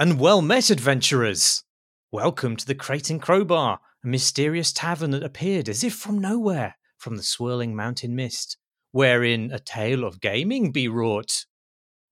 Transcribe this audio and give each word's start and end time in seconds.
And 0.00 0.20
well 0.20 0.42
met, 0.42 0.70
adventurers! 0.70 1.64
Welcome 2.12 2.54
to 2.54 2.64
the 2.64 2.76
Crate 2.76 3.10
and 3.10 3.20
Crowbar, 3.20 3.80
a 4.04 4.06
mysterious 4.06 4.72
tavern 4.72 5.10
that 5.10 5.24
appeared 5.24 5.68
as 5.68 5.82
if 5.82 5.92
from 5.92 6.20
nowhere 6.20 6.76
from 6.98 7.16
the 7.16 7.24
swirling 7.24 7.74
mountain 7.74 8.14
mist, 8.14 8.58
wherein 8.92 9.50
a 9.50 9.58
tale 9.58 10.04
of 10.04 10.20
gaming 10.20 10.70
be 10.70 10.86
wrought. 10.86 11.46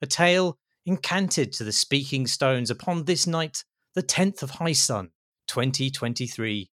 A 0.02 0.06
tale 0.08 0.58
encanted 0.84 1.52
to 1.52 1.62
the 1.62 1.70
speaking 1.70 2.26
stones 2.26 2.72
upon 2.72 3.04
this 3.04 3.24
night, 3.24 3.62
the 3.94 4.02
10th 4.02 4.42
of 4.42 4.50
High 4.50 4.72
Sun, 4.72 5.10
2023. 5.46 6.68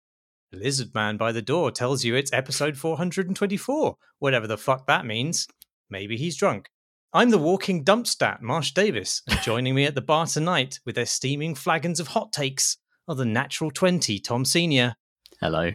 The 0.53 0.57
lizard 0.57 0.95
man 0.95 1.17
by 1.17 1.33
the 1.33 1.41
door 1.41 1.71
tells 1.71 2.05
you 2.05 2.15
it's 2.15 2.31
episode 2.31 2.77
424, 2.77 3.97
whatever 4.19 4.47
the 4.47 4.57
fuck 4.57 4.87
that 4.87 5.05
means. 5.05 5.45
Maybe 5.89 6.15
he's 6.15 6.37
drunk. 6.37 6.69
I'm 7.13 7.29
the 7.29 7.37
walking 7.37 7.83
dumpstat, 7.83 8.41
Marsh 8.41 8.71
Davis, 8.71 9.21
and 9.29 9.37
joining 9.41 9.75
me 9.75 9.83
at 9.83 9.95
the 9.95 10.01
bar 10.01 10.25
tonight 10.27 10.79
with 10.85 10.95
their 10.95 11.05
steaming 11.05 11.55
flagons 11.55 11.99
of 11.99 12.07
hot 12.07 12.31
takes 12.31 12.77
are 13.05 13.15
the 13.15 13.25
natural 13.25 13.69
20, 13.69 14.17
Tom 14.19 14.45
Senior, 14.45 14.95
Hello. 15.41 15.71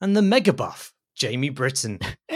and 0.00 0.16
the 0.16 0.22
mega 0.22 0.54
buff, 0.54 0.94
Jamie 1.14 1.50
Britton. 1.50 1.98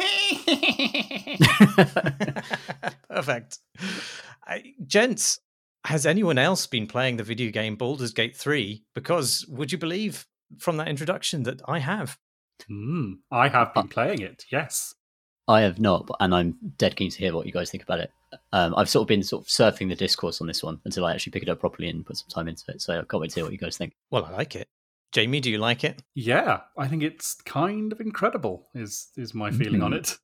Perfect. 3.09 3.59
I, 4.47 4.75
gents, 4.87 5.41
has 5.87 6.05
anyone 6.05 6.37
else 6.37 6.67
been 6.67 6.87
playing 6.87 7.17
the 7.17 7.25
video 7.25 7.51
game 7.51 7.77
Baldur's 7.77 8.13
Gate 8.13 8.37
3? 8.37 8.85
Because 8.95 9.47
would 9.49 9.73
you 9.73 9.79
believe 9.79 10.27
from 10.59 10.77
that 10.77 10.89
introduction 10.89 11.45
that 11.45 11.63
I 11.67 11.79
have? 11.79 12.19
Mm, 12.71 13.21
I 13.31 13.49
have 13.49 13.73
been 13.73 13.89
playing 13.89 14.21
it. 14.21 14.45
Yes. 14.53 14.95
I 15.49 15.63
have 15.63 15.81
not, 15.81 16.09
and 16.21 16.35
I'm 16.35 16.57
dead 16.77 16.95
keen 16.97 17.11
to 17.11 17.19
hear 17.19 17.35
what 17.35 17.47
you 17.47 17.53
guys 17.53 17.71
think 17.71 17.83
about 17.83 17.99
it. 17.99 18.13
Um, 18.53 18.75
I've 18.77 18.89
sort 18.89 19.03
of 19.03 19.09
been 19.09 19.23
sort 19.23 19.43
of 19.45 19.49
surfing 19.49 19.89
the 19.89 19.95
discourse 19.97 20.41
on 20.41 20.47
this 20.47 20.63
one 20.63 20.81
until 20.85 21.05
I 21.05 21.13
actually 21.13 21.33
pick 21.33 21.43
it 21.43 21.49
up 21.49 21.61
properly 21.61 21.89
and 21.89 22.05
put 22.07 22.17
some 22.17 22.29
time 22.29 22.49
into 22.49 22.65
it. 22.69 22.81
So 22.81 22.93
I 22.95 23.03
can't 23.05 23.21
wait 23.21 23.31
to 23.31 23.35
hear 23.37 23.45
what 23.45 23.53
you 23.53 23.59
guys 23.59 23.77
think. 23.77 23.95
Well, 24.11 24.25
I 24.25 24.31
like 24.31 24.55
it. 24.57 24.69
Jamie, 25.13 25.41
do 25.41 25.51
you 25.51 25.59
like 25.59 25.83
it? 25.83 26.03
Yeah, 26.15 26.61
I 26.79 26.87
think 26.87 27.03
it's 27.03 27.35
kind 27.35 27.91
of 27.93 28.01
incredible. 28.01 28.69
Is 28.75 29.09
is 29.17 29.35
my 29.35 29.51
feeling 29.51 29.83
on 29.83 29.91
Mhm. 29.93 29.97
it? 29.99 30.19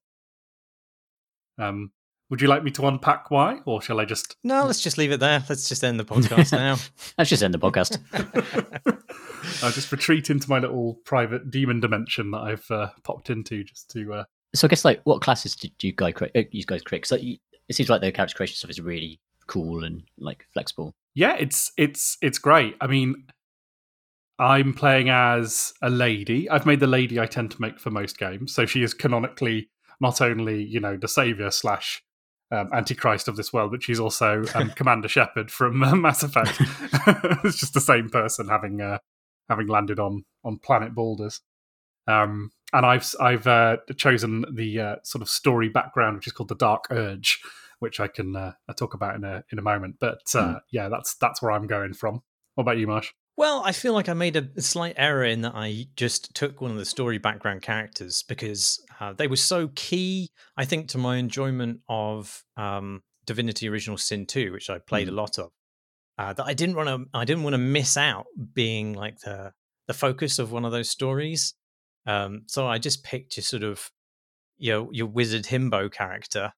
Um, 1.58 1.90
would 2.30 2.40
you 2.40 2.48
like 2.48 2.62
me 2.64 2.70
to 2.72 2.86
unpack 2.86 3.30
why, 3.30 3.60
or 3.66 3.80
shall 3.80 3.98
I 4.00 4.04
just? 4.04 4.36
No, 4.44 4.64
let's 4.64 4.80
just 4.82 4.98
leave 4.98 5.12
it 5.12 5.20
there. 5.20 5.42
Let's 5.48 5.68
just 5.68 5.82
end 5.82 5.98
the 5.98 6.04
podcast 6.04 6.52
now. 6.52 6.76
Let's 7.18 7.30
just 7.30 7.42
end 7.42 7.54
the 7.54 7.58
podcast. 7.58 7.98
I'll 9.62 9.70
just 9.70 9.90
retreat 9.92 10.28
into 10.30 10.48
my 10.50 10.58
little 10.58 10.94
private 11.04 11.50
demon 11.50 11.80
dimension 11.80 12.30
that 12.32 12.38
I've 12.38 12.70
uh, 12.70 12.90
popped 13.04 13.30
into 13.30 13.64
just 13.64 13.90
to. 13.92 14.12
Uh, 14.14 14.24
so 14.54 14.66
I 14.66 14.68
guess 14.68 14.84
like 14.84 15.00
what 15.04 15.20
classes 15.22 15.54
did 15.56 15.72
you 15.82 15.92
guys 15.92 16.14
create? 16.14 16.32
Uh, 16.36 16.42
you 16.50 16.64
guys 16.64 16.82
create? 16.82 17.02
Because 17.02 17.22
like, 17.22 17.40
it 17.68 17.76
seems 17.76 17.88
like 17.88 18.00
the 18.00 18.12
character 18.12 18.36
creation 18.36 18.56
stuff 18.56 18.70
is 18.70 18.80
really 18.80 19.20
cool 19.46 19.84
and 19.84 20.02
like 20.18 20.46
flexible. 20.52 20.92
yeah, 21.14 21.36
it's 21.38 21.72
it's 21.76 22.18
it's 22.20 22.38
great. 22.38 22.76
I 22.80 22.86
mean, 22.86 23.24
I'm 24.38 24.74
playing 24.74 25.08
as 25.08 25.72
a 25.82 25.90
lady. 25.90 26.48
I've 26.50 26.66
made 26.66 26.80
the 26.80 26.86
lady 26.86 27.18
I 27.18 27.26
tend 27.26 27.50
to 27.52 27.60
make 27.60 27.80
for 27.80 27.90
most 27.90 28.18
games, 28.18 28.54
so 28.54 28.66
she 28.66 28.82
is 28.82 28.94
canonically 28.94 29.70
not 30.00 30.20
only 30.20 30.62
you 30.62 30.80
know 30.80 30.96
the 30.96 31.08
savior 31.08 31.50
slash 31.50 32.02
um, 32.50 32.70
antichrist 32.72 33.28
of 33.28 33.36
this 33.36 33.52
world, 33.52 33.72
but 33.72 33.82
she's 33.82 34.00
also 34.00 34.44
um, 34.54 34.70
Commander 34.76 35.08
Shepard 35.08 35.50
from 35.50 35.82
uh, 35.82 35.96
Mass 35.96 36.22
Effect. 36.22 36.60
it's 37.44 37.58
just 37.58 37.74
the 37.74 37.80
same 37.80 38.08
person 38.08 38.48
having 38.48 38.80
uh, 38.80 38.98
having 39.48 39.66
landed 39.66 39.98
on 39.98 40.24
on 40.44 40.58
planet 40.58 40.94
Baldur's. 40.94 41.40
Um, 42.06 42.50
and 42.72 42.84
I've 42.86 43.08
I've 43.20 43.46
uh, 43.46 43.76
chosen 43.96 44.44
the 44.54 44.80
uh, 44.80 44.96
sort 45.04 45.22
of 45.22 45.28
story 45.28 45.68
background, 45.68 46.16
which 46.16 46.26
is 46.26 46.32
called 46.32 46.48
the 46.48 46.54
Dark 46.56 46.86
Urge, 46.90 47.40
which 47.78 48.00
I 48.00 48.08
can 48.08 48.34
uh, 48.36 48.52
talk 48.76 48.94
about 48.94 49.14
in 49.16 49.24
a 49.24 49.44
in 49.50 49.58
a 49.58 49.62
moment. 49.62 49.96
But 50.00 50.20
uh, 50.34 50.52
Hmm. 50.52 50.54
yeah, 50.70 50.88
that's 50.88 51.14
that's 51.16 51.40
where 51.42 51.52
I'm 51.52 51.66
going 51.66 51.94
from. 51.94 52.20
What 52.54 52.62
about 52.62 52.78
you, 52.78 52.86
Marsh? 52.86 53.12
Well, 53.38 53.60
I 53.66 53.72
feel 53.72 53.92
like 53.92 54.08
I 54.08 54.14
made 54.14 54.34
a 54.36 54.62
slight 54.62 54.94
error 54.96 55.22
in 55.22 55.42
that 55.42 55.52
I 55.54 55.88
just 55.94 56.34
took 56.34 56.62
one 56.62 56.70
of 56.70 56.78
the 56.78 56.86
story 56.86 57.18
background 57.18 57.60
characters 57.60 58.22
because 58.26 58.82
uh, 58.98 59.12
they 59.12 59.26
were 59.26 59.36
so 59.36 59.68
key, 59.74 60.30
I 60.56 60.64
think, 60.64 60.88
to 60.88 60.98
my 60.98 61.18
enjoyment 61.18 61.80
of 61.86 62.42
um, 62.56 63.02
Divinity: 63.26 63.68
Original 63.68 63.98
Sin 63.98 64.24
2, 64.24 64.52
which 64.52 64.70
I 64.70 64.78
played 64.78 65.08
a 65.08 65.12
lot 65.12 65.38
of. 65.38 65.50
Uh, 66.18 66.32
that 66.32 66.46
I 66.46 66.54
didn't 66.54 66.76
want 66.76 66.88
to, 66.88 67.04
I 67.12 67.26
didn't 67.26 67.42
want 67.42 67.52
to 67.52 67.58
miss 67.58 67.98
out 67.98 68.24
being 68.54 68.94
like 68.94 69.18
the 69.20 69.52
the 69.86 69.92
focus 69.94 70.38
of 70.38 70.50
one 70.50 70.64
of 70.64 70.72
those 70.72 70.88
stories. 70.88 71.52
Um, 72.06 72.42
so 72.46 72.66
I 72.66 72.78
just 72.78 73.04
picked 73.04 73.36
your 73.36 73.44
sort 73.44 73.62
of 73.62 73.90
your 74.58 74.88
your 74.92 75.06
wizard 75.06 75.44
himbo 75.44 75.90
character, 75.92 76.52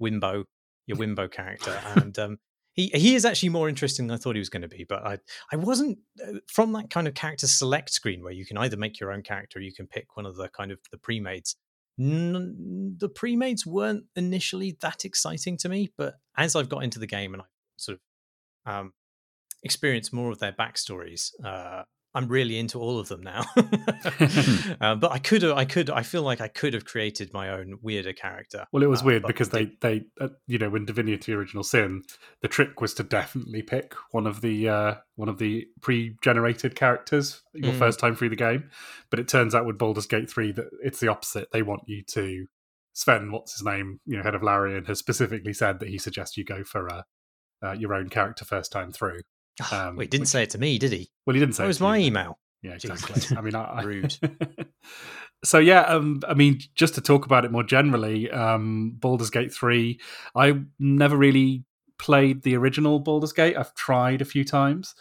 Wimbo, 0.00 0.44
your 0.86 0.96
Wimbo 0.98 1.30
character, 1.30 1.78
and 1.96 2.18
um, 2.18 2.38
he 2.72 2.90
he 2.94 3.14
is 3.14 3.24
actually 3.24 3.50
more 3.50 3.68
interesting 3.68 4.06
than 4.06 4.16
I 4.16 4.18
thought 4.18 4.34
he 4.34 4.40
was 4.40 4.50
going 4.50 4.62
to 4.62 4.68
be. 4.68 4.84
But 4.88 5.06
I 5.06 5.18
I 5.52 5.56
wasn't 5.56 5.98
uh, 6.22 6.38
from 6.48 6.72
that 6.72 6.90
kind 6.90 7.06
of 7.06 7.14
character 7.14 7.46
select 7.46 7.90
screen 7.90 8.22
where 8.22 8.32
you 8.32 8.44
can 8.44 8.58
either 8.58 8.76
make 8.76 9.00
your 9.00 9.12
own 9.12 9.22
character 9.22 9.58
or 9.58 9.62
you 9.62 9.72
can 9.72 9.86
pick 9.86 10.16
one 10.16 10.26
of 10.26 10.36
the 10.36 10.48
kind 10.48 10.70
of 10.70 10.78
the 10.90 10.98
pre-mades. 10.98 11.56
N- 11.98 12.96
the 12.98 13.08
pre-mades 13.08 13.64
weren't 13.64 14.04
initially 14.16 14.76
that 14.80 15.04
exciting 15.04 15.56
to 15.58 15.68
me, 15.68 15.92
but 15.96 16.14
as 16.36 16.56
I've 16.56 16.68
got 16.68 16.82
into 16.82 16.98
the 16.98 17.06
game 17.06 17.34
and 17.34 17.42
I 17.42 17.46
sort 17.76 17.98
of 17.98 18.72
um, 18.72 18.92
experienced 19.62 20.12
more 20.12 20.32
of 20.32 20.40
their 20.40 20.52
backstories, 20.52 21.30
uh, 21.44 21.84
I'm 22.14 22.28
really 22.28 22.58
into 22.58 22.78
all 22.78 22.98
of 22.98 23.08
them 23.08 23.22
now. 23.22 23.44
um, 24.80 25.00
but 25.00 25.10
I 25.12 25.18
could 25.18 25.42
have, 25.42 25.56
I 25.56 25.64
could, 25.64 25.90
I 25.90 26.02
feel 26.02 26.22
like 26.22 26.40
I 26.40 26.48
could 26.48 26.74
have 26.74 26.84
created 26.84 27.32
my 27.32 27.48
own 27.48 27.78
weirder 27.82 28.12
character. 28.12 28.66
Well, 28.72 28.82
it 28.82 28.88
was 28.88 29.02
uh, 29.02 29.06
weird 29.06 29.22
because 29.26 29.48
they 29.48 29.72
they 29.80 30.04
uh, 30.20 30.28
you 30.46 30.58
know 30.58 30.70
when 30.70 30.84
Divinity 30.84 31.32
Original 31.32 31.64
Sin, 31.64 32.04
the 32.40 32.48
trick 32.48 32.80
was 32.80 32.94
to 32.94 33.02
definitely 33.02 33.62
pick 33.62 33.94
one 34.12 34.26
of 34.26 34.40
the 34.40 34.68
uh, 34.68 34.94
one 35.16 35.28
of 35.28 35.38
the 35.38 35.66
pre-generated 35.80 36.74
characters 36.74 37.42
your 37.52 37.72
Mm. 37.72 37.78
first 37.78 37.98
time 37.98 38.14
through 38.14 38.30
the 38.30 38.36
game. 38.36 38.70
But 39.10 39.20
it 39.20 39.28
turns 39.28 39.54
out 39.54 39.66
with 39.66 39.78
Baldur's 39.78 40.06
Gate 40.06 40.30
three 40.30 40.52
that 40.52 40.66
it's 40.82 41.00
the 41.00 41.08
opposite. 41.08 41.48
They 41.52 41.62
want 41.62 41.82
you 41.86 42.02
to 42.08 42.46
Swen, 42.94 43.32
what's 43.32 43.54
his 43.54 43.64
name, 43.64 43.98
you 44.06 44.16
know, 44.16 44.22
head 44.22 44.36
of 44.36 44.42
Larian, 44.42 44.84
has 44.84 45.00
specifically 45.00 45.52
said 45.52 45.80
that 45.80 45.88
he 45.88 45.98
suggests 45.98 46.36
you 46.36 46.44
go 46.44 46.62
for 46.62 46.88
uh, 46.88 47.02
uh, 47.60 47.72
your 47.72 47.92
own 47.92 48.08
character 48.08 48.44
first 48.44 48.70
time 48.70 48.92
through. 48.92 49.22
Um, 49.72 49.96
Wait, 49.96 50.04
he 50.04 50.08
didn't 50.08 50.22
which- 50.22 50.28
say 50.30 50.42
it 50.42 50.50
to 50.50 50.58
me, 50.58 50.78
did 50.78 50.92
he? 50.92 51.10
Well, 51.26 51.34
he 51.34 51.40
didn't 51.40 51.54
say 51.54 51.64
it 51.64 51.68
was 51.68 51.80
you, 51.80 51.84
my 51.86 51.98
but- 51.98 52.04
email. 52.04 52.38
Yeah, 52.62 52.72
exactly. 52.72 53.36
I 53.36 53.40
mean, 53.42 53.54
I, 53.54 53.64
I- 53.64 53.82
Rude. 53.82 54.16
so 55.44 55.58
yeah, 55.58 55.82
um, 55.82 56.20
I 56.26 56.34
mean, 56.34 56.60
just 56.74 56.94
to 56.94 57.00
talk 57.00 57.26
about 57.26 57.44
it 57.44 57.52
more 57.52 57.62
generally, 57.62 58.30
um, 58.30 58.92
Baldur's 58.98 59.30
Gate 59.30 59.52
three. 59.52 60.00
I 60.34 60.60
never 60.78 61.16
really 61.16 61.64
played 61.98 62.42
the 62.42 62.56
original 62.56 63.00
Baldur's 63.00 63.32
Gate. 63.32 63.56
I've 63.56 63.74
tried 63.74 64.22
a 64.22 64.24
few 64.24 64.44
times 64.44 64.94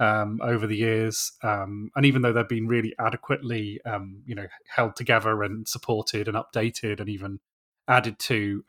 um, 0.00 0.40
over 0.42 0.66
the 0.66 0.76
years, 0.76 1.32
um, 1.42 1.90
and 1.94 2.06
even 2.06 2.22
though 2.22 2.32
they've 2.32 2.48
been 2.48 2.66
really 2.68 2.94
adequately, 2.98 3.80
um, 3.84 4.22
you 4.24 4.34
know, 4.34 4.46
held 4.74 4.96
together 4.96 5.42
and 5.42 5.68
supported 5.68 6.26
and 6.26 6.36
updated 6.38 7.00
and 7.00 7.08
even 7.10 7.38
added 7.86 8.18
to. 8.20 8.64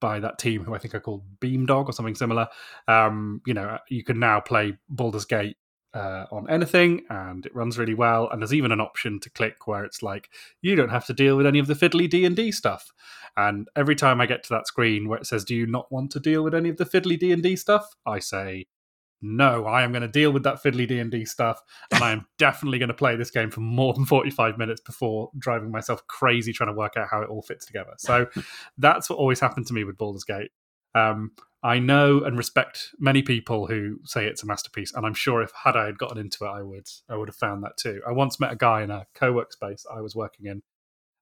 By 0.00 0.20
that 0.20 0.38
team 0.38 0.64
who 0.64 0.74
I 0.74 0.78
think 0.78 0.94
are 0.94 1.00
called 1.00 1.22
Beamdog 1.40 1.88
or 1.88 1.92
something 1.92 2.14
similar. 2.14 2.48
Um, 2.86 3.42
you 3.46 3.54
know, 3.54 3.78
you 3.88 4.04
can 4.04 4.18
now 4.18 4.40
play 4.40 4.78
Baldur's 4.88 5.24
Gate 5.24 5.56
uh, 5.94 6.26
on 6.30 6.48
anything 6.50 7.02
and 7.08 7.46
it 7.46 7.54
runs 7.54 7.78
really 7.78 7.94
well 7.94 8.28
and 8.30 8.42
there's 8.42 8.52
even 8.52 8.72
an 8.72 8.80
option 8.80 9.18
to 9.20 9.30
click 9.30 9.66
where 9.66 9.84
it's 9.84 10.02
like 10.02 10.28
you 10.60 10.76
don't 10.76 10.90
have 10.90 11.06
to 11.06 11.14
deal 11.14 11.36
with 11.36 11.46
any 11.46 11.58
of 11.58 11.66
the 11.66 11.74
fiddly 11.74 12.08
d&d 12.08 12.52
stuff 12.52 12.92
and 13.36 13.68
every 13.74 13.94
time 13.94 14.20
i 14.20 14.26
get 14.26 14.42
to 14.42 14.50
that 14.50 14.66
screen 14.66 15.08
where 15.08 15.18
it 15.18 15.26
says 15.26 15.44
do 15.44 15.54
you 15.54 15.66
not 15.66 15.90
want 15.90 16.10
to 16.10 16.20
deal 16.20 16.44
with 16.44 16.54
any 16.54 16.68
of 16.68 16.76
the 16.76 16.84
fiddly 16.84 17.18
d&d 17.18 17.56
stuff 17.56 17.94
i 18.04 18.18
say 18.18 18.66
no 19.20 19.64
i 19.66 19.82
am 19.82 19.92
going 19.92 20.02
to 20.02 20.08
deal 20.08 20.30
with 20.30 20.42
that 20.42 20.62
fiddly 20.62 20.86
d&d 20.86 21.24
stuff 21.24 21.60
and 21.92 22.02
i 22.02 22.12
am 22.12 22.26
definitely 22.38 22.78
going 22.78 22.88
to 22.88 22.94
play 22.94 23.16
this 23.16 23.30
game 23.30 23.50
for 23.50 23.60
more 23.60 23.92
than 23.94 24.04
45 24.06 24.58
minutes 24.58 24.80
before 24.80 25.30
driving 25.38 25.70
myself 25.70 26.06
crazy 26.06 26.52
trying 26.52 26.70
to 26.70 26.76
work 26.76 26.96
out 26.96 27.08
how 27.10 27.22
it 27.22 27.28
all 27.28 27.42
fits 27.42 27.66
together 27.66 27.94
so 27.98 28.26
that's 28.78 29.10
what 29.10 29.18
always 29.18 29.40
happened 29.40 29.66
to 29.66 29.74
me 29.74 29.84
with 29.84 29.98
Baldur's 29.98 30.24
Gate. 30.24 30.50
Um, 30.94 31.32
I 31.62 31.80
know 31.80 32.22
and 32.22 32.36
respect 32.36 32.90
many 32.98 33.22
people 33.22 33.66
who 33.66 33.98
say 34.04 34.26
it's 34.26 34.42
a 34.42 34.46
masterpiece, 34.46 34.94
and 34.94 35.04
I'm 35.04 35.14
sure 35.14 35.42
if 35.42 35.50
had 35.64 35.76
I 35.76 35.86
had 35.86 35.98
gotten 35.98 36.18
into 36.18 36.44
it, 36.44 36.48
I 36.48 36.62
would 36.62 36.86
I 37.08 37.16
would 37.16 37.28
have 37.28 37.36
found 37.36 37.64
that 37.64 37.76
too. 37.76 38.00
I 38.06 38.12
once 38.12 38.38
met 38.38 38.52
a 38.52 38.56
guy 38.56 38.82
in 38.82 38.90
a 38.90 39.06
co-work 39.14 39.52
space 39.52 39.84
I 39.92 40.00
was 40.00 40.14
working 40.14 40.46
in, 40.46 40.62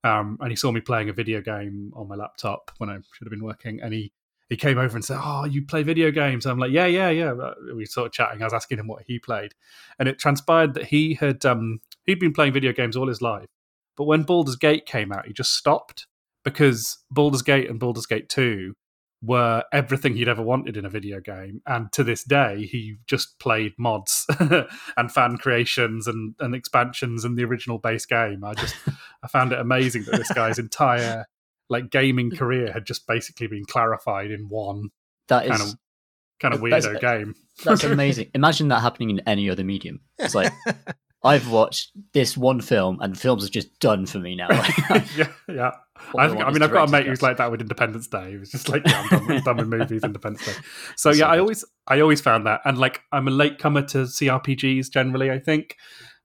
um, 0.05 0.37
and 0.41 0.51
he 0.51 0.57
saw 0.57 0.71
me 0.71 0.81
playing 0.81 1.09
a 1.09 1.15
video 1.15 1.41
game 1.41 1.91
on 1.97 2.09
my 2.09 2.17
laptop 2.17 2.71
when 2.79 2.91
I 2.91 2.97
should 3.13 3.27
have 3.27 3.31
been 3.31 3.45
working, 3.45 3.81
and 3.83 3.95
he 3.95 4.13
he 4.49 4.57
came 4.57 4.79
over 4.79 4.97
and 4.97 5.05
said, 5.05 5.19
"Oh, 5.21 5.45
you 5.45 5.65
play 5.65 5.83
video 5.83 6.11
games?" 6.11 6.47
I'm 6.47 6.59
like, 6.59 6.71
"Yeah, 6.71 6.87
yeah, 6.87 7.11
yeah." 7.11 7.33
We 7.67 7.75
were 7.75 7.87
sort 7.87 8.07
of 8.07 8.13
chatting. 8.13 8.43
I 8.43 8.45
was 8.47 8.53
asking 8.53 8.79
him 8.79 8.87
what 8.87 9.03
he 9.07 9.19
played, 9.19 9.55
and 9.99 10.09
it 10.09 10.19
transpired 10.19 10.75
that 10.75 10.87
he 10.87 11.15
had 11.15 11.45
um, 11.45 11.81
he'd 12.05 12.21
been 12.21 12.33
playing 12.33 12.53
video 12.53 12.73
games 12.73 12.97
all 12.97 13.09
his 13.09 13.23
life, 13.23 13.49
but 13.97 14.05
when 14.05 14.23
Baldur's 14.23 14.57
Gate 14.57 14.87
came 14.87 15.13
out, 15.13 15.27
he 15.27 15.33
just 15.33 15.55
stopped 15.55 16.07
because 16.45 16.99
Baldur's 17.11 17.43
Gate 17.43 17.69
and 17.69 17.81
Baldur's 17.81 18.07
Gate 18.07 18.29
2 18.29 18.75
were 19.23 19.65
everything 19.73 20.15
he'd 20.15 20.29
ever 20.29 20.43
wanted 20.43 20.77
in 20.77 20.85
a 20.85 20.91
video 20.91 21.21
game. 21.21 21.61
And 21.67 21.91
to 21.93 22.05
this 22.05 22.23
day, 22.23 22.67
he 22.71 22.97
just 23.07 23.39
played 23.39 23.73
mods 23.79 24.27
and 24.97 25.11
fan 25.11 25.39
creations 25.39 26.07
and, 26.07 26.35
and 26.39 26.55
expansions 26.55 27.25
and 27.25 27.37
the 27.37 27.45
original 27.45 27.79
base 27.79 28.07
game. 28.07 28.45
I 28.45 28.55
just 28.55 28.77
I 29.23 29.29
found 29.29 29.53
it 29.53 29.59
amazing 29.59 30.05
that 30.05 30.19
this 30.19 30.33
guy's 30.33 30.59
entire 30.59 31.27
like 31.69 31.91
gaming 31.91 32.31
career 32.31 32.73
had 32.73 32.87
just 32.87 33.07
basically 33.07 33.47
been 33.47 33.65
clarified 33.65 34.31
in 34.31 34.49
one 34.49 34.91
That 35.29 35.47
is 35.47 35.51
kind 35.51 35.63
of 35.63 35.75
kind 36.41 36.55
of 36.55 36.61
That's- 36.61 36.87
weirdo 36.87 37.01
game. 37.01 37.35
That's 37.65 37.85
amazing. 37.85 38.31
Imagine 38.35 38.69
that 38.69 38.83
happening 38.83 39.11
in 39.11 39.21
any 39.21 39.49
other 39.51 39.65
medium. 39.65 40.01
It's 40.19 40.35
like 40.35 40.53
I've 41.25 41.51
watched 41.51 41.91
this 42.13 42.37
one 42.37 42.61
film, 42.61 43.01
and 43.01 43.19
films 43.19 43.45
are 43.45 43.49
just 43.51 43.81
done 43.81 44.07
for 44.07 44.19
me 44.19 44.37
now. 44.37 44.49
yeah, 45.17 45.33
yeah. 45.49 45.71
I, 46.17 46.29
think, 46.29 46.45
I 46.45 46.51
mean, 46.53 46.63
I've 46.63 46.71
got 46.71 46.89
a 46.89 46.93
mate 46.93 47.07
who's 47.07 47.23
like 47.23 47.39
that 47.39 47.51
with 47.51 47.61
Independence 47.61 48.07
Day. 48.07 48.33
He 48.33 48.37
was 48.37 48.51
just 48.51 48.69
like, 48.69 48.83
yeah, 48.87 49.01
I'm 49.01 49.09
done, 49.09 49.27
with- 49.27 49.45
done 49.45 49.57
with 49.57 49.67
movies, 49.69 50.05
Independence 50.05 50.47
Day. 50.47 50.53
So 50.95 51.09
That's 51.09 51.19
yeah, 51.19 51.27
so 51.27 51.31
I 51.31 51.39
always, 51.41 51.65
I 51.89 52.01
always 52.01 52.21
found 52.21 52.47
that, 52.47 52.61
and 52.65 52.79
like, 52.79 53.01
I'm 53.11 53.27
a 53.27 53.33
late 53.33 53.59
comer 53.59 53.83
to 53.83 53.99
CRPGs 54.03 54.91
generally. 54.93 55.31
I 55.33 55.41
think 55.41 55.77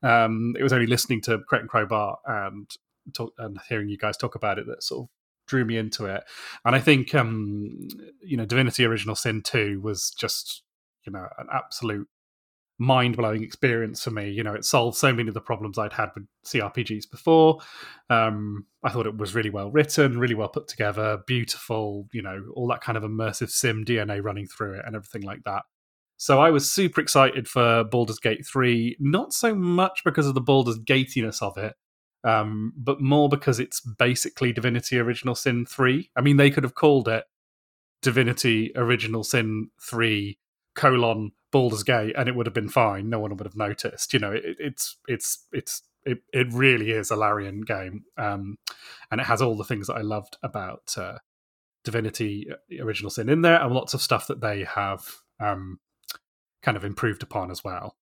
um, 0.04 0.54
it 0.60 0.62
was 0.62 0.74
only 0.74 0.88
listening 0.88 1.22
to 1.22 1.40
Crate 1.48 1.62
and 1.62 1.70
Crowbar 1.70 2.18
and 2.28 2.70
talk, 3.14 3.34
and 3.40 3.58
hearing 3.70 3.90
you 3.90 3.98
guys 3.98 4.18
talk 4.18 4.36
about 4.36 4.60
it 4.60 4.68
that 4.68 4.84
sort 4.84 5.06
of 5.06 5.10
drew 5.52 5.66
me 5.66 5.78
into 5.78 6.06
it. 6.06 6.24
And 6.64 6.74
I 6.74 6.80
think, 6.80 7.14
um, 7.14 7.78
you 8.24 8.38
know, 8.38 8.46
Divinity: 8.46 8.86
Original 8.86 9.16
Sin 9.16 9.42
Two 9.44 9.82
was 9.82 10.12
just, 10.18 10.64
you 11.06 11.12
know, 11.12 11.28
an 11.38 11.48
absolute 11.54 12.08
mind 12.80 13.18
blowing 13.18 13.44
experience 13.44 14.02
for 14.04 14.12
me. 14.12 14.32
You 14.32 14.44
know, 14.44 14.54
it 14.54 14.66
solved 14.66 14.98
so 14.98 15.14
many 15.14 15.28
of 15.28 15.34
the 15.34 15.42
problems 15.42 15.78
I'd 15.78 15.94
had 15.94 16.10
with 16.16 16.26
CRPGs 16.48 17.12
before. 17.12 17.60
Um, 18.10 18.66
I 18.84 18.90
thought 18.90 19.06
it 19.06 19.18
was 19.18 19.36
really 19.36 19.52
well 19.52 19.70
written, 19.70 20.18
really 20.18 20.36
well 20.36 20.48
put 20.48 20.68
together, 20.68 21.20
beautiful, 21.28 22.08
you 22.14 22.22
know, 22.22 22.44
all 22.56 22.68
that 22.70 22.82
kind 22.82 22.98
of 22.98 23.04
immersive 23.04 23.52
sim 23.52 23.86
DNA 23.86 24.24
running 24.24 24.48
through 24.48 24.80
it 24.80 24.84
and 24.86 24.96
everything 24.96 25.22
like 25.22 25.44
that. 25.44 25.64
So 26.18 26.40
I 26.40 26.50
was 26.50 26.72
super 26.72 27.02
excited 27.02 27.48
for 27.48 27.84
Baldur's 27.84 28.20
Gate 28.20 28.46
3, 28.46 28.98
not 29.00 29.34
so 29.34 29.54
much 29.54 30.02
because 30.06 30.28
of 30.28 30.36
the 30.36 30.42
Baldur's 30.42 30.78
Gatiness 30.78 31.42
of 31.42 31.58
it, 31.58 31.74
um, 32.24 32.74
but 32.78 33.02
more 33.02 33.30
because 33.30 33.60
it's 33.60 33.80
basically 33.80 34.54
Divinity 34.54 35.00
Original 35.00 35.36
Sin 35.36 35.66
3. 35.66 36.10
I 36.16 36.22
mean, 36.22 36.38
they 36.38 36.52
could 36.52 36.64
have 36.64 36.76
called 36.76 37.08
it 37.08 37.26
Divinity 38.02 38.72
Original 38.76 39.24
Sin 39.24 39.70
3 39.82 40.38
colon 40.76 41.32
Baldur's 41.52 41.84
Gate, 41.84 42.16
and 42.18 42.30
it 42.30 42.36
would 42.36 42.46
have 42.46 42.54
been 42.54 42.70
fine. 42.70 43.10
No 43.10 43.20
one 43.20 43.36
would 43.36 43.46
have 43.46 43.56
noticed. 43.56 44.14
You 44.14 44.20
know, 44.20 44.32
it, 44.32 44.58
it's 44.60 44.98
it's 45.08 45.46
it's 45.52 45.82
it, 46.04 46.20
it 46.34 46.48
really 46.52 46.92
is 46.92 47.12
a 47.12 47.16
Larian 47.16 47.62
game, 47.62 48.06
um, 48.18 48.58
and 49.12 49.20
it 49.20 49.28
has 49.28 49.42
all 49.42 49.56
the 49.56 49.64
things 49.64 49.88
that 49.88 49.98
I 49.98 50.02
loved 50.02 50.38
about 50.42 50.96
uh, 50.98 51.18
Divinity 51.84 52.48
uh, 52.52 52.84
Original 52.84 53.10
Sin 53.10 53.30
in 53.30 53.42
there, 53.42 53.62
and 53.62 53.74
lots 53.74 53.94
of 53.94 54.02
stuff 54.02 54.28
that 54.28 54.42
they 54.42 54.64
have 54.64 55.06
um, 55.40 55.80
kind 56.62 56.78
of 56.78 56.86
improved 56.86 57.24
upon 57.24 57.52
as 57.52 57.64
well. 57.64 57.96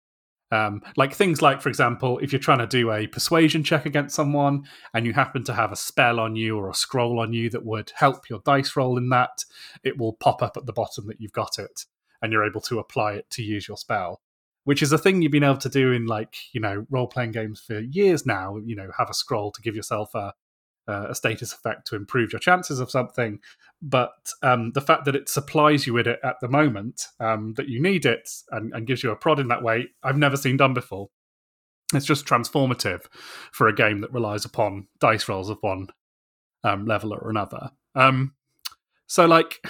Um, 0.52 0.82
like 0.98 1.14
things 1.14 1.42
like, 1.42 1.62
for 1.62 1.70
example, 1.70 2.18
if 2.20 2.32
you're 2.32 2.40
trying 2.40 2.60
to 2.60 2.68
do 2.68 2.92
a 2.92 3.06
persuasion 3.08 3.64
check 3.64 3.86
against 3.86 4.16
someone 4.16 4.64
and 4.94 5.06
you 5.06 5.14
happen 5.14 5.44
to 5.44 5.54
have 5.54 5.72
a 5.72 5.76
spell 5.76 6.20
on 6.20 6.36
you 6.36 6.58
or 6.58 6.70
a 6.70 6.74
scroll 6.74 7.20
on 7.20 7.34
you 7.34 7.50
that 7.52 7.66
would 7.66 7.92
help 7.96 8.30
your 8.30 8.42
dice 8.46 8.76
roll 8.76 8.98
in 8.98 9.10
that, 9.10 9.44
it 9.84 9.98
will 9.98 10.14
pop 10.14 10.42
up 10.42 10.58
at 10.58 10.66
the 10.66 10.74
bottom 10.74 11.06
that 11.08 11.22
you've 11.22 11.34
got 11.34 11.60
it 11.60 11.86
and 12.22 12.32
you're 12.32 12.48
able 12.48 12.62
to 12.62 12.80
apply 12.80 13.14
it 13.14 13.30
to 13.30 13.44
use 13.44 13.68
your 13.68 13.78
spell 13.78 14.22
which 14.66 14.84
is 14.84 14.92
a 14.92 14.98
thing 15.00 15.22
you've 15.22 15.32
been 15.32 15.44
able 15.44 15.58
to 15.58 15.70
do 15.70 15.92
in 15.92 16.06
like 16.06 16.36
you 16.52 16.62
know 16.62 16.86
role 16.90 17.08
playing 17.08 17.32
games 17.32 17.60
for 17.60 17.80
years 17.80 18.26
now 18.26 18.58
you 18.64 18.76
know 18.76 18.90
have 18.98 19.10
a 19.10 19.14
scroll 19.16 19.52
to 19.52 19.62
give 19.62 19.76
yourself 19.76 20.14
a 20.14 20.34
a 20.90 21.16
status 21.16 21.54
effect 21.54 21.88
to 21.88 21.96
improve 21.96 22.32
your 22.32 22.40
chances 22.40 22.80
of 22.80 22.92
something 22.92 23.40
but 23.82 24.34
um, 24.44 24.72
the 24.74 24.82
fact 24.82 25.06
that 25.06 25.16
it 25.16 25.30
supplies 25.30 25.88
you 25.88 25.94
with 25.94 26.06
it 26.08 26.20
at 26.24 26.36
the 26.42 26.50
moment 26.50 27.06
um, 27.22 27.54
that 27.56 27.70
you 27.70 27.82
need 27.82 28.06
it 28.06 28.30
and, 28.52 28.74
and 28.74 28.88
gives 28.88 29.04
you 29.04 29.12
a 29.12 29.16
prod 29.16 29.40
in 29.40 29.48
that 29.48 29.64
way 29.64 29.88
i've 30.04 30.18
never 30.18 30.38
seen 30.38 30.58
done 30.58 30.74
before. 30.74 31.10
It's 31.94 32.06
just 32.06 32.26
transformative 32.26 33.06
for 33.52 33.68
a 33.68 33.74
game 33.74 34.02
that 34.02 34.14
relies 34.14 34.46
upon 34.46 34.88
dice 35.00 35.28
rolls 35.28 35.50
of 35.50 35.58
one 35.62 35.88
um, 36.64 36.86
level 36.86 37.14
or 37.14 37.30
another. 37.30 37.72
Um, 37.96 38.36
so 39.08 39.26
like 39.26 39.66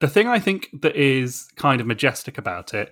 the 0.00 0.08
thing 0.08 0.26
I 0.26 0.38
think 0.38 0.70
that 0.80 0.96
is 0.96 1.46
kind 1.56 1.80
of 1.80 1.86
majestic 1.86 2.38
about 2.38 2.72
it 2.72 2.90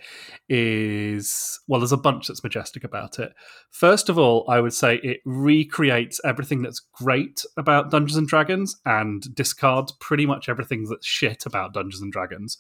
is 0.49 1.59
well, 1.67 1.81
there's 1.81 1.93
a 1.93 1.97
bunch 1.97 2.29
that's 2.29 2.43
majestic 2.43 2.85
about 2.85 3.19
it. 3.19 3.33
First 3.71 4.11
of 4.11 4.19
all, 4.19 4.45
I 4.49 4.61
would 4.61 4.75
say 4.75 4.97
it 4.97 5.21
recreates 5.25 6.21
everything 6.25 6.63
that's 6.63 6.81
great 6.81 7.45
about 7.57 7.91
Dungeons 7.91 8.19
and 8.19 8.29
Dragons 8.29 8.77
and 8.85 9.35
discards 9.35 9.93
pretty 9.93 10.27
much 10.27 10.51
everything 10.51 10.85
that's 10.85 11.07
shit 11.07 11.47
about 11.47 11.73
Dungeons 11.73 12.03
and 12.03 12.13
Dragons. 12.13 12.59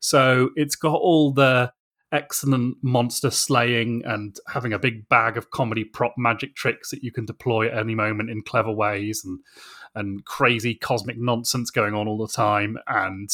So 0.00 0.50
it's 0.56 0.76
got 0.76 0.94
all 0.94 1.32
the 1.32 1.70
excellent 2.12 2.76
monster 2.82 3.30
slaying 3.30 4.02
and 4.04 4.36
having 4.48 4.72
a 4.72 4.78
big 4.78 5.08
bag 5.08 5.36
of 5.36 5.50
comedy 5.50 5.84
prop 5.84 6.14
magic 6.16 6.56
tricks 6.56 6.90
that 6.90 7.04
you 7.04 7.12
can 7.12 7.24
deploy 7.24 7.68
at 7.68 7.78
any 7.78 7.94
moment 7.94 8.30
in 8.30 8.42
clever 8.42 8.72
ways 8.72 9.22
and 9.24 9.38
and 9.94 10.24
crazy 10.24 10.74
cosmic 10.74 11.18
nonsense 11.18 11.70
going 11.70 11.94
on 11.94 12.06
all 12.06 12.18
the 12.18 12.32
time 12.32 12.78
and 12.86 13.30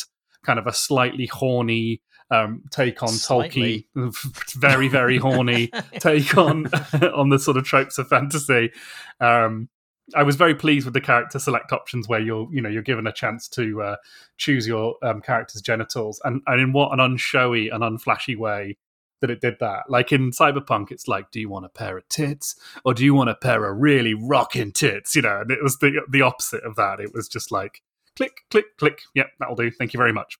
kind 0.47 0.59
of 0.59 0.67
a 0.67 0.73
slightly 0.73 1.27
horny 1.27 2.01
um, 2.31 2.63
take 2.71 3.03
on 3.03 3.09
Slightly. 3.11 3.89
Tolkien, 3.97 4.53
very 4.55 4.89
very 4.89 5.19
horny 5.19 5.71
take 5.99 6.37
on 6.37 6.67
on 7.15 7.29
the 7.29 7.39
sort 7.39 7.57
of 7.57 7.65
tropes 7.65 7.99
of 7.99 8.09
fantasy. 8.09 8.73
Um, 9.21 9.69
I 10.15 10.23
was 10.23 10.37
very 10.37 10.55
pleased 10.55 10.85
with 10.85 10.95
the 10.95 11.01
character 11.01 11.41
select 11.41 11.73
options 11.73 12.09
where 12.09 12.21
you're 12.21 12.49
you 12.53 12.61
know 12.61 12.69
you're 12.69 12.83
given 12.83 13.07
a 13.07 13.13
chance 13.13 13.49
to 13.49 13.83
uh, 13.83 13.97
choose 14.39 14.67
your 14.67 14.97
um, 15.03 15.21
character's 15.21 15.63
genitals 15.63 16.21
and, 16.25 16.41
and 16.47 16.61
in 16.61 16.73
what 16.73 16.93
an 16.93 16.99
unshowy 16.99 17.73
and 17.73 17.83
unflashy 17.83 18.37
way 18.37 18.77
that 19.21 19.31
it 19.31 19.41
did 19.41 19.57
that. 19.61 19.85
Like 19.89 20.13
in 20.13 20.31
Cyberpunk, 20.31 20.91
it's 20.91 21.09
like, 21.09 21.31
do 21.31 21.41
you 21.41 21.49
want 21.49 21.65
a 21.65 21.71
pair 21.71 21.97
of 21.97 22.07
tits 22.09 22.55
or 22.85 22.93
do 22.93 23.05
you 23.05 23.15
want 23.15 23.31
a 23.31 23.35
pair 23.35 23.65
of 23.65 23.81
really 23.81 24.15
rocking 24.15 24.73
tits? 24.73 25.17
You 25.17 25.23
know, 25.23 25.41
and 25.41 25.51
it 25.51 25.63
was 25.63 25.79
the 25.79 26.03
the 26.09 26.23
opposite 26.23 26.65
of 26.65 26.77
that. 26.77 27.01
It 27.01 27.15
was 27.15 27.29
just 27.29 27.51
like 27.51 27.83
click, 28.17 28.33
click, 28.51 28.77
click. 28.79 29.01
Yep, 29.15 29.27
that'll 29.39 29.57
do. 29.57 29.71
Thank 29.71 29.93
you 29.95 29.99
very 29.99 30.13
much. 30.13 30.39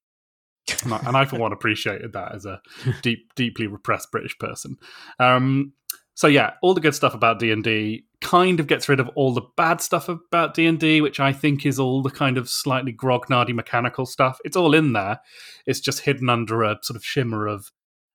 And 0.83 0.93
I, 0.93 0.99
and 1.07 1.17
I 1.17 1.25
for 1.25 1.39
one 1.39 1.53
appreciated 1.53 2.13
that 2.15 2.35
as 2.35 2.45
a 2.45 2.61
deep, 3.03 3.35
deeply 3.37 3.67
repressed 3.67 4.11
British 4.11 4.37
person. 4.39 4.77
Um, 5.21 5.73
so 6.15 6.27
yeah, 6.29 6.55
all 6.63 6.73
the 6.73 6.81
good 6.81 6.95
stuff 6.95 7.15
about 7.15 7.39
D 7.39 7.53
and 7.53 7.63
D 7.63 8.07
kind 8.23 8.59
of 8.59 8.67
gets 8.67 8.89
rid 8.89 9.01
of 9.01 9.09
all 9.11 9.35
the 9.35 9.47
bad 9.57 9.83
stuff 9.83 10.09
about 10.09 10.55
D 10.55 10.67
and 10.67 10.81
D, 10.81 11.03
which 11.03 11.21
I 11.21 11.33
think 11.33 11.67
is 11.67 11.79
all 11.79 12.03
the 12.03 12.11
kind 12.11 12.39
of 12.39 12.49
slightly 12.49 12.93
grognardy 12.93 13.55
mechanical 13.55 14.07
stuff. 14.07 14.39
It's 14.43 14.57
all 14.57 14.75
in 14.75 14.95
there. 14.95 15.21
It's 15.67 15.79
just 15.79 16.01
hidden 16.01 16.31
under 16.31 16.63
a 16.63 16.79
sort 16.83 16.97
of 16.97 17.05
shimmer 17.05 17.47
of 17.47 17.71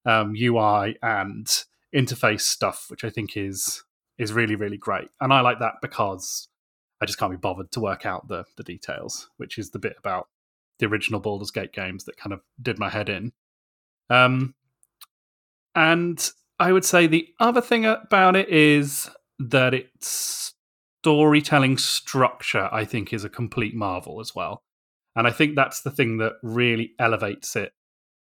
um, 0.06 0.34
UI 0.36 0.98
and 1.04 1.48
interface 1.96 2.42
stuff, 2.42 2.88
which 2.90 3.04
I 3.04 3.12
think 3.12 3.38
is 3.38 3.84
is 4.18 4.34
really 4.34 4.56
really 4.56 4.78
great. 4.78 5.10
And 5.22 5.32
I 5.32 5.42
like 5.42 5.60
that 5.60 5.76
because 5.82 6.48
I 7.02 7.06
just 7.06 7.18
can't 7.18 7.32
be 7.32 7.38
bothered 7.38 7.72
to 7.72 7.80
work 7.80 8.06
out 8.06 8.28
the 8.28 8.46
the 8.58 8.64
details, 8.64 9.30
which 9.38 9.58
is 9.58 9.72
the 9.72 9.80
bit 9.80 9.96
about 9.98 10.28
the 10.80 10.86
original 10.86 11.20
Baldur's 11.20 11.52
Gate 11.52 11.74
games 11.74 12.06
that 12.06 12.18
kind 12.18 12.34
of 12.34 12.42
did 12.62 12.80
my 12.80 12.90
head 12.90 13.10
in. 13.10 13.32
Um, 14.10 14.56
and 15.76 16.30
I 16.60 16.72
would 16.72 16.86
say 16.86 17.08
the 17.08 17.28
other 17.40 17.62
thing 17.62 17.86
about 17.86 18.36
it 18.36 18.50
is 18.50 19.10
that 19.40 19.74
its 19.74 20.54
storytelling 21.02 21.78
structure, 21.78 22.70
I 22.72 22.86
think, 22.86 23.14
is 23.14 23.24
a 23.24 23.30
complete 23.30 23.74
marvel 23.74 24.20
as 24.20 24.36
well. 24.36 24.64
And 25.16 25.28
I 25.28 25.32
think 25.32 25.56
that's 25.56 25.82
the 25.82 25.92
thing 25.92 26.18
that 26.18 26.34
really 26.44 26.92
elevates 27.00 27.56
it 27.56 27.74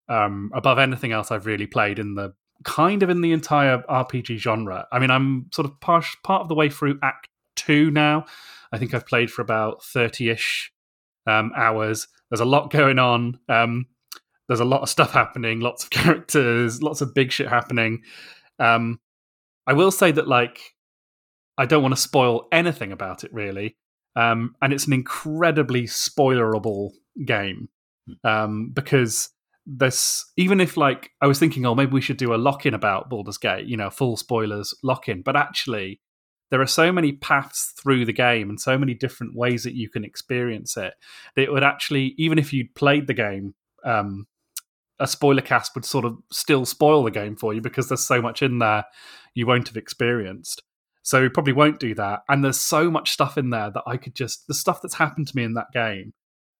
um, 0.07 0.51
above 0.53 0.79
anything 0.79 1.11
else 1.11 1.31
I've 1.31 1.45
really 1.45 1.67
played 1.67 1.99
in 1.99 2.15
the 2.15 2.33
kind 2.63 3.03
of 3.03 3.09
in 3.09 3.21
the 3.21 3.33
entire 3.33 3.79
RPG 3.89 4.37
genre. 4.37 4.87
I 4.91 4.99
mean, 4.99 5.11
I'm 5.11 5.47
sort 5.53 5.65
of 5.65 5.79
part, 5.79 6.05
part 6.23 6.41
of 6.41 6.47
the 6.47 6.55
way 6.55 6.69
through 6.69 6.99
Act 7.03 7.27
Two 7.55 7.91
now. 7.91 8.25
I 8.71 8.77
think 8.77 8.93
I've 8.93 9.07
played 9.07 9.31
for 9.31 9.41
about 9.41 9.83
thirty 9.83 10.29
ish 10.29 10.71
um, 11.27 11.51
hours. 11.55 12.07
There's 12.29 12.41
a 12.41 12.45
lot 12.45 12.71
going 12.71 12.99
on. 12.99 13.39
Um, 13.49 13.87
there's 14.47 14.59
a 14.59 14.65
lot 14.65 14.81
of 14.81 14.89
stuff 14.89 15.11
happening. 15.11 15.59
Lots 15.59 15.83
of 15.83 15.89
characters. 15.91 16.81
Lots 16.81 17.01
of 17.01 17.13
big 17.13 17.31
shit 17.31 17.47
happening. 17.47 18.01
Um, 18.59 18.99
I 19.67 19.73
will 19.73 19.91
say 19.91 20.11
that 20.11 20.27
like 20.27 20.59
I 21.57 21.65
don't 21.65 21.81
want 21.81 21.95
to 21.95 22.01
spoil 22.01 22.47
anything 22.51 22.91
about 22.91 23.23
it 23.23 23.33
really. 23.33 23.77
Um, 24.15 24.55
and 24.61 24.73
it's 24.73 24.87
an 24.87 24.93
incredibly 24.93 25.83
spoilerable 25.83 26.91
game 27.25 27.69
um, 28.23 28.71
because 28.73 29.29
this 29.65 30.25
even 30.37 30.59
if 30.59 30.75
like 30.75 31.11
I 31.21 31.27
was 31.27 31.39
thinking, 31.39 31.65
oh, 31.65 31.75
maybe 31.75 31.91
we 31.91 32.01
should 32.01 32.17
do 32.17 32.33
a 32.33 32.35
lock 32.35 32.65
in 32.65 32.73
about 32.73 33.09
Baldur's 33.09 33.37
Gate, 33.37 33.67
you 33.67 33.77
know, 33.77 33.89
full 33.89 34.17
spoilers 34.17 34.73
lock 34.83 35.07
in. 35.07 35.21
But 35.21 35.35
actually, 35.35 36.01
there 36.51 36.61
are 36.61 36.67
so 36.67 36.91
many 36.91 37.13
paths 37.13 37.73
through 37.81 38.05
the 38.05 38.13
game 38.13 38.49
and 38.49 38.59
so 38.59 38.77
many 38.77 38.93
different 38.93 39.35
ways 39.35 39.63
that 39.63 39.73
you 39.73 39.89
can 39.89 40.03
experience 40.03 40.77
it 40.77 40.93
that 41.35 41.41
it 41.41 41.51
would 41.51 41.63
actually, 41.63 42.13
even 42.17 42.37
if 42.37 42.53
you'd 42.53 42.75
played 42.75 43.07
the 43.07 43.13
game, 43.13 43.55
um, 43.83 44.27
a 44.99 45.07
spoiler 45.07 45.41
cast 45.41 45.73
would 45.73 45.85
sort 45.85 46.05
of 46.05 46.17
still 46.31 46.65
spoil 46.65 47.03
the 47.03 47.09
game 47.09 47.35
for 47.35 47.53
you 47.53 47.61
because 47.61 47.87
there's 47.87 48.05
so 48.05 48.21
much 48.21 48.43
in 48.43 48.59
there 48.59 48.85
you 49.33 49.47
won't 49.47 49.69
have 49.69 49.77
experienced. 49.77 50.61
So 51.03 51.21
we 51.21 51.29
probably 51.29 51.53
won't 51.53 51.79
do 51.79 51.95
that. 51.95 52.19
And 52.29 52.43
there's 52.43 52.59
so 52.59 52.91
much 52.91 53.09
stuff 53.09 53.37
in 53.37 53.49
there 53.49 53.71
that 53.71 53.83
I 53.87 53.97
could 53.97 54.13
just 54.13 54.47
the 54.47 54.53
stuff 54.53 54.81
that's 54.81 54.95
happened 54.95 55.27
to 55.29 55.35
me 55.35 55.43
in 55.43 55.55
that 55.55 55.71
game 55.73 56.13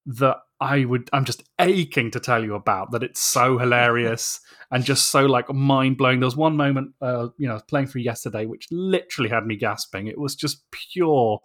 that 0.05 0.38
I 0.60 0.86
would 0.86 1.10
I'm 1.13 1.25
just 1.25 1.43
aching 1.60 2.12
to 2.12 2.20
tell 2.20 2.43
you 2.43 2.55
about 2.55 2.91
that 2.91 3.03
it's 3.03 3.22
so 3.22 3.58
hilarious 3.58 4.39
and 4.72 4.84
just 4.84 5.12
so 5.12 5.25
like 5.25 5.50
mind 5.50 5.98
blowing. 5.98 6.20
There 6.20 6.27
was 6.27 6.36
one 6.36 6.55
moment 6.55 6.93
uh, 7.01 7.29
you 7.38 7.48
know, 7.48 7.53
I 7.53 7.55
was 7.55 7.63
playing 7.63 7.88
through 7.88 8.01
yesterday 8.01 8.46
which 8.46 8.67
literally 8.72 9.29
had 9.29 9.46
me 9.46 9.55
gasping. 9.55 10.08
It 10.08 10.20
was 10.20 10.36
just 10.36 10.63
pure 10.72 11.39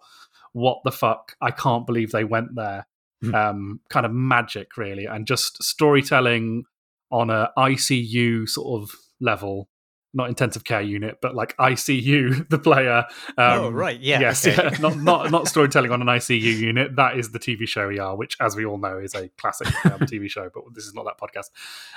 what 0.53 0.79
the 0.83 0.91
fuck? 0.91 1.35
I 1.41 1.51
can't 1.51 1.85
believe 1.85 2.11
they 2.11 2.23
went 2.23 2.55
there. 2.55 2.87
Hmm. 3.21 3.35
Um 3.35 3.79
kind 3.89 4.05
of 4.05 4.11
magic 4.11 4.77
really 4.77 5.05
and 5.05 5.25
just 5.25 5.61
storytelling 5.63 6.63
on 7.11 7.29
a 7.29 7.51
ICU 7.57 8.47
sort 8.47 8.81
of 8.81 8.91
level 9.19 9.69
not 10.17 10.27
intensive 10.27 10.63
care 10.63 10.81
unit, 10.81 11.19
but 11.21 11.35
like 11.35 11.55
ICU, 11.57 12.49
the 12.49 12.59
player. 12.59 13.05
Um, 13.37 13.59
oh, 13.59 13.69
right. 13.69 13.99
Yeah. 13.99 14.19
Yes. 14.19 14.45
okay. 14.45 14.61
Yeah. 14.61 14.77
Not, 14.79 14.97
not, 14.97 15.31
not 15.31 15.47
storytelling 15.53 15.91
on 15.91 16.01
an 16.01 16.07
ICU 16.07 16.41
unit. 16.41 16.95
That 16.97 17.17
is 17.17 17.31
the 17.31 17.39
TV 17.39 17.67
show 17.67 17.87
ER, 17.87 18.15
which, 18.15 18.35
as 18.41 18.55
we 18.55 18.65
all 18.65 18.77
know, 18.77 18.97
is 18.97 19.15
a 19.15 19.29
classic 19.37 19.67
um, 19.85 19.99
TV 20.01 20.29
show, 20.29 20.49
but 20.53 20.63
this 20.73 20.85
is 20.85 20.93
not 20.93 21.05
that 21.05 21.19
podcast. 21.19 21.51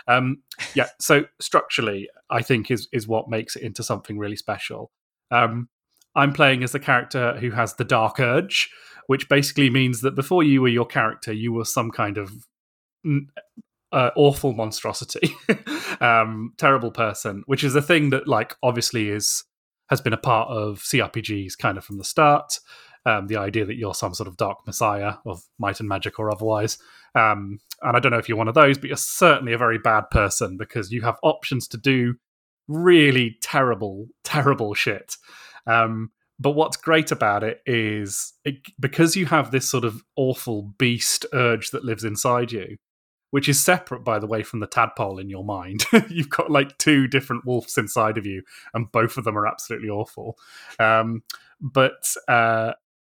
Um, 0.06 0.42
yeah. 0.74 0.88
So 1.00 1.24
structurally, 1.40 2.08
I 2.28 2.42
think 2.42 2.70
is, 2.70 2.86
is 2.92 3.08
what 3.08 3.28
makes 3.28 3.56
it 3.56 3.62
into 3.62 3.82
something 3.82 4.18
really 4.18 4.36
special. 4.36 4.92
Um, 5.30 5.68
I'm 6.14 6.32
playing 6.32 6.62
as 6.62 6.72
the 6.72 6.80
character 6.80 7.38
who 7.38 7.50
has 7.52 7.74
the 7.74 7.84
dark 7.84 8.20
urge, 8.20 8.70
which 9.06 9.28
basically 9.28 9.70
means 9.70 10.02
that 10.02 10.14
before 10.14 10.42
you 10.42 10.60
were 10.62 10.68
your 10.68 10.86
character, 10.86 11.32
you 11.32 11.52
were 11.52 11.64
some 11.64 11.90
kind 11.90 12.18
of 12.18 12.32
uh, 13.92 14.10
awful 14.16 14.52
monstrosity, 14.52 15.34
um, 16.00 16.52
terrible 16.56 16.90
person, 16.90 17.42
which 17.46 17.64
is 17.64 17.74
a 17.74 17.82
thing 17.82 18.10
that, 18.10 18.28
like, 18.28 18.56
obviously 18.62 19.08
is 19.08 19.44
has 19.88 20.00
been 20.00 20.12
a 20.12 20.18
part 20.18 20.48
of 20.48 20.78
CRPGs 20.78 21.58
kind 21.58 21.76
of 21.76 21.84
from 21.84 21.98
the 21.98 22.04
start. 22.04 22.60
Um, 23.06 23.26
the 23.26 23.36
idea 23.36 23.64
that 23.64 23.76
you're 23.76 23.94
some 23.94 24.14
sort 24.14 24.28
of 24.28 24.36
dark 24.36 24.58
messiah 24.66 25.14
of 25.26 25.42
might 25.58 25.80
and 25.80 25.88
magic 25.88 26.18
or 26.18 26.30
otherwise. 26.30 26.78
Um, 27.14 27.58
and 27.82 27.96
I 27.96 27.98
don't 27.98 28.12
know 28.12 28.18
if 28.18 28.28
you're 28.28 28.38
one 28.38 28.46
of 28.46 28.54
those, 28.54 28.78
but 28.78 28.88
you're 28.88 28.96
certainly 28.96 29.52
a 29.52 29.58
very 29.58 29.78
bad 29.78 30.10
person 30.10 30.56
because 30.56 30.92
you 30.92 31.00
have 31.02 31.16
options 31.22 31.66
to 31.68 31.78
do 31.78 32.14
really 32.68 33.36
terrible, 33.42 34.08
terrible 34.22 34.74
shit. 34.74 35.16
Um, 35.66 36.10
but 36.38 36.52
what's 36.52 36.76
great 36.76 37.10
about 37.10 37.42
it 37.42 37.60
is 37.66 38.32
it, 38.44 38.56
because 38.78 39.16
you 39.16 39.26
have 39.26 39.50
this 39.50 39.68
sort 39.68 39.84
of 39.84 40.02
awful 40.16 40.74
beast 40.78 41.26
urge 41.32 41.70
that 41.70 41.84
lives 41.84 42.04
inside 42.04 42.52
you, 42.52 42.76
which 43.30 43.48
is 43.48 43.62
separate, 43.62 44.04
by 44.04 44.18
the 44.18 44.26
way, 44.26 44.42
from 44.42 44.60
the 44.60 44.66
tadpole 44.66 45.18
in 45.18 45.28
your 45.28 45.44
mind. 45.44 45.84
You've 46.08 46.30
got 46.30 46.50
like 46.50 46.76
two 46.78 47.06
different 47.06 47.44
wolves 47.44 47.78
inside 47.78 48.18
of 48.18 48.26
you, 48.26 48.42
and 48.74 48.90
both 48.90 49.16
of 49.16 49.24
them 49.24 49.38
are 49.38 49.46
absolutely 49.46 49.88
awful. 49.88 50.38
Um, 50.78 51.22
but 51.60 52.14
uh, 52.28 52.72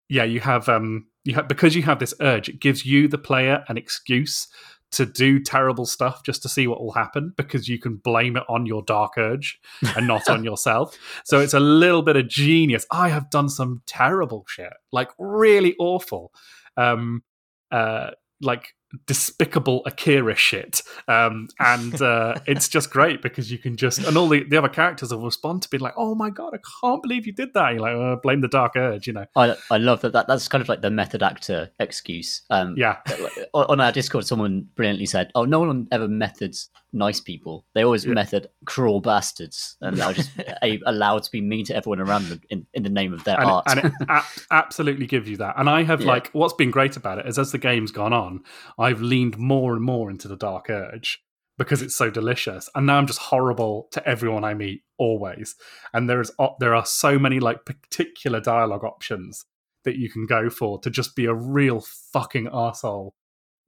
yeah, 0.09 0.23
you 0.23 0.39
have 0.39 0.69
um, 0.69 1.07
you 1.23 1.35
have 1.35 1.47
because 1.47 1.75
you 1.75 1.83
have 1.83 1.99
this 1.99 2.13
urge, 2.21 2.49
it 2.49 2.59
gives 2.59 2.85
you 2.85 3.07
the 3.07 3.17
player 3.17 3.63
an 3.67 3.77
excuse 3.77 4.47
to 4.91 5.05
do 5.05 5.39
terrible 5.39 5.85
stuff 5.85 6.23
just 6.23 6.41
to 6.41 6.47
see 6.47 6.67
what 6.67 6.81
will 6.81 6.93
happen 6.93 7.33
because 7.35 7.67
you 7.67 7.77
can 7.77 7.97
blame 7.97 8.37
it 8.37 8.43
on 8.47 8.65
your 8.65 8.81
dark 8.83 9.17
urge 9.17 9.59
and 9.97 10.07
not 10.07 10.29
on 10.29 10.43
yourself. 10.45 10.97
So 11.25 11.41
it's 11.41 11.53
a 11.53 11.59
little 11.59 12.01
bit 12.01 12.15
of 12.15 12.29
genius. 12.29 12.85
I 12.91 13.09
have 13.09 13.29
done 13.29 13.49
some 13.49 13.81
terrible 13.85 14.45
shit, 14.47 14.71
like 14.93 15.09
really 15.17 15.75
awful. 15.79 16.31
Um, 16.77 17.23
uh, 17.71 18.11
like 18.41 18.73
despicable 19.05 19.83
Akira 19.85 20.35
shit. 20.35 20.81
Um, 21.07 21.47
and 21.59 22.01
uh, 22.01 22.35
it's 22.45 22.67
just 22.67 22.89
great 22.89 23.21
because 23.21 23.51
you 23.51 23.57
can 23.57 23.77
just, 23.77 23.99
and 23.99 24.17
all 24.17 24.27
the, 24.27 24.43
the 24.43 24.57
other 24.57 24.69
characters 24.69 25.13
will 25.13 25.23
respond 25.23 25.61
to 25.63 25.69
be 25.69 25.77
like, 25.77 25.93
oh 25.97 26.15
my 26.15 26.29
God, 26.29 26.53
I 26.53 26.59
can't 26.81 27.01
believe 27.01 27.25
you 27.25 27.33
did 27.33 27.53
that. 27.53 27.73
You're 27.73 27.81
like, 27.81 27.95
oh, 27.95 28.19
blame 28.21 28.41
the 28.41 28.47
dark 28.47 28.75
urge, 28.75 29.07
you 29.07 29.13
know? 29.13 29.25
I, 29.35 29.55
I 29.71 29.77
love 29.77 30.01
that, 30.01 30.13
that. 30.13 30.27
That's 30.27 30.47
kind 30.47 30.61
of 30.61 30.69
like 30.69 30.81
the 30.81 30.91
method 30.91 31.23
actor 31.23 31.69
excuse. 31.79 32.41
Um, 32.49 32.75
yeah. 32.77 32.97
on 33.53 33.79
our 33.79 33.91
Discord, 33.91 34.25
someone 34.25 34.67
brilliantly 34.75 35.05
said, 35.05 35.31
oh, 35.35 35.45
no 35.45 35.59
one 35.59 35.87
ever 35.91 36.07
methods 36.07 36.69
nice 36.95 37.19
people. 37.19 37.65
They 37.75 37.83
always 37.83 38.05
yeah. 38.05 38.13
method 38.13 38.49
cruel 38.65 39.01
bastards. 39.01 39.77
And 39.81 39.97
they're 39.97 40.13
just 40.13 40.31
allowed 40.85 41.23
to 41.23 41.31
be 41.31 41.41
mean 41.41 41.65
to 41.65 41.75
everyone 41.75 41.99
around 41.99 42.29
them 42.29 42.41
in, 42.49 42.65
in 42.73 42.83
the 42.83 42.89
name 42.89 43.13
of 43.13 43.23
their 43.23 43.39
and, 43.39 43.49
art. 43.49 43.65
and 43.67 43.79
it 43.79 43.91
a- 44.09 44.23
absolutely 44.51 45.05
gives 45.05 45.29
you 45.29 45.37
that. 45.37 45.55
And 45.57 45.69
I 45.69 45.83
have 45.83 46.01
yeah. 46.01 46.07
like, 46.07 46.29
what's 46.31 46.53
been 46.53 46.71
great 46.71 46.97
about 46.97 47.19
it 47.19 47.27
is 47.27 47.37
as 47.37 47.51
the 47.51 47.57
game's 47.57 47.91
gone 47.91 48.13
on, 48.13 48.41
I've 48.79 49.01
leaned 49.01 49.37
more 49.37 49.73
and 49.73 49.83
more 49.83 50.09
into 50.09 50.27
the 50.27 50.37
dark 50.37 50.69
urge 50.69 51.21
because 51.57 51.81
it's 51.81 51.95
so 51.95 52.09
delicious. 52.09 52.69
And 52.75 52.85
now 52.85 52.97
I'm 52.97 53.07
just 53.07 53.19
horrible 53.19 53.87
to 53.91 54.07
everyone 54.07 54.43
I 54.43 54.53
meet 54.53 54.81
always. 54.97 55.55
And 55.93 56.09
there 56.09 56.21
is 56.21 56.31
there 56.59 56.75
are 56.75 56.85
so 56.85 57.19
many 57.19 57.39
like 57.39 57.65
particular 57.65 58.39
dialogue 58.39 58.83
options 58.83 59.45
that 59.83 59.97
you 59.97 60.09
can 60.09 60.25
go 60.25 60.49
for 60.49 60.79
to 60.79 60.89
just 60.89 61.15
be 61.15 61.25
a 61.25 61.33
real 61.33 61.79
fucking 62.11 62.49
asshole 62.51 63.13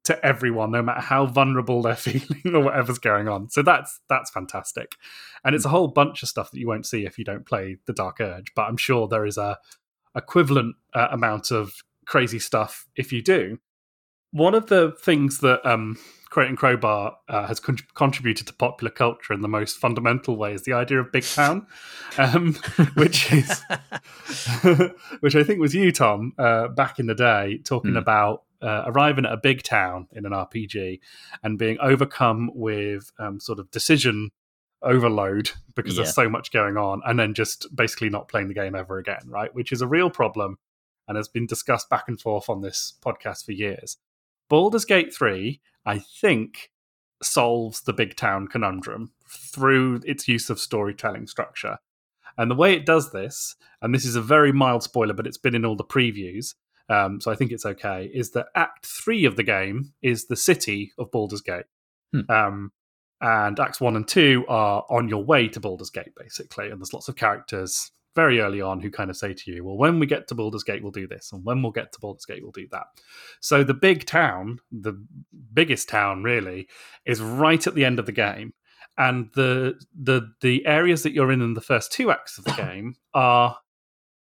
to 0.07 0.25
everyone, 0.25 0.71
no 0.71 0.81
matter 0.81 1.01
how 1.01 1.25
vulnerable 1.25 1.81
they're 1.81 1.95
feeling 1.97 2.55
or 2.55 2.63
whatever's 2.63 2.99
going 2.99 3.27
on. 3.27 3.49
So 3.49 3.61
that's 3.61 3.99
that's 4.09 4.31
fantastic, 4.31 4.95
and 5.43 5.55
it's 5.55 5.65
a 5.65 5.69
whole 5.69 5.87
bunch 5.87 6.23
of 6.23 6.29
stuff 6.29 6.51
that 6.51 6.59
you 6.59 6.67
won't 6.67 6.85
see 6.85 7.05
if 7.05 7.17
you 7.17 7.25
don't 7.25 7.45
play 7.45 7.77
the 7.85 7.93
Dark 7.93 8.19
Urge. 8.19 8.53
But 8.55 8.63
I'm 8.63 8.77
sure 8.77 9.07
there 9.07 9.25
is 9.25 9.37
a 9.37 9.57
equivalent 10.15 10.75
uh, 10.93 11.09
amount 11.11 11.51
of 11.51 11.73
crazy 12.05 12.39
stuff 12.39 12.87
if 12.95 13.11
you 13.11 13.21
do 13.21 13.59
one 14.31 14.55
of 14.55 14.67
the 14.67 14.91
things 15.01 15.39
that 15.39 15.65
um, 15.65 15.97
Crate 16.29 16.49
and 16.49 16.57
Crowbar 16.57 17.17
uh, 17.29 17.47
has 17.47 17.59
con- 17.59 17.77
contributed 17.93 18.47
to 18.47 18.53
popular 18.53 18.91
culture 18.91 19.33
in 19.33 19.41
the 19.41 19.47
most 19.47 19.77
fundamental 19.77 20.35
way 20.35 20.53
is 20.53 20.63
the 20.63 20.73
idea 20.73 20.99
of 20.99 21.11
big 21.11 21.23
town, 21.23 21.65
um, 22.17 22.53
which 22.95 23.31
is 23.31 23.63
which 25.21 25.35
I 25.35 25.43
think 25.43 25.59
was 25.59 25.73
you, 25.73 25.91
Tom, 25.91 26.33
uh, 26.37 26.67
back 26.69 26.99
in 26.99 27.07
the 27.07 27.15
day, 27.15 27.59
talking 27.63 27.91
mm. 27.91 27.97
about 27.97 28.43
uh, 28.61 28.83
arriving 28.87 29.25
at 29.25 29.31
a 29.31 29.37
big 29.37 29.63
town 29.63 30.07
in 30.11 30.25
an 30.25 30.31
RPG 30.31 30.99
and 31.43 31.57
being 31.57 31.77
overcome 31.79 32.49
with 32.53 33.11
um, 33.19 33.39
sort 33.39 33.59
of 33.59 33.71
decision 33.71 34.31
overload 34.81 35.51
because 35.75 35.95
yeah. 35.95 36.03
there's 36.03 36.15
so 36.15 36.29
much 36.29 36.51
going 36.51 36.75
on, 36.77 37.01
and 37.05 37.17
then 37.17 37.33
just 37.33 37.73
basically 37.75 38.09
not 38.09 38.27
playing 38.27 38.47
the 38.47 38.53
game 38.53 38.75
ever 38.75 38.97
again, 38.97 39.21
right? 39.27 39.53
Which 39.55 39.71
is 39.71 39.81
a 39.81 39.87
real 39.87 40.09
problem 40.09 40.57
and 41.07 41.15
has 41.15 41.29
been 41.29 41.47
discussed 41.47 41.89
back 41.89 42.05
and 42.07 42.19
forth 42.19 42.49
on 42.49 42.61
this 42.61 42.93
podcast 43.01 43.45
for 43.45 43.53
years. 43.53 43.97
Baldur's 44.49 44.85
Gate 44.85 45.13
3, 45.13 45.59
I 45.85 45.99
think, 45.99 46.71
solves 47.21 47.81
the 47.81 47.93
big 47.93 48.15
town 48.15 48.47
conundrum 48.47 49.11
through 49.27 50.01
its 50.05 50.27
use 50.27 50.49
of 50.49 50.59
storytelling 50.59 51.27
structure. 51.27 51.77
And 52.37 52.51
the 52.51 52.55
way 52.55 52.73
it 52.73 52.85
does 52.85 53.11
this, 53.11 53.55
and 53.81 53.93
this 53.93 54.05
is 54.05 54.15
a 54.15 54.21
very 54.21 54.51
mild 54.51 54.83
spoiler, 54.83 55.13
but 55.13 55.27
it's 55.27 55.37
been 55.37 55.55
in 55.55 55.65
all 55.65 55.75
the 55.75 55.83
previews, 55.83 56.53
um, 56.89 57.19
so 57.19 57.31
I 57.31 57.35
think 57.35 57.51
it's 57.51 57.65
okay, 57.65 58.09
is 58.13 58.31
that 58.31 58.47
Act 58.55 58.85
3 58.85 59.25
of 59.25 59.35
the 59.35 59.43
game 59.43 59.93
is 60.01 60.27
the 60.27 60.35
city 60.35 60.93
of 60.97 61.11
Baldur's 61.11 61.41
Gate. 61.41 61.65
Hmm. 62.13 62.31
Um, 62.31 62.71
and 63.19 63.59
Acts 63.59 63.81
1 63.81 63.95
and 63.95 64.07
2 64.07 64.45
are 64.47 64.85
on 64.89 65.09
your 65.09 65.23
way 65.23 65.47
to 65.49 65.59
Baldur's 65.59 65.89
Gate, 65.89 66.13
basically. 66.15 66.69
And 66.69 66.79
there's 66.79 66.93
lots 66.93 67.07
of 67.07 67.15
characters 67.15 67.91
very 68.17 68.39
early 68.39 68.61
on 68.61 68.79
who 68.79 68.89
kind 68.89 69.11
of 69.11 69.15
say 69.15 69.31
to 69.31 69.51
you, 69.51 69.63
well, 69.63 69.77
when 69.77 69.99
we 69.99 70.07
get 70.07 70.27
to 70.27 70.33
Baldur's 70.33 70.63
Gate, 70.63 70.81
we'll 70.81 70.91
do 70.91 71.07
this, 71.07 71.31
and 71.31 71.45
when 71.45 71.61
we'll 71.61 71.71
get 71.71 71.93
to 71.93 71.99
Baldur's 71.99 72.25
Gate, 72.25 72.41
we'll 72.41 72.51
do 72.51 72.67
that. 72.71 72.87
So 73.41 73.63
the 73.63 73.75
big 73.75 74.07
town, 74.07 74.57
the 74.71 74.99
biggest 75.53 75.87
town 75.87 76.23
really, 76.23 76.67
is 77.05 77.21
right 77.21 77.65
at 77.67 77.75
the 77.75 77.85
end 77.85 77.99
of 77.99 78.07
the 78.07 78.11
game. 78.11 78.53
And 78.97 79.29
the 79.35 79.79
the 79.93 80.31
the 80.41 80.65
areas 80.65 81.03
that 81.03 81.13
you're 81.13 81.31
in 81.31 81.43
in 81.43 81.53
the 81.53 81.61
first 81.61 81.91
two 81.91 82.09
acts 82.09 82.39
of 82.39 82.45
the 82.45 82.51
game 82.65 82.95
are 83.13 83.59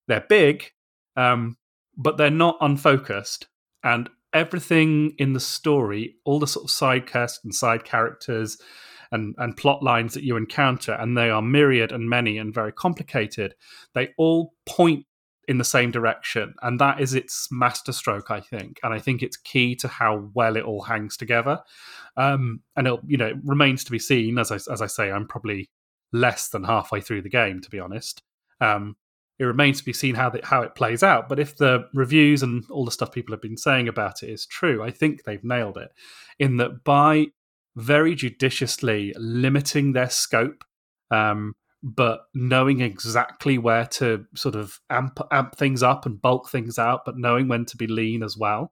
they're 0.09 0.25
big, 0.27 0.71
um, 1.15 1.55
but 1.95 2.17
they're 2.17 2.29
not 2.29 2.57
unfocused. 2.59 3.47
And 3.81 4.09
everything 4.33 5.15
in 5.17 5.31
the 5.31 5.39
story, 5.39 6.15
all 6.25 6.39
the 6.39 6.47
sort 6.47 6.65
of 6.65 6.71
side 6.71 7.09
quests 7.09 7.45
and 7.45 7.55
side 7.55 7.85
characters, 7.85 8.57
and, 9.12 9.35
and 9.38 9.57
plot 9.57 9.83
lines 9.83 10.13
that 10.13 10.24
you 10.24 10.38
encounter, 10.38 10.93
and 10.93 11.17
they 11.17 11.29
are 11.29 11.41
myriad 11.41 11.91
and 11.91 12.09
many 12.09 12.38
and 12.38 12.53
very 12.53 12.71
complicated, 12.71 13.55
they 13.93 14.09
all 14.17 14.53
point 14.65 15.05
in 15.47 15.57
the 15.57 15.63
same 15.63 15.91
direction. 15.91 16.55
And 16.62 16.79
that 16.79 17.00
is 17.00 17.13
its 17.13 17.47
masterstroke, 17.51 18.31
I 18.31 18.41
think. 18.41 18.79
And 18.83 18.93
I 18.93 19.00
think 19.00 19.21
it's 19.21 19.38
key 19.38 19.75
to 19.77 19.88
how 19.88 20.29
well 20.33 20.57
it 20.57 20.63
all 20.63 20.81
hangs 20.81 21.17
together. 21.17 21.62
Um, 22.17 22.62
and 22.75 22.88
it 22.88 23.00
you 23.05 23.17
know, 23.17 23.27
it 23.27 23.38
remains 23.43 23.83
to 23.83 23.91
be 23.91 24.00
seen. 24.00 24.38
As 24.38 24.51
I, 24.51 24.55
as 24.55 24.81
I 24.81 24.88
say, 24.88 25.12
I'm 25.12 25.27
probably 25.27 25.69
less 26.12 26.50
than 26.50 26.63
halfway 26.63 27.01
through 27.01 27.21
the 27.21 27.29
game, 27.29 27.62
to 27.62 27.69
be 27.69 27.79
honest. 27.79 28.24
Um, 28.62 28.95
it 29.38 29.43
remains 29.43 29.79
to 29.79 29.85
be 29.85 29.93
seen 29.93 30.15
how 30.15 30.29
the, 30.29 30.39
how 30.43 30.62
it 30.62 30.75
plays 30.75 31.03
out. 31.03 31.27
But 31.27 31.39
if 31.39 31.57
the 31.57 31.88
reviews 31.93 32.41
and 32.41 32.63
all 32.71 32.85
the 32.85 32.91
stuff 32.91 33.12
people 33.12 33.33
have 33.33 33.41
been 33.41 33.57
saying 33.57 33.88
about 33.88 34.24
it 34.24 34.29
is 34.29 34.45
true, 34.45 34.81
I 34.81 34.91
think 34.91 35.24
they've 35.24 35.43
nailed 35.43 35.77
it. 35.77 35.89
In 36.39 36.57
that 36.57 36.83
by 36.83 37.27
very 37.75 38.15
judiciously 38.15 39.13
limiting 39.17 39.94
their 39.94 40.10
scope, 40.10 40.63
um, 41.12 41.53
but 41.84 42.22
knowing 42.34 42.82
exactly 42.82 43.58
where 43.58 43.86
to 43.86 44.25
sort 44.36 44.55
of 44.55 44.79
amp, 44.89 45.20
amp 45.32 45.55
things 45.58 45.84
up 45.84 46.05
and 46.05 46.22
bulk 46.22 46.50
things 46.50 46.79
out, 46.79 47.01
but 47.05 47.17
knowing 47.17 47.48
when 47.48 47.65
to 47.65 47.77
be 47.77 47.88
lean 47.88 48.24
as 48.24 48.38
well. 48.38 48.72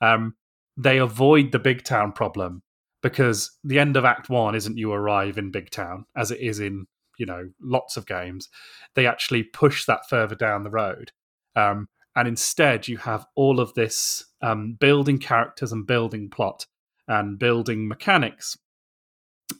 Um, 0.00 0.34
they 0.76 0.98
avoid 0.98 1.52
the 1.52 1.58
big 1.58 1.84
town 1.84 2.12
problem 2.12 2.62
because 3.02 3.50
the 3.64 3.78
end 3.78 3.96
of 3.96 4.04
Act 4.04 4.30
One 4.30 4.54
isn't 4.54 4.78
you 4.78 4.92
arrive 4.92 5.38
in 5.38 5.50
big 5.50 5.70
town 5.70 6.06
as 6.16 6.30
it 6.30 6.40
is 6.40 6.60
in 6.60 6.86
you 7.18 7.26
know 7.26 7.50
lots 7.60 7.96
of 7.96 8.06
games. 8.06 8.48
They 8.94 9.06
actually 9.06 9.42
push 9.42 9.84
that 9.86 10.08
further 10.08 10.34
down 10.34 10.64
the 10.64 10.70
road. 10.70 11.12
Um, 11.56 11.88
and 12.14 12.28
instead 12.28 12.88
you 12.88 12.98
have 12.98 13.26
all 13.34 13.60
of 13.60 13.74
this 13.74 14.24
um, 14.42 14.76
building 14.78 15.18
characters 15.18 15.72
and 15.72 15.86
building 15.86 16.30
plot 16.30 16.66
and 17.08 17.38
building 17.38 17.88
mechanics, 17.88 18.56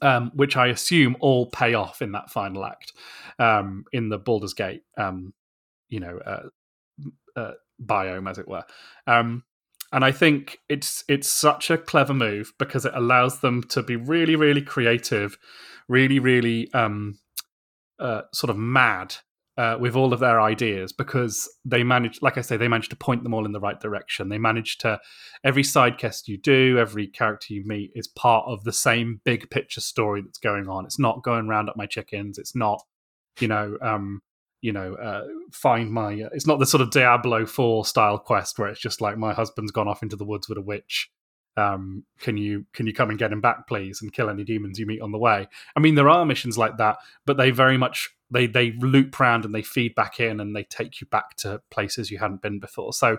um, 0.00 0.30
which 0.34 0.56
I 0.56 0.68
assume 0.68 1.16
all 1.20 1.46
pay 1.46 1.74
off 1.74 2.02
in 2.02 2.12
that 2.12 2.30
final 2.30 2.64
act 2.64 2.92
um, 3.38 3.84
in 3.92 4.08
the 4.08 4.18
Baldur's 4.18 4.54
Gate, 4.54 4.82
um, 4.96 5.32
you 5.88 6.00
know, 6.00 6.18
uh, 6.24 7.38
uh, 7.38 7.52
biome, 7.84 8.30
as 8.30 8.38
it 8.38 8.48
were. 8.48 8.64
Um, 9.06 9.44
and 9.92 10.04
I 10.04 10.12
think 10.12 10.58
it's 10.68 11.04
it's 11.06 11.28
such 11.28 11.70
a 11.70 11.76
clever 11.76 12.14
move 12.14 12.52
because 12.58 12.86
it 12.86 12.94
allows 12.94 13.40
them 13.40 13.62
to 13.64 13.82
be 13.82 13.96
really, 13.96 14.36
really 14.36 14.62
creative, 14.62 15.36
really, 15.86 16.18
really 16.18 16.72
um, 16.72 17.18
uh, 17.98 18.22
sort 18.32 18.50
of 18.50 18.56
mad 18.56 19.16
uh, 19.58 19.76
with 19.78 19.94
all 19.94 20.12
of 20.12 20.20
their 20.20 20.40
ideas 20.40 20.92
because 20.92 21.48
they 21.64 21.82
manage, 21.82 22.22
like 22.22 22.38
I 22.38 22.40
say, 22.40 22.56
they 22.56 22.68
manage 22.68 22.88
to 22.88 22.96
point 22.96 23.22
them 23.22 23.34
all 23.34 23.44
in 23.44 23.52
the 23.52 23.60
right 23.60 23.78
direction. 23.78 24.28
They 24.28 24.38
manage 24.38 24.78
to 24.78 25.00
every 25.44 25.62
side 25.62 25.98
quest 25.98 26.28
you 26.28 26.38
do, 26.38 26.78
every 26.78 27.06
character 27.06 27.52
you 27.52 27.62
meet 27.64 27.92
is 27.94 28.08
part 28.08 28.46
of 28.46 28.64
the 28.64 28.72
same 28.72 29.20
big 29.24 29.50
picture 29.50 29.82
story 29.82 30.22
that's 30.22 30.38
going 30.38 30.68
on. 30.68 30.86
It's 30.86 30.98
not 30.98 31.22
going 31.22 31.48
round 31.48 31.68
up 31.68 31.76
my 31.76 31.86
chickens. 31.86 32.38
It's 32.38 32.56
not, 32.56 32.82
you 33.40 33.48
know, 33.48 33.76
um, 33.82 34.22
you 34.62 34.72
know, 34.72 34.94
uh, 34.94 35.24
find 35.52 35.90
my. 35.90 36.22
Uh, 36.22 36.30
it's 36.32 36.46
not 36.46 36.58
the 36.58 36.66
sort 36.66 36.80
of 36.80 36.90
Diablo 36.90 37.44
Four 37.44 37.84
style 37.84 38.18
quest 38.18 38.58
where 38.58 38.68
it's 38.68 38.80
just 38.80 39.00
like 39.00 39.18
my 39.18 39.34
husband's 39.34 39.72
gone 39.72 39.88
off 39.88 40.02
into 40.02 40.16
the 40.16 40.24
woods 40.24 40.48
with 40.48 40.56
a 40.56 40.62
witch. 40.62 41.10
Um, 41.56 42.04
can 42.18 42.38
you 42.38 42.64
can 42.72 42.86
you 42.86 42.94
come 42.94 43.10
and 43.10 43.18
get 43.18 43.32
him 43.32 43.40
back, 43.42 43.66
please, 43.68 44.00
and 44.00 44.12
kill 44.12 44.30
any 44.30 44.44
demons 44.44 44.78
you 44.78 44.86
meet 44.86 45.02
on 45.02 45.12
the 45.12 45.18
way? 45.18 45.48
I 45.76 45.80
mean, 45.80 45.96
there 45.96 46.08
are 46.08 46.24
missions 46.24 46.56
like 46.56 46.78
that, 46.78 46.98
but 47.26 47.36
they 47.36 47.50
very 47.50 47.76
much 47.76 48.08
they 48.32 48.46
they 48.46 48.72
loop 48.72 49.18
round 49.20 49.44
and 49.44 49.54
they 49.54 49.62
feed 49.62 49.94
back 49.94 50.20
in 50.20 50.40
and 50.40 50.56
they 50.56 50.64
take 50.64 51.00
you 51.00 51.06
back 51.06 51.36
to 51.38 51.60
places 51.70 52.10
you 52.10 52.18
hadn't 52.18 52.42
been 52.42 52.58
before. 52.58 52.92
So, 52.92 53.18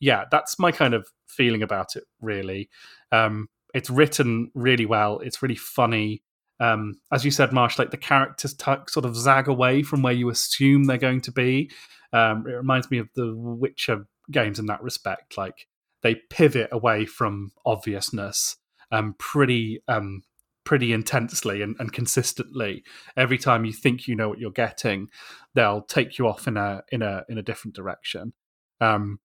yeah, 0.00 0.24
that's 0.30 0.58
my 0.58 0.72
kind 0.72 0.94
of 0.94 1.08
feeling 1.26 1.62
about 1.62 1.96
it. 1.96 2.04
Really, 2.20 2.68
um, 3.10 3.48
it's 3.74 3.90
written 3.90 4.50
really 4.54 4.86
well. 4.86 5.18
It's 5.20 5.42
really 5.42 5.56
funny 5.56 6.22
um, 6.62 7.00
as 7.10 7.24
you 7.24 7.32
said, 7.32 7.52
Marsh, 7.52 7.76
like 7.76 7.90
the 7.90 7.96
characters 7.96 8.54
t- 8.54 8.72
sort 8.88 9.04
of 9.04 9.16
zag 9.16 9.48
away 9.48 9.82
from 9.82 10.00
where 10.00 10.12
you 10.12 10.30
assume 10.30 10.84
they're 10.84 10.96
going 10.96 11.20
to 11.22 11.32
be. 11.32 11.72
Um, 12.12 12.46
it 12.46 12.52
reminds 12.52 12.88
me 12.88 12.98
of 12.98 13.08
the 13.16 13.34
Witcher 13.34 14.06
games 14.30 14.60
in 14.60 14.66
that 14.66 14.80
respect. 14.80 15.36
Like 15.36 15.66
they 16.02 16.14
pivot 16.30 16.68
away 16.70 17.04
from 17.04 17.50
obviousness 17.66 18.56
um, 18.92 19.16
pretty 19.18 19.82
um, 19.88 20.22
pretty 20.64 20.92
intensely 20.92 21.62
and, 21.62 21.76
and, 21.78 21.92
consistently. 21.92 22.84
Every 23.16 23.38
time 23.38 23.64
you 23.64 23.72
think 23.72 24.06
you 24.06 24.14
know 24.14 24.28
what 24.28 24.38
you're 24.38 24.50
getting, 24.50 25.08
they'll 25.54 25.82
take 25.82 26.18
you 26.18 26.28
off 26.28 26.46
in 26.46 26.56
a 26.56 26.82
in 26.90 27.02
a 27.02 27.24
in 27.28 27.38
a 27.38 27.42
different 27.42 27.74
direction. 27.74 28.32
Um, 28.80 29.18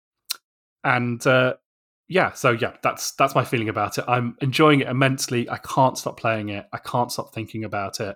and 0.83 1.25
uh, 1.25 1.55
yeah, 2.07 2.31
so 2.33 2.51
yeah, 2.51 2.73
that's 2.81 3.11
that's 3.11 3.35
my 3.35 3.43
feeling 3.43 3.69
about 3.69 3.97
it. 3.97 4.05
I'm 4.07 4.35
enjoying 4.41 4.81
it 4.81 4.87
immensely. 4.87 5.49
I 5.49 5.57
can't 5.57 5.97
stop 5.97 6.19
playing 6.19 6.49
it. 6.49 6.65
I 6.71 6.77
can't 6.77 7.11
stop 7.11 7.33
thinking 7.33 7.63
about 7.63 7.99
it. 7.99 8.15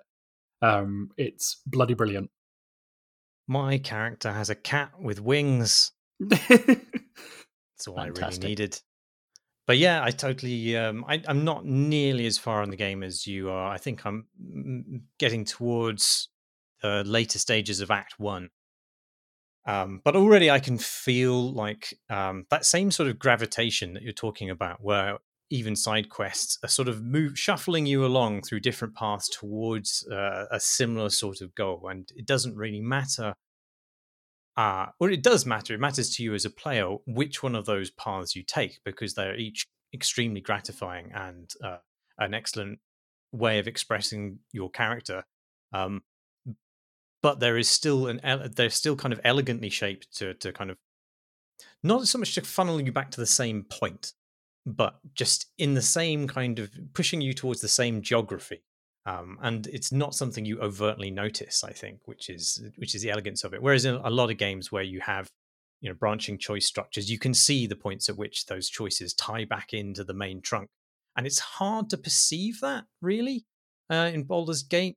Um, 0.62 1.10
it's 1.16 1.60
bloody 1.66 1.94
brilliant. 1.94 2.30
My 3.48 3.78
character 3.78 4.32
has 4.32 4.48
a 4.48 4.54
cat 4.54 4.92
with 5.00 5.20
wings. 5.20 5.90
That's 6.20 6.40
all 7.86 7.96
Fantastic. 7.96 8.22
I 8.22 8.26
really 8.26 8.38
needed. 8.48 8.80
But 9.66 9.78
yeah, 9.78 10.02
I 10.02 10.10
totally. 10.10 10.76
Um, 10.76 11.04
I, 11.08 11.22
I'm 11.28 11.44
not 11.44 11.64
nearly 11.64 12.26
as 12.26 12.38
far 12.38 12.62
in 12.62 12.70
the 12.70 12.76
game 12.76 13.02
as 13.02 13.26
you 13.26 13.50
are. 13.50 13.70
I 13.70 13.78
think 13.78 14.04
I'm 14.04 14.26
getting 15.18 15.44
towards 15.44 16.28
the 16.82 17.04
later 17.04 17.38
stages 17.38 17.80
of 17.80 17.90
Act 17.90 18.18
One. 18.18 18.50
Um, 19.64 20.00
but 20.04 20.16
already 20.16 20.50
I 20.50 20.58
can 20.58 20.78
feel 20.78 21.52
like 21.52 21.96
um, 22.10 22.46
that 22.50 22.64
same 22.64 22.90
sort 22.90 23.08
of 23.08 23.20
gravitation 23.20 23.94
that 23.94 24.02
you're 24.02 24.12
talking 24.12 24.50
about, 24.50 24.78
where 24.82 25.18
even 25.50 25.76
side 25.76 26.08
quests 26.08 26.58
are 26.64 26.68
sort 26.68 26.88
of 26.88 27.02
move 27.02 27.38
shuffling 27.38 27.86
you 27.86 28.04
along 28.04 28.42
through 28.42 28.58
different 28.58 28.96
paths 28.96 29.28
towards 29.28 30.04
uh, 30.10 30.46
a 30.50 30.58
similar 30.58 31.10
sort 31.10 31.40
of 31.40 31.54
goal, 31.54 31.86
and 31.88 32.10
it 32.16 32.26
doesn't 32.26 32.56
really 32.56 32.80
matter. 32.80 33.34
Uh, 34.56 34.86
or 35.00 35.10
it 35.10 35.22
does 35.22 35.46
matter. 35.46 35.74
It 35.74 35.80
matters 35.80 36.14
to 36.16 36.22
you 36.22 36.34
as 36.34 36.44
a 36.44 36.50
player 36.50 36.86
which 37.06 37.42
one 37.42 37.54
of 37.54 37.64
those 37.64 37.90
paths 37.90 38.36
you 38.36 38.42
take 38.42 38.80
because 38.84 39.14
they're 39.14 39.36
each 39.36 39.66
extremely 39.94 40.40
gratifying 40.40 41.10
and 41.14 41.50
uh, 41.64 41.78
an 42.18 42.34
excellent 42.34 42.78
way 43.32 43.58
of 43.58 43.66
expressing 43.66 44.38
your 44.52 44.70
character. 44.70 45.24
Um, 45.72 46.02
but 47.22 47.40
there 47.40 47.56
is 47.56 47.68
still 47.68 48.08
an 48.08 48.20
they're 48.56 48.68
still 48.68 48.96
kind 48.96 49.12
of 49.12 49.20
elegantly 49.24 49.70
shaped 49.70 50.14
to 50.16 50.34
to 50.34 50.52
kind 50.52 50.70
of 50.70 50.76
not 51.82 52.06
so 52.08 52.18
much 52.18 52.34
to 52.34 52.42
funnel 52.42 52.80
you 52.80 52.92
back 52.92 53.10
to 53.12 53.20
the 53.20 53.26
same 53.26 53.64
point, 53.64 54.12
but 54.66 54.98
just 55.14 55.46
in 55.58 55.74
the 55.74 55.82
same 55.82 56.28
kind 56.28 56.58
of 56.58 56.70
pushing 56.94 57.20
you 57.20 57.32
towards 57.32 57.60
the 57.60 57.68
same 57.68 58.02
geography. 58.02 58.62
Um, 59.04 59.38
and 59.42 59.66
it's 59.66 59.90
not 59.90 60.14
something 60.14 60.44
you 60.44 60.60
overtly 60.60 61.10
notice, 61.10 61.64
I 61.64 61.72
think, 61.72 62.00
which 62.04 62.30
is 62.30 62.62
which 62.76 62.94
is 62.94 63.02
the 63.02 63.10
elegance 63.10 63.42
of 63.42 63.52
it. 63.52 63.62
Whereas 63.62 63.84
in 63.84 63.96
a 63.96 64.10
lot 64.10 64.30
of 64.30 64.38
games 64.38 64.70
where 64.70 64.82
you 64.82 65.00
have 65.00 65.28
you 65.80 65.90
know 65.90 65.94
branching 65.94 66.38
choice 66.38 66.66
structures, 66.66 67.10
you 67.10 67.18
can 67.18 67.34
see 67.34 67.66
the 67.66 67.76
points 67.76 68.08
at 68.08 68.16
which 68.16 68.46
those 68.46 68.68
choices 68.68 69.12
tie 69.12 69.44
back 69.44 69.72
into 69.72 70.04
the 70.04 70.14
main 70.14 70.40
trunk, 70.40 70.68
and 71.16 71.26
it's 71.26 71.40
hard 71.40 71.90
to 71.90 71.98
perceive 71.98 72.60
that 72.60 72.84
really 73.00 73.44
uh, 73.90 74.10
in 74.12 74.22
Baldur's 74.22 74.62
Gate. 74.62 74.96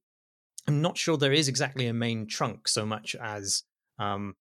I'm 0.67 0.81
not 0.81 0.97
sure 0.97 1.17
there 1.17 1.33
is 1.33 1.47
exactly 1.47 1.87
a 1.87 1.93
main 1.93 2.27
trunk 2.27 2.67
so 2.67 2.85
much 2.85 3.15
as 3.15 3.63
um, 3.99 4.35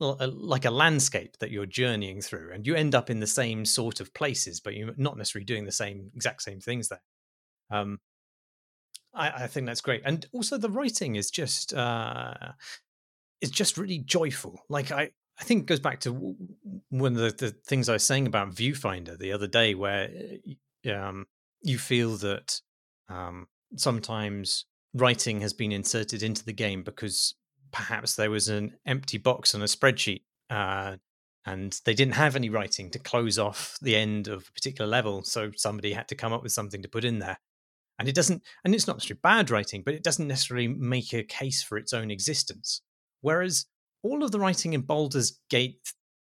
like 0.00 0.64
a 0.64 0.70
landscape 0.70 1.36
that 1.38 1.52
you're 1.52 1.66
journeying 1.66 2.20
through, 2.20 2.50
and 2.52 2.66
you 2.66 2.74
end 2.74 2.96
up 2.96 3.10
in 3.10 3.20
the 3.20 3.26
same 3.28 3.64
sort 3.64 4.00
of 4.00 4.12
places, 4.12 4.58
but 4.58 4.74
you're 4.74 4.92
not 4.96 5.16
necessarily 5.16 5.44
doing 5.44 5.66
the 5.66 5.72
same 5.72 6.10
exact 6.16 6.42
same 6.42 6.60
things 6.60 6.88
there. 6.88 7.02
Um, 7.70 8.00
I, 9.16 9.44
I 9.44 9.46
think 9.46 9.66
that's 9.66 9.80
great, 9.80 10.02
and 10.04 10.26
also 10.32 10.58
the 10.58 10.70
writing 10.70 11.16
is 11.16 11.30
just 11.30 11.74
uh, 11.74 12.34
is 13.40 13.50
just 13.50 13.78
really 13.78 13.98
joyful. 13.98 14.60
Like 14.68 14.92
I, 14.92 15.10
I 15.40 15.44
think 15.44 15.62
it 15.62 15.66
goes 15.66 15.80
back 15.80 16.00
to 16.00 16.36
one 16.90 17.12
of 17.12 17.18
the, 17.18 17.46
the 17.46 17.50
things 17.50 17.88
I 17.88 17.94
was 17.94 18.04
saying 18.04 18.26
about 18.26 18.54
Viewfinder 18.54 19.18
the 19.18 19.32
other 19.32 19.46
day, 19.46 19.74
where 19.74 20.10
um, 20.92 21.26
you 21.62 21.78
feel 21.78 22.16
that 22.18 22.60
um, 23.08 23.48
sometimes 23.76 24.66
writing 24.94 25.40
has 25.40 25.52
been 25.52 25.72
inserted 25.72 26.22
into 26.22 26.44
the 26.44 26.52
game 26.52 26.82
because 26.82 27.34
perhaps 27.72 28.16
there 28.16 28.30
was 28.30 28.48
an 28.48 28.74
empty 28.86 29.18
box 29.18 29.54
on 29.54 29.62
a 29.62 29.66
spreadsheet 29.66 30.22
uh, 30.50 30.96
and 31.44 31.80
they 31.84 31.94
didn't 31.94 32.14
have 32.14 32.36
any 32.36 32.48
writing 32.48 32.90
to 32.90 32.98
close 32.98 33.38
off 33.38 33.76
the 33.82 33.94
end 33.96 34.28
of 34.28 34.48
a 34.48 34.52
particular 34.52 34.88
level 34.88 35.22
so 35.22 35.50
somebody 35.56 35.92
had 35.92 36.08
to 36.08 36.14
come 36.14 36.32
up 36.32 36.42
with 36.42 36.52
something 36.52 36.82
to 36.82 36.88
put 36.88 37.04
in 37.04 37.18
there 37.18 37.38
and 37.98 38.08
it 38.08 38.14
doesn't 38.14 38.42
and 38.64 38.74
it's 38.74 38.86
not 38.86 38.96
necessarily 38.96 39.20
bad 39.22 39.50
writing 39.50 39.82
but 39.84 39.94
it 39.94 40.02
doesn't 40.02 40.28
necessarily 40.28 40.68
make 40.68 41.12
a 41.12 41.22
case 41.22 41.62
for 41.62 41.78
its 41.78 41.92
own 41.92 42.10
existence 42.10 42.82
whereas 43.20 43.66
all 44.06 44.22
of 44.22 44.30
the 44.30 44.38
writing 44.38 44.72
in 44.72 44.82
Baldur's 44.82 45.40
Gate 45.50 45.92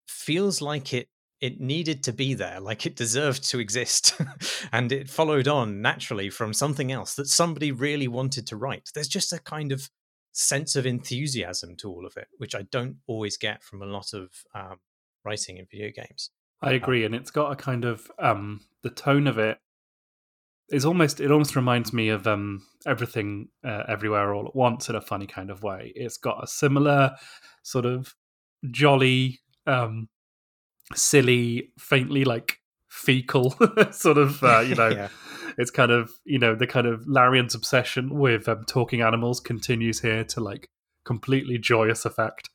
feels 0.08 0.62
like 0.62 0.94
it 0.94 1.08
it 1.40 1.60
needed 1.60 2.04
to 2.04 2.14
be 2.14 2.36
there, 2.36 2.60
like 2.60 2.86
it 2.86 2.96
deserved 2.96 3.44
to 3.50 3.58
exist. 3.58 4.16
and 4.72 4.92
it 4.92 5.10
followed 5.10 5.48
on 5.48 5.82
naturally 5.82 6.30
from 6.30 6.54
something 6.54 6.92
else 6.92 7.16
that 7.16 7.26
somebody 7.26 7.72
really 7.72 8.08
wanted 8.08 8.46
to 8.46 8.56
write. 8.56 8.92
There's 8.94 9.08
just 9.08 9.34
a 9.34 9.40
kind 9.40 9.72
of 9.72 9.90
sense 10.34 10.76
of 10.76 10.86
enthusiasm 10.86 11.76
to 11.78 11.90
all 11.90 12.06
of 12.06 12.16
it, 12.16 12.28
which 12.38 12.54
I 12.54 12.62
don't 12.72 12.98
always 13.08 13.38
get 13.38 13.64
from 13.64 13.82
a 13.82 13.88
lot 13.88 14.14
of 14.14 14.30
um, 14.54 14.78
writing 15.26 15.58
in 15.58 15.66
video 15.66 15.90
games. 15.90 16.30
I 16.62 16.70
um 16.70 16.76
agree, 16.76 17.04
um, 17.04 17.14
and 17.14 17.16
it's 17.16 17.32
got 17.32 17.52
a 17.52 17.56
kind 17.56 17.86
of 17.86 18.12
um, 18.20 18.62
the 18.84 18.92
tone 18.92 19.26
of 19.26 19.40
it 19.40 19.58
is 20.72 20.86
almost 20.86 21.20
it 21.20 21.32
almost 21.32 21.56
reminds 21.56 21.94
me 21.94 22.10
of 22.10 22.26
um, 22.28 22.66
everything 22.86 23.50
uh, 23.64 23.84
everywhere 23.88 24.34
all 24.34 24.48
at 24.48 24.56
once 24.56 24.90
in 24.90 24.96
a 24.96 25.02
funny 25.02 25.28
kind 25.28 25.50
of 25.50 25.64
way. 25.64 25.92
It's 25.96 26.18
got 26.18 26.44
a 26.44 26.48
similar 26.48 27.12
sort 27.64 27.86
of 27.86 28.16
jolly 28.70 29.40
um, 29.68 30.10
silly, 30.96 31.72
faintly 31.78 32.24
like 32.24 32.60
fecal 32.90 33.56
sort 33.92 34.18
of, 34.18 34.44
uh, 34.44 34.60
you 34.60 34.76
know. 34.76 34.88
yeah. 34.90 35.10
It's 35.58 35.72
kind 35.72 35.92
of, 35.92 36.12
you 36.24 36.40
know, 36.40 36.56
the 36.56 36.68
kind 36.68 36.88
of 36.88 37.06
Larian's 37.08 37.56
obsession 37.56 38.18
with 38.18 38.48
um, 38.48 38.64
talking 38.64 39.02
animals 39.02 39.42
continues 39.42 40.00
here 40.00 40.24
to 40.24 40.40
like 40.40 40.70
completely 41.04 41.58
joyous 41.58 42.06
effect. 42.06 42.50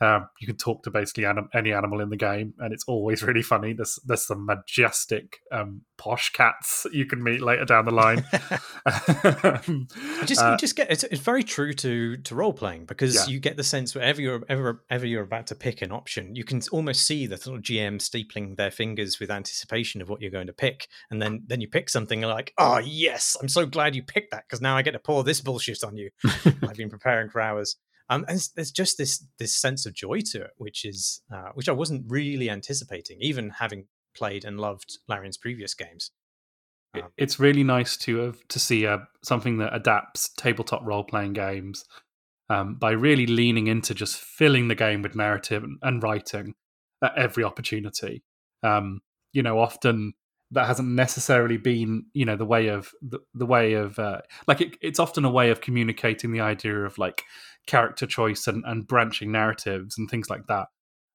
Um, 0.00 0.28
you 0.40 0.46
can 0.46 0.56
talk 0.56 0.82
to 0.84 0.90
basically 0.90 1.26
anim- 1.26 1.48
any 1.54 1.72
animal 1.72 2.00
in 2.00 2.10
the 2.10 2.16
game, 2.16 2.54
and 2.58 2.72
it's 2.72 2.84
always 2.86 3.22
really 3.26 3.42
funny. 3.42 3.72
There's 3.72 3.98
there's 4.04 4.26
some 4.26 4.46
majestic 4.46 5.38
um, 5.52 5.82
posh 5.96 6.30
cats 6.30 6.86
you 6.92 7.06
can 7.06 7.22
meet 7.22 7.40
later 7.40 7.64
down 7.64 7.84
the 7.84 7.90
line. 7.90 8.24
just 10.26 10.42
uh, 10.42 10.50
you 10.52 10.56
just 10.58 10.76
get 10.76 10.90
it's, 10.90 11.04
it's, 11.04 11.20
very 11.20 11.42
true 11.42 11.72
to 11.74 12.16
to 12.18 12.34
role 12.34 12.52
playing 12.52 12.84
because 12.84 13.14
yeah. 13.14 13.32
you 13.32 13.40
get 13.40 13.56
the 13.56 13.64
sense 13.64 13.94
wherever 13.94 14.20
you're 14.20 14.42
ever 14.48 14.84
ever 14.90 15.06
you're 15.06 15.22
about 15.22 15.46
to 15.48 15.54
pick 15.54 15.82
an 15.82 15.92
option, 15.92 16.34
you 16.34 16.44
can 16.44 16.60
almost 16.72 17.06
see 17.06 17.26
the 17.26 17.36
sort 17.36 17.56
of 17.56 17.62
GM 17.62 18.00
steepling 18.00 18.56
their 18.56 18.70
fingers 18.70 19.20
with 19.20 19.30
anticipation 19.30 20.02
of 20.02 20.08
what 20.08 20.20
you're 20.20 20.30
going 20.30 20.46
to 20.46 20.52
pick, 20.52 20.88
and 21.10 21.22
then 21.22 21.44
then 21.46 21.60
you 21.60 21.68
pick 21.68 21.88
something 21.88 22.20
like, 22.22 22.52
oh 22.58 22.78
yes, 22.78 23.36
I'm 23.40 23.48
so 23.48 23.66
glad 23.66 23.94
you 23.94 24.02
picked 24.02 24.32
that 24.32 24.44
because 24.48 24.60
now 24.60 24.76
I 24.76 24.82
get 24.82 24.92
to 24.92 24.98
pour 24.98 25.24
this 25.24 25.40
bullshit 25.40 25.84
on 25.84 25.96
you. 25.96 26.10
I've 26.62 26.76
been 26.76 26.90
preparing 26.90 27.30
for 27.30 27.40
hours. 27.40 27.76
Um, 28.10 28.24
and 28.28 28.46
there's 28.54 28.70
just 28.70 28.98
this 28.98 29.24
this 29.38 29.54
sense 29.54 29.86
of 29.86 29.94
joy 29.94 30.20
to 30.32 30.42
it, 30.42 30.50
which 30.56 30.84
is 30.84 31.22
uh, 31.34 31.50
which 31.54 31.68
I 31.68 31.72
wasn't 31.72 32.04
really 32.08 32.50
anticipating, 32.50 33.18
even 33.20 33.50
having 33.50 33.86
played 34.14 34.44
and 34.44 34.60
loved 34.60 34.98
Larian's 35.08 35.38
previous 35.38 35.74
games. 35.74 36.10
Um, 36.94 37.08
it's 37.16 37.40
really 37.40 37.64
nice 37.64 37.96
to 37.98 38.18
have 38.18 38.46
to 38.48 38.58
see 38.58 38.86
uh, 38.86 38.98
something 39.22 39.58
that 39.58 39.74
adapts 39.74 40.30
tabletop 40.36 40.82
role 40.84 41.04
playing 41.04 41.32
games 41.32 41.84
um, 42.50 42.76
by 42.76 42.92
really 42.92 43.26
leaning 43.26 43.66
into 43.66 43.94
just 43.94 44.16
filling 44.16 44.68
the 44.68 44.74
game 44.74 45.02
with 45.02 45.16
narrative 45.16 45.64
and, 45.64 45.78
and 45.82 46.02
writing 46.02 46.54
at 47.02 47.16
every 47.16 47.42
opportunity. 47.42 48.22
Um, 48.62 49.00
you 49.32 49.42
know, 49.42 49.58
often 49.58 50.12
that 50.50 50.66
hasn't 50.66 50.88
necessarily 50.88 51.56
been 51.56 52.06
you 52.12 52.24
know 52.24 52.36
the 52.36 52.44
way 52.44 52.68
of 52.68 52.92
the, 53.02 53.18
the 53.34 53.46
way 53.46 53.74
of 53.74 53.98
uh, 53.98 54.20
like 54.46 54.60
it, 54.60 54.76
it's 54.80 55.00
often 55.00 55.24
a 55.24 55.30
way 55.30 55.50
of 55.50 55.60
communicating 55.60 56.32
the 56.32 56.40
idea 56.40 56.76
of 56.84 56.96
like 56.98 57.24
character 57.66 58.06
choice 58.06 58.46
and, 58.46 58.62
and 58.66 58.86
branching 58.86 59.32
narratives 59.32 59.96
and 59.98 60.10
things 60.10 60.30
like 60.30 60.46
that 60.46 60.66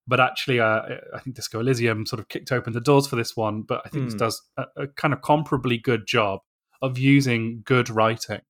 but 0.08 0.20
actually 0.20 0.60
uh, 0.60 0.82
i 1.16 1.20
think 1.20 1.36
disco 1.36 1.60
elysium 1.60 2.06
sort 2.06 2.20
of 2.20 2.28
kicked 2.30 2.52
open 2.52 2.74
the 2.74 2.82
doors 2.82 3.08
for 3.08 3.16
this 3.16 3.36
one 3.36 3.62
but 3.62 3.82
i 3.86 3.90
think 3.90 4.04
mm. 4.04 4.08
this 4.08 4.14
hmm. 4.14 4.20
does 4.20 4.42
a, 4.58 4.66
a, 4.78 4.88
kind 4.88 5.14
of 5.14 5.22
comparably 5.22 5.82
good 5.82 6.06
job 6.08 6.40
of 6.82 6.98
using 6.98 7.62
good 7.66 7.90
writing 7.90 8.42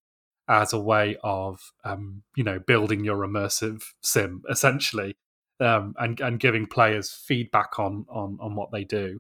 as 0.48 0.74
a 0.74 0.80
way 0.80 1.16
of 1.24 1.60
um, 1.84 2.24
you 2.36 2.44
know 2.44 2.60
building 2.60 3.04
your 3.04 3.18
immersive 3.20 3.84
sim 4.02 4.42
essentially 4.50 5.16
um, 5.60 5.94
and 5.98 6.20
and 6.22 6.40
giving 6.40 6.66
players 6.66 7.12
feedback 7.12 7.78
on 7.78 8.06
on 8.10 8.38
on 8.40 8.56
what 8.56 8.72
they 8.72 8.84
do 8.84 9.20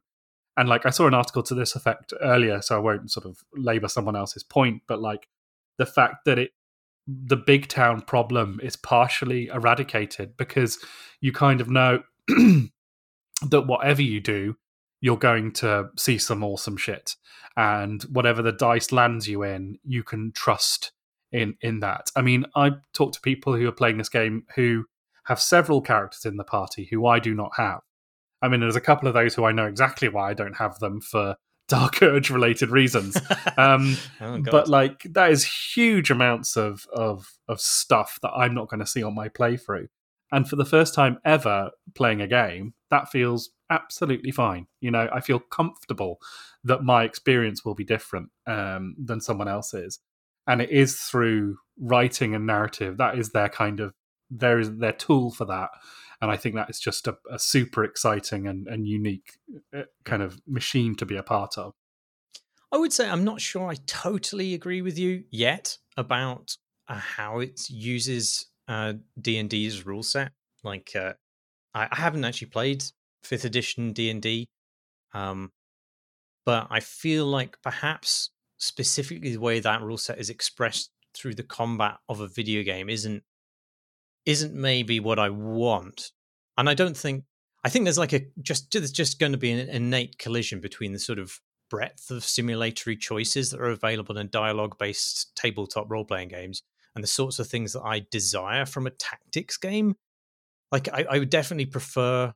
and 0.59 0.67
like 0.67 0.85
I 0.85 0.89
saw 0.89 1.07
an 1.07 1.13
article 1.13 1.41
to 1.43 1.55
this 1.55 1.73
effect 1.73 2.13
earlier, 2.19 2.61
so 2.61 2.75
I 2.75 2.79
won't 2.79 3.09
sort 3.09 3.25
of 3.25 3.37
labor 3.53 3.87
someone 3.87 4.17
else's 4.17 4.43
point, 4.43 4.81
but 4.89 4.99
like 4.99 5.29
the 5.77 5.85
fact 5.85 6.25
that 6.25 6.37
it 6.37 6.51
the 7.25 7.37
big 7.37 7.67
town 7.67 8.01
problem 8.01 8.59
is 8.61 8.75
partially 8.75 9.47
eradicated 9.47 10.37
because 10.37 10.77
you 11.21 11.31
kind 11.31 11.61
of 11.61 11.69
know 11.69 12.03
that 12.27 13.67
whatever 13.67 14.01
you 14.01 14.19
do, 14.19 14.55
you're 15.01 15.17
going 15.17 15.51
to 15.51 15.89
see 15.97 16.17
some 16.17 16.43
awesome 16.43 16.77
shit. 16.77 17.15
And 17.55 18.03
whatever 18.03 18.41
the 18.41 18.51
dice 18.51 18.91
lands 18.91 19.27
you 19.27 19.43
in, 19.43 19.79
you 19.83 20.03
can 20.03 20.31
trust 20.33 20.91
in 21.31 21.55
in 21.61 21.79
that. 21.79 22.09
I 22.15 22.21
mean, 22.21 22.45
I 22.55 22.71
talk 22.93 23.13
to 23.13 23.21
people 23.21 23.55
who 23.55 23.67
are 23.67 23.73
playing 23.73 23.97
this 23.97 24.09
game 24.09 24.45
who 24.55 24.85
have 25.25 25.39
several 25.39 25.81
characters 25.81 26.25
in 26.25 26.37
the 26.37 26.43
party 26.43 26.87
who 26.89 27.05
I 27.05 27.19
do 27.19 27.33
not 27.33 27.51
have. 27.57 27.81
I 28.41 28.47
mean, 28.47 28.61
there's 28.61 28.75
a 28.75 28.81
couple 28.81 29.07
of 29.07 29.13
those 29.13 29.35
who 29.35 29.45
I 29.45 29.51
know 29.51 29.65
exactly 29.65 30.09
why 30.09 30.29
I 30.29 30.33
don't 30.33 30.57
have 30.57 30.79
them 30.79 31.01
for 31.01 31.35
Dark 31.69 32.01
Urge 32.01 32.29
related 32.29 32.69
reasons. 32.69 33.17
Um, 33.57 33.95
oh, 34.21 34.41
but 34.41 34.67
like 34.67 35.03
that 35.11 35.31
is 35.31 35.45
huge 35.45 36.11
amounts 36.11 36.57
of 36.57 36.85
of 36.93 37.37
of 37.47 37.61
stuff 37.61 38.19
that 38.21 38.31
I'm 38.31 38.53
not 38.53 38.67
going 38.67 38.81
to 38.81 38.85
see 38.87 39.03
on 39.03 39.15
my 39.15 39.29
playthrough. 39.29 39.87
And 40.31 40.47
for 40.47 40.57
the 40.57 40.65
first 40.65 40.93
time 40.93 41.19
ever 41.25 41.71
playing 41.95 42.21
a 42.21 42.27
game, 42.27 42.73
that 42.91 43.09
feels 43.09 43.49
absolutely 43.69 44.31
fine. 44.31 44.67
You 44.81 44.91
know, 44.91 45.09
I 45.13 45.21
feel 45.21 45.39
comfortable 45.39 46.19
that 46.63 46.83
my 46.83 47.03
experience 47.03 47.63
will 47.63 47.73
be 47.73 47.85
different 47.85 48.29
um, 48.45 48.95
than 49.03 49.21
someone 49.21 49.47
else's, 49.47 49.99
and 50.45 50.61
it 50.61 50.69
is 50.69 50.99
through 50.99 51.57
writing 51.79 52.35
and 52.35 52.45
narrative 52.45 52.97
that 52.97 53.17
is 53.17 53.29
their 53.29 53.47
kind 53.47 53.79
of 53.79 53.93
there 54.29 54.59
is 54.59 54.77
their 54.77 54.91
tool 54.91 55.31
for 55.31 55.45
that 55.45 55.69
and 56.21 56.29
I 56.29 56.37
think 56.37 56.55
that 56.55 56.69
is 56.69 56.79
just 56.79 57.07
a, 57.07 57.17
a 57.31 57.39
super 57.39 57.83
exciting 57.83 58.47
and, 58.47 58.67
and 58.67 58.87
unique 58.87 59.37
uh, 59.75 59.83
kind 60.03 60.21
of 60.21 60.39
machine 60.45 60.95
to 60.95 61.05
be 61.05 61.15
a 61.15 61.23
part 61.23 61.57
of. 61.57 61.73
I 62.71 62.77
would 62.77 62.93
say 62.93 63.09
I'm 63.09 63.23
not 63.23 63.41
sure 63.41 63.69
I 63.69 63.75
totally 63.87 64.53
agree 64.53 64.81
with 64.81 64.99
you 64.99 65.23
yet 65.31 65.77
about 65.97 66.57
uh, 66.87 66.95
how 66.95 67.39
it 67.39 67.69
uses 67.69 68.47
uh, 68.67 68.93
D 69.19 69.37
and 69.37 69.49
D's 69.49 69.85
rule 69.85 70.03
set. 70.03 70.31
Like, 70.63 70.91
uh, 70.95 71.13
I, 71.73 71.87
I, 71.91 71.95
haven't 71.95 72.25
actually 72.25 72.49
played 72.49 72.83
fifth 73.23 73.45
edition 73.45 73.93
D 73.93 74.09
and 74.09 74.21
D, 74.21 74.49
um, 75.13 75.51
but 76.45 76.67
I 76.69 76.79
feel 76.81 77.25
like 77.25 77.57
perhaps 77.63 78.29
specifically 78.57 79.31
the 79.31 79.39
way 79.39 79.61
that 79.61 79.81
rule 79.81 79.97
set 79.97 80.19
is 80.19 80.29
expressed 80.29 80.91
through 81.15 81.35
the 81.35 81.43
combat 81.43 81.97
of 82.07 82.19
a 82.19 82.27
video 82.27 82.61
game 82.61 82.89
isn't 82.89 83.23
isn't 84.29 84.53
maybe 84.53 84.99
what 84.99 85.17
I 85.17 85.29
want. 85.29 86.11
And 86.55 86.69
I 86.69 86.75
don't 86.75 86.95
think 86.95 87.23
I 87.63 87.69
think 87.69 87.85
there's 87.85 87.97
like 87.97 88.13
a 88.13 88.21
just 88.41 88.71
there's 88.71 88.91
just 88.91 89.19
going 89.19 89.31
to 89.31 89.39
be 89.39 89.51
an 89.51 89.67
innate 89.69 90.19
collision 90.19 90.61
between 90.61 90.93
the 90.93 90.99
sort 90.99 91.17
of 91.17 91.39
breadth 91.71 92.11
of 92.11 92.23
simulatory 92.23 92.95
choices 92.95 93.49
that 93.49 93.59
are 93.59 93.71
available 93.71 94.17
in 94.19 94.29
dialogue 94.29 94.77
based 94.77 95.35
tabletop 95.35 95.89
role 95.89 96.05
playing 96.05 96.29
games 96.29 96.61
and 96.93 97.03
the 97.03 97.07
sorts 97.07 97.39
of 97.39 97.47
things 97.47 97.73
that 97.73 97.81
I 97.81 98.05
desire 98.11 98.67
from 98.67 98.85
a 98.85 98.91
tactics 98.91 99.57
game. 99.57 99.95
Like 100.71 100.87
I, 100.93 101.05
I 101.09 101.19
would 101.19 101.31
definitely 101.31 101.65
prefer 101.65 102.31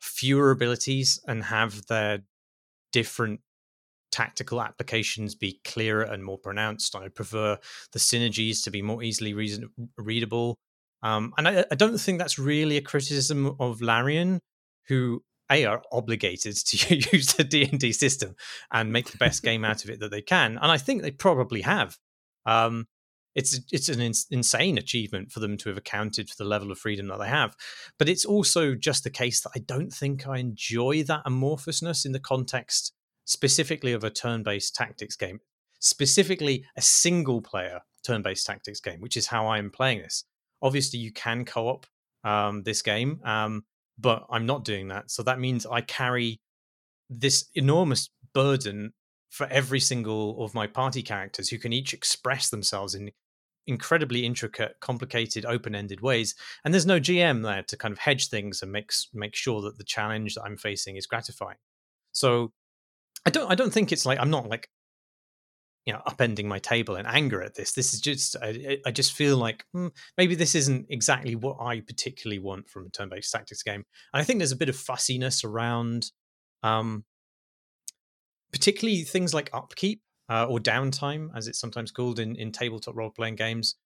fewer 0.00 0.50
abilities 0.50 1.20
and 1.28 1.44
have 1.44 1.86
their 1.86 2.20
different 2.92 3.40
tactical 4.10 4.60
applications 4.60 5.36
be 5.36 5.60
clearer 5.64 6.02
and 6.02 6.24
more 6.24 6.38
pronounced. 6.38 6.96
I 6.96 7.06
prefer 7.08 7.56
the 7.92 7.98
synergies 8.00 8.64
to 8.64 8.72
be 8.72 8.82
more 8.82 9.04
easily 9.04 9.32
reason- 9.32 9.70
readable. 9.96 10.58
Um, 11.02 11.32
and 11.38 11.48
I, 11.48 11.64
I, 11.70 11.74
don't 11.74 11.98
think 11.98 12.18
that's 12.18 12.38
really 12.38 12.76
a 12.76 12.82
criticism 12.82 13.56
of 13.58 13.80
Larian, 13.80 14.40
who 14.88 15.22
a 15.50 15.64
are 15.64 15.82
obligated 15.90 16.56
to 16.56 16.96
use 17.12 17.34
the 17.34 17.44
D 17.44 17.64
and 17.64 17.78
D 17.78 17.92
system 17.92 18.36
and 18.70 18.92
make 18.92 19.10
the 19.10 19.18
best 19.18 19.42
game 19.42 19.64
out 19.64 19.82
of 19.82 19.90
it 19.90 20.00
that 20.00 20.10
they 20.10 20.22
can, 20.22 20.58
and 20.60 20.70
I 20.70 20.78
think 20.78 21.02
they 21.02 21.10
probably 21.10 21.62
have. 21.62 21.96
Um, 22.46 22.86
it's 23.34 23.60
it's 23.72 23.88
an 23.88 24.00
in- 24.00 24.12
insane 24.30 24.76
achievement 24.76 25.32
for 25.32 25.40
them 25.40 25.56
to 25.58 25.68
have 25.68 25.78
accounted 25.78 26.28
for 26.28 26.36
the 26.36 26.48
level 26.48 26.70
of 26.70 26.78
freedom 26.78 27.08
that 27.08 27.18
they 27.18 27.28
have, 27.28 27.56
but 27.98 28.08
it's 28.08 28.24
also 28.24 28.74
just 28.74 29.04
the 29.04 29.10
case 29.10 29.40
that 29.42 29.52
I 29.54 29.60
don't 29.60 29.92
think 29.92 30.26
I 30.26 30.38
enjoy 30.38 31.02
that 31.04 31.24
amorphousness 31.24 32.04
in 32.04 32.12
the 32.12 32.20
context 32.20 32.92
specifically 33.24 33.92
of 33.92 34.02
a 34.02 34.10
turn-based 34.10 34.74
tactics 34.74 35.14
game, 35.14 35.40
specifically 35.78 36.64
a 36.76 36.82
single-player 36.82 37.80
turn-based 38.04 38.44
tactics 38.44 38.80
game, 38.80 39.00
which 39.00 39.16
is 39.16 39.28
how 39.28 39.46
I'm 39.46 39.70
playing 39.70 40.00
this 40.00 40.24
obviously 40.62 40.98
you 40.98 41.12
can 41.12 41.44
co-op 41.44 41.86
um, 42.24 42.62
this 42.62 42.82
game, 42.82 43.20
um, 43.24 43.64
but 43.98 44.26
I'm 44.30 44.46
not 44.46 44.64
doing 44.64 44.88
that. 44.88 45.10
So 45.10 45.22
that 45.22 45.40
means 45.40 45.66
I 45.66 45.80
carry 45.80 46.40
this 47.08 47.46
enormous 47.54 48.10
burden 48.34 48.92
for 49.30 49.46
every 49.46 49.80
single 49.80 50.42
of 50.44 50.54
my 50.54 50.66
party 50.66 51.02
characters 51.02 51.48
who 51.48 51.58
can 51.58 51.72
each 51.72 51.94
express 51.94 52.50
themselves 52.50 52.94
in 52.94 53.10
incredibly 53.66 54.24
intricate, 54.24 54.76
complicated, 54.80 55.44
open-ended 55.44 56.00
ways. 56.00 56.34
And 56.64 56.74
there's 56.74 56.86
no 56.86 56.98
GM 56.98 57.42
there 57.42 57.62
to 57.62 57.76
kind 57.76 57.92
of 57.92 57.98
hedge 57.98 58.28
things 58.28 58.62
and 58.62 58.72
makes 58.72 59.08
make 59.12 59.34
sure 59.34 59.62
that 59.62 59.78
the 59.78 59.84
challenge 59.84 60.34
that 60.34 60.42
I'm 60.42 60.56
facing 60.56 60.96
is 60.96 61.06
gratifying. 61.06 61.58
So 62.12 62.52
I 63.24 63.30
don't 63.30 63.50
I 63.50 63.54
don't 63.54 63.72
think 63.72 63.92
it's 63.92 64.06
like 64.06 64.18
I'm 64.18 64.30
not 64.30 64.48
like 64.48 64.68
you 65.86 65.92
know 65.92 66.00
upending 66.06 66.44
my 66.44 66.58
table 66.58 66.96
in 66.96 67.06
anger 67.06 67.42
at 67.42 67.54
this. 67.54 67.72
This 67.72 67.94
is 67.94 68.00
just 68.00 68.36
i, 68.42 68.78
I 68.84 68.90
just 68.90 69.12
feel 69.12 69.36
like 69.36 69.64
hmm, 69.72 69.88
maybe 70.18 70.34
this 70.34 70.54
isn't 70.54 70.86
exactly 70.90 71.34
what 71.34 71.56
i 71.60 71.80
particularly 71.80 72.38
want 72.38 72.68
from 72.68 72.86
a 72.86 72.90
turn-based 72.90 73.32
tactics 73.32 73.62
game. 73.62 73.84
And 74.12 74.20
i 74.20 74.24
think 74.24 74.38
there's 74.38 74.52
a 74.52 74.56
bit 74.56 74.68
of 74.68 74.76
fussiness 74.76 75.44
around 75.44 76.10
um 76.62 77.04
particularly 78.52 79.02
things 79.02 79.32
like 79.32 79.48
upkeep 79.52 80.02
uh, 80.28 80.46
or 80.46 80.58
downtime 80.58 81.28
as 81.34 81.48
it's 81.48 81.60
sometimes 81.60 81.90
called 81.90 82.18
in 82.18 82.36
in 82.36 82.52
tabletop 82.52 82.94
role-playing 82.96 83.36
games 83.36 83.76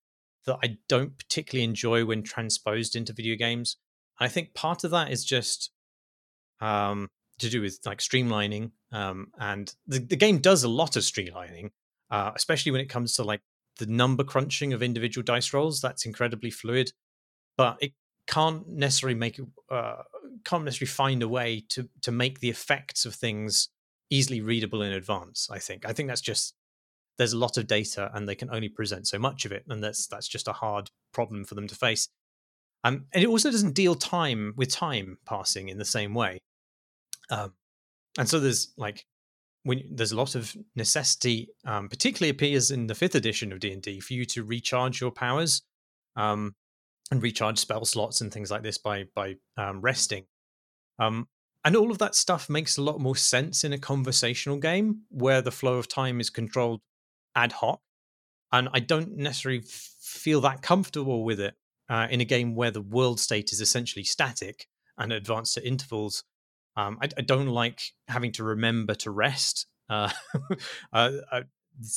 that 0.47 0.59
i 0.63 0.77
don't 0.89 1.17
particularly 1.17 1.65
enjoy 1.65 2.05
when 2.05 2.23
transposed 2.23 2.97
into 2.97 3.13
video 3.13 3.37
games. 3.37 3.77
I 4.21 4.29
think 4.29 4.55
part 4.55 4.85
of 4.85 4.91
that 4.91 5.11
is 5.11 5.25
just 5.25 5.71
um 6.61 7.09
to 7.39 7.51
do 7.51 7.61
with 7.61 7.79
like 7.85 7.99
streamlining 7.99 8.71
um, 8.93 9.29
and 9.41 9.75
the, 9.89 9.99
the 9.99 10.17
game 10.17 10.39
does 10.39 10.63
a 10.63 10.69
lot 10.69 10.95
of 10.97 11.03
streamlining 11.03 11.71
uh, 12.11 12.33
especially 12.35 12.73
when 12.73 12.81
it 12.81 12.88
comes 12.88 13.14
to 13.14 13.25
like 13.25 13.40
the 13.79 13.87
number 13.87 14.25
crunching 14.25 14.73
of 14.73 14.83
individual 14.83 15.25
dice 15.25 15.53
rolls. 15.53 15.81
That's 15.81 16.07
incredibly 16.07 16.51
fluid, 16.51 16.93
but 17.57 17.77
it 17.81 17.93
can't 18.27 18.67
necessarily 18.69 19.19
make 19.19 19.40
uh, 19.71 20.03
can't 20.45 20.64
necessarily 20.64 20.90
find 20.90 21.23
a 21.23 21.29
way 21.29 21.64
to 21.71 21.88
to 22.03 22.12
make 22.12 22.40
the 22.40 22.51
effects 22.51 23.05
of 23.05 23.14
things 23.14 23.69
easily 24.11 24.40
readable 24.40 24.83
in 24.83 24.93
advance. 24.93 25.49
I 25.51 25.59
think 25.59 25.87
I 25.87 25.93
think 25.93 26.09
that's 26.09 26.21
just 26.21 26.55
there's 27.17 27.33
a 27.33 27.38
lot 27.38 27.57
of 27.57 27.67
data 27.67 28.11
and 28.12 28.29
they 28.29 28.35
can 28.35 28.51
only 28.53 28.69
present 28.69 29.07
so 29.07 29.19
much 29.19 29.45
of 29.45 29.53
it, 29.53 29.64
and 29.69 29.83
that's 29.83 30.07
that's 30.07 30.29
just 30.29 30.49
a 30.49 30.53
hard 30.53 30.90
problem 31.12 31.45
for 31.45 31.55
them 31.55 31.69
to 31.69 31.75
face. 31.75 32.09
Um, 32.85 33.07
and 33.14 33.25
it 33.25 33.29
also 33.29 33.51
doesn't 33.51 33.75
deal 33.75 33.95
time 33.95 34.53
with 34.57 34.71
time 34.71 35.19
passing 35.25 35.71
in 35.71 35.79
the 35.79 35.87
same 35.87 36.12
way. 36.12 36.40
Um, 37.31 37.55
and 38.19 38.29
so 38.29 38.38
there's 38.38 38.73
like 38.77 39.07
when 39.64 39.83
there's 39.90 40.12
a 40.12 40.16
lot 40.16 40.35
of 40.35 40.55
necessity, 40.77 41.48
um, 41.64 41.88
particularly 41.88 42.31
appears 42.31 42.70
in 42.70 42.87
the 42.87 42.94
fifth 42.94 43.14
edition 43.14 43.53
of 43.53 43.61
D 43.61 43.72
and 43.72 43.83
D, 43.83 44.00
for 44.00 44.12
you 44.12 44.24
to 44.27 44.44
recharge 44.44 45.00
your 45.00 45.11
powers 45.11 45.62
um, 46.16 46.55
and 47.11 47.22
recharge 47.22 47.59
spell 47.59 47.85
slots 47.85 48.20
and 48.20 48.33
things 48.33 48.50
like 48.50 48.62
this 48.62 48.79
by 48.79 49.07
by 49.14 49.37
um, 49.57 49.81
resting. 49.81 50.27
Um, 50.98 51.29
and 51.64 51.77
all 51.77 51.90
of 51.90 51.98
that 51.98 52.14
stuff 52.14 52.50
makes 52.50 52.77
a 52.77 52.83
lot 52.83 53.00
more 53.00 53.16
sense 53.16 53.64
in 53.64 53.72
a 53.72 53.79
conversational 53.79 54.59
game 54.59 55.03
where 55.09 55.40
the 55.40 55.50
flow 55.50 55.79
of 55.79 55.88
time 55.88 56.20
is 56.20 56.29
controlled 56.29 56.83
ad 57.35 57.53
hoc. 57.53 57.81
And 58.53 58.68
I 58.72 58.81
don't 58.81 59.16
necessarily 59.16 59.64
feel 59.66 60.42
that 60.42 60.62
comfortable 60.62 61.24
with 61.24 61.40
it 61.40 61.55
uh, 61.88 62.07
in 62.11 62.20
a 62.20 62.24
game 62.27 62.55
where 62.55 62.70
the 62.70 62.83
world 62.83 63.18
state 63.18 63.50
is 63.50 63.61
essentially 63.61 64.05
static 64.05 64.68
and 64.98 65.12
advanced 65.12 65.57
at 65.57 65.64
intervals 65.64 66.22
um, 66.77 66.99
I, 67.01 67.09
I, 67.17 67.23
don't 67.23 67.49
like 67.49 67.81
having 68.09 68.33
to 68.33 68.45
remember 68.45 68.95
to 68.97 69.11
rest. 69.11 69.67
Uh, 69.89 70.11
uh, 70.93 71.11
uh 71.31 71.43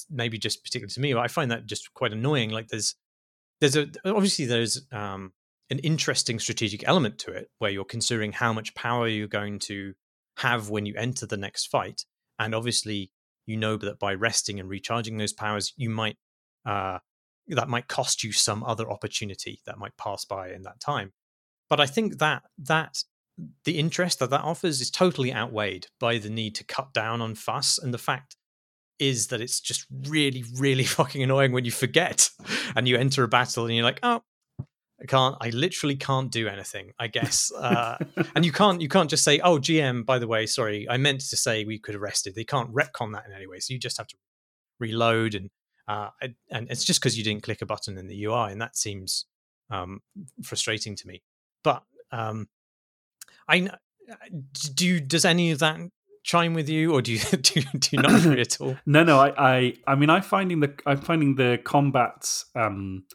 maybe 0.09 0.37
just 0.37 0.63
particularly 0.63 0.91
to 0.91 0.99
me, 0.99 1.13
but 1.13 1.21
I 1.21 1.27
find 1.27 1.51
that 1.51 1.65
just 1.65 1.93
quite 1.93 2.13
annoying. 2.13 2.51
Like 2.51 2.67
there's 2.67 2.95
there's 3.59 3.75
a 3.75 3.87
obviously 4.05 4.45
there's 4.45 4.85
um, 4.91 5.33
an 5.69 5.79
interesting 5.79 6.39
strategic 6.39 6.87
element 6.87 7.19
to 7.19 7.31
it 7.31 7.49
where 7.59 7.71
you're 7.71 7.85
considering 7.85 8.31
how 8.31 8.53
much 8.53 8.75
power 8.75 9.07
you're 9.07 9.27
going 9.27 9.59
to 9.59 9.93
have 10.37 10.69
when 10.69 10.85
you 10.85 10.93
enter 10.95 11.25
the 11.25 11.37
next 11.37 11.67
fight. 11.67 12.05
And 12.39 12.53
obviously, 12.53 13.11
you 13.45 13.57
know 13.57 13.77
that 13.77 13.99
by 13.99 14.13
resting 14.13 14.59
and 14.59 14.69
recharging 14.69 15.17
those 15.17 15.33
powers, 15.33 15.73
you 15.75 15.89
might 15.89 16.17
uh, 16.65 16.99
that 17.47 17.69
might 17.69 17.87
cost 17.87 18.23
you 18.23 18.31
some 18.31 18.63
other 18.63 18.89
opportunity 18.91 19.61
that 19.65 19.77
might 19.79 19.97
pass 19.97 20.25
by 20.25 20.49
in 20.51 20.63
that 20.63 20.79
time. 20.79 21.13
But 21.69 21.79
I 21.79 21.85
think 21.85 22.19
that 22.19 22.43
that 22.59 23.03
the 23.65 23.77
interest 23.77 24.19
that 24.19 24.29
that 24.29 24.41
offers 24.41 24.81
is 24.81 24.89
totally 24.89 25.33
outweighed 25.33 25.87
by 25.99 26.17
the 26.17 26.29
need 26.29 26.55
to 26.55 26.63
cut 26.63 26.93
down 26.93 27.21
on 27.21 27.35
fuss 27.35 27.77
and 27.77 27.93
the 27.93 27.99
fact 27.99 28.35
is 28.99 29.27
that 29.27 29.41
it's 29.41 29.59
just 29.59 29.85
really 30.07 30.43
really 30.57 30.83
fucking 30.83 31.21
annoying 31.21 31.51
when 31.51 31.65
you 31.65 31.71
forget 31.71 32.29
and 32.75 32.87
you 32.87 32.97
enter 32.97 33.23
a 33.23 33.27
battle 33.27 33.65
and 33.65 33.75
you're 33.75 33.83
like 33.83 33.99
oh 34.03 34.21
I 35.01 35.05
can't. 35.05 35.35
I 35.39 35.49
literally 35.49 35.95
can't 35.95 36.31
do 36.31 36.47
anything. 36.47 36.91
I 36.97 37.07
guess, 37.07 37.51
uh, 37.57 37.97
and 38.35 38.45
you 38.45 38.51
can't. 38.51 38.81
You 38.81 38.89
can't 38.89 39.09
just 39.09 39.23
say, 39.23 39.39
"Oh, 39.39 39.59
GM, 39.59 40.05
by 40.05 40.19
the 40.19 40.27
way, 40.27 40.45
sorry, 40.45 40.87
I 40.89 40.97
meant 40.97 41.21
to 41.21 41.37
say 41.37 41.65
we 41.65 41.79
could 41.79 41.95
arrest 41.95 42.27
it." 42.27 42.35
They 42.35 42.43
can't 42.43 42.73
retcon 42.73 43.13
that 43.13 43.25
in 43.27 43.33
any 43.33 43.47
way. 43.47 43.59
So 43.59 43.73
you 43.73 43.79
just 43.79 43.97
have 43.97 44.07
to 44.07 44.15
reload, 44.79 45.35
and 45.35 45.49
uh, 45.87 46.09
and 46.49 46.67
it's 46.71 46.83
just 46.83 46.99
because 46.99 47.17
you 47.17 47.23
didn't 47.23 47.43
click 47.43 47.61
a 47.61 47.65
button 47.65 47.97
in 47.97 48.07
the 48.07 48.25
UI, 48.25 48.51
and 48.51 48.61
that 48.61 48.75
seems 48.75 49.25
um, 49.69 50.01
frustrating 50.43 50.95
to 50.95 51.07
me. 51.07 51.21
But 51.63 51.83
um, 52.11 52.47
I 53.47 53.69
do. 54.73 54.99
Does 54.99 55.25
any 55.25 55.51
of 55.51 55.59
that 55.59 55.79
chime 56.23 56.53
with 56.53 56.69
you, 56.69 56.93
or 56.93 57.01
do 57.01 57.13
you 57.13 57.19
do, 57.31 57.61
do 57.61 57.89
you 57.91 58.01
not 58.01 58.19
agree 58.25 58.41
at 58.41 58.59
all? 58.61 58.77
no, 58.85 59.03
no. 59.03 59.19
I, 59.19 59.33
I, 59.37 59.73
I 59.87 59.95
mean, 59.95 60.09
I'm 60.09 60.21
finding 60.21 60.59
the 60.59 60.73
I'm 60.85 61.01
finding 61.01 61.35
the 61.35 61.59
combats. 61.63 62.45
Um, 62.55 63.05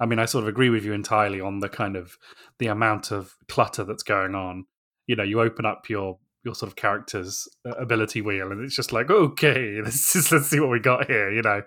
I 0.00 0.06
mean, 0.06 0.18
I 0.18 0.24
sort 0.24 0.44
of 0.44 0.48
agree 0.48 0.70
with 0.70 0.84
you 0.84 0.92
entirely 0.92 1.40
on 1.40 1.60
the 1.60 1.68
kind 1.68 1.96
of 1.96 2.16
the 2.58 2.66
amount 2.66 3.12
of 3.12 3.36
clutter 3.48 3.84
that's 3.84 4.02
going 4.02 4.34
on. 4.34 4.66
You 5.06 5.16
know, 5.16 5.22
you 5.22 5.40
open 5.40 5.64
up 5.64 5.88
your 5.88 6.18
your 6.44 6.54
sort 6.54 6.70
of 6.70 6.76
character's 6.76 7.46
uh, 7.64 7.70
ability 7.72 8.20
wheel, 8.20 8.50
and 8.50 8.64
it's 8.64 8.74
just 8.74 8.92
like, 8.92 9.10
okay, 9.10 9.80
let's 9.84 10.12
just, 10.12 10.32
let's 10.32 10.48
see 10.48 10.60
what 10.60 10.70
we 10.70 10.80
got 10.80 11.06
here. 11.06 11.30
You 11.30 11.42
know, 11.42 11.62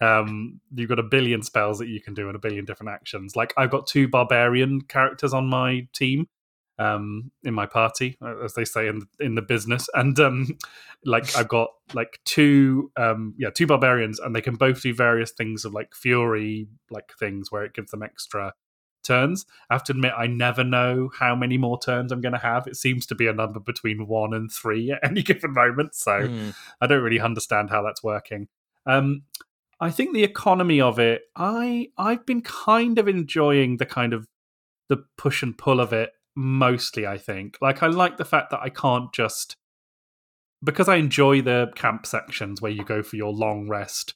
um, 0.00 0.60
you've 0.72 0.88
got 0.88 0.98
a 0.98 1.04
billion 1.04 1.42
spells 1.42 1.78
that 1.78 1.88
you 1.88 2.00
can 2.00 2.14
do 2.14 2.28
and 2.28 2.36
a 2.36 2.40
billion 2.40 2.64
different 2.64 2.92
actions. 2.92 3.34
Like 3.34 3.52
I've 3.56 3.70
got 3.70 3.86
two 3.86 4.08
barbarian 4.08 4.82
characters 4.82 5.34
on 5.34 5.46
my 5.48 5.88
team, 5.92 6.28
um, 6.78 7.30
in 7.44 7.54
my 7.54 7.66
party, 7.66 8.16
uh, 8.22 8.38
as 8.44 8.54
they 8.54 8.64
say 8.64 8.88
in 8.88 9.02
in 9.20 9.34
the 9.34 9.42
business. 9.42 9.88
And 9.94 10.18
um, 10.20 10.58
like 11.04 11.36
I've 11.36 11.48
got 11.48 11.70
like 11.94 12.20
two 12.24 12.90
um, 12.96 13.34
yeah 13.38 13.50
two 13.50 13.66
barbarians, 13.66 14.18
and 14.18 14.34
they 14.34 14.40
can 14.40 14.56
both 14.56 14.82
do 14.82 14.94
various 14.94 15.30
things 15.32 15.64
of 15.64 15.72
like 15.72 15.94
fury 15.94 16.68
like 16.90 17.12
things 17.18 17.50
where 17.50 17.64
it 17.64 17.74
gives 17.74 17.90
them 17.90 18.02
extra 18.02 18.54
turns. 19.02 19.46
I 19.68 19.74
have 19.74 19.84
to 19.84 19.92
admit, 19.92 20.12
I 20.16 20.26
never 20.26 20.64
know 20.64 21.10
how 21.18 21.34
many 21.34 21.58
more 21.58 21.78
turns 21.78 22.12
I'm 22.12 22.20
going 22.20 22.34
to 22.34 22.38
have. 22.38 22.66
It 22.66 22.76
seems 22.76 23.04
to 23.06 23.14
be 23.14 23.26
a 23.26 23.32
number 23.32 23.58
between 23.60 24.06
one 24.06 24.32
and 24.32 24.50
three 24.50 24.92
at 24.92 25.00
any 25.08 25.22
given 25.22 25.52
moment, 25.52 25.94
so 25.94 26.28
mm. 26.28 26.54
I 26.80 26.86
don't 26.86 27.02
really 27.02 27.20
understand 27.20 27.70
how 27.70 27.82
that's 27.82 28.02
working. 28.02 28.48
Um, 28.86 29.22
I 29.80 29.90
think 29.90 30.14
the 30.14 30.22
economy 30.22 30.80
of 30.80 30.98
it, 30.98 31.22
I 31.36 31.88
I've 31.98 32.24
been 32.24 32.42
kind 32.42 32.98
of 32.98 33.08
enjoying 33.08 33.78
the 33.78 33.86
kind 33.86 34.12
of 34.12 34.28
the 34.88 35.04
push 35.16 35.42
and 35.42 35.56
pull 35.56 35.80
of 35.80 35.92
it 35.92 36.12
mostly 36.34 37.06
i 37.06 37.18
think. 37.18 37.58
Like 37.60 37.82
i 37.82 37.86
like 37.86 38.16
the 38.16 38.24
fact 38.24 38.50
that 38.50 38.60
i 38.60 38.68
can't 38.68 39.12
just 39.12 39.56
because 40.64 40.88
i 40.88 40.96
enjoy 40.96 41.42
the 41.42 41.72
camp 41.74 42.06
sections 42.06 42.60
where 42.60 42.72
you 42.72 42.84
go 42.84 43.02
for 43.02 43.16
your 43.16 43.32
long 43.32 43.68
rest 43.68 44.14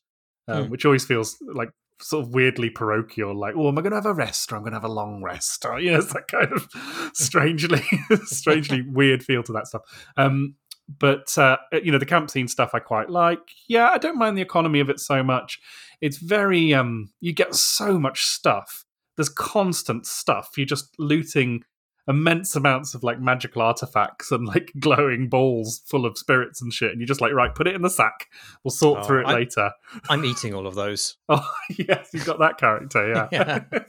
um, 0.48 0.66
mm. 0.66 0.68
which 0.70 0.84
always 0.84 1.04
feels 1.04 1.36
like 1.52 1.70
sort 2.00 2.24
of 2.24 2.34
weirdly 2.34 2.68
parochial 2.70 3.34
like 3.38 3.54
oh 3.56 3.68
am 3.68 3.78
i 3.78 3.80
going 3.80 3.90
to 3.90 3.96
have 3.96 4.06
a 4.06 4.12
rest 4.12 4.52
or 4.52 4.56
i'm 4.56 4.62
going 4.62 4.72
to 4.72 4.76
have 4.76 4.84
a 4.84 4.88
long 4.88 5.22
rest? 5.22 5.64
Or 5.64 5.80
you 5.80 5.92
know 5.92 5.98
it's 5.98 6.12
that 6.12 6.28
kind 6.28 6.52
of 6.52 6.68
strangely 7.14 7.82
strangely 8.24 8.82
weird 8.82 9.22
feel 9.22 9.42
to 9.44 9.52
that 9.52 9.66
stuff. 9.66 9.82
Um, 10.16 10.56
but 11.00 11.36
uh, 11.36 11.56
you 11.82 11.90
know 11.90 11.98
the 11.98 12.06
camp 12.06 12.30
scene 12.30 12.48
stuff 12.48 12.70
i 12.74 12.78
quite 12.78 13.10
like. 13.10 13.40
Yeah 13.68 13.90
i 13.90 13.98
don't 13.98 14.18
mind 14.18 14.36
the 14.36 14.42
economy 14.42 14.80
of 14.80 14.90
it 14.90 15.00
so 15.00 15.22
much. 15.22 15.58
It's 16.00 16.18
very 16.18 16.74
um 16.74 17.10
you 17.20 17.32
get 17.32 17.54
so 17.54 17.98
much 17.98 18.24
stuff. 18.24 18.84
There's 19.16 19.30
constant 19.30 20.06
stuff. 20.06 20.50
You're 20.56 20.66
just 20.66 20.94
looting 20.98 21.62
immense 22.08 22.54
amounts 22.54 22.94
of 22.94 23.02
like 23.02 23.20
magical 23.20 23.62
artifacts 23.62 24.30
and 24.30 24.46
like 24.46 24.72
glowing 24.78 25.28
balls 25.28 25.82
full 25.86 26.06
of 26.06 26.16
spirits 26.16 26.62
and 26.62 26.72
shit. 26.72 26.90
And 26.90 27.00
you're 27.00 27.06
just 27.06 27.20
like, 27.20 27.32
right, 27.32 27.54
put 27.54 27.66
it 27.66 27.74
in 27.74 27.82
the 27.82 27.90
sack. 27.90 28.28
We'll 28.62 28.72
sort 28.72 29.00
oh, 29.00 29.04
through 29.04 29.22
it 29.22 29.26
I'm, 29.26 29.34
later. 29.34 29.70
I'm 30.08 30.24
eating 30.24 30.54
all 30.54 30.66
of 30.66 30.74
those. 30.74 31.16
oh, 31.28 31.50
yes, 31.70 32.10
you've 32.12 32.26
got 32.26 32.38
that 32.38 32.58
character, 32.58 33.28
yeah. 33.32 33.64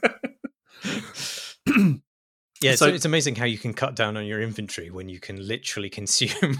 yeah. 0.84 1.94
Yeah, 2.60 2.72
so, 2.72 2.88
so, 2.88 2.92
it's 2.92 3.04
amazing 3.04 3.36
how 3.36 3.44
you 3.44 3.56
can 3.56 3.72
cut 3.72 3.94
down 3.94 4.16
on 4.16 4.26
your 4.26 4.42
inventory 4.42 4.90
when 4.90 5.08
you 5.08 5.20
can 5.20 5.46
literally 5.46 5.88
consume 5.88 6.58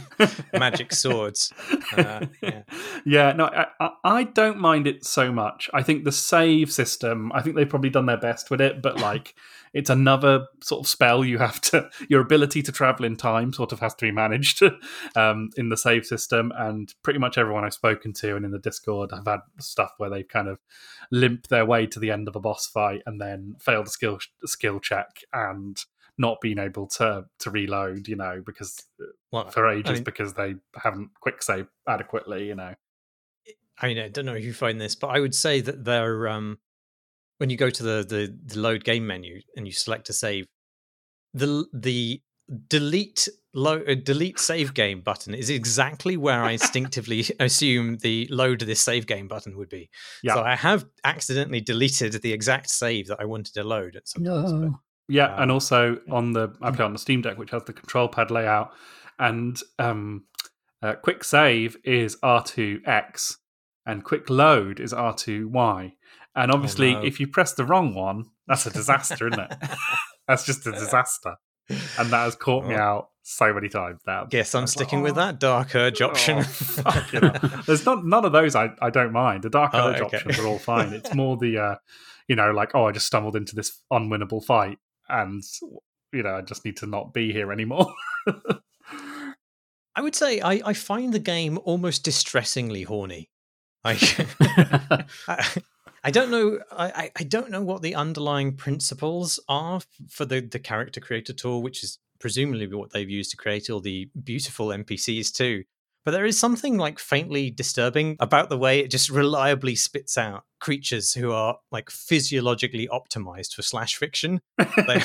magic 0.53 0.95
swords. 0.95 1.53
Uh, 1.97 2.27
yeah. 2.41 2.63
yeah, 3.05 3.33
no, 3.33 3.47
I, 3.81 3.91
I, 4.05 4.23
don't 4.23 4.59
mind 4.59 4.87
it 4.87 5.05
so 5.05 5.33
much. 5.33 5.69
I 5.75 5.83
think 5.83 6.05
the 6.05 6.13
save 6.13 6.71
system, 6.71 7.33
I 7.35 7.43
think 7.43 7.57
they've 7.57 7.69
probably 7.69 7.91
done 7.91 8.07
their 8.07 8.17
best 8.17 8.49
with 8.49 8.61
it, 8.61 8.81
but 8.81 9.01
like 9.01 9.35
it's 9.73 9.91
another 9.91 10.47
sort 10.63 10.81
of 10.81 10.89
spell 10.89 11.25
you 11.25 11.39
have 11.39 11.61
to, 11.63 11.89
your 12.09 12.21
ability 12.21 12.63
to 12.63 12.73
travel 12.73 13.05
in 13.05 13.17
time 13.17 13.53
sort 13.53 13.73
of 13.73 13.81
has 13.81 13.95
to 13.97 14.07
be 14.07 14.13
managed 14.13 14.63
um, 15.17 15.51
in 15.57 15.69
the 15.69 15.77
save 15.77 16.07
system. 16.07 16.53
And 16.57 16.93
pretty 17.03 17.19
much 17.19 17.39
everyone 17.39 17.65
I've 17.65 17.75
spoken 17.75 18.13
to 18.15 18.37
and 18.37 18.45
in 18.45 18.51
the 18.51 18.59
Discord 18.59 19.11
have 19.13 19.27
had 19.27 19.41
stuff 19.59 19.93
where 19.99 20.11
they've 20.11 20.29
kind 20.29 20.49
of 20.49 20.59
limped 21.11 21.49
their 21.49 21.67
way 21.67 21.87
to 21.87 21.99
the 21.99 22.11
end 22.11 22.29
of 22.29 22.37
a 22.37 22.41
boss 22.41 22.67
fight 22.67 23.03
and 23.07 23.21
then 23.21 23.57
failed 23.61 23.87
a 23.87 23.91
skill 23.91 24.19
skill 24.45 24.81
check 24.81 25.23
and 25.33 25.85
not 26.19 26.41
being 26.41 26.59
able 26.59 26.87
to 26.87 27.25
to 27.39 27.51
reload, 27.51 28.09
you 28.09 28.17
know, 28.17 28.43
because 28.45 28.85
uh, 29.01 29.05
well, 29.31 29.49
for 29.49 29.69
ages 29.69 29.91
I 29.91 29.95
mean, 29.95 30.03
because 30.03 30.35
they 30.35 30.57
haven't 30.75 31.11
quick 31.21 31.43
save 31.43 31.69
adequately, 31.87 32.47
you 32.49 32.57
know. 32.57 32.75
I 33.81 33.87
mean, 33.87 33.99
I 33.99 34.09
don't 34.09 34.27
know 34.27 34.35
if 34.35 34.45
you 34.45 34.53
find 34.53 34.81
this, 34.81 34.97
but 34.97 35.09
I 35.09 35.21
would 35.21 35.35
say 35.35 35.61
that 35.61 35.85
they're 35.85 36.29
um, 36.29 36.59
when 37.39 37.51
you 37.51 37.57
go 37.57 37.71
to 37.71 37.83
the, 37.83 38.05
the 38.07 38.37
the 38.55 38.61
load 38.61 38.85
game 38.85 39.07
menu 39.07 39.41
and 39.57 39.67
you 39.67 39.73
select 39.73 40.07
to 40.07 40.13
save, 40.13 40.47
the 41.33 41.67
the 41.73 42.23
delete 42.69 43.29
load 43.55 43.89
uh, 43.89 43.95
delete 43.95 44.39
save 44.39 44.73
game 44.75 45.01
button 45.01 45.35
is 45.35 45.51
exactly 45.51 46.17
where 46.17 46.43
I 46.43 46.51
instinctively 46.53 47.25
assume 47.41 47.99
the 47.99 48.27
load 48.31 48.61
this 48.61 48.81
save 48.81 49.07
game 49.07 49.29
button 49.29 49.57
would 49.57 49.69
be. 49.69 49.91
Yeah. 50.23 50.35
So 50.35 50.43
I 50.43 50.57
have 50.57 50.85
accidentally 51.05 51.61
deleted 51.61 52.13
the 52.23 52.33
exact 52.33 52.71
save 52.71 53.09
that 53.09 53.21
I 53.21 53.25
wanted 53.25 53.55
to 53.55 53.65
load 53.65 53.97
at 53.97 54.09
some 54.09 54.23
no. 54.23 54.43
point. 54.43 54.73
But, 54.73 54.81
yeah, 55.09 55.43
and 55.43 55.51
also 55.51 55.99
on 56.11 56.33
the 56.33 56.55
I 56.61 56.71
play 56.71 56.85
on 56.85 56.93
the 56.93 56.99
Steam 56.99 57.23
Deck, 57.23 57.39
which 57.39 57.51
has 57.51 57.65
the 57.65 57.73
control 57.73 58.09
pad 58.09 58.31
layout, 58.31 58.73
and 59.19 59.59
um, 59.79 60.25
uh, 60.83 60.95
quick 60.95 61.25
save 61.25 61.79
is 61.83 62.17
R2X, 62.17 63.37
and 63.87 64.05
quick 64.05 64.29
load 64.29 64.81
is 64.81 64.93
R2Y. 64.93 65.93
And 66.39 66.53
oh, 66.53 66.55
obviously, 66.55 66.95
oh, 66.95 67.01
no. 67.01 67.05
if 67.05 67.19
you 67.19 67.27
press 67.27 67.55
the 67.55 67.65
wrong 67.65 67.95
one, 67.95 68.27
that's 68.47 68.65
a 68.65 68.71
disaster, 68.71 69.27
isn't 69.27 69.41
it? 69.41 69.55
that's 70.29 70.47
just 70.47 70.65
a 70.69 70.73
disaster. 70.73 71.35
And 71.69 72.11
that 72.11 72.25
has 72.25 72.37
caught 72.37 72.65
me 72.65 72.77
oh. 72.77 72.79
out 72.79 73.09
so 73.25 73.53
many 73.53 73.69
times 73.69 74.01
now. 74.07 74.25
Guess 74.27 74.55
I'm 74.55 74.69
sticking 74.69 75.03
like, 75.03 75.11
oh, 75.11 75.15
with 75.15 75.15
that 75.17 75.41
dark 75.41 75.75
urge 75.75 76.01
option. 76.01 76.45
Oh, 76.87 77.07
you 77.13 77.21
know. 77.21 77.33
There's 77.67 77.85
not 77.85 78.07
none 78.07 78.25
of 78.25 78.31
those 78.31 78.55
I, 78.55 78.71
I 78.81 78.89
don't 78.89 79.13
mind. 79.13 79.43
The 79.43 79.51
dark 79.51 79.73
oh, 79.75 79.89
urge 79.89 80.01
okay. 80.01 80.19
options 80.19 80.39
are 80.39 80.47
all 80.47 80.61
fine. 80.61 80.93
It's 80.93 81.13
more 81.13 81.37
the 81.37 81.59
uh, 81.59 81.75
you 82.29 82.37
know, 82.37 82.53
like, 82.53 82.71
oh, 82.75 82.87
I 82.87 82.93
just 82.93 83.09
stumbled 83.09 83.35
into 83.35 83.57
this 83.57 83.83
unwinnable 83.93 84.45
fight 84.45 84.79
and 85.09 85.43
you 86.13 86.23
know, 86.23 86.37
I 86.37 86.43
just 86.43 86.65
need 86.65 86.77
to 86.79 86.87
not 86.87 87.13
be 87.13 87.33
here 87.33 87.53
anymore. 87.53 87.93
I 89.97 90.01
would 90.01 90.15
say 90.15 90.41
I, 90.41 90.63
I 90.65 90.73
find 90.73 91.13
the 91.13 91.19
game 91.19 91.59
almost 91.65 92.05
distressingly 92.05 92.85
horny. 92.85 93.29
I, 93.85 93.99
I 95.29 95.45
don't 96.11 96.31
know. 96.31 96.61
I, 96.71 97.11
I 97.17 97.25
don't 97.25 97.51
know 97.51 97.63
what 97.63 97.83
the 97.83 97.95
underlying 97.95 98.57
principles 98.57 99.41
are 99.49 99.81
for 100.09 100.25
the 100.25 100.41
the 100.41 100.59
character 100.59 101.01
creator 101.01 101.33
tool, 101.33 101.63
which 101.63 101.83
is 101.83 101.99
presumably 102.21 102.67
what 102.67 102.93
they've 102.93 103.09
used 103.09 103.31
to 103.31 103.37
create 103.37 103.71
all 103.71 103.81
the 103.81 104.11
beautiful 104.23 104.69
NPCs 104.69 105.33
too. 105.33 105.65
But 106.05 106.13
there 106.13 106.25
is 106.25 106.39
something 106.39 106.79
like 106.79 106.99
faintly 106.99 107.51
disturbing 107.51 108.17
about 108.19 108.49
the 108.49 108.57
way 108.57 108.81
it 108.81 108.91
just 108.91 109.11
reliably 109.11 109.75
spits 109.75 110.17
out 110.17 110.45
creatures 110.59 111.13
who 111.13 111.33
are 111.33 111.59
like 111.71 111.91
physiologically 111.91 112.89
optimized 112.89 113.55
for 113.55 113.63
slash 113.63 113.97
fiction. 113.97 114.41
They, 114.57 115.03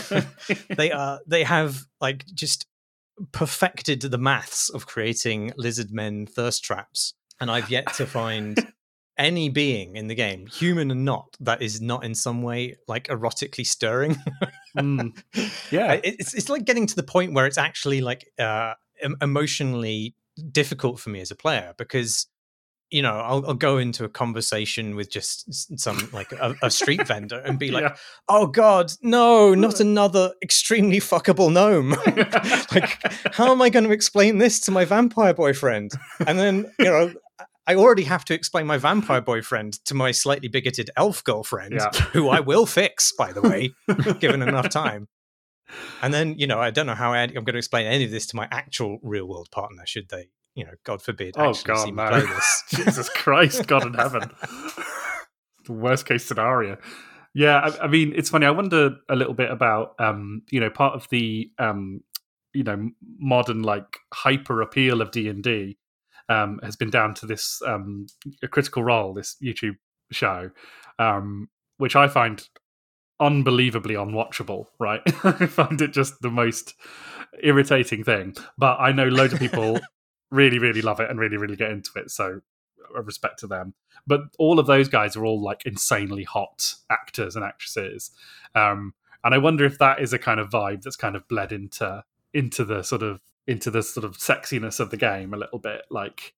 they 0.75 0.91
are 0.91 1.19
they 1.27 1.43
have 1.43 1.83
like 1.99 2.25
just 2.33 2.67
perfected 3.31 4.01
the 4.01 4.17
maths 4.17 4.69
of 4.69 4.87
creating 4.87 5.51
lizard 5.57 5.91
men 5.91 6.25
thirst 6.25 6.63
traps. 6.63 7.13
And 7.39 7.51
I've 7.51 7.69
yet 7.69 7.93
to 7.95 8.05
find 8.05 8.72
any 9.17 9.49
being 9.49 9.95
in 9.95 10.07
the 10.07 10.15
game, 10.15 10.47
human 10.47 10.91
or 10.91 10.95
not, 10.95 11.37
that 11.39 11.61
is 11.61 11.81
not 11.81 12.03
in 12.03 12.15
some 12.15 12.41
way 12.41 12.75
like 12.87 13.07
erotically 13.07 13.65
stirring. 13.65 14.17
mm. 14.77 15.11
Yeah, 15.71 15.99
it's 16.03 16.33
it's 16.33 16.49
like 16.49 16.65
getting 16.65 16.87
to 16.87 16.95
the 16.95 17.03
point 17.03 17.33
where 17.33 17.45
it's 17.45 17.57
actually 17.57 18.01
like 18.01 18.31
uh, 18.39 18.73
emotionally 19.21 20.15
difficult 20.51 20.99
for 20.99 21.09
me 21.09 21.21
as 21.21 21.31
a 21.31 21.35
player 21.35 21.73
because 21.77 22.27
you 22.93 23.01
know, 23.01 23.13
I'll, 23.13 23.43
I'll, 23.47 23.53
go 23.55 23.79
into 23.79 24.03
a 24.03 24.09
conversation 24.09 24.95
with 24.95 25.09
just 25.09 25.79
some 25.79 26.09
like 26.13 26.31
a, 26.31 26.55
a 26.61 26.69
street 26.69 27.07
vendor 27.07 27.39
and 27.39 27.57
be 27.57 27.71
like, 27.71 27.81
yeah. 27.81 27.95
"Oh 28.29 28.45
God, 28.45 28.93
no, 29.01 29.55
not 29.55 29.79
another 29.79 30.33
extremely 30.43 30.99
fuckable 30.99 31.51
gnome! 31.51 31.95
like, 32.71 33.01
how 33.33 33.51
am 33.51 33.63
I 33.63 33.69
going 33.71 33.85
to 33.85 33.91
explain 33.91 34.37
this 34.37 34.59
to 34.61 34.71
my 34.71 34.85
vampire 34.85 35.33
boyfriend?" 35.33 35.93
And 36.27 36.37
then, 36.37 36.71
you 36.77 36.85
know, 36.85 37.11
I 37.65 37.75
already 37.75 38.03
have 38.03 38.25
to 38.25 38.33
explain 38.33 38.67
my 38.67 38.77
vampire 38.77 39.21
boyfriend 39.21 39.73
to 39.85 39.93
my 39.93 40.11
slightly 40.11 40.49
bigoted 40.49 40.89
elf 40.97 41.23
girlfriend, 41.23 41.73
yeah. 41.73 41.89
who 42.11 42.29
I 42.29 42.41
will 42.41 42.65
fix, 42.65 43.13
by 43.17 43.31
the 43.31 43.41
way, 43.41 43.71
given 44.19 44.41
enough 44.41 44.69
time. 44.69 45.07
And 46.01 46.13
then, 46.13 46.37
you 46.37 46.45
know, 46.45 46.59
I 46.59 46.71
don't 46.71 46.85
know 46.85 46.95
how 46.95 47.13
I'm 47.13 47.31
going 47.31 47.45
to 47.45 47.57
explain 47.57 47.87
any 47.87 48.03
of 48.03 48.11
this 48.11 48.27
to 48.27 48.35
my 48.35 48.47
actual 48.51 48.99
real 49.01 49.25
world 49.25 49.49
partner, 49.49 49.85
should 49.85 50.09
they 50.09 50.27
you 50.55 50.65
know, 50.65 50.73
God 50.83 51.01
forbid, 51.01 51.35
oh 51.37 51.53
God, 51.63 51.93
no. 51.93 52.07
play 52.09 52.21
this. 52.27 52.63
Jesus 52.67 53.09
Christ, 53.09 53.67
God 53.67 53.85
in 53.85 53.93
heaven. 53.93 54.29
the 55.65 55.73
worst 55.73 56.05
case 56.05 56.23
scenario. 56.23 56.77
Yeah, 57.33 57.57
I, 57.57 57.85
I, 57.85 57.87
mean, 57.87 58.13
it's 58.15 58.29
funny. 58.29 58.45
I 58.45 58.51
wonder 58.51 58.97
a 59.09 59.15
little 59.15 59.33
bit 59.33 59.49
about, 59.49 59.95
um, 59.99 60.43
you 60.51 60.59
know, 60.59 60.69
part 60.69 60.93
of 60.93 61.09
the, 61.09 61.49
um, 61.57 62.01
you 62.53 62.63
know, 62.63 62.91
modern 63.17 63.63
like 63.63 63.97
hyper 64.13 64.61
appeal 64.61 65.01
of 65.01 65.09
D 65.09 65.27
and 65.27 65.41
D 65.41 65.77
um, 66.29 66.59
has 66.63 66.75
been 66.75 66.89
down 66.89 67.13
to 67.15 67.25
this 67.25 67.61
um, 67.65 68.07
a 68.41 68.47
critical 68.47 68.83
role, 68.83 69.13
this 69.13 69.35
YouTube 69.41 69.77
show, 70.11 70.51
um, 70.99 71.49
which 71.77 71.95
I 71.95 72.07
find 72.07 72.47
unbelievably 73.19 73.95
unwatchable. 73.95 74.67
Right, 74.79 75.01
I 75.23 75.45
find 75.45 75.81
it 75.81 75.93
just 75.93 76.21
the 76.21 76.31
most 76.31 76.75
irritating 77.41 78.03
thing. 78.03 78.35
But 78.57 78.79
I 78.79 78.91
know 78.91 79.07
loads 79.07 79.33
of 79.33 79.39
people 79.39 79.79
really, 80.31 80.59
really 80.59 80.81
love 80.81 80.99
it 80.99 81.09
and 81.09 81.19
really, 81.19 81.37
really 81.37 81.55
get 81.55 81.71
into 81.71 81.91
it. 81.95 82.11
So 82.11 82.41
a 82.95 83.01
respect 83.01 83.39
to 83.39 83.47
them. 83.47 83.73
But 84.05 84.21
all 84.37 84.59
of 84.59 84.67
those 84.67 84.89
guys 84.89 85.15
are 85.15 85.25
all 85.25 85.41
like 85.41 85.65
insanely 85.65 86.23
hot 86.23 86.75
actors 86.89 87.35
and 87.35 87.45
actresses. 87.45 88.11
Um, 88.55 88.93
and 89.23 89.33
I 89.33 89.37
wonder 89.37 89.65
if 89.65 89.77
that 89.79 90.01
is 90.01 90.13
a 90.13 90.19
kind 90.19 90.39
of 90.39 90.49
vibe 90.49 90.81
that's 90.81 90.95
kind 90.95 91.15
of 91.15 91.27
bled 91.27 91.51
into 91.51 92.03
into 92.33 92.65
the 92.65 92.81
sort 92.81 93.03
of 93.03 93.21
into 93.47 93.69
the 93.69 93.83
sort 93.83 94.05
of 94.05 94.17
sexiness 94.17 94.79
of 94.79 94.89
the 94.89 94.97
game 94.97 95.33
a 95.33 95.37
little 95.37 95.59
bit. 95.59 95.83
Like, 95.89 96.33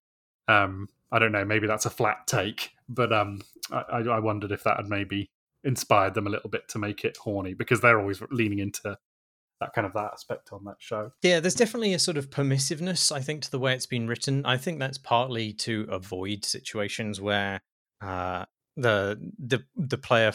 um, 0.47 0.89
I 1.11 1.19
don't 1.19 1.31
know, 1.31 1.45
maybe 1.45 1.67
that's 1.67 1.85
a 1.85 1.89
flat 1.89 2.27
take, 2.27 2.71
but 2.89 3.13
um, 3.13 3.41
I, 3.71 3.99
I 3.99 4.19
wondered 4.19 4.51
if 4.51 4.63
that 4.63 4.77
had 4.77 4.87
maybe 4.87 5.29
inspired 5.63 6.13
them 6.13 6.27
a 6.27 6.29
little 6.29 6.49
bit 6.49 6.67
to 6.69 6.79
make 6.79 7.03
it 7.03 7.17
horny 7.17 7.53
because 7.53 7.81
they're 7.81 7.99
always 7.99 8.21
leaning 8.31 8.59
into 8.59 8.97
that 9.61 9.73
kind 9.73 9.87
of 9.87 9.93
that 9.93 10.11
aspect 10.13 10.51
on 10.51 10.63
that 10.65 10.75
show. 10.79 11.11
Yeah, 11.21 11.39
there's 11.39 11.55
definitely 11.55 11.93
a 11.93 11.99
sort 11.99 12.17
of 12.17 12.29
permissiveness, 12.29 13.11
I 13.11 13.21
think, 13.21 13.43
to 13.43 13.51
the 13.51 13.59
way 13.59 13.73
it's 13.73 13.85
been 13.85 14.07
written. 14.07 14.45
I 14.45 14.57
think 14.57 14.79
that's 14.79 14.97
partly 14.97 15.53
to 15.53 15.87
avoid 15.89 16.43
situations 16.45 17.21
where 17.21 17.61
uh, 18.01 18.45
the 18.75 19.31
the 19.39 19.63
the 19.75 19.97
player 19.97 20.33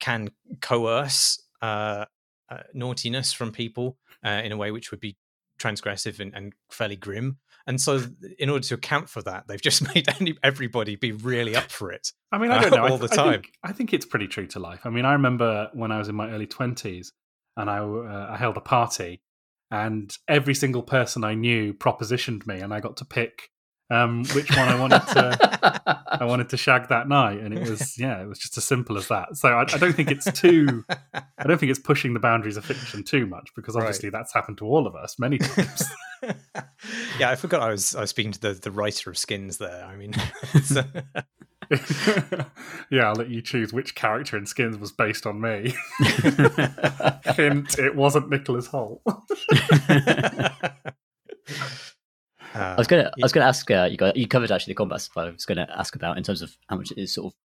can 0.00 0.30
coerce 0.60 1.42
uh, 1.62 2.04
uh, 2.50 2.58
naughtiness 2.74 3.32
from 3.32 3.52
people 3.52 3.96
uh, 4.24 4.42
in 4.44 4.52
a 4.52 4.56
way 4.56 4.70
which 4.70 4.90
would 4.90 5.00
be 5.00 5.16
transgressive 5.58 6.20
and, 6.20 6.34
and, 6.34 6.52
fairly 6.70 6.96
grim. 6.96 7.38
And 7.66 7.80
so, 7.80 8.02
in 8.38 8.50
order 8.50 8.66
to 8.66 8.74
account 8.74 9.08
for 9.08 9.22
that, 9.22 9.48
they've 9.48 9.60
just 9.60 9.82
made 9.94 10.08
any, 10.20 10.36
everybody 10.42 10.96
be 10.96 11.12
really 11.12 11.56
up 11.56 11.70
for 11.70 11.90
it. 11.92 12.12
I 12.30 12.38
mean, 12.38 12.50
I 12.50 12.60
don't 12.60 12.70
know 12.74 12.86
all 12.86 12.98
the 12.98 13.08
time. 13.08 13.28
I 13.28 13.32
think, 13.32 13.52
I 13.62 13.72
think 13.72 13.94
it's 13.94 14.06
pretty 14.06 14.26
true 14.26 14.46
to 14.48 14.58
life. 14.58 14.80
I 14.84 14.90
mean, 14.90 15.04
I 15.04 15.12
remember 15.12 15.70
when 15.72 15.92
I 15.92 15.98
was 15.98 16.08
in 16.08 16.14
my 16.14 16.30
early 16.30 16.46
twenties 16.46 17.12
and 17.56 17.70
I, 17.70 17.78
uh, 17.78 18.28
I 18.32 18.36
held 18.36 18.56
a 18.56 18.60
party, 18.60 19.22
and 19.70 20.14
every 20.28 20.54
single 20.54 20.82
person 20.82 21.24
I 21.24 21.34
knew 21.34 21.72
propositioned 21.72 22.46
me, 22.46 22.60
and 22.60 22.74
I 22.74 22.80
got 22.80 22.96
to 22.98 23.04
pick 23.04 23.50
um, 23.90 24.24
which 24.34 24.50
one 24.56 24.68
I 24.68 24.78
wanted 24.78 25.00
to 25.08 26.00
I 26.20 26.24
wanted 26.24 26.48
to 26.50 26.56
shag 26.56 26.88
that 26.88 27.08
night, 27.08 27.40
and 27.40 27.56
it 27.56 27.68
was 27.68 27.98
yeah, 27.98 28.22
it 28.22 28.26
was 28.26 28.38
just 28.38 28.56
as 28.56 28.64
simple 28.64 28.96
as 28.96 29.08
that. 29.08 29.36
So 29.36 29.48
I, 29.48 29.62
I 29.62 29.78
don't 29.78 29.92
think 29.92 30.10
it's 30.10 30.30
too 30.32 30.84
I 31.14 31.46
don't 31.46 31.58
think 31.58 31.70
it's 31.70 31.78
pushing 31.78 32.14
the 32.14 32.20
boundaries 32.20 32.56
of 32.56 32.64
fiction 32.64 33.02
too 33.02 33.26
much 33.26 33.50
because 33.54 33.76
obviously 33.76 34.08
right. 34.08 34.18
that's 34.18 34.32
happened 34.32 34.58
to 34.58 34.66
all 34.66 34.86
of 34.86 34.94
us 34.94 35.18
many 35.18 35.38
times. 35.40 35.84
yeah, 37.18 37.30
I 37.30 37.36
forgot 37.36 37.62
I 37.62 37.70
was 37.70 37.94
I 37.94 38.00
was 38.00 38.10
speaking 38.10 38.32
to 38.32 38.40
the 38.40 38.52
the 38.54 38.70
writer 38.70 39.10
of 39.10 39.18
Skins 39.18 39.58
there. 39.58 39.84
I 39.84 39.96
mean, 39.96 40.14
yeah, 42.90 43.08
I'll 43.08 43.14
let 43.14 43.28
you 43.30 43.42
choose 43.42 43.72
which 43.72 43.94
character 43.94 44.36
in 44.36 44.46
Skins 44.46 44.78
was 44.78 44.92
based 44.92 45.26
on 45.26 45.40
me. 45.40 45.74
Hint: 47.34 47.78
it 47.78 47.94
wasn't 47.94 48.30
Nicholas 48.30 48.68
Hoult. 48.68 49.00
Uh, 52.54 52.58
I 52.58 52.76
was 52.76 52.86
gonna. 52.86 53.10
I 53.10 53.22
was 53.24 53.32
gonna 53.32 53.46
ask 53.46 53.70
uh, 53.70 53.88
you. 53.90 53.96
Got, 53.96 54.16
you 54.16 54.28
covered 54.28 54.52
actually 54.52 54.72
the 54.72 54.76
combat 54.76 55.00
stuff. 55.00 55.16
I 55.16 55.30
was 55.30 55.46
gonna 55.46 55.68
ask 55.76 55.96
about 55.96 56.16
in 56.16 56.22
terms 56.22 56.42
of 56.42 56.56
how 56.68 56.76
much 56.76 56.92
it 56.96 57.08
sort 57.08 57.32
of 57.32 57.38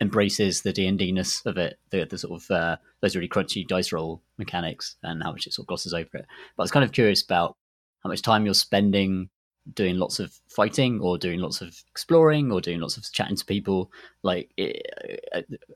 embraces 0.00 0.62
the 0.62 0.72
D 0.72 0.86
and 0.86 0.98
D 0.98 1.12
ness 1.12 1.44
of 1.46 1.56
it, 1.56 1.78
the, 1.90 2.04
the 2.04 2.18
sort 2.18 2.42
of 2.42 2.50
uh, 2.50 2.76
those 3.00 3.16
really 3.16 3.28
crunchy 3.28 3.66
dice 3.66 3.92
roll 3.92 4.22
mechanics, 4.38 4.96
and 5.02 5.22
how 5.22 5.32
much 5.32 5.46
it 5.46 5.54
sort 5.54 5.64
of 5.64 5.68
glosses 5.68 5.94
over 5.94 6.10
it. 6.14 6.26
But 6.56 6.62
I 6.62 6.64
was 6.64 6.70
kind 6.70 6.84
of 6.84 6.92
curious 6.92 7.22
about 7.22 7.56
how 8.02 8.10
much 8.10 8.22
time 8.22 8.44
you're 8.44 8.54
spending 8.54 9.30
doing 9.74 9.96
lots 9.96 10.18
of 10.18 10.34
fighting 10.48 11.00
or 11.00 11.18
doing 11.18 11.38
lots 11.38 11.60
of 11.60 11.76
exploring 11.90 12.50
or 12.50 12.60
doing 12.60 12.80
lots 12.80 12.96
of 12.96 13.10
chatting 13.12 13.36
to 13.36 13.44
people. 13.44 13.90
Like 14.22 14.50
it, 14.56 14.86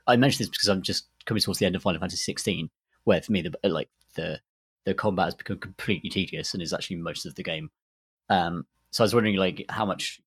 I 0.06 0.16
mentioned 0.16 0.40
this 0.40 0.50
because 0.50 0.68
I'm 0.68 0.82
just 0.82 1.06
coming 1.26 1.40
towards 1.40 1.58
the 1.58 1.66
end 1.66 1.76
of 1.76 1.82
Final 1.82 2.00
Fantasy 2.00 2.16
16, 2.16 2.70
where 3.04 3.22
for 3.22 3.32
me 3.32 3.42
the 3.42 3.68
like 3.68 3.88
the 4.14 4.40
the 4.84 4.94
combat 4.94 5.26
has 5.26 5.34
become 5.34 5.58
completely 5.58 6.10
tedious 6.10 6.52
and 6.52 6.62
is 6.62 6.72
actually 6.72 6.96
most 6.96 7.24
of 7.24 7.34
the 7.34 7.42
game. 7.42 7.70
Um, 8.28 8.66
so 8.94 9.02
I 9.02 9.06
was 9.06 9.14
wondering, 9.14 9.34
like, 9.34 9.64
how 9.68 9.84
much 9.84 10.20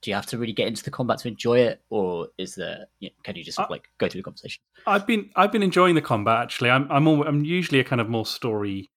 do 0.00 0.10
you 0.10 0.14
have 0.14 0.24
to 0.24 0.38
really 0.38 0.54
get 0.54 0.66
into 0.66 0.82
the 0.82 0.90
combat 0.90 1.18
to 1.18 1.28
enjoy 1.28 1.58
it, 1.58 1.82
or 1.90 2.28
is 2.38 2.54
there? 2.54 2.86
You 3.00 3.10
know, 3.10 3.14
can 3.22 3.36
you 3.36 3.44
just 3.44 3.58
like 3.68 3.84
go 3.98 4.08
through 4.08 4.20
the 4.20 4.24
conversation? 4.24 4.62
I've 4.86 5.06
been 5.06 5.28
I've 5.36 5.52
been 5.52 5.62
enjoying 5.62 5.94
the 5.94 6.00
combat 6.00 6.38
actually. 6.38 6.70
I'm 6.70 6.90
I'm 6.90 7.06
all, 7.06 7.22
I'm 7.28 7.44
usually 7.44 7.80
a 7.80 7.84
kind 7.84 8.00
of 8.00 8.08
more 8.08 8.24
story 8.24 8.90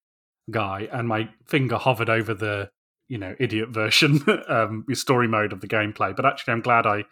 guy, 0.49 0.87
and 0.93 1.09
my 1.09 1.27
finger 1.45 1.75
hovered 1.75 2.09
over 2.09 2.33
the 2.33 2.69
you 3.09 3.17
know 3.17 3.35
idiot 3.37 3.67
version, 3.67 4.21
um, 4.47 4.85
story 4.93 5.27
mode 5.27 5.51
of 5.51 5.59
the 5.59 5.67
gameplay. 5.67 6.15
But 6.15 6.25
actually, 6.25 6.53
I'm 6.53 6.61
glad 6.61 6.85
I 6.85 7.03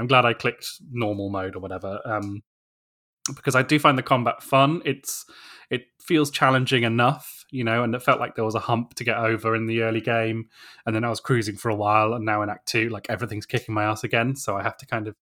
I'm 0.00 0.08
glad 0.08 0.24
I 0.24 0.32
clicked 0.32 0.66
normal 0.90 1.30
mode 1.30 1.54
or 1.54 1.60
whatever, 1.60 2.00
um, 2.04 2.42
because 3.32 3.54
I 3.54 3.62
do 3.62 3.78
find 3.78 3.96
the 3.96 4.02
combat 4.02 4.42
fun. 4.42 4.82
It's 4.84 5.24
it 5.70 5.82
feels 6.02 6.32
challenging 6.32 6.82
enough 6.82 7.35
you 7.50 7.64
know, 7.64 7.82
and 7.82 7.94
it 7.94 8.02
felt 8.02 8.20
like 8.20 8.34
there 8.34 8.44
was 8.44 8.54
a 8.54 8.60
hump 8.60 8.94
to 8.94 9.04
get 9.04 9.16
over 9.16 9.54
in 9.54 9.66
the 9.66 9.82
early 9.82 10.00
game. 10.00 10.48
And 10.84 10.94
then 10.94 11.04
I 11.04 11.10
was 11.10 11.20
cruising 11.20 11.56
for 11.56 11.70
a 11.70 11.74
while, 11.74 12.14
and 12.14 12.24
now 12.24 12.42
in 12.42 12.50
Act 12.50 12.66
Two, 12.66 12.88
like 12.88 13.06
everything's 13.08 13.46
kicking 13.46 13.74
my 13.74 13.84
ass 13.84 14.04
again. 14.04 14.36
So 14.36 14.56
I 14.56 14.62
have 14.62 14.76
to 14.78 14.86
kind 14.86 15.08
of 15.08 15.16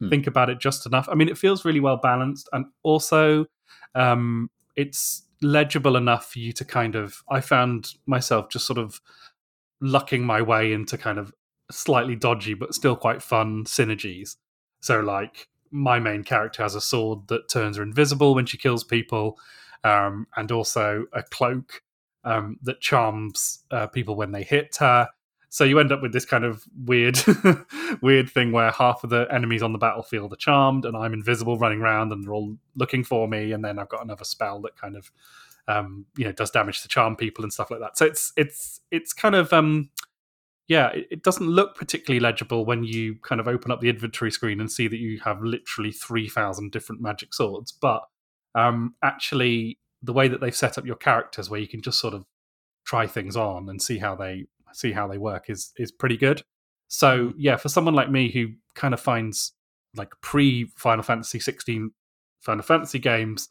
hmm. 0.00 0.08
think 0.08 0.26
about 0.26 0.50
it 0.50 0.60
just 0.60 0.86
enough. 0.86 1.08
I 1.10 1.14
mean, 1.14 1.28
it 1.28 1.38
feels 1.38 1.64
really 1.64 1.80
well 1.80 1.96
balanced, 1.96 2.48
and 2.52 2.66
also 2.82 3.46
um, 3.94 4.50
it's 4.76 5.22
legible 5.42 5.96
enough 5.96 6.32
for 6.32 6.38
you 6.38 6.52
to 6.52 6.64
kind 6.64 6.94
of. 6.94 7.22
I 7.30 7.40
found 7.40 7.94
myself 8.06 8.48
just 8.50 8.66
sort 8.66 8.78
of 8.78 9.00
lucking 9.80 10.24
my 10.24 10.40
way 10.40 10.72
into 10.72 10.96
kind 10.96 11.18
of 11.18 11.32
slightly 11.70 12.16
dodgy 12.16 12.54
but 12.54 12.74
still 12.74 12.96
quite 12.96 13.22
fun 13.22 13.64
synergies. 13.64 14.36
So, 14.80 15.00
like, 15.00 15.48
my 15.70 15.98
main 15.98 16.22
character 16.22 16.62
has 16.62 16.74
a 16.74 16.80
sword 16.80 17.26
that 17.28 17.48
turns 17.48 17.76
her 17.76 17.82
invisible 17.82 18.34
when 18.34 18.46
she 18.46 18.56
kills 18.56 18.84
people 18.84 19.38
um, 19.84 20.26
and 20.36 20.50
also 20.50 21.06
a 21.12 21.22
cloak 21.22 21.82
um, 22.24 22.58
that 22.62 22.80
charms 22.80 23.64
uh, 23.70 23.86
people 23.86 24.16
when 24.16 24.32
they 24.32 24.42
hit 24.42 24.76
her. 24.80 25.08
So 25.50 25.62
you 25.62 25.78
end 25.78 25.92
up 25.92 26.02
with 26.02 26.12
this 26.12 26.24
kind 26.24 26.44
of 26.44 26.64
weird, 26.84 27.16
weird 28.02 28.28
thing 28.28 28.50
where 28.50 28.72
half 28.72 29.04
of 29.04 29.10
the 29.10 29.28
enemies 29.30 29.62
on 29.62 29.72
the 29.72 29.78
battlefield 29.78 30.32
are 30.32 30.36
charmed, 30.36 30.84
and 30.84 30.96
I'm 30.96 31.12
invisible, 31.12 31.58
running 31.58 31.80
around, 31.80 32.10
and 32.12 32.24
they're 32.24 32.34
all 32.34 32.56
looking 32.74 33.04
for 33.04 33.28
me. 33.28 33.52
And 33.52 33.64
then 33.64 33.78
I've 33.78 33.88
got 33.88 34.02
another 34.02 34.24
spell 34.24 34.60
that 34.62 34.76
kind 34.76 34.96
of, 34.96 35.12
um, 35.68 36.06
you 36.16 36.24
know, 36.24 36.32
does 36.32 36.50
damage 36.50 36.82
to 36.82 36.88
charm 36.88 37.14
people 37.14 37.44
and 37.44 37.52
stuff 37.52 37.70
like 37.70 37.78
that. 37.80 37.96
So 37.96 38.04
it's 38.04 38.32
it's 38.36 38.80
it's 38.90 39.12
kind 39.12 39.36
of 39.36 39.52
um, 39.52 39.90
yeah, 40.66 40.90
it, 41.10 41.22
doesn't 41.22 41.46
look 41.46 41.76
particularly 41.76 42.20
legible 42.20 42.64
when 42.64 42.84
you 42.84 43.16
kind 43.22 43.40
of 43.40 43.46
open 43.46 43.70
up 43.70 43.80
the 43.80 43.90
inventory 43.90 44.30
screen 44.30 44.60
and 44.60 44.72
see 44.72 44.88
that 44.88 44.96
you 44.96 45.20
have 45.20 45.42
literally 45.42 45.92
3,000 45.92 46.72
different 46.72 47.02
magic 47.02 47.34
swords. 47.34 47.70
But 47.70 48.02
um, 48.54 48.94
actually 49.02 49.78
the 50.02 50.12
way 50.12 50.28
that 50.28 50.40
they've 50.40 50.54
set 50.54 50.78
up 50.78 50.86
your 50.86 50.96
characters, 50.96 51.50
where 51.50 51.60
you 51.60 51.68
can 51.68 51.82
just 51.82 51.98
sort 51.98 52.14
of 52.14 52.24
try 52.84 53.06
things 53.06 53.36
on 53.36 53.68
and 53.68 53.80
see 53.80 53.98
how 53.98 54.14
they 54.14 54.46
see 54.72 54.92
how 54.92 55.06
they 55.06 55.18
work, 55.18 55.48
is 55.48 55.72
is 55.76 55.92
pretty 55.92 56.16
good. 56.16 56.42
So 56.88 57.28
mm-hmm. 57.28 57.38
yeah, 57.38 57.56
for 57.56 57.68
someone 57.68 57.94
like 57.94 58.10
me 58.10 58.30
who 58.30 58.48
kind 58.74 58.94
of 58.94 59.00
finds 59.00 59.52
like 59.96 60.12
pre 60.20 60.70
Final 60.76 61.02
Fantasy 61.02 61.40
16 61.40 61.90
Final 62.40 62.62
Fantasy 62.62 62.98
games 62.98 63.48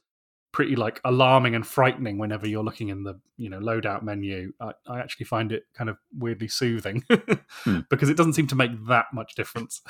pretty 0.53 0.75
like 0.75 1.01
alarming 1.03 1.55
and 1.55 1.67
frightening 1.67 2.17
whenever 2.17 2.47
you're 2.47 2.63
looking 2.63 2.89
in 2.89 3.03
the 3.03 3.19
you 3.37 3.49
know 3.49 3.59
loadout 3.59 4.03
menu 4.03 4.53
i, 4.61 4.71
I 4.87 4.99
actually 4.99 5.25
find 5.25 5.51
it 5.51 5.63
kind 5.73 5.89
of 5.89 5.97
weirdly 6.17 6.47
soothing 6.47 7.03
hmm. 7.09 7.79
because 7.89 8.09
it 8.09 8.15
doesn't 8.15 8.33
seem 8.33 8.47
to 8.47 8.55
make 8.55 8.71
that 8.87 9.07
much 9.13 9.35
difference 9.35 9.81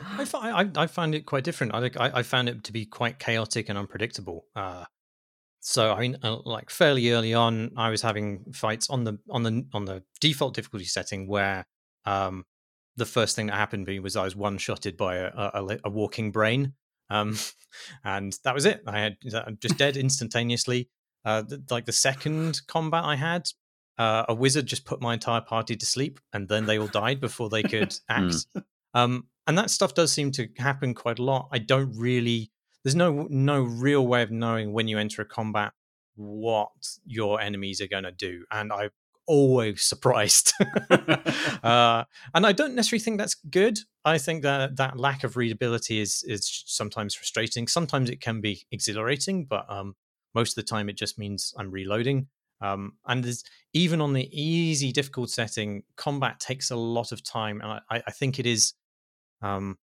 I, 0.00 0.24
find, 0.24 0.78
I, 0.78 0.82
I 0.82 0.86
find 0.86 1.14
it 1.14 1.26
quite 1.26 1.44
different 1.44 1.74
I, 1.74 1.90
I 1.98 2.22
found 2.22 2.48
it 2.48 2.64
to 2.64 2.72
be 2.72 2.86
quite 2.86 3.18
chaotic 3.18 3.68
and 3.68 3.76
unpredictable 3.76 4.46
uh, 4.56 4.84
so 5.64 5.92
I 5.92 6.00
mean, 6.00 6.18
uh, 6.24 6.38
like 6.44 6.70
fairly 6.70 7.12
early 7.12 7.34
on, 7.34 7.70
I 7.76 7.88
was 7.88 8.02
having 8.02 8.52
fights 8.52 8.90
on 8.90 9.04
the 9.04 9.18
on 9.30 9.44
the 9.44 9.64
on 9.72 9.84
the 9.84 10.02
default 10.20 10.54
difficulty 10.54 10.86
setting 10.86 11.28
where 11.28 11.64
um, 12.04 12.44
the 12.96 13.06
first 13.06 13.36
thing 13.36 13.46
that 13.46 13.54
happened 13.54 13.86
to 13.86 13.92
me 13.92 14.00
was 14.00 14.16
I 14.16 14.24
was 14.24 14.34
one 14.34 14.58
shotted 14.58 14.96
by 14.96 15.16
a, 15.16 15.30
a, 15.34 15.78
a 15.84 15.90
walking 15.90 16.32
brain. 16.32 16.74
Um, 17.12 17.36
and 18.04 18.36
that 18.44 18.54
was 18.54 18.64
it. 18.64 18.82
I 18.86 19.00
had 19.00 19.16
I'm 19.34 19.58
just 19.60 19.76
dead 19.76 19.96
instantaneously. 19.96 20.88
Uh, 21.24 21.44
like 21.70 21.84
the 21.84 21.92
second 21.92 22.60
combat 22.66 23.04
I 23.04 23.14
had, 23.14 23.48
uh, 23.98 24.24
a 24.28 24.34
wizard 24.34 24.66
just 24.66 24.84
put 24.84 25.00
my 25.00 25.14
entire 25.14 25.40
party 25.40 25.76
to 25.76 25.86
sleep, 25.86 26.18
and 26.32 26.48
then 26.48 26.66
they 26.66 26.78
all 26.78 26.88
died 26.88 27.20
before 27.20 27.48
they 27.48 27.62
could 27.62 27.94
act. 28.08 28.46
Mm. 28.56 28.64
Um, 28.94 29.26
and 29.46 29.58
that 29.58 29.70
stuff 29.70 29.94
does 29.94 30.12
seem 30.12 30.30
to 30.32 30.48
happen 30.58 30.94
quite 30.94 31.18
a 31.18 31.22
lot. 31.22 31.48
I 31.52 31.58
don't 31.58 31.92
really. 31.96 32.50
There's 32.82 32.96
no 32.96 33.28
no 33.30 33.62
real 33.62 34.06
way 34.06 34.22
of 34.22 34.30
knowing 34.30 34.72
when 34.72 34.88
you 34.88 34.98
enter 34.98 35.22
a 35.22 35.26
combat 35.26 35.72
what 36.14 36.70
your 37.06 37.40
enemies 37.40 37.80
are 37.80 37.86
going 37.86 38.04
to 38.04 38.12
do, 38.12 38.44
and 38.50 38.72
I'm 38.72 38.90
always 39.26 39.82
surprised. 39.82 40.52
uh, 41.62 42.04
and 42.34 42.46
I 42.46 42.52
don't 42.52 42.74
necessarily 42.74 43.02
think 43.02 43.18
that's 43.18 43.34
good. 43.34 43.78
I 44.04 44.18
think 44.18 44.42
that 44.42 44.76
that 44.76 44.98
lack 44.98 45.24
of 45.24 45.36
readability 45.36 46.00
is 46.00 46.24
is 46.26 46.64
sometimes 46.66 47.14
frustrating. 47.14 47.68
Sometimes 47.68 48.10
it 48.10 48.20
can 48.20 48.40
be 48.40 48.62
exhilarating, 48.70 49.44
but 49.44 49.70
um, 49.70 49.94
most 50.34 50.56
of 50.56 50.64
the 50.64 50.68
time 50.68 50.88
it 50.88 50.96
just 50.96 51.18
means 51.18 51.54
I'm 51.56 51.70
reloading. 51.70 52.28
Um, 52.60 52.92
and 53.06 53.24
there's, 53.24 53.42
even 53.72 54.00
on 54.00 54.12
the 54.12 54.28
easy 54.32 54.92
difficult 54.92 55.30
setting, 55.30 55.82
combat 55.96 56.38
takes 56.38 56.70
a 56.70 56.76
lot 56.76 57.10
of 57.10 57.24
time, 57.24 57.60
and 57.60 57.80
I, 57.90 58.02
I 58.06 58.10
think 58.10 58.38
it 58.38 58.46
is. 58.46 58.74
Um, 59.40 59.78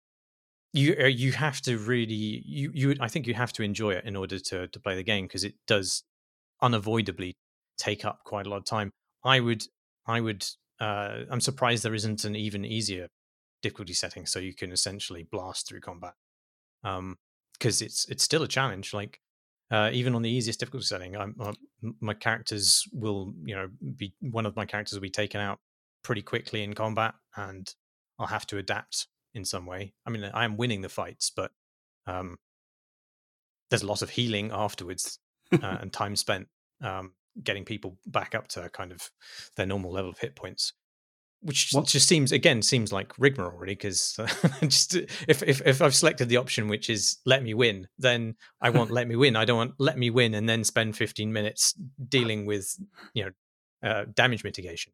you 0.73 0.95
uh, 1.01 1.07
you 1.07 1.33
have 1.33 1.63
to 1.63 1.79
really 1.79 2.43
you 2.45 2.71
you 2.75 2.95
I 3.01 3.09
think 3.09 3.27
you 3.27 3.33
have 3.35 3.53
to 3.55 3.63
enjoy 3.63 3.93
it 3.93 4.05
in 4.05 4.15
order 4.15 4.39
to 4.39 4.69
to 4.69 4.81
play 4.81 4.95
the 4.95 5.03
game 5.03 5.27
because 5.27 5.43
it 5.43 5.55
does 5.67 6.03
unavoidably 6.61 7.37
take 7.79 8.05
up 8.05 8.21
quite 8.25 8.47
a 8.47 8.51
lot 8.51 8.59
of 8.59 8.65
time. 8.65 8.93
I 9.27 9.41
would 9.41 9.65
I 10.07 10.21
would 10.21 10.47
uh, 10.81 11.25
I'm 11.31 11.41
surprised 11.41 11.83
there 11.83 11.95
isn't 11.95 12.25
an 12.25 12.37
even 12.37 12.65
easier 12.65 13.09
difficulty 13.63 13.95
setting 13.95 14.27
so 14.27 14.39
you 14.39 14.55
can 14.55 14.73
essentially 14.73 15.25
blast 15.25 15.69
through 15.69 15.81
combat. 15.81 16.15
Um, 16.85 17.19
because 17.59 17.83
it's 17.83 18.07
it's 18.09 18.23
still 18.23 18.43
a 18.43 18.49
challenge. 18.49 18.93
Like 18.93 19.21
uh, 19.71 19.91
even 19.93 20.15
on 20.15 20.23
the 20.23 20.31
easiest 20.31 20.61
difficulty 20.61 20.87
setting, 20.87 21.17
I'm, 21.17 21.35
uh, 21.41 21.53
my 22.01 22.15
characters 22.15 22.85
will, 22.93 23.33
you 23.45 23.55
know, 23.55 23.69
be 23.97 24.15
one 24.21 24.47
of 24.47 24.57
my 24.57 24.67
characters 24.67 24.95
will 24.95 25.03
be 25.03 25.11
taken 25.11 25.41
out 25.41 25.59
pretty 26.05 26.23
quickly 26.23 26.63
in 26.63 26.75
combat, 26.75 27.15
and 27.37 27.75
I'll 28.19 28.27
have 28.27 28.47
to 28.49 28.59
adapt 28.59 29.09
in 29.35 29.45
some 29.45 29.67
way. 29.67 29.95
I 30.07 30.11
mean, 30.11 30.25
I 30.25 30.45
am 30.45 30.57
winning 30.57 30.83
the 30.83 30.89
fights, 30.89 31.31
but 31.35 31.51
um, 32.07 32.39
there's 33.71 33.83
a 33.83 33.87
lot 33.87 34.03
of 34.03 34.11
healing 34.11 34.51
afterwards 34.53 35.19
uh, 35.53 35.59
and 35.81 35.93
time 35.93 36.17
spent 36.17 36.49
um, 36.83 37.13
getting 37.43 37.65
people 37.65 37.97
back 38.07 38.35
up 38.35 38.49
to 38.49 38.69
kind 38.71 38.93
of 38.93 39.11
their 39.57 39.67
normal 39.67 39.93
level 39.93 40.11
of 40.11 40.19
hit 40.19 40.35
points 40.37 40.73
which 41.41 41.71
what? 41.73 41.87
just 41.87 42.09
seems 42.09 42.33
again 42.33 42.63
seems 42.63 42.93
like 42.93 43.13
rigmarole 43.19 43.53
already 43.53 43.75
because 43.75 44.17
uh, 44.19 44.27
just 44.63 44.95
if, 44.95 45.43
if 45.43 45.63
if 45.65 45.81
I've 45.81 45.95
selected 45.95 46.29
the 46.29 46.39
option 46.39 46.69
which 46.69 46.91
is 46.91 47.19
let 47.25 47.43
me 47.43 47.55
win, 47.55 47.89
then 47.99 48.35
I 48.61 48.71
want 48.71 48.91
let 48.99 49.07
me 49.07 49.17
win. 49.17 49.37
I 49.37 49.45
don't 49.45 49.57
want 49.57 49.75
let 49.79 49.99
me 49.99 50.11
win 50.11 50.35
and 50.35 50.49
then 50.49 50.65
spend 50.65 50.97
15 50.97 51.33
minutes 51.33 51.75
dealing 52.09 52.47
with 52.47 52.77
you 53.15 53.25
know 53.25 53.31
uh, 53.89 54.05
damage 54.15 54.45
mitigation. 54.45 54.93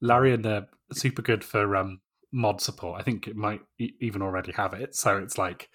Larian 0.00 0.34
and 0.36 0.44
they're 0.44 0.66
super 0.92 1.22
good 1.22 1.44
for 1.44 1.76
um, 1.76 2.00
mod 2.32 2.60
support. 2.60 3.00
I 3.00 3.04
think 3.04 3.28
it 3.28 3.36
might 3.36 3.60
e- 3.78 3.94
even 4.00 4.22
already 4.22 4.52
have 4.52 4.74
it. 4.74 4.94
So 4.94 5.18
it's 5.18 5.38
like 5.38 5.68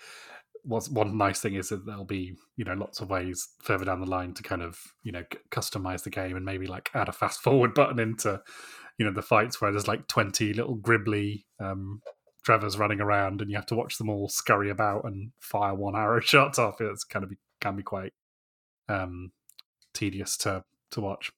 what's 0.67 0.89
one 0.89 1.17
nice 1.17 1.39
thing 1.39 1.55
is 1.55 1.69
that 1.69 1.85
there'll 1.85 2.03
be 2.03 2.35
you 2.57 2.65
know 2.65 2.73
lots 2.73 2.99
of 2.99 3.09
ways 3.09 3.49
further 3.61 3.85
down 3.85 4.01
the 4.01 4.05
line 4.05 4.33
to 4.33 4.43
kind 4.43 4.61
of 4.61 4.77
you 5.03 5.11
know 5.11 5.23
customize 5.49 6.03
the 6.03 6.09
game 6.09 6.35
and 6.35 6.45
maybe 6.45 6.67
like 6.67 6.89
add 6.93 7.09
a 7.09 7.13
fast 7.13 7.41
forward 7.43 7.73
button 7.73 7.99
into 7.99 8.41
you 8.97 9.05
know 9.05 9.13
the 9.13 9.21
fights 9.21 9.61
where 9.61 9.71
there's 9.71 9.87
like 9.87 10.07
20 10.07 10.53
little 10.53 10.77
gribbly 10.77 11.45
um 11.59 12.01
Trevors 12.43 12.77
running 12.77 13.01
around 13.01 13.41
and 13.41 13.51
you 13.51 13.57
have 13.57 13.65
to 13.65 13.75
watch 13.75 13.97
them 13.97 14.09
all 14.09 14.29
scurry 14.29 14.69
about 14.69 15.03
and 15.03 15.31
fire 15.41 15.75
one 15.75 15.97
arrow 15.97 16.19
shots 16.21 16.57
off. 16.57 16.79
It's 16.79 17.03
kind 17.03 17.23
of 17.23 17.29
be, 17.29 17.35
can 17.59 17.75
be 17.75 17.83
quite 17.83 18.13
um 18.87 19.33
tedious 19.93 20.37
to 20.37 20.63
to 20.91 21.01
watch. 21.01 21.29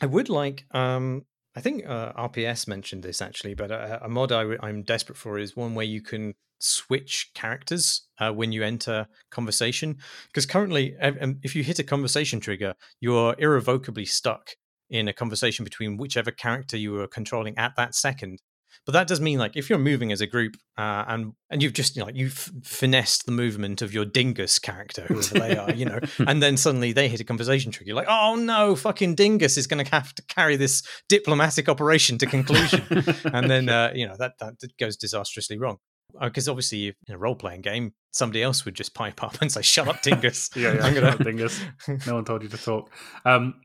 I 0.00 0.06
would 0.06 0.28
like 0.30 0.64
um 0.72 1.26
i 1.54 1.60
think 1.60 1.84
uh, 1.86 2.12
rps 2.14 2.66
mentioned 2.66 3.02
this 3.02 3.20
actually 3.20 3.54
but 3.54 3.70
a, 3.70 4.06
a 4.06 4.08
mod 4.08 4.32
I, 4.32 4.56
i'm 4.60 4.82
desperate 4.82 5.18
for 5.18 5.38
is 5.38 5.54
one 5.54 5.74
where 5.74 5.84
you 5.84 6.00
can 6.00 6.34
switch 6.62 7.30
characters 7.34 8.06
uh, 8.18 8.32
when 8.32 8.52
you 8.52 8.62
enter 8.62 9.06
conversation. 9.30 9.96
Because 10.28 10.46
currently 10.46 10.94
if 11.42 11.54
you 11.56 11.62
hit 11.62 11.78
a 11.78 11.84
conversation 11.84 12.40
trigger 12.40 12.74
you're 13.00 13.34
irrevocably 13.38 14.04
stuck 14.04 14.52
in 14.90 15.08
a 15.08 15.12
conversation 15.12 15.64
between 15.64 15.96
whichever 15.96 16.30
character 16.30 16.76
you 16.76 16.92
were 16.92 17.08
controlling 17.08 17.56
at 17.58 17.72
that 17.76 17.94
second. 17.94 18.40
But 18.86 18.92
that 18.92 19.06
does 19.06 19.20
mean 19.20 19.38
like 19.38 19.56
if 19.56 19.68
you're 19.68 19.78
moving 19.78 20.12
as 20.12 20.20
a 20.20 20.26
group 20.26 20.56
uh, 20.78 21.04
and 21.06 21.32
and 21.50 21.62
you've 21.62 21.74
just 21.74 21.94
you 21.94 22.00
know, 22.00 22.06
like 22.06 22.16
you've 22.16 22.50
finessed 22.64 23.26
the 23.26 23.32
movement 23.32 23.82
of 23.82 23.92
your 23.92 24.04
dingus 24.04 24.58
character, 24.58 25.02
whoever 25.08 25.38
they 25.38 25.56
are, 25.56 25.70
you 25.72 25.84
know, 25.84 26.00
and 26.26 26.42
then 26.42 26.56
suddenly 26.56 26.92
they 26.92 27.08
hit 27.08 27.20
a 27.20 27.24
conversation 27.24 27.70
trigger 27.70 27.88
You're 27.88 27.96
like, 27.96 28.08
oh 28.08 28.34
no, 28.34 28.74
fucking 28.74 29.14
dingus 29.14 29.58
is 29.58 29.66
going 29.66 29.84
to 29.84 29.90
have 29.90 30.14
to 30.14 30.22
carry 30.26 30.56
this 30.56 30.82
diplomatic 31.08 31.68
operation 31.68 32.16
to 32.18 32.26
conclusion, 32.26 32.82
and 33.24 33.50
then 33.50 33.68
uh, 33.68 33.92
you 33.94 34.06
know 34.06 34.16
that 34.18 34.38
that 34.40 34.54
goes 34.78 34.96
disastrously 34.96 35.58
wrong 35.58 35.78
because 36.20 36.48
uh, 36.48 36.52
obviously 36.52 36.94
in 37.06 37.14
a 37.14 37.18
role 37.18 37.34
playing 37.34 37.62
game, 37.62 37.92
somebody 38.10 38.42
else 38.42 38.64
would 38.64 38.74
just 38.74 38.94
pipe 38.94 39.22
up 39.22 39.38
and 39.40 39.50
say, 39.50 39.62
"Shut 39.62 39.88
up, 39.88 40.02
Dingus." 40.02 40.50
yeah, 40.54 40.74
yeah, 40.74 40.84
I'm 40.84 40.94
gonna... 40.94 41.16
Dingus. 41.24 41.60
No 42.06 42.14
one 42.14 42.24
told 42.24 42.42
you 42.42 42.48
to 42.48 42.58
talk. 42.58 42.90
Um, 43.24 43.60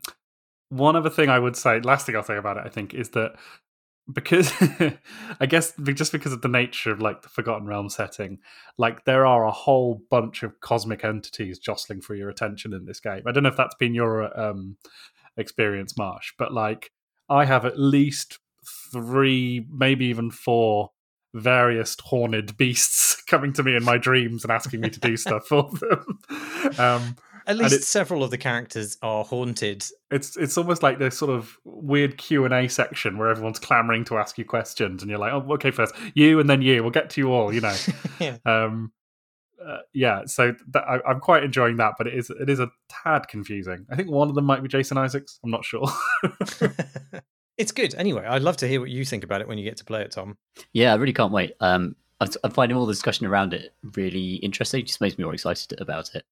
one 0.70 0.96
other 0.96 1.10
thing 1.10 1.28
I 1.28 1.38
would 1.38 1.56
say, 1.56 1.80
last 1.80 2.06
thing 2.06 2.16
I'll 2.16 2.22
say 2.22 2.36
about 2.36 2.58
it, 2.58 2.64
I 2.66 2.68
think, 2.68 2.92
is 2.92 3.10
that 3.10 3.32
because 4.12 4.52
I 5.40 5.46
guess 5.46 5.72
just 5.94 6.12
because 6.12 6.32
of 6.32 6.42
the 6.42 6.48
nature 6.48 6.90
of 6.90 7.00
like 7.00 7.22
the 7.22 7.28
Forgotten 7.28 7.66
Realm 7.66 7.88
setting, 7.88 8.38
like 8.76 9.04
there 9.04 9.26
are 9.26 9.44
a 9.44 9.50
whole 9.50 10.02
bunch 10.10 10.42
of 10.42 10.60
cosmic 10.60 11.04
entities 11.04 11.58
jostling 11.58 12.00
for 12.00 12.14
your 12.14 12.28
attention 12.28 12.72
in 12.72 12.84
this 12.86 13.00
game. 13.00 13.22
I 13.26 13.32
don't 13.32 13.42
know 13.42 13.50
if 13.50 13.56
that's 13.56 13.74
been 13.74 13.94
your 13.94 14.38
um, 14.38 14.76
experience, 15.36 15.96
Marsh, 15.96 16.32
but 16.38 16.52
like 16.52 16.90
I 17.28 17.44
have 17.44 17.64
at 17.64 17.78
least 17.78 18.38
three, 18.92 19.66
maybe 19.70 20.06
even 20.06 20.30
four 20.30 20.90
various 21.34 21.96
horned 22.02 22.56
beasts 22.56 23.22
coming 23.26 23.52
to 23.54 23.62
me 23.62 23.76
in 23.76 23.84
my 23.84 23.98
dreams 23.98 24.44
and 24.44 24.52
asking 24.52 24.80
me 24.80 24.90
to 24.90 25.00
do 25.00 25.16
stuff 25.16 25.46
for 25.46 25.70
them. 25.80 26.20
Um, 26.78 27.16
at 27.48 27.56
least 27.56 27.84
several 27.84 28.22
of 28.22 28.30
the 28.30 28.36
characters 28.36 28.98
are 29.02 29.24
haunted. 29.24 29.82
It's 30.10 30.36
it's 30.36 30.58
almost 30.58 30.82
like 30.82 30.98
this 30.98 31.16
sort 31.16 31.30
of 31.30 31.56
weird 31.64 32.18
Q 32.18 32.44
and 32.44 32.52
A 32.52 32.68
section 32.68 33.16
where 33.16 33.30
everyone's 33.30 33.58
clamoring 33.58 34.04
to 34.04 34.18
ask 34.18 34.36
you 34.36 34.44
questions, 34.44 35.02
and 35.02 35.10
you're 35.10 35.18
like, 35.18 35.32
"Oh, 35.32 35.54
okay, 35.54 35.70
first 35.70 35.94
you, 36.14 36.40
and 36.40 36.50
then 36.50 36.60
you. 36.60 36.82
We'll 36.82 36.92
get 36.92 37.08
to 37.10 37.20
you 37.22 37.32
all." 37.32 37.52
You 37.52 37.62
know. 37.62 37.74
yeah. 38.20 38.36
Um, 38.44 38.92
uh, 39.66 39.78
yeah, 39.92 40.22
so 40.26 40.54
that, 40.68 40.84
I, 40.84 41.10
am 41.10 41.20
quite 41.20 41.42
enjoying 41.42 41.78
that, 41.78 41.94
but 41.96 42.06
it 42.06 42.14
is 42.14 42.30
it 42.30 42.50
is 42.50 42.60
a 42.60 42.70
tad 42.90 43.28
confusing. 43.28 43.86
I 43.90 43.96
think 43.96 44.10
one 44.10 44.28
of 44.28 44.34
them 44.34 44.44
might 44.44 44.62
be 44.62 44.68
Jason 44.68 44.98
Isaacs. 44.98 45.40
I'm 45.42 45.50
not 45.50 45.64
sure. 45.64 45.86
It's 47.58 47.72
good 47.72 47.94
anyway. 47.96 48.24
I'd 48.24 48.42
love 48.42 48.56
to 48.58 48.68
hear 48.68 48.80
what 48.80 48.90
you 48.90 49.04
think 49.04 49.24
about 49.24 49.40
it 49.40 49.48
when 49.48 49.58
you 49.58 49.64
get 49.64 49.76
to 49.78 49.84
play 49.84 50.02
it, 50.02 50.12
Tom. 50.12 50.38
Yeah, 50.72 50.92
I 50.92 50.96
really 50.96 51.12
can't 51.12 51.32
wait. 51.32 51.52
Um, 51.60 51.96
I'm 52.20 52.50
finding 52.50 52.76
all 52.76 52.86
the 52.86 52.92
discussion 52.92 53.26
around 53.26 53.54
it 53.54 53.74
really 53.94 54.34
interesting. 54.36 54.80
It 54.80 54.86
just 54.86 55.00
makes 55.00 55.18
me 55.18 55.24
more 55.24 55.34
excited 55.34 55.80
about 55.80 56.14
it. 56.14 56.24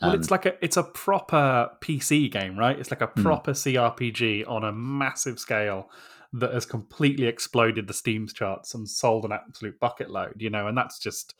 Well, 0.00 0.12
um, 0.12 0.20
it's 0.20 0.30
like 0.30 0.46
a 0.46 0.54
it's 0.64 0.76
a 0.76 0.82
proper 0.82 1.70
PC 1.80 2.30
game, 2.30 2.58
right? 2.58 2.78
It's 2.78 2.90
like 2.90 3.02
a 3.02 3.06
hmm. 3.06 3.22
proper 3.22 3.52
mm. 3.52 3.74
CRPG 3.74 4.48
on 4.48 4.64
a 4.64 4.72
massive 4.72 5.38
scale 5.38 5.90
that 6.32 6.52
has 6.52 6.66
completely 6.66 7.26
exploded 7.26 7.86
the 7.86 7.94
Steam's 7.94 8.32
charts 8.32 8.74
and 8.74 8.88
sold 8.88 9.24
an 9.24 9.32
absolute 9.32 9.78
bucket 9.78 10.10
load, 10.10 10.34
you 10.38 10.50
know, 10.50 10.66
and 10.66 10.76
that's 10.76 10.98
just 10.98 11.34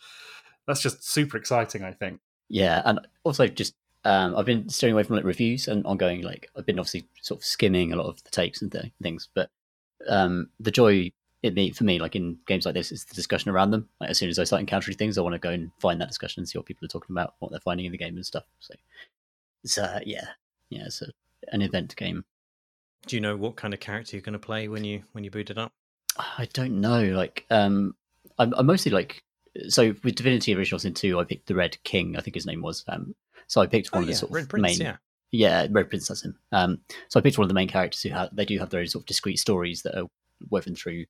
that's 0.66 0.80
just 0.80 1.06
super 1.06 1.36
exciting, 1.36 1.82
I 1.82 1.92
think. 1.92 2.20
Yeah, 2.48 2.82
and 2.84 3.00
also 3.24 3.48
just 3.48 3.74
um, 4.04 4.36
I've 4.36 4.46
been 4.46 4.68
steering 4.68 4.94
away 4.94 5.02
from 5.02 5.16
like 5.16 5.24
reviews 5.24 5.68
and 5.68 5.84
ongoing 5.86 6.22
like 6.22 6.50
I've 6.56 6.66
been 6.66 6.78
obviously 6.78 7.06
sort 7.22 7.40
of 7.40 7.44
skimming 7.44 7.92
a 7.92 7.96
lot 7.96 8.06
of 8.06 8.22
the 8.24 8.30
takes 8.30 8.62
and 8.62 8.70
th- 8.70 8.92
things, 9.02 9.28
but 9.34 9.50
um, 10.08 10.50
the 10.60 10.70
joy 10.70 11.12
it 11.42 11.76
for 11.76 11.84
me, 11.84 11.98
like 11.98 12.16
in 12.16 12.38
games 12.46 12.64
like 12.64 12.74
this, 12.74 12.90
is 12.90 13.04
the 13.04 13.14
discussion 13.14 13.50
around 13.50 13.70
them. 13.70 13.88
Like 14.00 14.10
as 14.10 14.18
soon 14.18 14.30
as 14.30 14.38
I 14.38 14.44
start 14.44 14.60
encountering 14.60 14.96
things, 14.96 15.18
I 15.18 15.20
want 15.20 15.34
to 15.34 15.38
go 15.38 15.50
and 15.50 15.70
find 15.78 16.00
that 16.00 16.08
discussion 16.08 16.40
and 16.40 16.48
see 16.48 16.58
what 16.58 16.66
people 16.66 16.86
are 16.86 16.88
talking 16.88 17.14
about, 17.14 17.34
what 17.38 17.50
they're 17.50 17.60
finding 17.60 17.84
in 17.84 17.92
the 17.92 17.98
game 17.98 18.16
and 18.16 18.24
stuff. 18.24 18.44
So 18.60 18.74
it's 19.62 19.76
uh, 19.76 20.00
yeah, 20.06 20.28
yeah, 20.70 20.84
it's 20.86 21.02
a, 21.02 21.08
an 21.52 21.60
event 21.60 21.94
game. 21.96 22.24
Do 23.06 23.16
you 23.16 23.20
know 23.20 23.36
what 23.36 23.56
kind 23.56 23.74
of 23.74 23.80
character 23.80 24.16
you're 24.16 24.22
going 24.22 24.32
to 24.32 24.38
play 24.38 24.68
when 24.68 24.84
you 24.84 25.02
when 25.12 25.22
you 25.22 25.30
boot 25.30 25.50
it 25.50 25.58
up? 25.58 25.72
I 26.18 26.48
don't 26.52 26.80
know. 26.80 27.02
Like, 27.02 27.44
um, 27.50 27.94
I'm, 28.38 28.54
I'm 28.54 28.66
mostly 28.66 28.92
like 28.92 29.22
so 29.68 29.94
with 30.02 30.14
Divinity 30.14 30.54
Original 30.54 30.78
Sin 30.78 30.94
2, 30.94 31.18
I 31.20 31.24
picked 31.24 31.46
the 31.46 31.54
Red 31.54 31.76
King, 31.84 32.16
I 32.16 32.20
think 32.20 32.34
his 32.34 32.46
name 32.46 32.62
was. 32.62 32.84
Um, 32.88 33.14
so 33.46 33.60
I 33.60 33.66
picked 33.66 33.92
one 33.92 34.00
oh, 34.00 34.02
of 34.02 34.08
the 34.08 34.14
sort 34.14 34.36
of 34.36 34.48
Prince, 34.48 34.62
main. 34.62 34.80
Yeah. 34.80 34.96
yeah, 35.30 35.66
Red 35.70 35.88
Prince, 35.88 36.08
that's 36.08 36.24
him. 36.24 36.36
Um, 36.52 36.80
so 37.08 37.18
I 37.18 37.22
picked 37.22 37.38
one 37.38 37.44
of 37.44 37.48
the 37.48 37.54
main 37.54 37.68
characters 37.68 38.02
who 38.02 38.10
have, 38.10 38.34
they 38.34 38.44
do 38.44 38.58
have 38.58 38.70
their 38.70 38.80
own 38.80 38.86
sort 38.86 39.02
of 39.02 39.06
discrete 39.06 39.38
stories 39.38 39.82
that 39.82 39.98
are 39.98 40.06
woven 40.50 40.74
through 40.74 41.06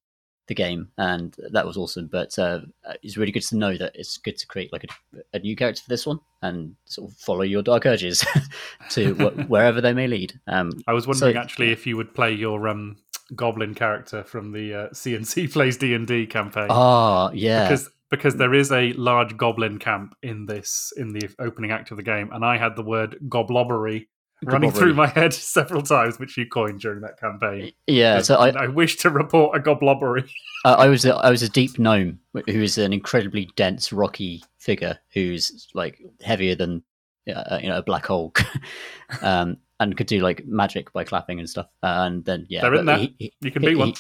the 0.47 0.55
game, 0.55 0.89
and 0.99 1.35
that 1.51 1.66
was 1.66 1.76
awesome. 1.76 2.07
But 2.07 2.39
uh, 2.39 2.61
it's 3.03 3.16
really 3.16 3.32
good 3.32 3.43
to 3.45 3.57
know 3.57 3.76
that 3.76 3.93
it's 3.95 4.18
good 4.18 4.37
to 4.39 4.47
create 4.47 4.72
like 4.72 4.85
a, 4.85 5.18
a 5.35 5.39
new 5.39 5.57
character 5.57 5.82
for 5.82 5.89
this 5.89 6.07
one 6.07 6.20
and 6.43 6.76
sort 6.85 7.11
of 7.11 7.16
follow 7.16 7.43
your 7.43 7.62
dark 7.62 7.87
urges 7.87 8.24
to 8.91 9.14
wh- 9.14 9.49
wherever 9.49 9.80
they 9.80 9.93
may 9.93 10.07
lead. 10.07 10.39
Um, 10.47 10.72
I 10.87 10.93
was 10.93 11.07
wondering 11.07 11.35
so, 11.35 11.41
actually 11.41 11.72
if 11.72 11.87
you 11.87 11.97
would 11.97 12.14
play 12.14 12.32
your 12.32 12.68
um, 12.68 12.97
goblin 13.35 13.74
character 13.74 14.22
from 14.22 14.53
the 14.53 14.74
uh, 14.74 14.89
CNC 14.89 15.53
plays 15.53 15.76
D 15.76 15.95
and 15.95 16.07
D 16.07 16.26
campaign. 16.26 16.68
Oh 16.70 17.30
yeah, 17.32 17.64
because 17.64 17.89
because 18.16 18.36
there 18.36 18.54
is 18.54 18.72
a 18.72 18.92
large 18.94 19.36
goblin 19.36 19.78
camp 19.78 20.14
in 20.22 20.46
this 20.46 20.92
in 20.96 21.12
the 21.12 21.28
opening 21.38 21.70
act 21.70 21.90
of 21.90 21.96
the 21.96 22.02
game, 22.02 22.30
and 22.32 22.44
I 22.44 22.56
had 22.56 22.76
the 22.76 22.82
word 22.82 23.16
goblobbery 23.28 24.06
running 24.42 24.70
through 24.70 24.94
my 24.94 25.06
head 25.06 25.32
several 25.34 25.82
times, 25.82 26.18
which 26.18 26.36
you 26.36 26.46
coined 26.46 26.80
during 26.80 27.00
that 27.02 27.18
campaign. 27.18 27.72
Yeah, 27.86 28.20
so 28.22 28.36
I, 28.36 28.50
I 28.50 28.66
wish 28.68 28.96
to 28.98 29.10
report 29.10 29.56
a 29.56 29.60
goblobbery. 29.60 30.28
Uh, 30.66 30.76
I 30.78 30.88
was 30.88 31.04
a, 31.04 31.14
I 31.16 31.28
was 31.28 31.42
a 31.42 31.48
deep 31.50 31.78
gnome 31.78 32.20
who 32.32 32.62
is 32.62 32.78
an 32.78 32.94
incredibly 32.94 33.50
dense, 33.54 33.92
rocky 33.92 34.42
figure 34.56 34.98
who's 35.12 35.68
like 35.74 36.00
heavier 36.22 36.54
than 36.54 36.82
uh, 37.28 37.58
you 37.60 37.68
know 37.68 37.76
a 37.76 37.82
black 37.82 38.06
hole, 38.06 38.32
um, 39.20 39.58
and 39.78 39.94
could 39.94 40.06
do 40.06 40.20
like 40.20 40.46
magic 40.46 40.90
by 40.94 41.04
clapping 41.04 41.38
and 41.38 41.50
stuff. 41.50 41.66
Uh, 41.82 42.06
and 42.06 42.24
then 42.24 42.46
yeah, 42.48 42.62
they're 42.62 42.76
in 42.76 42.86
there. 42.86 42.96
He, 42.96 43.34
you 43.42 43.50
can 43.50 43.60
he, 43.60 43.68
be 43.68 43.74
one. 43.74 43.92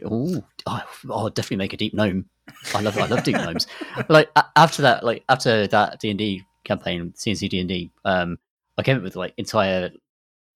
Ooh, 0.00 0.42
oh, 0.66 0.82
oh, 1.08 1.28
definitely 1.28 1.58
make 1.58 1.72
a 1.72 1.76
deep 1.76 1.94
gnome. 1.94 2.26
I 2.74 2.80
love 2.80 2.98
I 2.98 3.06
love 3.06 3.24
deep 3.24 3.36
gnomes. 3.36 3.66
Like 4.08 4.30
after 4.56 4.82
that, 4.82 5.04
like 5.04 5.24
after 5.28 5.66
that 5.68 6.00
D 6.00 6.10
and 6.10 6.18
D 6.18 6.44
campaign, 6.64 7.12
CNC 7.16 7.48
D 7.48 7.60
and 7.60 7.68
D, 7.68 7.90
um, 8.04 8.38
I 8.76 8.82
came 8.82 8.96
up 8.96 9.02
with 9.02 9.16
like 9.16 9.34
entire 9.36 9.90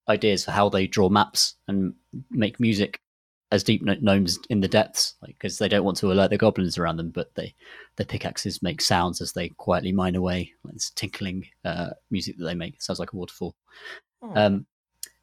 ideas 0.09 0.45
for 0.45 0.51
how 0.51 0.69
they 0.69 0.87
draw 0.87 1.09
maps 1.09 1.55
and 1.69 1.95
make 2.31 2.59
music 2.59 3.01
as 3.51 3.65
deep 3.65 3.83
gnomes 3.83 4.39
in 4.51 4.61
the 4.61 4.69
depths, 4.69 5.15
like 5.23 5.35
because 5.39 5.59
they 5.59 5.69
don't 5.69 5.85
want 5.85 5.97
to 5.99 6.13
alert 6.13 6.31
the 6.31 6.37
goblins 6.37 6.77
around 6.77 6.97
them, 6.97 7.11
but 7.11 7.35
they 7.35 7.55
their 7.97 8.07
pickaxes 8.07 8.63
make 8.63 8.81
sounds 8.81 9.21
as 9.21 9.33
they 9.33 9.49
quietly 9.51 9.93
mine 9.93 10.17
away. 10.17 10.53
Like 10.65 10.75
this 10.75 10.91
tinkling 10.91 11.47
uh, 11.65 11.91
music 12.11 12.37
that 12.39 12.45
they 12.45 12.55
make 12.55 12.75
it 12.75 12.83
sounds 12.83 12.99
like 12.99 13.13
a 13.13 13.17
waterfall. 13.17 13.55
Oh. 14.21 14.33
Um, 14.35 14.67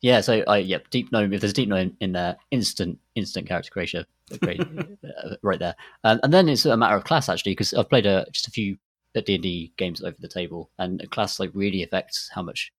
yeah, 0.02 0.22
so 0.22 0.44
I 0.48 0.58
yeah, 0.58 0.80
deep 0.92 1.12
gnome. 1.12 1.34
If 1.34 1.42
there's 1.42 1.52
a 1.52 1.56
deep 1.56 1.70
gnome 1.70 1.96
in 2.00 2.12
there, 2.12 2.38
instant 2.52 3.00
instant 3.16 3.48
character 3.48 3.72
creation, 3.72 4.06
great, 4.42 4.62
uh, 5.04 5.36
right 5.42 5.60
there. 5.60 5.76
Um, 6.04 6.20
and 6.24 6.34
then 6.34 6.50
it's 6.50 6.66
a 6.66 6.78
matter 6.78 6.96
of 6.96 7.04
class 7.04 7.30
actually, 7.30 7.54
because 7.54 7.74
I've 7.74 7.90
played 7.90 8.06
a, 8.06 8.26
just 8.32 8.48
a 8.48 8.52
few 8.52 8.78
D 9.14 9.36
and 9.36 9.44
D 9.44 9.74
games 9.78 10.04
over 10.04 10.16
the 10.20 10.28
table, 10.28 10.70
and 10.78 11.02
a 11.02 11.08
class 11.08 11.40
like 11.40 11.52
really 11.54 11.84
affects 11.84 12.30
how 12.34 12.42
much 12.42 12.72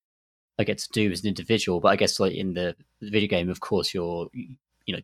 I 0.59 0.64
get 0.64 0.79
to 0.79 0.89
do 0.93 1.11
as 1.11 1.23
an 1.23 1.29
individual. 1.29 1.81
But 1.81 1.89
I 1.89 1.97
guess 1.97 2.21
like 2.21 2.35
in 2.35 2.55
the 2.55 2.77
video 3.01 3.29
game, 3.29 3.51
of 3.51 3.61
course, 3.61 3.95
you're 3.95 4.29
you 4.35 4.57
know 4.97 5.01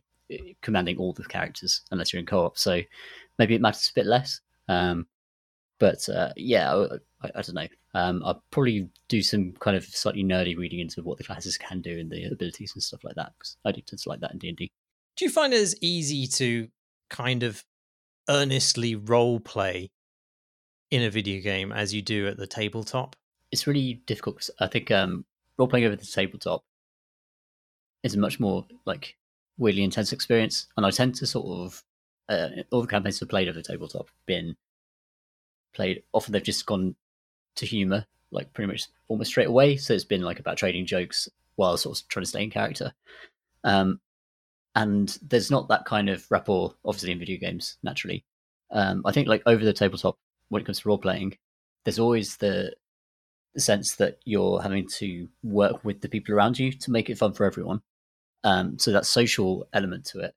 commanding 0.61 0.97
all 0.97 1.13
the 1.13 1.23
characters 1.25 1.81
unless 1.91 2.13
you're 2.13 2.19
in 2.19 2.25
co-op. 2.25 2.57
So 2.57 2.81
maybe 3.37 3.55
it 3.55 3.61
matters 3.61 3.89
a 3.89 3.99
bit 3.99 4.05
less. 4.05 4.41
Um, 4.69 5.07
but 5.83 6.07
uh, 6.07 6.31
yeah, 6.37 6.73
I, 7.21 7.27
I, 7.35 7.41
don't 7.41 7.55
know. 7.55 7.67
Um, 7.93 8.23
I'll 8.23 8.41
probably 8.51 8.87
do 9.09 9.21
some 9.21 9.51
kind 9.59 9.75
of 9.75 9.83
slightly 9.83 10.23
nerdy 10.23 10.55
reading 10.57 10.79
into 10.79 11.03
what 11.03 11.17
the 11.17 11.25
classes 11.25 11.57
can 11.57 11.81
do 11.81 11.99
and 11.99 12.09
the 12.09 12.23
abilities 12.23 12.71
and 12.73 12.81
stuff 12.81 13.03
like 13.03 13.15
that 13.15 13.33
because 13.37 13.57
I 13.65 13.73
do 13.73 13.81
tend 13.81 13.99
to 13.99 14.07
like 14.07 14.21
that 14.21 14.31
in 14.31 14.37
D 14.37 14.47
and 14.47 14.57
D. 14.57 14.71
Do 15.17 15.25
you 15.25 15.29
find 15.31 15.53
it 15.53 15.61
as 15.61 15.75
easy 15.81 16.25
to 16.25 16.69
kind 17.09 17.43
of 17.43 17.65
earnestly 18.29 18.95
role 18.95 19.41
play 19.41 19.91
in 20.89 21.01
a 21.01 21.09
video 21.09 21.41
game 21.41 21.73
as 21.73 21.93
you 21.93 22.01
do 22.01 22.29
at 22.29 22.37
the 22.37 22.47
tabletop? 22.47 23.17
It's 23.51 23.67
really 23.67 23.95
difficult. 24.05 24.49
I 24.61 24.67
think 24.67 24.89
um, 24.89 25.25
role 25.57 25.67
playing 25.67 25.85
over 25.85 25.97
the 25.97 26.05
tabletop 26.05 26.63
is 28.03 28.15
a 28.15 28.19
much 28.19 28.39
more 28.39 28.65
like 28.85 29.17
weirdly 29.57 29.83
intense 29.83 30.13
experience, 30.13 30.67
and 30.77 30.85
I 30.85 30.91
tend 30.91 31.15
to 31.15 31.27
sort 31.27 31.45
of 31.45 31.83
uh, 32.29 32.61
all 32.71 32.83
the 32.83 32.87
campaigns 32.87 33.21
I've 33.21 33.27
played 33.27 33.49
over 33.49 33.59
the 33.59 33.63
tabletop 33.63 34.07
been 34.25 34.55
played. 35.73 36.03
Often 36.13 36.33
they've 36.33 36.43
just 36.43 36.65
gone 36.65 36.95
to 37.55 37.65
humor, 37.65 38.05
like 38.31 38.53
pretty 38.53 38.71
much 38.71 38.87
almost 39.07 39.31
straight 39.31 39.47
away. 39.47 39.77
So 39.77 39.93
it's 39.93 40.03
been 40.03 40.21
like 40.21 40.39
about 40.39 40.57
trading 40.57 40.85
jokes 40.85 41.29
while 41.55 41.77
sort 41.77 41.99
of 41.99 42.07
trying 42.07 42.23
to 42.23 42.29
stay 42.29 42.43
in 42.43 42.49
character. 42.49 42.93
Um, 43.63 43.99
and 44.75 45.17
there's 45.21 45.51
not 45.51 45.67
that 45.69 45.85
kind 45.85 46.09
of 46.09 46.29
rapport, 46.31 46.73
obviously, 46.83 47.11
in 47.11 47.19
video 47.19 47.37
games 47.37 47.77
naturally. 47.83 48.25
Um, 48.71 49.03
I 49.05 49.11
think 49.11 49.27
like 49.27 49.43
over 49.45 49.63
the 49.63 49.73
tabletop, 49.73 50.17
when 50.49 50.61
it 50.61 50.65
comes 50.65 50.79
to 50.79 50.89
role 50.89 50.97
playing, 50.97 51.37
there's 51.83 51.99
always 51.99 52.37
the 52.37 52.73
sense 53.55 53.95
that 53.95 54.17
you're 54.25 54.61
having 54.61 54.87
to 54.87 55.27
work 55.43 55.85
with 55.85 56.01
the 56.01 56.09
people 56.09 56.33
around 56.33 56.57
you 56.57 56.71
to 56.71 56.91
make 56.91 57.09
it 57.09 57.19
fun 57.19 57.33
for 57.33 57.45
everyone. 57.45 57.81
Um, 58.43 58.79
so 58.79 58.91
that 58.91 59.05
social 59.05 59.67
element 59.73 60.05
to 60.05 60.21
it 60.21 60.35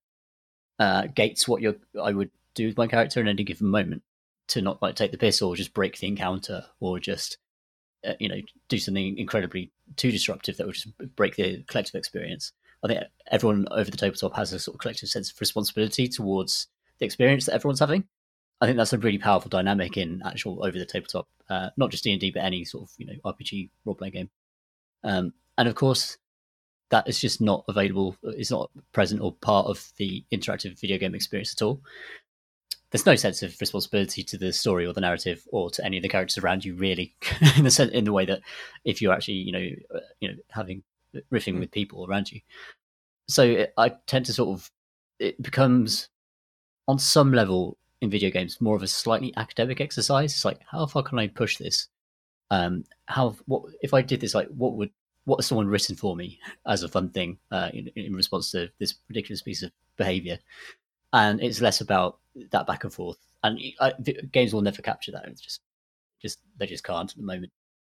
uh, 0.79 1.07
gates 1.15 1.49
what 1.49 1.63
you 1.63 1.81
I 2.01 2.13
would 2.13 2.31
do 2.55 2.67
with 2.67 2.77
my 2.77 2.87
character 2.87 3.21
in 3.21 3.29
any 3.29 3.45
given 3.45 3.69
moment 3.69 4.03
to 4.49 4.63
not 4.63 4.81
like 4.83 4.95
take 4.95 5.13
the 5.13 5.19
piss 5.19 5.43
or 5.43 5.57
just 5.57 5.75
break 5.75 5.99
the 5.99 6.07
encounter 6.07 6.65
or 6.81 6.99
just 6.99 7.39
uh, 8.07 8.15
you 8.21 8.29
know 8.29 8.41
do 8.69 8.79
something 8.79 9.19
incredibly 9.19 9.73
too 9.97 10.11
disruptive 10.11 10.57
that 10.57 10.67
would 10.67 10.75
just 10.75 10.89
break 11.17 11.37
the 11.37 11.63
collective 11.69 11.95
experience. 11.95 12.53
I 12.85 12.89
think 12.89 13.01
everyone 13.31 13.67
over 13.71 13.91
the 13.91 13.97
tabletop 13.97 14.37
has 14.37 14.53
a 14.53 14.59
sort 14.59 14.77
of 14.77 14.81
collective 14.81 15.09
sense 15.09 15.33
of 15.33 15.41
responsibility 15.41 16.09
towards 16.09 16.69
the 16.99 17.07
experience 17.07 17.47
that 17.47 17.55
everyone's 17.55 17.81
having. 17.81 18.05
I 18.61 18.67
think 18.67 18.79
that's 18.79 18.93
a 18.93 18.99
really 18.99 19.19
powerful 19.19 19.49
dynamic 19.49 19.97
in 19.97 20.23
actual 20.25 20.65
over 20.65 20.79
the 20.79 20.87
tabletop, 20.87 21.29
uh, 21.51 21.71
not 21.77 21.91
just 21.91 22.05
D 22.05 22.13
and 22.13 22.21
D, 22.21 22.31
but 22.31 22.43
any 22.45 22.65
sort 22.65 22.85
of 22.85 22.95
you 22.99 23.07
know 23.07 23.15
RPG 23.25 23.71
role 23.85 23.95
playing 23.95 24.13
game. 24.13 24.31
Um, 25.05 25.33
and 25.59 25.69
of 25.69 25.75
course, 25.75 26.19
that 26.91 27.09
is 27.09 27.21
just 27.21 27.41
not 27.41 27.65
available. 27.69 28.17
It's 28.23 28.51
not 28.51 28.71
present 28.93 29.21
or 29.21 29.33
part 29.33 29.67
of 29.67 29.93
the 29.97 30.25
interactive 30.33 30.79
video 30.81 30.99
game 30.99 31.15
experience 31.15 31.55
at 31.55 31.63
all. 31.63 31.81
There's 32.97 33.05
no 33.05 33.15
sense 33.15 33.43
of 33.43 33.61
responsibility 33.61 34.23
to 34.23 34.39
the 34.39 34.55
story 34.55 34.87
or 34.87 34.95
the 34.95 35.03
narrative 35.03 35.47
or 35.53 35.69
to 35.69 35.85
any 35.85 35.99
of 35.99 36.03
the 36.03 36.09
characters 36.09 36.43
around 36.43 36.65
you, 36.65 36.75
really, 36.75 37.15
in 37.59 37.65
the 37.65 37.71
sense, 37.71 37.93
in 37.93 38.05
the 38.05 38.13
way 38.13 38.25
that 38.25 38.41
if 38.87 39.03
you're 39.03 39.13
actually 39.13 39.35
you 39.35 39.53
know 39.53 39.69
uh, 39.95 40.01
you 40.21 40.29
know 40.31 40.35
having 40.49 40.83
riffing 41.31 41.61
with 41.61 41.71
people 41.71 42.07
around 42.07 42.33
you. 42.33 42.41
So 43.29 43.43
it, 43.43 43.75
I 43.77 43.91
tend 44.07 44.25
to 44.27 44.33
sort 44.33 44.59
of 44.59 44.71
it 45.19 45.43
becomes 45.43 46.09
on 46.89 46.99
some 46.99 47.35
level 47.35 47.77
in 48.01 48.09
video 48.09 48.31
games 48.31 48.63
more 48.63 48.77
of 48.77 48.83
a 48.83 48.89
slightly 48.89 49.31
academic 49.37 49.83
exercise. 49.83 50.33
It's 50.33 50.47
like 50.47 50.61
how 50.67 50.87
far 50.87 51.03
can 51.03 51.19
I 51.19 51.27
push 51.27 51.59
this? 51.59 51.89
Um, 52.51 52.85
how 53.05 53.37
what 53.45 53.65
if 53.83 53.93
I 53.93 54.01
did 54.01 54.23
this? 54.23 54.35
Like 54.35 54.49
what 54.49 54.73
would 54.73 54.91
what 55.27 55.37
has 55.37 55.47
someone 55.47 55.69
written 55.69 55.97
for 55.97 56.17
me 56.17 56.39
as 56.67 56.83
a 56.83 56.89
fun 56.89 57.11
thing 57.11 57.37
uh, 57.51 57.69
in, 57.75 57.91
in 57.95 58.15
response 58.15 58.53
to 58.53 58.71
this 58.79 58.95
ridiculous 59.11 59.43
piece 59.43 59.63
of 59.63 59.71
behavior? 59.99 60.39
And 61.13 61.43
it's 61.43 61.61
less 61.61 61.83
about 61.83 62.21
that 62.51 62.67
back 62.67 62.85
and 62.85 62.93
forth. 62.93 63.19
And 63.43 63.61
I, 63.81 63.93
games 64.33 64.53
will 64.53 64.63
never 64.63 64.83
capture 64.83 65.13
that. 65.13 65.27
It's 65.27 65.41
just 65.41 65.61
just 66.21 66.39
they 66.59 66.67
just 66.67 66.85
can't 66.85 67.11
at 67.11 67.17
the 67.17 67.23
moment. 67.23 67.53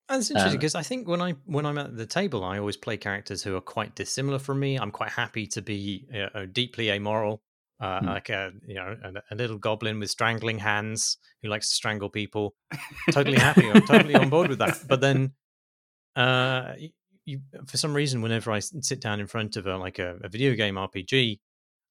That's 0.09 0.30
interesting 0.30 0.59
because 0.59 0.74
um, 0.74 0.80
I 0.80 0.82
think 0.82 1.07
when 1.07 1.20
I 1.20 1.32
when 1.45 1.66
I'm 1.66 1.78
at 1.78 1.97
the 1.97 2.07
table, 2.07 2.45
I 2.45 2.59
always 2.59 2.76
play 2.76 2.97
characters 2.97 3.43
who 3.43 3.55
are 3.57 3.61
quite 3.61 3.95
dissimilar 3.95 4.39
from 4.39 4.59
me. 4.61 4.78
I'm 4.78 4.91
quite 4.91 5.11
happy 5.11 5.47
to 5.49 5.62
be 5.62 6.07
uh, 6.34 6.47
deeply 6.51 6.91
amoral 6.91 7.43
uh, 7.80 8.01
mm. 8.01 8.07
like 8.07 8.28
a 8.28 8.53
you 8.66 8.74
know 8.74 8.97
a, 9.03 9.34
a, 9.34 9.36
little 9.36 9.59
goblin 9.59 10.01
with 10.01 10.11
strangling 10.11 10.59
hands 10.59 11.16
who 11.43 11.49
likes 11.49 11.68
to 11.68 11.74
strangle 11.74 12.11
people. 12.11 12.55
totally 13.12 13.39
happy. 13.39 13.70
I'm 13.70 13.86
totally 13.86 14.14
on 14.14 14.28
board 14.28 14.49
with 14.49 14.59
that. 14.59 14.78
But 14.89 15.01
then, 15.01 15.32
uh, 16.16 16.72
you, 16.78 16.91
you, 17.24 17.41
for 17.66 17.76
some 17.76 17.95
reason, 17.95 18.20
whenever 18.20 18.51
I 18.51 18.59
sit 18.59 19.01
down 19.01 19.20
in 19.20 19.26
front 19.26 19.57
of 19.57 19.66
a 19.66 19.76
like 19.76 19.99
a, 19.99 20.16
a 20.24 20.28
video 20.28 20.55
game 20.55 20.74
RPG, 20.74 21.39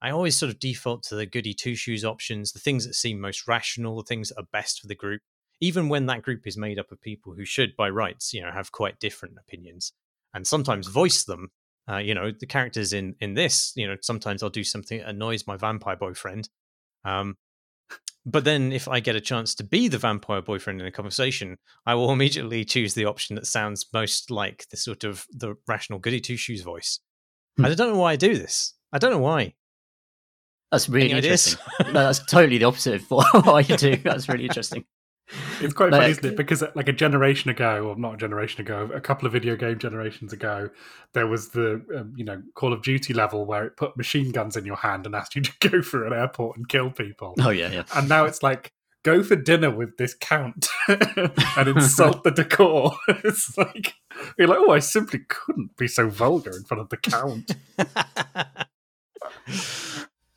I 0.01 0.11
always 0.11 0.37
sort 0.37 0.51
of 0.51 0.59
default 0.59 1.03
to 1.03 1.15
the 1.15 1.25
goody 1.25 1.53
two 1.53 1.75
shoes 1.75 2.05
options, 2.05 2.51
the 2.51 2.59
things 2.59 2.85
that 2.85 2.93
seem 2.93 3.19
most 3.19 3.47
rational, 3.47 3.97
the 3.97 4.03
things 4.03 4.29
that 4.29 4.39
are 4.39 4.47
best 4.51 4.79
for 4.79 4.87
the 4.87 4.95
group, 4.95 5.21
even 5.59 5.89
when 5.89 6.05
that 6.05 6.21
group 6.21 6.45
is 6.45 6.57
made 6.57 6.77
up 6.77 6.91
of 6.91 7.01
people 7.01 7.33
who 7.33 7.45
should, 7.45 7.75
by 7.75 7.89
rights, 7.89 8.33
you 8.33 8.41
know, 8.41 8.51
have 8.51 8.71
quite 8.71 8.99
different 8.99 9.35
opinions 9.39 9.93
and 10.33 10.45
sometimes 10.45 10.87
voice 10.87 11.23
them 11.23 11.49
uh, 11.89 11.97
you 11.97 12.13
know, 12.13 12.31
the 12.31 12.45
characters 12.45 12.93
in 12.93 13.15
in 13.21 13.33
this, 13.33 13.71
you 13.75 13.87
know, 13.87 13.95
sometimes 14.01 14.43
I'll 14.43 14.49
do 14.49 14.63
something 14.63 14.99
that 14.99 15.07
annoys 15.07 15.47
my 15.47 15.55
vampire 15.55 15.95
boyfriend. 15.95 16.49
Um, 17.05 17.37
but 18.25 18.43
then 18.43 18.73
if 18.73 18.89
I 18.89 18.99
get 18.99 19.15
a 19.15 19.21
chance 19.21 19.55
to 19.55 19.63
be 19.63 19.87
the 19.87 19.97
vampire 19.97 20.41
boyfriend 20.41 20.81
in 20.81 20.87
a 20.87 20.91
conversation, 20.91 21.57
I 21.85 21.95
will 21.95 22.11
immediately 22.17 22.65
choose 22.65 22.93
the 22.93 23.05
option 23.05 23.35
that 23.35 23.47
sounds 23.47 23.85
most 23.93 24.29
like 24.29 24.65
the 24.69 24.77
sort 24.77 25.05
of 25.05 25.25
the 25.31 25.55
rational 25.67 25.99
goody 25.99 26.19
two 26.19 26.35
shoes 26.35 26.61
voice. 26.61 26.99
Hmm. 27.55 27.65
I 27.65 27.73
don't 27.73 27.93
know 27.93 27.99
why 27.99 28.13
I 28.13 28.17
do 28.17 28.37
this. 28.37 28.73
I 28.91 28.97
don't 28.97 29.11
know 29.11 29.19
why. 29.19 29.53
That's 30.71 30.89
really 30.89 31.11
Any 31.11 31.19
interesting. 31.19 31.59
no, 31.85 31.93
that's 31.93 32.25
totally 32.25 32.57
the 32.57 32.65
opposite 32.65 32.95
of 32.95 33.11
what 33.11 33.47
I 33.47 33.61
do. 33.61 33.95
That's 33.97 34.27
really 34.27 34.45
interesting. 34.45 34.85
It's 35.59 35.73
quite 35.73 35.91
like, 35.91 36.01
funny, 36.01 36.11
isn't 36.11 36.25
it? 36.25 36.37
Because 36.37 36.63
like 36.75 36.87
a 36.87 36.93
generation 36.93 37.49
ago, 37.49 37.89
or 37.89 37.95
not 37.97 38.13
a 38.13 38.17
generation 38.17 38.61
ago, 38.61 38.89
a 38.93 39.01
couple 39.01 39.25
of 39.25 39.33
video 39.33 39.57
game 39.57 39.77
generations 39.77 40.31
ago, 40.31 40.69
there 41.13 41.27
was 41.27 41.49
the 41.49 41.85
um, 41.97 42.13
you 42.15 42.23
know 42.23 42.41
Call 42.55 42.71
of 42.71 42.81
Duty 42.81 43.13
level 43.13 43.45
where 43.45 43.65
it 43.65 43.75
put 43.75 43.97
machine 43.97 44.31
guns 44.31 44.55
in 44.55 44.65
your 44.65 44.77
hand 44.77 45.05
and 45.05 45.15
asked 45.15 45.35
you 45.35 45.41
to 45.41 45.51
go 45.69 45.81
through 45.81 46.07
an 46.07 46.13
airport 46.13 46.57
and 46.57 46.67
kill 46.69 46.91
people. 46.91 47.33
Oh 47.39 47.49
yeah, 47.49 47.69
yeah. 47.71 47.83
And 47.95 48.07
now 48.07 48.25
it's 48.25 48.41
like 48.41 48.71
go 49.03 49.21
for 49.21 49.35
dinner 49.35 49.69
with 49.69 49.97
this 49.97 50.13
count 50.13 50.67
and 50.87 51.67
insult 51.67 52.23
the 52.23 52.31
decor. 52.31 52.93
it's 53.07 53.57
like 53.57 53.95
you're 54.37 54.47
like, 54.47 54.59
oh, 54.59 54.71
I 54.71 54.79
simply 54.79 55.19
couldn't 55.27 55.75
be 55.77 55.87
so 55.89 56.09
vulgar 56.09 56.55
in 56.55 56.63
front 56.63 56.81
of 56.81 56.89
the 56.89 56.97
count. 56.97 57.51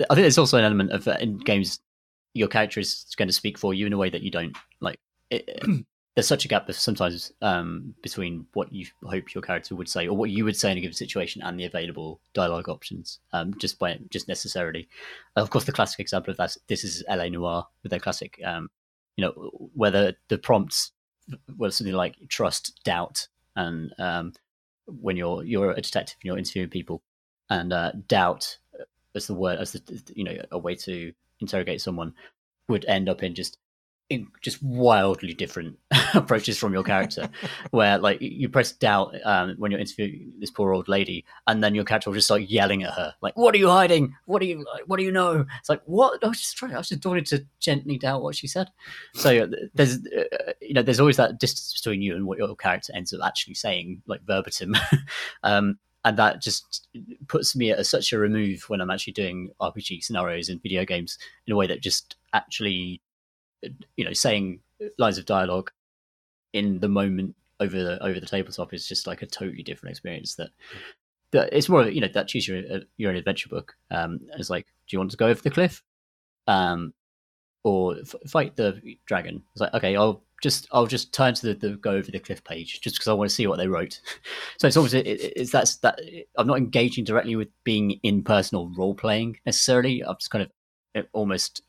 I 0.08 0.14
think 0.14 0.24
there's 0.24 0.38
also 0.38 0.58
an 0.58 0.64
element 0.64 0.92
of 0.92 1.06
uh, 1.06 1.16
in 1.20 1.38
games 1.38 1.80
your 2.34 2.48
character 2.48 2.80
is 2.80 3.06
going 3.16 3.28
to 3.28 3.34
speak 3.34 3.58
for 3.58 3.74
you 3.74 3.86
in 3.86 3.92
a 3.92 3.98
way 3.98 4.10
that 4.10 4.22
you 4.22 4.30
don't 4.30 4.56
like. 4.80 4.98
It, 5.30 5.60
there's 6.14 6.26
such 6.26 6.44
a 6.44 6.48
gap 6.48 6.70
sometimes 6.72 7.32
um, 7.40 7.94
between 8.02 8.46
what 8.52 8.72
you 8.72 8.86
hope 9.04 9.32
your 9.32 9.42
character 9.42 9.76
would 9.76 9.88
say 9.88 10.08
or 10.08 10.16
what 10.16 10.30
you 10.30 10.44
would 10.44 10.56
say 10.56 10.72
in 10.72 10.78
a 10.78 10.80
given 10.80 10.94
situation 10.94 11.40
and 11.42 11.58
the 11.58 11.64
available 11.64 12.20
dialogue 12.34 12.68
options, 12.68 13.20
um, 13.32 13.54
just 13.58 13.78
by 13.78 13.98
just 14.10 14.26
necessarily. 14.26 14.88
Of 15.36 15.50
course, 15.50 15.64
the 15.64 15.72
classic 15.72 16.00
example 16.00 16.32
of 16.32 16.36
that 16.38 16.56
this 16.66 16.84
is 16.84 17.04
LA 17.08 17.28
Noire 17.28 17.66
with 17.82 17.90
their 17.90 18.00
classic, 18.00 18.40
um, 18.44 18.70
you 19.16 19.24
know, 19.24 19.70
whether 19.74 20.14
the 20.28 20.38
prompts 20.38 20.92
were 21.56 21.70
something 21.70 21.94
like 21.94 22.16
trust, 22.28 22.80
doubt, 22.84 23.28
and 23.54 23.92
um, 23.98 24.32
when 24.86 25.16
you're 25.16 25.44
you're 25.44 25.70
a 25.70 25.80
detective 25.80 26.16
and 26.20 26.26
you're 26.26 26.38
interviewing 26.38 26.70
people, 26.70 27.02
and 27.50 27.72
uh, 27.72 27.92
doubt 28.08 28.58
as 29.14 29.26
the 29.26 29.34
word 29.34 29.58
as 29.58 29.72
the 29.72 30.02
you 30.14 30.24
know 30.24 30.36
a 30.50 30.58
way 30.58 30.74
to 30.74 31.12
interrogate 31.40 31.80
someone 31.80 32.12
would 32.68 32.84
end 32.86 33.08
up 33.08 33.22
in 33.22 33.34
just 33.34 33.58
in 34.10 34.26
just 34.42 34.60
wildly 34.60 35.32
different 35.32 35.78
approaches 36.14 36.58
from 36.58 36.72
your 36.72 36.82
character. 36.82 37.30
Where 37.70 37.96
like 37.96 38.18
you 38.20 38.48
press 38.48 38.72
doubt 38.72 39.14
um, 39.24 39.54
when 39.56 39.70
you're 39.70 39.80
interviewing 39.80 40.32
this 40.40 40.50
poor 40.50 40.72
old 40.72 40.88
lady 40.88 41.24
and 41.46 41.62
then 41.62 41.74
your 41.74 41.84
character 41.84 42.10
will 42.10 42.16
just 42.16 42.26
start 42.26 42.42
yelling 42.42 42.82
at 42.82 42.92
her 42.94 43.14
like 43.22 43.36
what 43.36 43.54
are 43.54 43.58
you 43.58 43.68
hiding? 43.68 44.14
What 44.26 44.40
do 44.40 44.46
you 44.46 44.66
what 44.86 44.98
do 44.98 45.04
you 45.04 45.12
know? 45.12 45.46
It's 45.60 45.68
like 45.68 45.80
what? 45.86 46.22
I 46.24 46.28
was 46.28 46.40
just 46.40 46.56
trying 46.56 46.74
i 46.74 46.78
was 46.78 46.88
just 46.88 47.06
wanting 47.06 47.24
to 47.24 47.46
gently 47.60 47.98
doubt 47.98 48.22
what 48.22 48.34
she 48.34 48.48
said. 48.48 48.68
So 49.14 49.48
there's 49.74 49.98
uh, 50.06 50.52
you 50.60 50.74
know 50.74 50.82
there's 50.82 51.00
always 51.00 51.16
that 51.16 51.38
distance 51.38 51.80
between 51.80 52.02
you 52.02 52.16
and 52.16 52.26
what 52.26 52.38
your 52.38 52.54
character 52.56 52.92
ends 52.94 53.12
up 53.12 53.20
actually 53.24 53.54
saying 53.54 54.02
like 54.06 54.22
verbatim. 54.26 54.76
Um, 55.42 55.78
and 56.04 56.16
that 56.16 56.40
just 56.40 56.88
puts 57.28 57.54
me 57.54 57.70
at 57.70 57.86
such 57.86 58.12
a 58.12 58.18
remove 58.18 58.64
when 58.68 58.80
I'm 58.80 58.90
actually 58.90 59.12
doing 59.12 59.50
RPG 59.60 60.02
scenarios 60.02 60.48
in 60.48 60.58
video 60.58 60.84
games 60.84 61.18
in 61.46 61.52
a 61.52 61.56
way 61.56 61.66
that 61.66 61.82
just 61.82 62.16
actually, 62.32 63.00
you 63.96 64.04
know, 64.04 64.12
saying 64.12 64.60
lines 64.98 65.18
of 65.18 65.26
dialogue 65.26 65.70
in 66.52 66.80
the 66.80 66.88
moment 66.88 67.36
over 67.60 67.82
the 67.82 68.02
over 68.02 68.18
the 68.18 68.26
tabletop 68.26 68.72
is 68.72 68.88
just 68.88 69.06
like 69.06 69.22
a 69.22 69.26
totally 69.26 69.62
different 69.62 69.90
experience. 69.90 70.36
That 70.36 70.50
that 71.32 71.50
it's 71.52 71.68
more, 71.68 71.88
you 71.88 72.00
know, 72.00 72.08
that 72.08 72.28
choose 72.28 72.48
your 72.48 72.62
your 72.96 73.10
own 73.10 73.16
adventure 73.16 73.48
book. 73.48 73.76
Um, 73.90 74.20
it's 74.36 74.50
like, 74.50 74.66
do 74.66 74.94
you 74.94 74.98
want 74.98 75.10
to 75.10 75.16
go 75.18 75.26
over 75.26 75.42
the 75.42 75.50
cliff, 75.50 75.82
um, 76.46 76.94
or 77.64 77.96
f- 77.98 78.14
fight 78.26 78.56
the 78.56 78.80
dragon? 79.06 79.42
It's 79.52 79.60
like, 79.60 79.74
okay, 79.74 79.96
I'll 79.96 80.22
just 80.42 80.68
I'll 80.72 80.86
just 80.86 81.12
turn 81.12 81.34
to 81.34 81.46
the, 81.46 81.54
the, 81.54 81.76
go 81.76 81.92
over 81.92 82.10
the 82.10 82.18
cliff 82.18 82.42
page 82.44 82.80
just 82.80 82.96
because 82.96 83.08
I 83.08 83.12
want 83.12 83.28
to 83.28 83.34
see 83.34 83.46
what 83.46 83.58
they 83.58 83.68
wrote. 83.68 84.00
so 84.58 84.66
it's 84.66 84.76
almost 84.76 84.94
it, 84.94 85.06
it's 85.06 85.50
that's 85.50 85.76
that 85.76 86.00
I'm 86.36 86.46
not 86.46 86.58
engaging 86.58 87.04
directly 87.04 87.36
with 87.36 87.48
being 87.64 87.92
in 88.02 88.22
personal 88.22 88.70
role 88.76 88.94
playing 88.94 89.38
necessarily. 89.46 90.02
I'm 90.04 90.16
just 90.16 90.30
kind 90.30 90.42
of 90.42 90.50
eh, 90.94 91.02
almost 91.12 91.62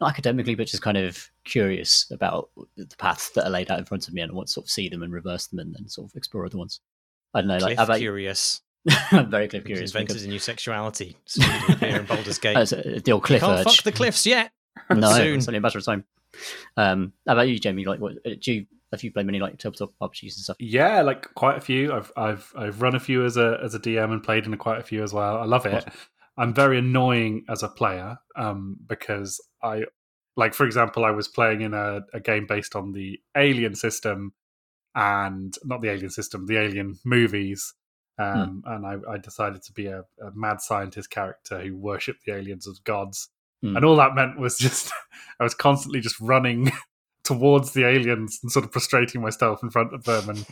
not 0.00 0.10
academically, 0.10 0.54
but 0.54 0.66
just 0.66 0.82
kind 0.82 0.96
of 0.96 1.30
curious 1.44 2.06
about 2.10 2.50
the 2.76 2.86
paths 2.98 3.30
that 3.30 3.44
are 3.44 3.50
laid 3.50 3.70
out 3.70 3.78
in 3.78 3.84
front 3.84 4.08
of 4.08 4.14
me 4.14 4.22
and 4.22 4.30
I 4.30 4.34
want 4.34 4.48
to 4.48 4.52
sort 4.52 4.66
of 4.66 4.70
see 4.70 4.88
them 4.88 5.02
and 5.02 5.12
reverse 5.12 5.48
them 5.48 5.58
and 5.58 5.74
then 5.74 5.88
sort 5.88 6.10
of 6.10 6.16
explore 6.16 6.46
other 6.46 6.58
ones. 6.58 6.80
I 7.34 7.40
don't 7.40 7.48
know, 7.48 7.58
cliff 7.58 7.78
like 7.78 7.86
about 7.86 7.98
curious. 7.98 8.62
I'm 9.12 9.30
very 9.30 9.46
cliff 9.46 9.64
curious. 9.64 9.90
Invented 9.90 10.14
because... 10.14 10.24
a 10.24 10.28
new 10.28 10.38
sexuality 10.38 11.16
here 11.80 11.98
in 11.98 12.06
Baldur's 12.06 12.38
Gate. 12.38 12.56
Uh, 12.56 12.64
the 13.04 13.12
old 13.12 13.24
cliff 13.24 13.42
you 13.42 13.46
can't 13.46 13.60
urge. 13.60 13.76
fuck 13.76 13.84
the 13.84 13.92
cliffs 13.92 14.24
yet. 14.24 14.52
no, 14.96 15.12
Soon. 15.12 15.38
it's 15.38 15.48
only 15.48 15.58
a 15.58 15.60
matter 15.60 15.78
of 15.78 15.84
time. 15.84 16.04
Um, 16.76 17.12
how 17.26 17.34
about 17.34 17.48
you, 17.48 17.58
Jamie? 17.58 17.84
Like, 17.84 18.00
what 18.00 18.14
uh, 18.26 18.30
do 18.40 18.52
you 18.52 18.66
have 18.92 19.02
you 19.04 19.12
played 19.12 19.26
many 19.26 19.38
like 19.38 19.58
tabletop 19.58 19.90
RPGs 20.00 20.22
and 20.22 20.32
stuff? 20.32 20.56
Yeah, 20.58 21.02
like 21.02 21.32
quite 21.34 21.56
a 21.56 21.60
few. 21.60 21.92
I've 21.92 22.12
I've 22.16 22.52
I've 22.56 22.82
run 22.82 22.94
a 22.94 23.00
few 23.00 23.24
as 23.24 23.36
a 23.36 23.58
as 23.62 23.74
a 23.74 23.80
DM 23.80 24.12
and 24.12 24.22
played 24.22 24.46
in 24.46 24.56
quite 24.56 24.78
a 24.78 24.82
few 24.82 25.02
as 25.02 25.12
well. 25.12 25.38
I 25.38 25.44
love 25.44 25.66
it. 25.66 25.74
Awesome. 25.74 25.92
I'm 26.36 26.54
very 26.54 26.78
annoying 26.78 27.44
as 27.48 27.62
a 27.62 27.68
player 27.68 28.18
um, 28.34 28.78
because 28.86 29.40
I 29.62 29.84
like, 30.36 30.54
for 30.54 30.64
example, 30.64 31.04
I 31.04 31.10
was 31.10 31.28
playing 31.28 31.60
in 31.60 31.74
a, 31.74 32.00
a 32.14 32.20
game 32.20 32.46
based 32.46 32.74
on 32.74 32.92
the 32.92 33.20
Alien 33.36 33.74
system 33.74 34.32
and 34.94 35.54
not 35.64 35.82
the 35.82 35.90
Alien 35.90 36.10
system, 36.10 36.46
the 36.46 36.56
Alien 36.56 36.98
movies. 37.04 37.74
Hmm. 38.18 38.24
Um, 38.24 38.62
hmm. 38.64 38.72
And 38.72 38.86
I, 38.86 39.12
I, 39.12 39.18
decided 39.18 39.62
to 39.62 39.72
be 39.72 39.86
a, 39.86 40.00
a 40.00 40.30
mad 40.34 40.60
scientist 40.60 41.10
character 41.10 41.60
who 41.60 41.76
worshipped 41.76 42.24
the 42.24 42.32
aliens 42.32 42.68
as 42.68 42.78
gods. 42.78 43.28
Mm. 43.64 43.76
And 43.76 43.84
all 43.84 43.96
that 43.96 44.14
meant 44.14 44.38
was 44.38 44.58
just 44.58 44.90
I 45.40 45.44
was 45.44 45.54
constantly 45.54 46.00
just 46.00 46.20
running 46.20 46.72
towards 47.24 47.72
the 47.72 47.84
aliens 47.84 48.40
and 48.42 48.50
sort 48.50 48.64
of 48.64 48.72
prostrating 48.72 49.20
myself 49.20 49.62
in 49.62 49.70
front 49.70 49.94
of 49.94 50.04
them 50.04 50.28
and 50.28 50.46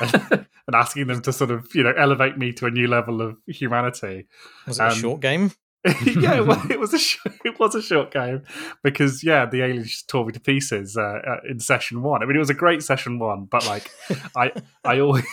and, 0.00 0.30
and, 0.66 0.74
asking 0.74 1.06
them 1.06 1.22
to 1.22 1.32
sort 1.32 1.50
of 1.50 1.68
you 1.74 1.82
know 1.82 1.92
elevate 1.96 2.36
me 2.36 2.52
to 2.52 2.66
a 2.66 2.70
new 2.70 2.88
level 2.88 3.22
of 3.22 3.38
humanity. 3.46 4.26
Was 4.66 4.78
it 4.78 4.82
um, 4.82 4.88
a 4.88 4.94
short 4.94 5.20
game? 5.20 5.52
yeah, 6.04 6.40
well, 6.40 6.62
it 6.70 6.78
was 6.78 6.92
a 6.92 6.98
sh- 6.98 7.24
it 7.42 7.58
was 7.58 7.74
a 7.74 7.80
short 7.80 8.12
game 8.12 8.42
because 8.82 9.24
yeah, 9.24 9.46
the 9.46 9.62
aliens 9.62 9.90
just 9.90 10.08
tore 10.08 10.26
me 10.26 10.32
to 10.32 10.40
pieces 10.40 10.94
uh, 10.96 11.20
uh, 11.26 11.36
in 11.48 11.58
session 11.58 12.02
one. 12.02 12.22
I 12.22 12.26
mean, 12.26 12.36
it 12.36 12.40
was 12.40 12.50
a 12.50 12.54
great 12.54 12.82
session 12.82 13.18
one, 13.18 13.46
but 13.46 13.66
like 13.66 13.90
I 14.36 14.52
I 14.84 15.00
always 15.00 15.24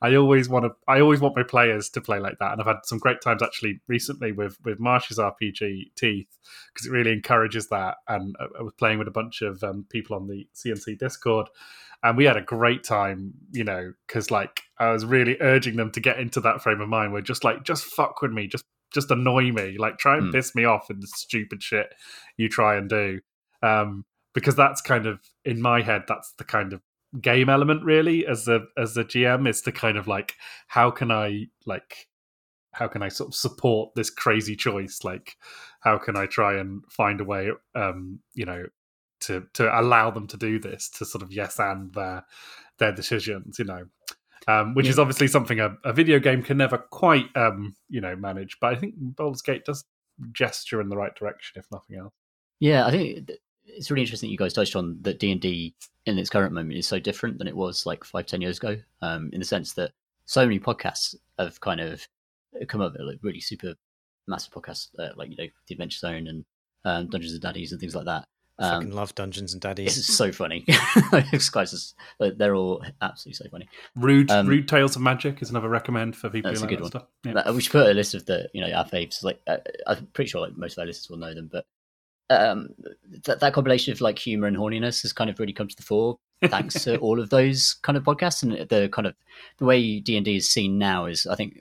I 0.00 0.14
always 0.14 0.48
want 0.48 0.64
to 0.64 0.70
I 0.88 1.00
always 1.00 1.20
want 1.20 1.36
my 1.36 1.42
players 1.42 1.90
to 1.90 2.00
play 2.00 2.20
like 2.20 2.38
that, 2.38 2.52
and 2.52 2.60
I've 2.60 2.66
had 2.66 2.80
some 2.84 2.98
great 2.98 3.20
times 3.20 3.42
actually 3.42 3.80
recently 3.86 4.32
with 4.32 4.56
with 4.64 4.80
Marsh's 4.80 5.18
RPG 5.18 5.94
Teeth 5.94 6.38
because 6.72 6.86
it 6.86 6.92
really 6.92 7.12
encourages 7.12 7.68
that. 7.68 7.96
And 8.08 8.34
I 8.40 8.62
was 8.62 8.72
playing 8.78 8.98
with 8.98 9.08
a 9.08 9.12
bunch 9.12 9.42
of 9.42 9.62
um, 9.62 9.84
people 9.90 10.16
on 10.16 10.26
the 10.26 10.48
CNC 10.54 10.98
Discord, 10.98 11.48
and 12.02 12.16
we 12.16 12.24
had 12.24 12.38
a 12.38 12.42
great 12.42 12.82
time, 12.82 13.34
you 13.52 13.64
know, 13.64 13.92
because 14.06 14.30
like 14.30 14.62
I 14.78 14.90
was 14.90 15.04
really 15.04 15.36
urging 15.40 15.76
them 15.76 15.90
to 15.92 16.00
get 16.00 16.18
into 16.18 16.40
that 16.40 16.62
frame 16.62 16.80
of 16.80 16.88
mind 16.88 17.12
where 17.12 17.20
just 17.20 17.44
like 17.44 17.62
just 17.62 17.84
fuck 17.84 18.22
with 18.22 18.32
me, 18.32 18.46
just 18.46 18.64
just 18.96 19.12
annoy 19.12 19.52
me. 19.52 19.76
Like 19.78 19.98
try 19.98 20.16
and 20.16 20.28
mm. 20.28 20.32
piss 20.32 20.54
me 20.54 20.64
off 20.64 20.90
in 20.90 20.98
the 20.98 21.06
stupid 21.06 21.62
shit 21.62 21.94
you 22.36 22.48
try 22.48 22.76
and 22.76 22.88
do. 22.88 23.20
Um, 23.62 24.04
because 24.34 24.56
that's 24.56 24.80
kind 24.80 25.06
of 25.06 25.20
in 25.44 25.62
my 25.62 25.82
head, 25.82 26.02
that's 26.08 26.32
the 26.38 26.44
kind 26.44 26.72
of 26.72 26.82
game 27.20 27.48
element 27.48 27.84
really 27.84 28.26
as 28.26 28.48
a 28.48 28.60
as 28.76 28.96
a 28.96 29.04
GM 29.04 29.48
is 29.48 29.62
to 29.62 29.72
kind 29.72 29.96
of 29.96 30.06
like 30.08 30.34
how 30.66 30.90
can 30.90 31.10
I 31.10 31.46
like 31.64 32.08
how 32.72 32.88
can 32.88 33.02
I 33.02 33.08
sort 33.08 33.28
of 33.28 33.34
support 33.34 33.94
this 33.94 34.10
crazy 34.10 34.56
choice? 34.56 35.04
Like 35.04 35.36
how 35.80 35.98
can 35.98 36.16
I 36.16 36.26
try 36.26 36.58
and 36.58 36.82
find 36.90 37.20
a 37.20 37.24
way 37.24 37.50
um, 37.74 38.20
you 38.34 38.44
know, 38.44 38.64
to 39.22 39.44
to 39.54 39.80
allow 39.80 40.10
them 40.10 40.26
to 40.28 40.36
do 40.36 40.58
this, 40.58 40.90
to 40.90 41.04
sort 41.04 41.22
of 41.22 41.32
yes 41.32 41.58
and 41.58 41.92
their 41.94 42.24
their 42.78 42.92
decisions, 42.92 43.58
you 43.58 43.64
know 43.64 43.86
um, 44.46 44.74
which 44.74 44.86
yeah. 44.86 44.90
is 44.90 44.98
obviously 44.98 45.28
something 45.28 45.60
a, 45.60 45.76
a, 45.84 45.92
video 45.92 46.18
game 46.18 46.42
can 46.42 46.56
never 46.56 46.78
quite, 46.78 47.26
um, 47.36 47.74
you 47.88 48.00
know, 48.00 48.14
manage. 48.14 48.58
But 48.60 48.74
I 48.74 48.76
think 48.76 48.94
Baldur's 48.96 49.42
Gate 49.42 49.64
does 49.64 49.84
gesture 50.32 50.80
in 50.80 50.88
the 50.88 50.96
right 50.96 51.14
direction, 51.14 51.58
if 51.58 51.66
nothing 51.72 51.96
else. 51.96 52.14
Yeah, 52.60 52.86
I 52.86 52.90
think 52.90 53.30
it's 53.64 53.90
really 53.90 54.02
interesting 54.02 54.28
that 54.28 54.32
you 54.32 54.38
guys 54.38 54.52
touched 54.52 54.76
on 54.76 54.98
that 55.02 55.18
D 55.18 55.32
and 55.32 55.40
D 55.40 55.74
in 56.06 56.18
its 56.18 56.30
current 56.30 56.52
moment 56.52 56.78
is 56.78 56.86
so 56.86 56.98
different 57.00 57.38
than 57.38 57.48
it 57.48 57.56
was 57.56 57.84
like 57.86 58.04
five, 58.04 58.26
ten 58.26 58.40
years 58.40 58.58
ago. 58.58 58.78
Um, 59.02 59.30
in 59.32 59.40
the 59.40 59.46
sense 59.46 59.72
that 59.74 59.92
so 60.24 60.44
many 60.44 60.58
podcasts 60.58 61.14
have 61.38 61.60
kind 61.60 61.80
of 61.80 62.06
come 62.68 62.80
up 62.80 62.94
like 62.98 63.18
really 63.22 63.40
super 63.40 63.74
massive 64.26 64.52
podcasts, 64.52 64.88
uh, 64.98 65.10
like 65.16 65.30
you 65.30 65.36
know, 65.36 65.48
the 65.66 65.74
Adventure 65.74 65.98
Zone 65.98 66.28
and 66.28 66.44
um, 66.84 67.08
Dungeons 67.08 67.32
and 67.32 67.42
Daddies 67.42 67.72
and 67.72 67.80
things 67.80 67.94
like 67.94 68.06
that. 68.06 68.26
Um, 68.58 68.80
fucking 68.80 68.92
love 68.92 69.14
Dungeons 69.14 69.52
and 69.52 69.60
Daddies. 69.60 69.98
It's 69.98 70.14
so 70.14 70.32
funny. 70.32 70.64
guys, 71.52 71.94
they're 72.18 72.54
all 72.54 72.82
absolutely 73.02 73.44
so 73.44 73.50
funny. 73.50 73.68
Rude, 73.96 74.30
um, 74.30 74.46
Rude 74.46 74.66
Tales 74.66 74.96
of 74.96 75.02
Magic 75.02 75.42
is 75.42 75.50
another 75.50 75.68
recommend 75.68 76.16
for 76.16 76.30
people. 76.30 76.50
That's 76.50 76.60
who 76.60 76.66
a 76.66 76.68
like 76.68 76.78
good 76.78 76.94
one. 76.94 77.02
Yeah. 77.24 77.50
We 77.50 77.60
should 77.60 77.72
put 77.72 77.90
a 77.90 77.94
list 77.94 78.14
of 78.14 78.24
the 78.26 78.48
you 78.54 78.62
know 78.62 78.72
our 78.72 78.84
faves. 78.84 79.22
Like 79.22 79.40
uh, 79.46 79.58
I'm 79.86 80.06
pretty 80.14 80.30
sure 80.30 80.40
like 80.40 80.56
most 80.56 80.72
of 80.72 80.78
our 80.78 80.86
listeners 80.86 81.10
will 81.10 81.18
know 81.18 81.34
them, 81.34 81.50
but 81.52 81.66
um, 82.30 82.70
that 83.26 83.40
that 83.40 83.52
combination 83.52 83.92
of 83.92 84.00
like 84.00 84.18
humor 84.18 84.46
and 84.46 84.56
horniness 84.56 85.02
has 85.02 85.12
kind 85.12 85.30
of 85.30 85.38
really 85.38 85.52
come 85.52 85.68
to 85.68 85.76
the 85.76 85.82
fore 85.82 86.18
thanks 86.46 86.82
to 86.84 86.98
all 86.98 87.20
of 87.20 87.30
those 87.30 87.74
kind 87.82 87.96
of 87.96 88.04
podcasts 88.04 88.42
and 88.42 88.52
the 88.68 88.88
kind 88.90 89.06
of 89.06 89.14
the 89.58 89.64
way 89.64 90.00
D 90.00 90.16
and 90.16 90.24
D 90.24 90.36
is 90.36 90.50
seen 90.50 90.78
now 90.78 91.06
is 91.06 91.26
I 91.26 91.34
think 91.34 91.58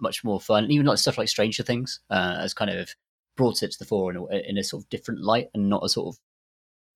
much 0.00 0.24
more 0.24 0.40
fun. 0.40 0.70
Even 0.70 0.86
like 0.86 0.98
stuff 0.98 1.18
like 1.18 1.28
Stranger 1.28 1.62
Things 1.62 2.00
uh, 2.10 2.40
has 2.40 2.54
kind 2.54 2.70
of 2.70 2.94
brought 3.36 3.62
it 3.62 3.70
to 3.72 3.78
the 3.78 3.84
fore 3.84 4.10
in 4.10 4.16
a, 4.16 4.48
in 4.48 4.58
a 4.58 4.64
sort 4.64 4.82
of 4.82 4.88
different 4.90 5.22
light 5.22 5.48
and 5.54 5.68
not 5.68 5.84
a 5.84 5.88
sort 5.88 6.14
of 6.14 6.20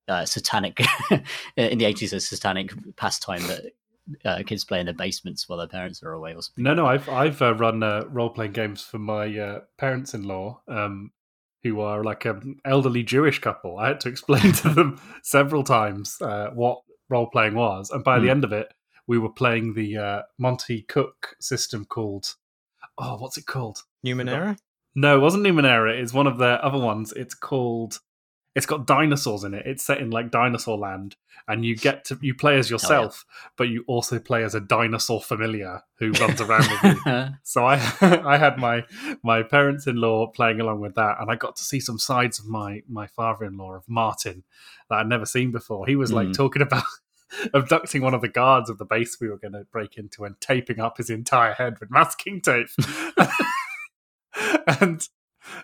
uh, 0.08 0.24
satanic 0.24 0.80
in 1.56 1.78
the 1.78 1.84
80s 1.84 2.12
a 2.12 2.20
satanic 2.20 2.72
pastime 2.96 3.42
that 3.46 3.72
uh, 4.24 4.42
kids 4.44 4.64
play 4.64 4.80
in 4.80 4.86
their 4.86 4.94
basements 4.94 5.48
while 5.48 5.58
their 5.58 5.68
parents 5.68 6.02
are 6.02 6.12
away 6.12 6.34
or 6.34 6.42
something. 6.42 6.64
No, 6.64 6.74
no, 6.74 6.86
I've 6.86 7.08
I've 7.08 7.40
uh, 7.40 7.54
run 7.54 7.82
uh, 7.82 8.04
role 8.08 8.30
playing 8.30 8.52
games 8.52 8.82
for 8.82 8.98
my 8.98 9.38
uh, 9.38 9.60
parents 9.78 10.14
in 10.14 10.24
law, 10.24 10.60
um, 10.68 11.12
who 11.62 11.80
are 11.80 12.02
like 12.02 12.24
an 12.24 12.58
elderly 12.64 13.02
Jewish 13.02 13.38
couple. 13.38 13.78
I 13.78 13.88
had 13.88 14.00
to 14.00 14.08
explain 14.08 14.52
to 14.54 14.70
them 14.70 15.00
several 15.22 15.62
times 15.62 16.20
uh, 16.20 16.50
what 16.52 16.82
role 17.08 17.28
playing 17.28 17.54
was, 17.54 17.90
and 17.90 18.02
by 18.02 18.18
mm. 18.18 18.22
the 18.22 18.26
hmm. 18.26 18.30
end 18.30 18.44
of 18.44 18.52
it, 18.52 18.72
we 19.06 19.18
were 19.18 19.32
playing 19.32 19.74
the 19.74 20.24
Monte 20.38 20.82
Cook 20.82 21.36
system 21.40 21.84
called 21.84 22.34
oh, 22.98 23.16
what's 23.16 23.38
it 23.38 23.46
called? 23.46 23.82
Numenera. 24.04 24.56
No, 24.94 25.16
it 25.16 25.20
wasn't 25.20 25.44
Numenera. 25.44 25.98
It's 25.98 26.12
one 26.12 26.26
of 26.26 26.38
the 26.38 26.62
other 26.64 26.78
ones. 26.78 27.12
It's 27.12 27.34
called 27.34 28.00
it's 28.54 28.66
got 28.66 28.86
dinosaurs 28.86 29.44
in 29.44 29.54
it. 29.54 29.66
It's 29.66 29.82
set 29.82 29.98
in 29.98 30.10
like 30.10 30.30
dinosaur 30.30 30.76
land, 30.76 31.16
and 31.48 31.64
you 31.64 31.74
get 31.74 32.04
to 32.06 32.18
you 32.20 32.34
play 32.34 32.58
as 32.58 32.70
yourself, 32.70 33.24
oh, 33.26 33.32
yeah. 33.32 33.48
but 33.56 33.68
you 33.68 33.84
also 33.86 34.18
play 34.18 34.44
as 34.44 34.54
a 34.54 34.60
dinosaur 34.60 35.22
familiar 35.22 35.82
who 35.98 36.12
runs 36.20 36.40
around 36.40 36.68
with 36.70 36.98
you. 37.06 37.28
So 37.44 37.64
I 37.64 37.74
I 38.00 38.36
had 38.36 38.58
my 38.58 38.84
my 39.22 39.42
parents 39.42 39.86
in 39.86 39.96
law 39.96 40.26
playing 40.26 40.60
along 40.60 40.80
with 40.80 40.94
that, 40.96 41.16
and 41.20 41.30
I 41.30 41.36
got 41.36 41.56
to 41.56 41.64
see 41.64 41.80
some 41.80 41.98
sides 41.98 42.38
of 42.38 42.46
my 42.46 42.82
my 42.88 43.06
father 43.06 43.44
in 43.44 43.56
law 43.56 43.72
of 43.72 43.88
Martin 43.88 44.44
that 44.90 44.98
I'd 44.98 45.08
never 45.08 45.26
seen 45.26 45.50
before. 45.50 45.86
He 45.86 45.96
was 45.96 46.12
like 46.12 46.28
mm. 46.28 46.34
talking 46.34 46.62
about 46.62 46.84
abducting 47.54 48.02
one 48.02 48.14
of 48.14 48.20
the 48.20 48.28
guards 48.28 48.68
of 48.68 48.76
the 48.76 48.84
base 48.84 49.18
we 49.18 49.28
were 49.28 49.38
going 49.38 49.52
to 49.52 49.64
break 49.72 49.96
into 49.96 50.24
and 50.24 50.38
taping 50.40 50.80
up 50.80 50.98
his 50.98 51.08
entire 51.08 51.54
head 51.54 51.78
with 51.80 51.90
masking 51.90 52.42
tape. 52.42 52.68
and 54.66 55.08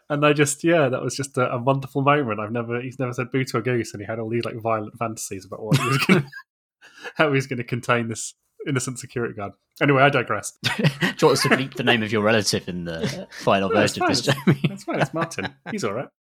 and 0.09 0.25
I 0.25 0.33
just 0.33 0.65
yeah, 0.65 0.89
that 0.89 1.03
was 1.03 1.17
just 1.17 1.37
a, 1.39 1.53
a, 1.53 1.59
wonderful 1.59 2.03
moment. 2.03 2.41
I've 2.41 2.53
never 2.53 2.81
he's 2.81 2.99
never 2.99 3.13
said 3.13 3.31
boo 3.31 3.45
to 3.45 3.59
a 3.59 3.63
goose, 3.63 3.93
and 3.93 4.03
he 4.03 4.07
had 4.07 4.19
all 4.19 4.29
these 4.29 4.45
like 4.45 4.57
violent 4.57 4.97
fantasies 4.99 5.45
about 5.45 5.63
what 5.63 5.79
he 5.79 5.87
was 5.87 5.99
going 5.99 6.27
how 7.15 7.27
he 7.29 7.35
was 7.35 7.47
going 7.47 7.59
to 7.59 7.65
contain 7.65 8.09
this 8.09 8.35
innocent 8.67 8.99
security 8.99 9.35
guard. 9.35 9.53
Anyway, 9.81 10.03
I 10.03 10.11
digress. 10.11 10.53
Do 10.63 10.83
you 10.83 10.89
want 11.23 11.33
us 11.33 11.43
to 11.43 11.49
bleep 11.49 11.75
the 11.75 11.85
name 11.85 12.03
of 12.03 12.13
your 12.13 12.23
relative 12.23 12.69
in 12.69 12.85
the 12.85 13.27
final 13.31 13.69
no, 13.69 13.77
version 13.77 14.03
of 14.03 14.09
this? 14.09 14.23
Jamie? 14.23 14.61
That's 14.69 14.85
fine. 14.85 15.01
It's 15.01 15.15
Martin. 15.15 15.55
He's 15.71 15.85
all 15.85 15.93
right. 15.93 16.09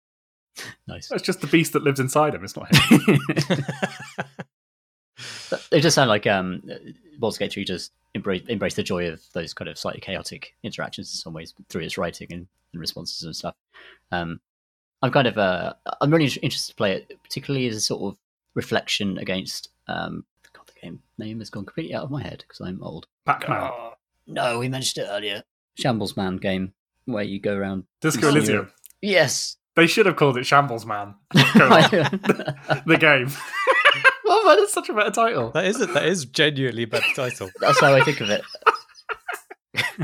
Nice. 0.87 1.11
It's 1.11 1.21
just 1.21 1.41
the 1.41 1.45
beast 1.45 1.73
that 1.73 1.83
lives 1.83 1.99
inside 1.99 2.33
him. 2.33 2.43
It's 2.43 2.55
not 2.55 2.75
him. 2.75 3.19
they 5.69 5.79
just 5.79 5.93
sound 5.93 6.09
like 6.09 6.25
um, 6.25 6.63
Baldur's 7.19 7.37
Gate 7.37 7.53
3 7.53 7.63
just 7.63 7.91
embrace, 8.17 8.43
embrace 8.47 8.75
the 8.75 8.83
joy 8.83 9.07
of 9.07 9.21
those 9.33 9.53
kind 9.53 9.69
of 9.69 9.77
slightly 9.77 10.01
chaotic 10.01 10.55
interactions 10.63 11.11
in 11.11 11.17
some 11.17 11.33
ways 11.33 11.53
through 11.69 11.81
its 11.81 11.97
writing 11.97 12.27
and, 12.31 12.47
and 12.73 12.79
responses 12.79 13.23
and 13.23 13.35
stuff. 13.35 13.55
Um, 14.11 14.39
I'm 15.01 15.11
kind 15.11 15.27
of 15.27 15.37
uh, 15.37 15.73
I'm 16.01 16.11
really 16.11 16.25
interested 16.25 16.71
to 16.71 16.75
play 16.75 16.93
it, 16.93 17.19
particularly 17.23 17.67
as 17.67 17.75
a 17.75 17.81
sort 17.81 18.01
of 18.01 18.19
reflection 18.55 19.17
against 19.19 19.69
um, 19.87 20.25
God, 20.53 20.67
the 20.67 20.79
game 20.81 20.99
name 21.17 21.39
has 21.39 21.49
gone 21.49 21.65
completely 21.65 21.95
out 21.95 22.03
of 22.03 22.11
my 22.11 22.21
head 22.21 22.43
because 22.45 22.59
I'm 22.59 22.81
old. 22.83 23.07
Pac-Man. 23.25 23.71
Oh, 23.71 23.93
no, 24.25 24.59
we 24.59 24.67
mentioned 24.67 25.05
it 25.05 25.09
earlier. 25.09 25.43
Shambles 25.75 26.17
Man 26.17 26.37
game 26.37 26.73
where 27.05 27.23
you 27.23 27.39
go 27.39 27.55
around 27.55 27.85
Disco 28.01 28.29
Elysium. 28.29 28.71
Yes. 29.01 29.57
They 29.75 29.87
should 29.87 30.07
have 30.07 30.15
called 30.15 30.37
it 30.37 30.45
Shambles 30.45 30.85
Man. 30.85 31.13
the 31.33 32.97
game. 32.99 33.31
Man, 34.47 34.59
it's 34.59 34.73
such 34.73 34.89
a 34.89 34.93
better 34.93 35.11
title. 35.11 35.51
That 35.51 35.65
is 35.65 35.79
it. 35.79 35.93
That 35.93 36.05
is 36.05 36.25
genuinely 36.25 36.83
a 36.83 36.87
better 36.87 37.13
title. 37.15 37.49
That's 37.59 37.79
how 37.79 37.93
I 37.93 38.01
think 38.01 38.21
of 38.21 38.29
it. 38.29 38.41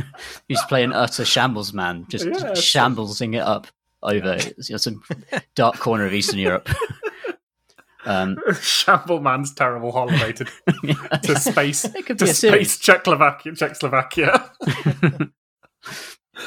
you 0.47 0.55
just 0.55 0.67
play 0.69 0.83
an 0.83 0.93
utter 0.93 1.25
shambles 1.25 1.73
man, 1.73 2.05
just 2.09 2.25
yeah, 2.25 2.51
shamblesing 2.51 3.35
it 3.35 3.41
up 3.41 3.67
over 4.03 4.37
you 4.37 4.63
know, 4.71 4.77
some 4.77 5.03
dark 5.55 5.79
corner 5.79 6.05
of 6.05 6.13
Eastern 6.13 6.39
Europe. 6.39 6.69
Um, 8.05 8.37
Shamble 8.61 9.21
Man's 9.21 9.53
terrible 9.53 9.93
holiday 9.93 10.33
to, 10.33 10.45
yeah. 10.83 10.93
to 11.23 11.39
space 11.39 11.83
to 11.83 12.27
space 12.27 12.77
Czechoslovakia. 12.77 13.53
Czechoslovakia. 13.55 14.51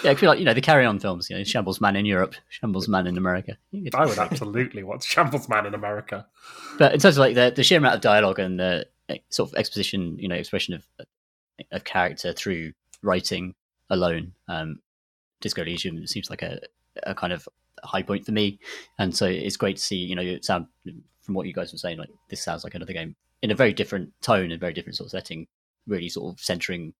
Yeah, 0.03 0.11
I 0.11 0.14
feel 0.14 0.28
like 0.28 0.39
you 0.39 0.45
know 0.45 0.55
the 0.55 0.61
Carry 0.61 0.84
On 0.84 0.99
films. 0.99 1.30
You 1.30 1.39
know, 1.39 1.45
Shambles 1.45 1.80
Man 1.80 1.97
in 1.97 2.07
Europe, 2.07 2.34
Shambles 2.49 2.89
Man 2.89 3.07
in 3.07 3.16
America. 3.16 3.57
I 3.95 4.07
would 4.07 4.18
absolutely 4.18 4.82
watch 4.82 5.05
Shambles 5.05 5.49
Man 5.49 5.66
in 5.66 5.74
America. 5.74 6.26
But 6.78 6.95
in 6.95 7.01
terms 7.01 7.16
of 7.16 7.20
like 7.20 7.34
the, 7.34 7.53
the 7.55 7.62
sheer 7.62 7.78
amount 7.78 7.95
of 7.95 8.01
dialogue 8.01 8.39
and 8.39 8.59
the 8.59 8.87
sort 9.30 9.51
of 9.51 9.57
exposition, 9.57 10.18
you 10.18 10.28
know, 10.28 10.34
expression 10.34 10.74
of 10.74 10.87
of 11.70 11.84
character 11.84 12.32
through 12.32 12.72
writing 13.03 13.55
alone, 13.89 14.32
um, 14.49 14.80
Disco 15.41 15.62
Elysium 15.62 16.07
seems 16.07 16.30
like 16.30 16.43
a, 16.43 16.61
a 17.05 17.14
kind 17.14 17.32
of 17.32 17.49
high 17.84 18.03
point 18.03 18.26
for 18.26 18.32
me, 18.32 18.59
and 18.99 19.16
so 19.16 19.26
it's 19.26 19.57
great 19.57 19.76
to 19.76 19.82
see. 19.82 19.97
You 19.97 20.16
know, 20.16 20.22
it 20.22 20.45
sound 20.45 20.66
from 21.22 21.34
what 21.34 21.47
you 21.47 21.53
guys 21.53 21.72
were 21.72 21.78
saying, 21.78 21.99
like 21.99 22.11
this 22.28 22.43
sounds 22.43 22.64
like 22.64 22.74
another 22.74 22.93
game 22.93 23.14
in 23.43 23.51
a 23.51 23.55
very 23.55 23.72
different 23.72 24.12
tone 24.22 24.51
and 24.51 24.61
very 24.61 24.72
different 24.72 24.97
sort 24.97 25.07
of 25.07 25.12
setting, 25.12 25.47
really 25.87 26.09
sort 26.09 26.32
of 26.32 26.41
centering 26.41 26.93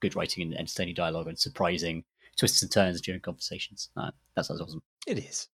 good 0.00 0.14
writing 0.14 0.42
and 0.42 0.58
entertaining 0.58 0.94
dialogue 0.94 1.26
and 1.26 1.38
surprising 1.38 2.04
twists 2.34 2.62
and 2.62 2.70
turns 2.70 3.00
during 3.00 3.20
conversations. 3.20 3.90
Uh, 3.96 4.10
that 4.36 4.46
sounds 4.46 4.60
awesome. 4.60 4.82
It 5.06 5.18
is, 5.18 5.48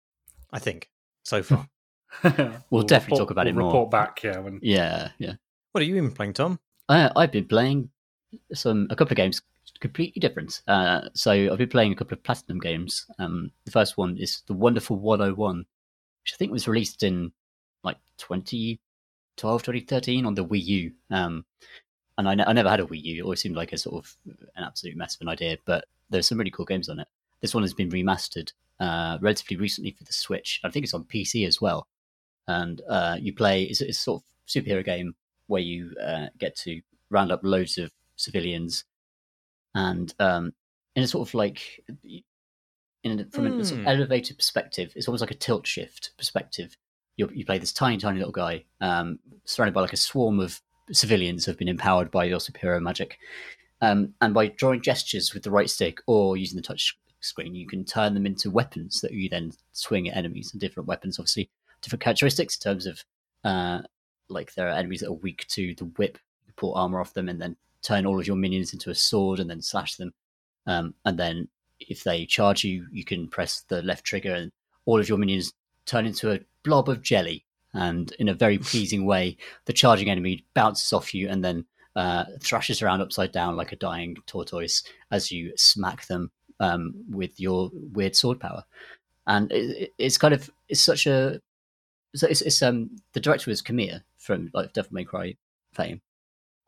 I 0.52 0.58
think, 0.58 0.90
so 1.22 1.42
far. 1.42 1.68
we'll, 2.22 2.62
we'll, 2.70 2.82
definitely 2.82 3.14
report, 3.14 3.18
talk 3.18 3.30
about 3.30 3.46
we'll 3.46 3.54
it 3.54 3.58
more. 3.58 3.68
Report 3.68 3.90
back, 3.90 4.22
yeah. 4.22 4.38
When... 4.38 4.58
Yeah, 4.62 5.10
yeah. 5.18 5.34
What 5.72 5.82
are 5.82 5.84
you 5.84 5.96
even 5.96 6.12
playing, 6.12 6.34
Tom? 6.34 6.58
Uh, 6.88 7.10
I've 7.16 7.32
been 7.32 7.46
playing 7.46 7.90
some 8.52 8.86
a 8.90 8.96
couple 8.96 9.12
of 9.12 9.16
games 9.16 9.42
completely 9.80 10.20
different. 10.20 10.62
Uh, 10.66 11.02
so 11.14 11.32
I've 11.32 11.58
been 11.58 11.68
playing 11.68 11.92
a 11.92 11.96
couple 11.96 12.16
of 12.16 12.22
platinum 12.22 12.58
games. 12.58 13.06
Um, 13.18 13.50
the 13.64 13.70
first 13.70 13.96
one 13.96 14.16
is 14.16 14.42
the 14.46 14.54
Wonderful 14.54 14.96
101, 14.96 15.58
which 15.58 16.34
I 16.34 16.36
think 16.36 16.52
was 16.52 16.68
released 16.68 17.02
in 17.02 17.32
like 17.82 17.98
2012, 18.18 19.62
2013 19.62 20.26
on 20.26 20.34
the 20.34 20.44
Wii 20.44 20.64
U. 20.64 20.92
Um, 21.10 21.44
and 22.18 22.28
I, 22.28 22.44
I, 22.46 22.52
never 22.52 22.70
had 22.70 22.80
a 22.80 22.86
Wii 22.86 23.02
U. 23.02 23.18
It 23.18 23.22
always 23.24 23.40
seemed 23.40 23.56
like 23.56 23.72
a 23.72 23.78
sort 23.78 24.04
of 24.04 24.16
an 24.56 24.64
absolute 24.64 24.96
mess 24.96 25.14
of 25.14 25.22
an 25.22 25.28
idea, 25.28 25.58
but 25.64 25.86
there's 26.10 26.26
some 26.26 26.38
really 26.38 26.50
cool 26.50 26.64
games 26.64 26.88
on 26.88 27.00
it. 27.00 27.08
This 27.40 27.54
one 27.54 27.62
has 27.62 27.74
been 27.74 27.90
remastered 27.90 28.52
uh, 28.80 29.18
relatively 29.20 29.56
recently 29.56 29.92
for 29.92 30.04
the 30.04 30.12
Switch. 30.12 30.60
I 30.64 30.70
think 30.70 30.84
it's 30.84 30.94
on 30.94 31.04
PC 31.04 31.46
as 31.46 31.60
well. 31.60 31.88
And 32.48 32.80
uh, 32.88 33.16
you 33.20 33.34
play, 33.34 33.64
it's, 33.64 33.80
it's, 33.80 33.98
a 33.98 34.02
sort 34.02 34.22
of 34.22 34.26
superhero 34.48 34.84
game 34.84 35.14
where 35.48 35.60
you 35.60 35.94
uh, 36.02 36.26
get 36.38 36.56
to 36.56 36.80
round 37.10 37.32
up 37.32 37.40
loads 37.42 37.76
of 37.78 37.90
civilians 38.16 38.84
and 39.74 40.14
um, 40.18 40.52
in 40.94 41.02
a 41.02 41.06
sort 41.06 41.28
of 41.28 41.34
like 41.34 41.84
in 43.04 43.20
a, 43.20 43.24
from 43.26 43.44
mm. 43.44 43.60
a 43.60 43.64
sort 43.64 43.80
of 43.80 43.84
hmm. 43.84 43.88
elevated 43.88 44.38
perspective, 44.38 44.92
it's 44.96 45.06
almost 45.06 45.20
like 45.20 45.30
a 45.30 45.34
tilt 45.34 45.66
shift 45.66 46.10
perspective. 46.16 46.76
you 47.16 47.30
you 47.32 47.44
play 47.44 47.58
this 47.58 47.72
tiny, 47.72 47.98
tiny 47.98 48.18
little 48.18 48.32
guy 48.32 48.64
um, 48.80 49.18
surrounded 49.44 49.74
by 49.74 49.82
like 49.82 49.92
a 49.92 49.98
swarm 49.98 50.40
of 50.40 50.60
civilians 50.93 51.47
have 51.47 51.59
been 51.59 51.68
empowered 51.68 52.11
by 52.11 52.24
your 52.24 52.39
superhero 52.39 52.80
magic, 52.80 53.18
um, 53.80 54.14
and 54.20 54.32
by 54.32 54.49
drawing 54.49 54.82
gestures 54.82 55.34
with 55.34 55.43
the 55.43 55.51
right 55.51 55.68
stick 55.70 56.01
or 56.07 56.37
using 56.37 56.57
the 56.57 56.62
touch 56.62 56.99
screen, 57.20 57.55
you 57.55 57.66
can 57.66 57.84
turn 57.84 58.14
them 58.14 58.26
into 58.26 58.51
weapons 58.51 59.01
that 59.01 59.12
you 59.12 59.28
then 59.28 59.53
swing 59.72 60.09
at 60.09 60.16
enemies. 60.16 60.53
And 60.53 60.61
different 60.61 60.89
weapons, 60.89 61.18
obviously, 61.18 61.51
different 61.82 62.03
characteristics 62.03 62.57
in 62.57 62.61
terms 62.61 62.87
of 62.87 63.05
uh, 63.45 63.82
like 64.28 64.55
there 64.55 64.68
are 64.68 64.76
enemies 64.76 65.01
that 65.01 65.09
are 65.09 65.14
weak 65.14 65.47
to 65.49 65.74
the 65.74 65.84
whip, 65.84 66.18
you 66.47 66.53
pull 66.57 66.74
armor 66.74 67.01
off 67.01 67.14
them, 67.14 67.28
and 67.28 67.41
then 67.41 67.57
turn 67.82 68.07
all 68.07 68.18
of 68.18 68.26
your 68.26 68.37
minions 68.37 68.72
into 68.72 68.91
a 68.91 68.95
sword 68.95 69.39
and 69.39 69.49
then 69.49 69.62
slash 69.62 69.97
them. 69.97 70.12
Um, 70.66 70.95
and 71.05 71.18
then 71.18 71.49
if 71.78 72.03
they 72.05 72.26
charge 72.26 72.64
you, 72.64 72.87
you 72.91 73.05
can 73.05 73.28
press 73.28 73.62
the 73.68 73.82
left 73.82 74.05
trigger 74.05 74.34
and 74.34 74.51
all 74.84 75.01
of 75.01 75.09
your 75.09 75.18
minions 75.18 75.53
turn 75.84 76.07
into 76.07 76.32
a 76.32 76.41
blob 76.64 76.89
of 76.89 77.03
jelly. 77.03 77.45
And 77.76 78.12
in 78.18 78.28
a 78.28 78.34
very 78.34 78.58
pleasing 78.70 79.06
way, 79.06 79.36
the 79.66 79.72
charging 79.72 80.10
enemy 80.10 80.44
bounces 80.54 80.92
off 80.92 81.14
you 81.14 81.28
and 81.28 81.44
then 81.44 81.64
uh, 81.94 82.24
thrashes 82.40 82.82
around 82.82 83.00
upside 83.00 83.32
down 83.32 83.56
like 83.56 83.72
a 83.72 83.76
dying 83.76 84.16
tortoise 84.26 84.82
as 85.10 85.32
you 85.32 85.52
smack 85.56 86.06
them 86.06 86.30
um, 86.60 86.94
with 87.10 87.40
your 87.40 87.70
weird 87.72 88.14
sword 88.14 88.38
power. 88.38 88.64
And 89.26 89.50
it, 89.50 89.92
it's 89.98 90.18
kind 90.18 90.34
of 90.34 90.50
it's 90.68 90.80
such 90.80 91.06
a 91.06 91.40
so 92.14 92.26
it's, 92.28 92.42
it's 92.42 92.62
um 92.62 92.90
the 93.12 93.20
director 93.20 93.50
was 93.50 93.62
Kamiya 93.62 94.02
from 94.18 94.50
like 94.54 94.72
Devil 94.72 94.92
May 94.92 95.04
Cry 95.04 95.36
fame, 95.72 96.00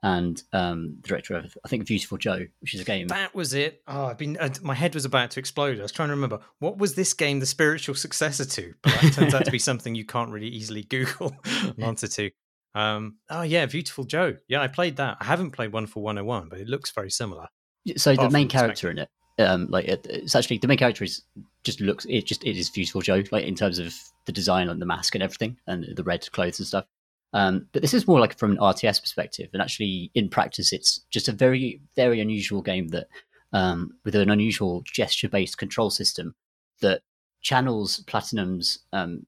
and 0.03 0.43
um, 0.53 0.97
the 1.01 1.09
director 1.09 1.37
of 1.37 1.57
I 1.65 1.69
think 1.69 1.87
Viewtiful 1.87 2.19
Joe, 2.19 2.47
which 2.61 2.75
is 2.75 2.81
a 2.81 2.85
game. 2.85 3.09
That 3.09 3.35
was 3.35 3.55
it. 3.55 3.83
Oh, 3.89 4.07
I've 4.07 4.19
been 4.19 4.37
uh, 4.37 4.51
my 4.63 4.75
head 4.75 4.95
was 4.95 5.05
about 5.05 5.33
to 5.33 5.41
explode. 5.41 5.79
I 5.79 5.83
was 5.83 5.93
trying 5.93 6.09
to 6.09 6.15
remember 6.15 6.41
what 6.61 6.79
was 6.79 6.95
this 6.95 7.13
game 7.15 7.41
the 7.41 7.47
spiritual 7.47 7.95
successor 7.95 8.45
to, 8.45 8.75
but 8.83 9.05
it 9.05 9.13
turns 9.13 9.35
out 9.35 9.45
to 9.45 9.51
be 9.51 9.59
something 9.59 9.95
you 9.95 10.05
can't 10.05 10.31
really 10.31 10.49
easily 10.49 10.83
Google 10.83 11.35
an 11.45 11.83
answer 11.83 12.09
to. 12.09 12.31
Um, 12.75 13.17
oh 13.29 13.43
yeah, 13.43 13.67
Viewtiful 13.67 14.05
Joe. 14.05 14.37
Yeah, 14.47 14.61
I 14.61 14.69
played 14.69 14.97
that. 14.97 15.17
I 15.21 15.25
haven't 15.25 15.51
played 15.51 15.73
Wonderful 15.73 16.03
101, 16.03 16.49
but 16.49 16.61
it 16.61 16.69
looks 16.69 16.93
very 16.93 17.11
similar. 17.11 17.49
So 17.97 18.15
the 18.15 18.31
main 18.31 18.49
character 18.49 18.91
in 18.91 18.99
it, 18.99 19.09
um, 19.39 19.67
like 19.69 19.87
it, 19.87 20.07
it's 20.09 20.35
actually 20.35 20.59
the 20.59 20.69
main 20.69 20.79
character 20.79 21.05
is 21.05 21.23
just 21.65 21.81
looks 21.81 22.05
it 22.09 22.27
just 22.27 22.45
it 22.45 22.57
is 22.57 22.69
Viewtiful 22.69 23.01
Joe, 23.01 23.23
like 23.33 23.47
in 23.47 23.57
terms 23.57 23.79
of 23.79 23.95
the 24.27 24.33
design 24.33 24.69
and 24.69 24.81
the 24.81 24.87
mask 24.87 25.15
and 25.15 25.25
everything, 25.25 25.57
and 25.67 25.87
the 25.97 26.05
red 26.05 26.31
clothes 26.31 26.61
and 26.61 26.69
stuff. 26.69 26.85
Um, 27.33 27.67
but 27.73 27.83
this 27.83 27.95
is 27.95 28.09
more 28.09 28.21
like 28.21 28.39
from 28.39 28.53
an 28.53 28.59
RTS 28.59 29.01
perspective, 29.01 29.51
and 29.53 29.61
actually 29.61 30.11
in 30.15 30.29
practice, 30.29 30.73
it's 30.73 31.05
just 31.11 31.29
a 31.29 31.33
very, 31.33 31.81
very 31.95 32.21
unusual 32.21 32.63
game 32.63 32.89
that, 32.89 33.09
um, 33.53 33.93
with 34.05 34.15
an 34.15 34.31
unusual 34.31 34.83
gesture-based 34.87 35.59
control 35.59 35.91
system 35.91 36.35
that 36.81 37.03
channels 37.43 38.01
Platinum's. 38.07 38.81
Um, 38.93 39.27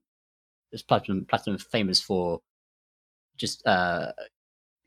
Platinum, 0.87 1.27
Platinum 1.29 1.59
famous 1.59 2.01
for 2.01 2.41
just 3.37 3.67
uh, 3.67 4.13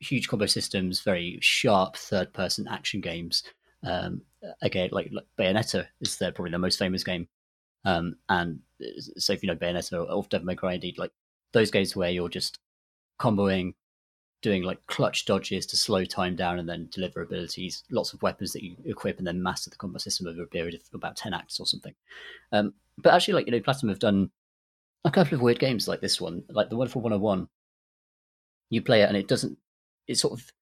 huge 0.00 0.28
combo 0.28 0.46
systems, 0.46 1.02
very 1.02 1.38
sharp 1.42 1.96
third-person 1.96 2.66
action 2.68 3.00
games. 3.00 3.42
Um, 3.86 4.22
again, 4.62 4.88
like, 4.92 5.10
like 5.12 5.26
Bayonetta 5.38 5.86
is 6.00 6.16
their 6.16 6.32
probably 6.32 6.52
the 6.52 6.58
most 6.58 6.78
famous 6.78 7.04
game. 7.04 7.28
Um, 7.84 8.16
and 8.28 8.60
so 9.18 9.34
if 9.34 9.42
you 9.42 9.48
know 9.48 9.56
Bayonetta 9.56 10.10
or 10.10 10.24
Devil 10.30 10.46
May 10.46 10.54
Cry, 10.54 10.74
indeed, 10.74 10.98
like 10.98 11.12
those 11.52 11.70
games 11.70 11.94
where 11.94 12.10
you're 12.10 12.30
just 12.30 12.58
comboing, 13.18 13.74
doing 14.44 14.62
like 14.62 14.86
clutch 14.86 15.24
dodges 15.24 15.64
to 15.64 15.76
slow 15.76 16.04
time 16.04 16.36
down 16.36 16.58
and 16.58 16.68
then 16.68 16.86
deliver 16.92 17.22
abilities, 17.22 17.82
lots 17.90 18.12
of 18.12 18.22
weapons 18.22 18.52
that 18.52 18.62
you 18.62 18.76
equip 18.84 19.16
and 19.16 19.26
then 19.26 19.42
master 19.42 19.70
the 19.70 19.76
combat 19.76 20.02
system 20.02 20.26
over 20.26 20.42
a 20.42 20.46
period 20.46 20.74
of 20.74 20.82
about 20.92 21.16
10 21.16 21.32
acts 21.32 21.58
or 21.58 21.66
something. 21.66 21.94
Um, 22.52 22.74
but 22.98 23.14
actually, 23.14 23.34
like, 23.34 23.46
you 23.46 23.52
know, 23.52 23.60
Platinum 23.60 23.88
have 23.88 23.98
done 23.98 24.30
a 25.06 25.10
couple 25.10 25.34
of 25.34 25.40
weird 25.40 25.58
games 25.58 25.88
like 25.88 26.02
this 26.02 26.20
one, 26.20 26.42
like 26.50 26.68
the 26.68 26.76
Wonderful 26.76 27.00
101. 27.00 27.48
You 28.68 28.82
play 28.82 29.00
it 29.00 29.08
and 29.08 29.16
it 29.16 29.28
doesn't, 29.28 29.56
it 30.08 30.16
sort 30.16 30.38
of, 30.38 30.52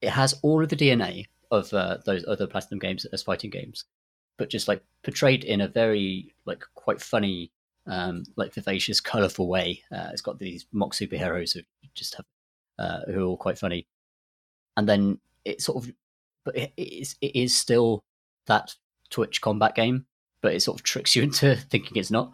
it 0.00 0.10
has 0.10 0.34
all 0.42 0.62
of 0.62 0.68
the 0.68 0.76
DNA 0.76 1.26
of 1.52 1.72
uh, 1.72 1.98
those 2.04 2.24
other 2.26 2.48
Platinum 2.48 2.80
games 2.80 3.04
as 3.06 3.22
fighting 3.22 3.50
games, 3.50 3.84
but 4.38 4.50
just 4.50 4.66
like 4.66 4.82
portrayed 5.04 5.44
in 5.44 5.60
a 5.60 5.68
very, 5.68 6.34
like, 6.46 6.64
quite 6.74 7.00
funny 7.00 7.52
um, 7.86 8.24
like 8.36 8.54
vivacious, 8.54 9.00
colourful 9.00 9.48
way. 9.48 9.82
Uh, 9.92 10.08
it's 10.12 10.22
got 10.22 10.38
these 10.38 10.66
mock 10.72 10.92
superheroes 10.92 11.54
who 11.54 11.60
just 11.94 12.14
have 12.14 12.26
uh, 12.78 13.00
who 13.06 13.20
are 13.20 13.26
all 13.26 13.36
quite 13.36 13.58
funny. 13.58 13.86
And 14.76 14.88
then 14.88 15.18
it 15.44 15.60
sort 15.60 15.84
of, 15.84 15.92
but 16.44 16.56
it 16.56 16.72
is 16.76 17.16
it 17.20 17.36
is 17.36 17.56
still 17.56 18.04
that 18.46 18.74
Twitch 19.10 19.40
combat 19.40 19.74
game, 19.74 20.06
but 20.40 20.54
it 20.54 20.60
sort 20.60 20.78
of 20.78 20.82
tricks 20.82 21.14
you 21.14 21.22
into 21.24 21.56
thinking 21.56 21.96
it's 21.96 22.10
not, 22.10 22.32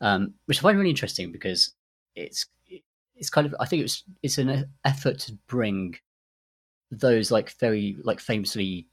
um, 0.00 0.34
which 0.46 0.58
I 0.58 0.62
find 0.62 0.78
really 0.78 0.90
interesting 0.90 1.32
because 1.32 1.72
it's 2.14 2.46
it's 3.16 3.30
kind 3.30 3.46
of 3.46 3.54
I 3.60 3.66
think 3.66 3.84
it's 3.84 4.04
it's 4.22 4.38
an 4.38 4.70
effort 4.84 5.18
to 5.20 5.38
bring 5.46 5.96
those 6.90 7.30
like 7.30 7.52
very 7.58 7.96
like 8.02 8.18
famously 8.18 8.86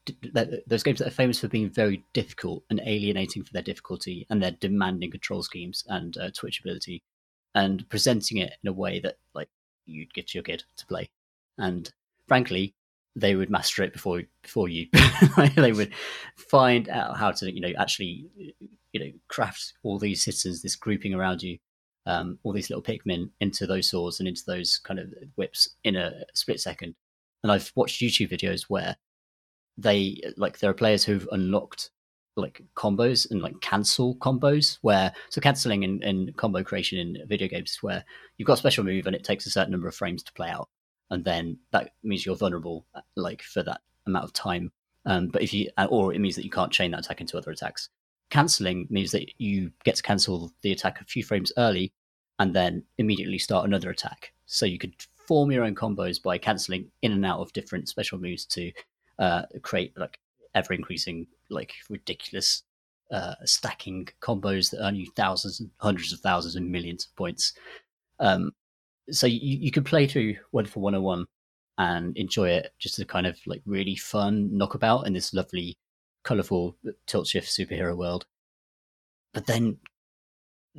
those 0.67 0.83
games 0.83 0.99
that 0.99 1.07
are 1.07 1.11
famous 1.11 1.39
for 1.39 1.47
being 1.47 1.69
very 1.69 2.03
difficult 2.13 2.63
and 2.69 2.79
alienating 2.85 3.43
for 3.43 3.51
their 3.53 3.61
difficulty 3.61 4.27
and 4.29 4.41
their 4.41 4.51
demanding 4.51 5.09
control 5.09 5.41
schemes 5.41 5.83
and 5.87 6.17
uh, 6.17 6.29
twitch 6.35 6.59
ability 6.59 7.01
and 7.55 7.87
presenting 7.89 8.37
it 8.37 8.53
in 8.63 8.69
a 8.69 8.73
way 8.73 8.99
that 8.99 9.17
like 9.33 9.49
you'd 9.85 10.13
get 10.13 10.35
your 10.35 10.43
kid 10.43 10.63
to 10.75 10.85
play 10.85 11.09
and 11.57 11.91
frankly 12.27 12.75
they 13.15 13.35
would 13.35 13.49
master 13.49 13.81
it 13.81 13.93
before 13.93 14.21
before 14.43 14.69
you 14.69 14.87
they 15.55 15.71
would 15.71 15.91
find 16.35 16.87
out 16.89 17.17
how 17.17 17.31
to 17.31 17.51
you 17.51 17.61
know 17.61 17.73
actually 17.79 18.29
you 18.93 18.99
know 18.99 19.11
craft 19.27 19.73
all 19.81 19.97
these 19.97 20.23
citizens 20.23 20.61
this 20.61 20.75
grouping 20.75 21.15
around 21.15 21.41
you 21.41 21.57
um, 22.07 22.39
all 22.43 22.53
these 22.53 22.69
little 22.69 22.81
Pikmin 22.81 23.29
into 23.41 23.67
those 23.67 23.89
swords 23.89 24.19
and 24.19 24.29
into 24.29 24.43
those 24.47 24.79
kind 24.79 24.97
of 24.97 25.13
whips 25.35 25.75
in 25.83 25.97
a 25.97 26.23
split 26.33 26.61
second. 26.61 26.95
And 27.43 27.51
I've 27.51 27.71
watched 27.75 28.01
YouTube 28.01 28.31
videos 28.31 28.63
where 28.63 28.97
they 29.77 30.21
like 30.37 30.59
there 30.59 30.71
are 30.71 30.75
players 30.75 31.03
who've 31.03 31.27
unlocked 31.31 31.91
like 32.35 32.61
combos 32.75 33.29
and 33.31 33.41
like 33.41 33.59
cancel 33.61 34.15
combos 34.17 34.77
where 34.81 35.11
so 35.29 35.41
canceling 35.41 35.83
and, 35.83 36.03
and 36.03 36.35
combo 36.37 36.63
creation 36.63 36.99
in 36.99 37.27
video 37.27 37.47
games 37.47 37.77
where 37.81 38.03
you've 38.37 38.47
got 38.47 38.53
a 38.53 38.57
special 38.57 38.83
move 38.83 39.07
and 39.07 39.15
it 39.15 39.23
takes 39.23 39.45
a 39.45 39.49
certain 39.49 39.71
number 39.71 39.87
of 39.87 39.95
frames 39.95 40.23
to 40.23 40.33
play 40.33 40.49
out. 40.49 40.69
And 41.09 41.23
then 41.23 41.57
that 41.71 41.91
means 42.03 42.25
you're 42.25 42.35
vulnerable 42.35 42.85
like 43.15 43.41
for 43.41 43.63
that 43.63 43.81
amount 44.05 44.25
of 44.25 44.33
time. 44.33 44.71
Um, 45.05 45.27
but 45.27 45.41
if 45.41 45.53
you 45.53 45.69
or 45.89 46.13
it 46.13 46.19
means 46.19 46.35
that 46.35 46.43
you 46.43 46.51
can't 46.51 46.71
chain 46.71 46.91
that 46.91 47.01
attack 47.01 47.21
into 47.21 47.37
other 47.37 47.51
attacks. 47.51 47.89
Cancelling 48.29 48.87
means 48.89 49.11
that 49.11 49.39
you 49.39 49.71
get 49.85 49.95
to 49.95 50.03
cancel 50.03 50.51
the 50.61 50.73
attack 50.73 50.99
a 50.99 51.05
few 51.05 51.23
frames 51.23 51.51
early 51.57 51.93
and 52.39 52.53
then 52.53 52.83
immediately 52.97 53.39
start 53.39 53.65
another 53.65 53.89
attack. 53.89 54.33
So 54.45 54.65
you 54.65 54.77
could 54.77 54.93
form 55.27 55.51
your 55.51 55.63
own 55.63 55.75
combos 55.75 56.21
by 56.21 56.37
cancelling 56.37 56.89
in 57.01 57.11
and 57.11 57.25
out 57.25 57.39
of 57.39 57.53
different 57.53 57.89
special 57.89 58.17
moves 58.17 58.45
to 58.45 58.71
uh, 59.19 59.43
create 59.61 59.97
like 59.97 60.19
ever 60.55 60.73
increasing, 60.73 61.27
like 61.49 61.73
ridiculous 61.89 62.63
uh, 63.11 63.35
stacking 63.45 64.07
combos 64.21 64.71
that 64.71 64.83
earn 64.83 64.95
you 64.95 65.07
thousands 65.15 65.59
and 65.59 65.69
hundreds 65.79 66.13
of 66.13 66.19
thousands 66.19 66.55
and 66.55 66.71
millions 66.71 67.05
of 67.05 67.15
points. 67.15 67.53
Um, 68.19 68.51
so 69.09 69.27
you, 69.27 69.57
you 69.57 69.71
could 69.71 69.85
play 69.85 70.07
through 70.07 70.35
Wonderful 70.51 70.81
101 70.81 71.25
and 71.77 72.17
enjoy 72.17 72.49
it 72.49 72.71
just 72.79 72.97
as 72.97 73.03
a 73.03 73.05
kind 73.05 73.27
of 73.27 73.37
like 73.45 73.61
really 73.65 73.95
fun 73.95 74.55
knockabout 74.55 75.05
in 75.07 75.13
this 75.13 75.33
lovely 75.33 75.77
colorful 76.23 76.75
tilt 77.05 77.27
shift 77.27 77.47
superhero 77.47 77.95
world. 77.95 78.25
But 79.33 79.45
then 79.45 79.77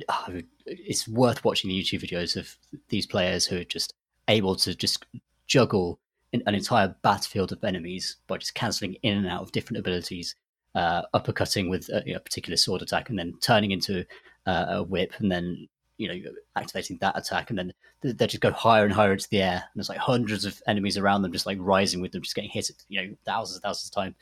oh, 0.09 0.41
it's 0.65 1.07
worth 1.07 1.43
watching 1.43 1.69
the 1.69 1.81
YouTube 1.81 2.03
videos 2.03 2.35
of 2.35 2.55
these 2.89 3.07
players 3.07 3.45
who 3.45 3.57
are 3.57 3.63
just 3.63 3.93
able 4.29 4.55
to 4.55 4.73
just 4.73 5.05
juggle 5.47 5.99
an 6.31 6.53
entire 6.53 6.95
battlefield 7.01 7.51
of 7.51 7.63
enemies 7.63 8.17
by 8.27 8.37
just 8.37 8.53
cancelling 8.53 8.93
in 9.01 9.17
and 9.17 9.27
out 9.27 9.41
of 9.41 9.51
different 9.51 9.79
abilities, 9.79 10.35
uh, 10.75 11.01
uppercutting 11.13 11.69
with 11.69 11.89
a, 11.89 12.03
you 12.05 12.13
know, 12.13 12.19
particular 12.19 12.55
sword 12.55 12.81
attack, 12.81 13.09
and 13.09 13.17
then 13.17 13.33
turning 13.41 13.71
into 13.71 14.05
uh, 14.45 14.65
a 14.69 14.83
whip, 14.83 15.13
and 15.17 15.31
then 15.31 15.67
you 15.97 16.07
know 16.07 16.31
activating 16.55 16.97
that 17.01 17.17
attack, 17.17 17.49
and 17.49 17.57
then 17.57 17.73
they 18.03 18.27
just 18.27 18.41
go 18.41 18.51
higher 18.51 18.85
and 18.85 18.93
higher 18.93 19.11
into 19.11 19.27
the 19.29 19.41
air, 19.41 19.53
and 19.55 19.71
there's 19.75 19.89
like 19.89 19.97
hundreds 19.97 20.45
of 20.45 20.61
enemies 20.67 20.97
around 20.97 21.23
them, 21.23 21.31
just 21.31 21.47
like 21.47 21.57
rising 21.59 21.99
with 21.99 22.11
them, 22.11 22.21
just 22.21 22.35
getting 22.35 22.51
hit, 22.51 22.69
you 22.89 23.01
know, 23.01 23.15
thousands 23.25 23.57
and 23.57 23.63
thousands 23.63 23.89
of 23.89 23.95
times, 23.95 24.15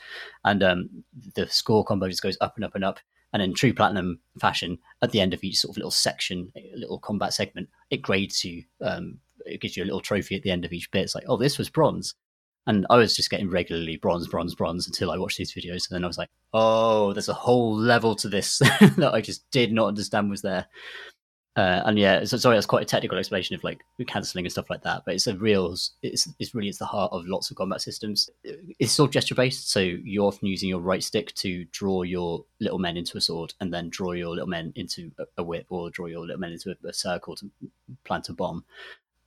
and 0.46 0.64
um, 0.64 0.90
the 1.36 1.46
score 1.48 1.84
combo 1.84 2.08
just 2.08 2.24
goes 2.24 2.38
up 2.40 2.56
and 2.56 2.64
up 2.64 2.76
and 2.76 2.86
up. 2.86 3.00
And 3.34 3.42
in 3.42 3.54
true 3.54 3.74
platinum 3.74 4.22
fashion, 4.40 4.80
at 5.02 5.12
the 5.12 5.20
end 5.20 5.34
of 5.34 5.44
each 5.44 5.60
sort 5.60 5.74
of 5.74 5.78
little 5.78 5.92
section, 5.92 6.50
little 6.74 6.98
combat 6.98 7.34
segment, 7.34 7.68
it 7.90 8.02
grades 8.02 8.46
you. 8.46 8.64
Um, 8.82 9.20
it 9.46 9.62
gives 9.62 9.78
you 9.78 9.84
a 9.84 9.86
little 9.86 10.02
trophy 10.02 10.36
at 10.36 10.44
the 10.44 10.52
end 10.52 10.66
of 10.66 10.74
each 10.74 10.90
bit. 10.92 11.04
It's 11.04 11.16
like, 11.16 11.26
oh, 11.28 11.38
this 11.38 11.58
was 11.58 11.70
bronze. 11.70 12.16
And 12.66 12.86
I 12.90 12.98
was 12.98 13.16
just 13.16 13.30
getting 13.30 13.50
regularly 13.50 13.96
bronze, 13.96 14.28
bronze, 14.28 14.54
bronze 14.54 14.88
until 14.88 15.10
I 15.10 15.18
watched 15.18 15.38
these 15.38 15.54
videos. 15.54 15.90
And 15.90 15.96
then 15.96 16.04
I 16.04 16.08
was 16.08 16.18
like, 16.18 16.30
oh, 16.54 17.14
there's 17.14 17.30
a 17.30 17.34
whole 17.34 17.78
level 17.78 18.14
to 18.16 18.28
this 18.28 18.58
that 18.98 19.12
I 19.14 19.22
just 19.22 19.50
did 19.52 19.72
not 19.72 19.88
understand 19.88 20.30
was 20.30 20.42
there. 20.42 20.68
Uh, 21.58 21.82
and 21.86 21.98
yeah, 21.98 22.24
so, 22.24 22.38
sorry, 22.38 22.56
that's 22.56 22.68
quite 22.68 22.84
a 22.84 22.86
technical 22.86 23.18
explanation 23.18 23.56
of 23.56 23.64
like 23.64 23.82
cancelling 24.06 24.46
and 24.46 24.52
stuff 24.52 24.70
like 24.70 24.84
that. 24.84 25.02
But 25.06 25.16
it's 25.16 25.26
a 25.26 25.36
real, 25.36 25.76
it's 26.04 26.30
it's 26.38 26.54
really 26.54 26.70
it's 26.70 26.78
the 26.78 26.86
heart 26.86 27.12
of 27.12 27.26
lots 27.26 27.50
of 27.50 27.58
combat 27.58 27.82
systems. 27.82 28.30
It's 28.78 29.00
all 29.00 29.08
gesture 29.08 29.34
based, 29.34 29.72
so 29.72 29.80
you're 29.80 30.28
often 30.28 30.48
using 30.50 30.70
your 30.70 30.82
right 30.82 31.04
stick 31.04 31.34
to 31.36 31.66
draw 31.72 32.04
your 32.04 32.46
little 32.60 32.78
men 32.78 32.96
into 32.96 33.18
a 33.18 33.22
sword, 33.22 33.56
and 33.60 33.74
then 33.74 33.90
draw 33.90 34.12
your 34.12 34.30
little 34.30 34.48
men 34.48 34.72
into 34.76 35.12
a, 35.18 35.24
a 35.40 35.44
whip, 35.44 35.66
or 35.70 35.90
draw 35.90 36.06
your 36.06 36.28
little 36.28 36.40
men 36.40 36.52
into 36.52 36.70
a, 36.70 36.88
a, 36.88 36.94
circle 36.94 37.36
to 37.38 37.50
plant 38.04 38.30
a 38.30 38.34
bomb. 38.34 38.64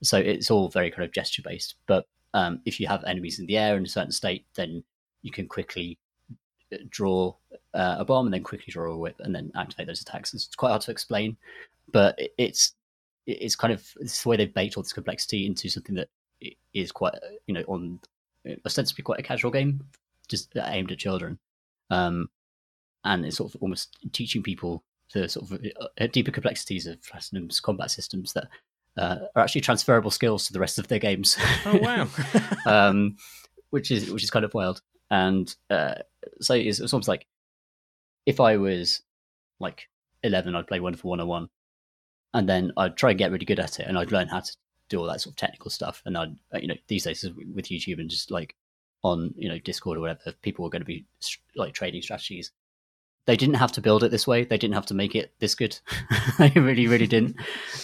So 0.03 0.19
it's 0.19 0.51
all 0.51 0.69
very 0.69 0.91
kind 0.91 1.05
of 1.05 1.13
gesture 1.13 1.43
based. 1.43 1.75
But 1.87 2.07
um, 2.35 2.61
if 2.65 2.81
you 2.81 2.87
have 2.87 3.05
enemies 3.05 3.39
in 3.39 3.47
the 3.47 3.59
air 3.59 3.77
in 3.77 3.85
a 3.85 3.89
certain 3.89 4.13
state, 4.13 4.47
then 4.55 4.83
you 5.23 5.31
can 5.31 5.47
quickly 5.47 5.99
uh, 6.73 6.79
draw 6.89 7.35
uh, 7.75 7.97
a 7.99 8.05
bomb 8.05 8.27
and 8.27 8.35
then 8.35 8.43
quickly 8.43 8.73
draw 8.73 8.93
a 8.93 8.97
whip 8.97 9.17
and 9.21 9.35
then 9.35 9.53
activate 9.55 9.87
those 9.87 10.01
attacks. 10.01 10.33
It's 10.33 10.55
quite 10.55 10.71
hard 10.71 10.83
to 10.83 10.91
explain 10.91 11.37
but 11.93 12.19
it's 12.39 12.75
it's 13.27 13.57
kind 13.57 13.73
of 13.73 13.87
it's 14.01 14.23
the 14.23 14.29
way 14.29 14.37
they've 14.37 14.55
baked 14.55 14.77
all 14.77 14.83
this 14.83 14.93
complexity 14.93 15.47
into 15.47 15.69
something 15.69 15.95
that 15.95 16.09
is 16.73 16.91
quite 16.91 17.15
you 17.47 17.55
know 17.55 17.65
on 17.69 18.01
ostensibly 18.65 19.03
quite 19.03 19.21
a 19.21 19.25
casual 19.25 19.51
game, 19.51 19.85
just 20.29 20.53
aimed 20.57 20.91
at 20.91 20.99
children, 20.99 21.39
um, 21.91 22.29
and 23.05 23.25
it's 23.25 23.37
sort 23.37 23.55
of 23.55 23.63
almost 23.63 23.97
teaching 24.13 24.43
people 24.43 24.83
the 25.13 25.29
sort 25.29 25.51
of 25.51 25.67
uh, 26.01 26.07
deeper 26.13 26.31
complexities 26.31 26.87
of 26.87 27.03
Platinum's 27.03 27.61
combat 27.61 27.91
systems 27.91 28.33
that 28.33 28.49
uh, 28.99 29.17
are 29.35 29.43
actually 29.43 29.61
transferable 29.61 30.11
skills 30.11 30.47
to 30.47 30.53
the 30.53 30.61
rest 30.61 30.79
of 30.79 30.89
their 30.89 30.99
games. 30.99 31.37
Oh 31.65 31.79
wow! 31.79 32.09
um, 32.67 33.17
which 33.71 33.91
is 33.91 34.11
which 34.11 34.25
is 34.25 34.31
kind 34.31 34.45
of 34.45 34.55
wild, 34.55 34.83
and 35.11 35.55
uh, 35.71 35.95
so 36.41 36.55
it's, 36.55 36.81
it's 36.81 36.93
almost 36.93 37.09
like 37.09 37.27
if 38.27 38.41
I 38.41 38.57
was 38.57 39.03
like 39.59 39.89
eleven, 40.23 40.55
I'd 40.55 40.67
play 40.67 40.81
Wonderful 40.81 41.11
One 41.11 41.19
Hundred 41.19 41.31
One, 41.31 41.49
and 42.35 42.49
then 42.49 42.73
I'd 42.77 42.97
try 42.97 43.11
and 43.11 43.19
get 43.19 43.31
really 43.31 43.47
good 43.47 43.61
at 43.61 43.81
it, 43.81 43.87
and 43.87 43.99
I'd 43.99 44.13
learn 44.13 44.29
how 44.29 44.41
to 44.41 44.57
do 44.91 44.99
all 44.99 45.07
that 45.07 45.21
sort 45.21 45.33
of 45.33 45.37
technical 45.37 45.71
stuff. 45.71 46.03
And 46.05 46.19
I'd, 46.19 46.37
uh, 46.55 46.59
you 46.59 46.69
know, 46.69 46.75
these 46.89 47.05
days 47.05 47.25
with 47.55 47.67
YouTube 47.67 48.01
and 48.01 48.11
just 48.11 48.31
like 48.31 48.55
on, 49.03 49.33
you 49.37 49.49
know, 49.49 49.59
Discord 49.59 49.97
or 49.97 50.03
whatever, 50.03 50.33
people 50.43 50.67
are 50.67 50.71
going 50.71 50.83
to 50.83 50.87
be 50.87 51.07
like 51.57 51.73
trading 51.73 52.03
strategies. 52.03 52.51
They 53.27 53.37
didn't 53.37 53.57
have 53.57 53.73
to 53.73 53.81
build 53.81 54.03
it 54.03 54.11
this 54.11 54.27
way. 54.27 54.45
They 54.45 54.59
didn't 54.59 54.75
have 54.75 54.87
to 54.87 54.95
make 54.95 55.15
it 55.15 55.33
this 55.39 55.55
good. 55.55 55.79
they 56.39 56.51
really, 56.57 56.87
really 56.87 57.07
didn't. 57.07 57.37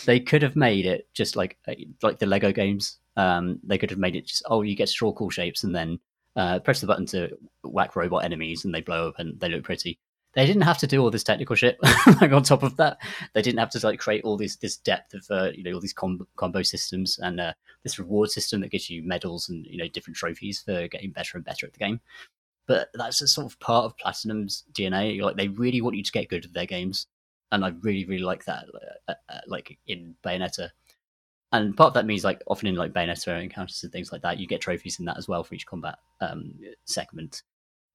They 0.04 0.18
could 0.18 0.42
have 0.42 0.56
made 0.56 0.86
it 0.86 1.08
just 1.12 1.36
like 1.36 1.58
uh, 1.68 1.74
like 2.02 2.18
the 2.18 2.26
Lego 2.26 2.52
games. 2.52 2.98
Um, 3.16 3.60
they 3.62 3.78
could 3.78 3.90
have 3.90 3.98
made 3.98 4.16
it 4.16 4.26
just 4.26 4.42
oh, 4.46 4.62
you 4.62 4.74
get 4.74 4.88
to 4.88 4.94
draw 4.94 5.12
cool 5.12 5.30
shapes 5.30 5.64
and 5.64 5.74
then 5.74 6.00
uh, 6.36 6.58
press 6.60 6.80
the 6.80 6.86
button 6.86 7.06
to 7.06 7.36
whack 7.64 7.96
robot 7.96 8.24
enemies 8.24 8.64
and 8.64 8.74
they 8.74 8.80
blow 8.80 9.08
up 9.08 9.18
and 9.18 9.38
they 9.40 9.48
look 9.48 9.64
pretty 9.64 9.98
they 10.36 10.44
didn't 10.44 10.62
have 10.62 10.76
to 10.78 10.86
do 10.86 11.02
all 11.02 11.10
this 11.10 11.24
technical 11.24 11.56
shit. 11.56 11.78
like 12.20 12.30
on 12.30 12.42
top 12.42 12.62
of 12.62 12.76
that, 12.76 12.98
they 13.32 13.40
didn't 13.40 13.58
have 13.58 13.70
to 13.70 13.84
like 13.84 13.98
create 13.98 14.22
all 14.22 14.36
this 14.36 14.56
this 14.56 14.76
depth 14.76 15.14
of 15.14 15.26
uh, 15.30 15.50
you 15.54 15.64
know 15.64 15.72
all 15.72 15.80
these 15.80 15.94
com- 15.94 16.28
combo 16.36 16.62
systems 16.62 17.18
and 17.18 17.40
uh, 17.40 17.54
this 17.82 17.98
reward 17.98 18.30
system 18.30 18.60
that 18.60 18.70
gives 18.70 18.90
you 18.90 19.02
medals 19.02 19.48
and 19.48 19.66
you 19.66 19.78
know 19.78 19.88
different 19.88 20.16
trophies 20.16 20.60
for 20.60 20.86
getting 20.88 21.10
better 21.10 21.38
and 21.38 21.44
better 21.44 21.66
at 21.66 21.72
the 21.72 21.78
game. 21.78 22.00
But 22.66 22.88
that's 22.94 23.22
a 23.22 23.28
sort 23.28 23.46
of 23.46 23.58
part 23.60 23.84
of 23.84 23.96
Platinum's 23.98 24.64
DNA. 24.72 25.20
Like 25.20 25.36
they 25.36 25.48
really 25.48 25.80
want 25.80 25.96
you 25.96 26.02
to 26.02 26.12
get 26.12 26.28
good 26.28 26.44
at 26.44 26.52
their 26.52 26.66
games, 26.66 27.06
and 27.52 27.64
I 27.64 27.68
really 27.80 28.04
really 28.04 28.22
like 28.22 28.44
that. 28.46 28.64
Uh, 29.08 29.14
uh, 29.28 29.40
like 29.46 29.78
in 29.86 30.16
Bayonetta, 30.24 30.70
and 31.52 31.76
part 31.76 31.88
of 31.88 31.94
that 31.94 32.06
means 32.06 32.24
like 32.24 32.42
often 32.46 32.68
in 32.68 32.74
like 32.74 32.92
Bayonetta 32.92 33.42
encounters 33.42 33.82
and 33.82 33.92
things 33.92 34.12
like 34.12 34.22
that, 34.22 34.38
you 34.38 34.46
get 34.46 34.60
trophies 34.60 34.98
in 34.98 35.04
that 35.06 35.18
as 35.18 35.28
well 35.28 35.44
for 35.44 35.54
each 35.54 35.66
combat 35.66 35.96
um, 36.20 36.54
segment 36.84 37.42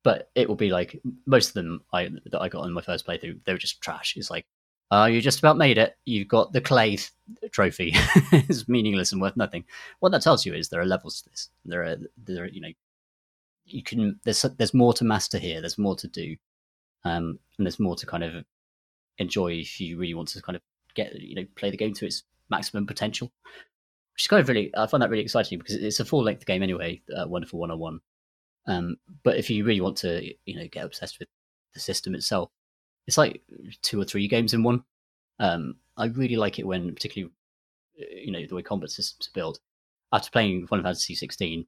but 0.03 0.30
it 0.36 0.47
will 0.47 0.55
be 0.55 0.69
like 0.69 0.99
most 1.26 1.49
of 1.49 1.53
them 1.53 1.84
I 1.93 2.09
that 2.26 2.41
I 2.41 2.49
got 2.49 2.63
on 2.63 2.74
my 2.74 2.82
first 2.82 3.05
playthrough, 3.05 3.43
they 3.45 3.51
were 3.53 3.57
just 3.57 3.82
trash. 3.82 4.15
It's 4.17 4.32
like, 4.32 4.45
uh, 4.89 5.05
you 5.05 5.22
just 5.22 5.39
about 5.39 5.57
made 5.57 5.78
it. 5.78 5.95
You've 6.05 6.28
got 6.28 6.53
the 6.53 6.61
clay 6.61 6.97
th- 6.97 7.11
trophy. 7.51 7.91
it's 8.32 8.67
meaningless 8.67 9.11
and 9.11 9.22
worth 9.22 9.38
nothing. 9.38 9.63
What 9.99 10.11
that 10.11 10.22
tells 10.22 10.45
you 10.45 10.53
is 10.53 10.69
there 10.69 10.82
are 10.82 10.86
levels 10.86 11.22
to 11.22 11.30
this. 11.30 11.49
There 11.65 11.84
are 11.84 11.97
there 12.17 12.43
are 12.43 12.47
you 12.47 12.61
know 12.61 12.72
you 13.74 13.84
can 13.84 14.19
there's 14.24 14.41
there's 14.57 14.74
more 14.74 14.93
to 14.93 15.03
master 15.03 15.38
here. 15.38 15.61
There's 15.61 15.78
more 15.78 15.95
to 15.97 16.07
do, 16.07 16.36
um, 17.03 17.39
and 17.57 17.65
there's 17.65 17.80
more 17.80 17.95
to 17.95 18.05
kind 18.05 18.24
of 18.24 18.45
enjoy 19.17 19.53
if 19.53 19.80
you 19.80 19.97
really 19.97 20.13
want 20.13 20.30
to 20.30 20.41
kind 20.41 20.55
of 20.55 20.61
get 20.95 21.13
you 21.19 21.36
know 21.36 21.45
play 21.55 21.69
the 21.69 21.78
game 21.78 21.93
to 21.95 22.05
its 22.05 22.24
maximum 22.49 22.86
potential. 22.86 23.32
Which 24.13 24.24
is 24.24 24.28
kind 24.28 24.41
of 24.41 24.49
really 24.49 24.72
I 24.76 24.88
find 24.88 25.01
that 25.01 25.09
really 25.09 25.24
exciting 25.24 25.59
because 25.59 25.76
it's 25.76 25.99
a 25.99 26.05
full 26.05 26.24
length 26.24 26.45
game 26.45 26.63
anyway. 26.63 27.01
Uh, 27.15 27.28
Wonderful 27.28 27.59
101 27.59 28.01
um, 28.67 28.97
but 29.24 29.38
if 29.38 29.49
you 29.49 29.65
really 29.65 29.82
want 29.82 29.97
to, 29.97 30.34
you 30.45 30.55
know, 30.55 30.67
get 30.72 30.86
obsessed 30.86 31.19
with 31.19 31.28
the 31.74 31.80
system 31.80 32.15
itself, 32.15 32.49
it's 33.07 33.17
like 33.17 33.41
two 33.82 33.99
or 33.99 34.05
three 34.05 34.28
games 34.28 34.53
in 34.53 34.63
one. 34.63 34.84
Um, 35.39 35.76
I 35.97 36.05
really 36.05 36.38
like 36.38 36.59
it 36.59 36.67
when, 36.67 36.93
particularly, 36.93 37.34
uh, 37.99 38.05
you 38.15 38.32
know, 38.32 38.45
the 38.45 38.55
way 38.55 38.61
combat 38.61 38.91
systems 38.91 39.28
are 39.28 39.34
built. 39.34 39.59
after 40.13 40.30
playing 40.30 40.67
Final 40.67 40.84
Fantasy 40.84 41.15
16, 41.15 41.65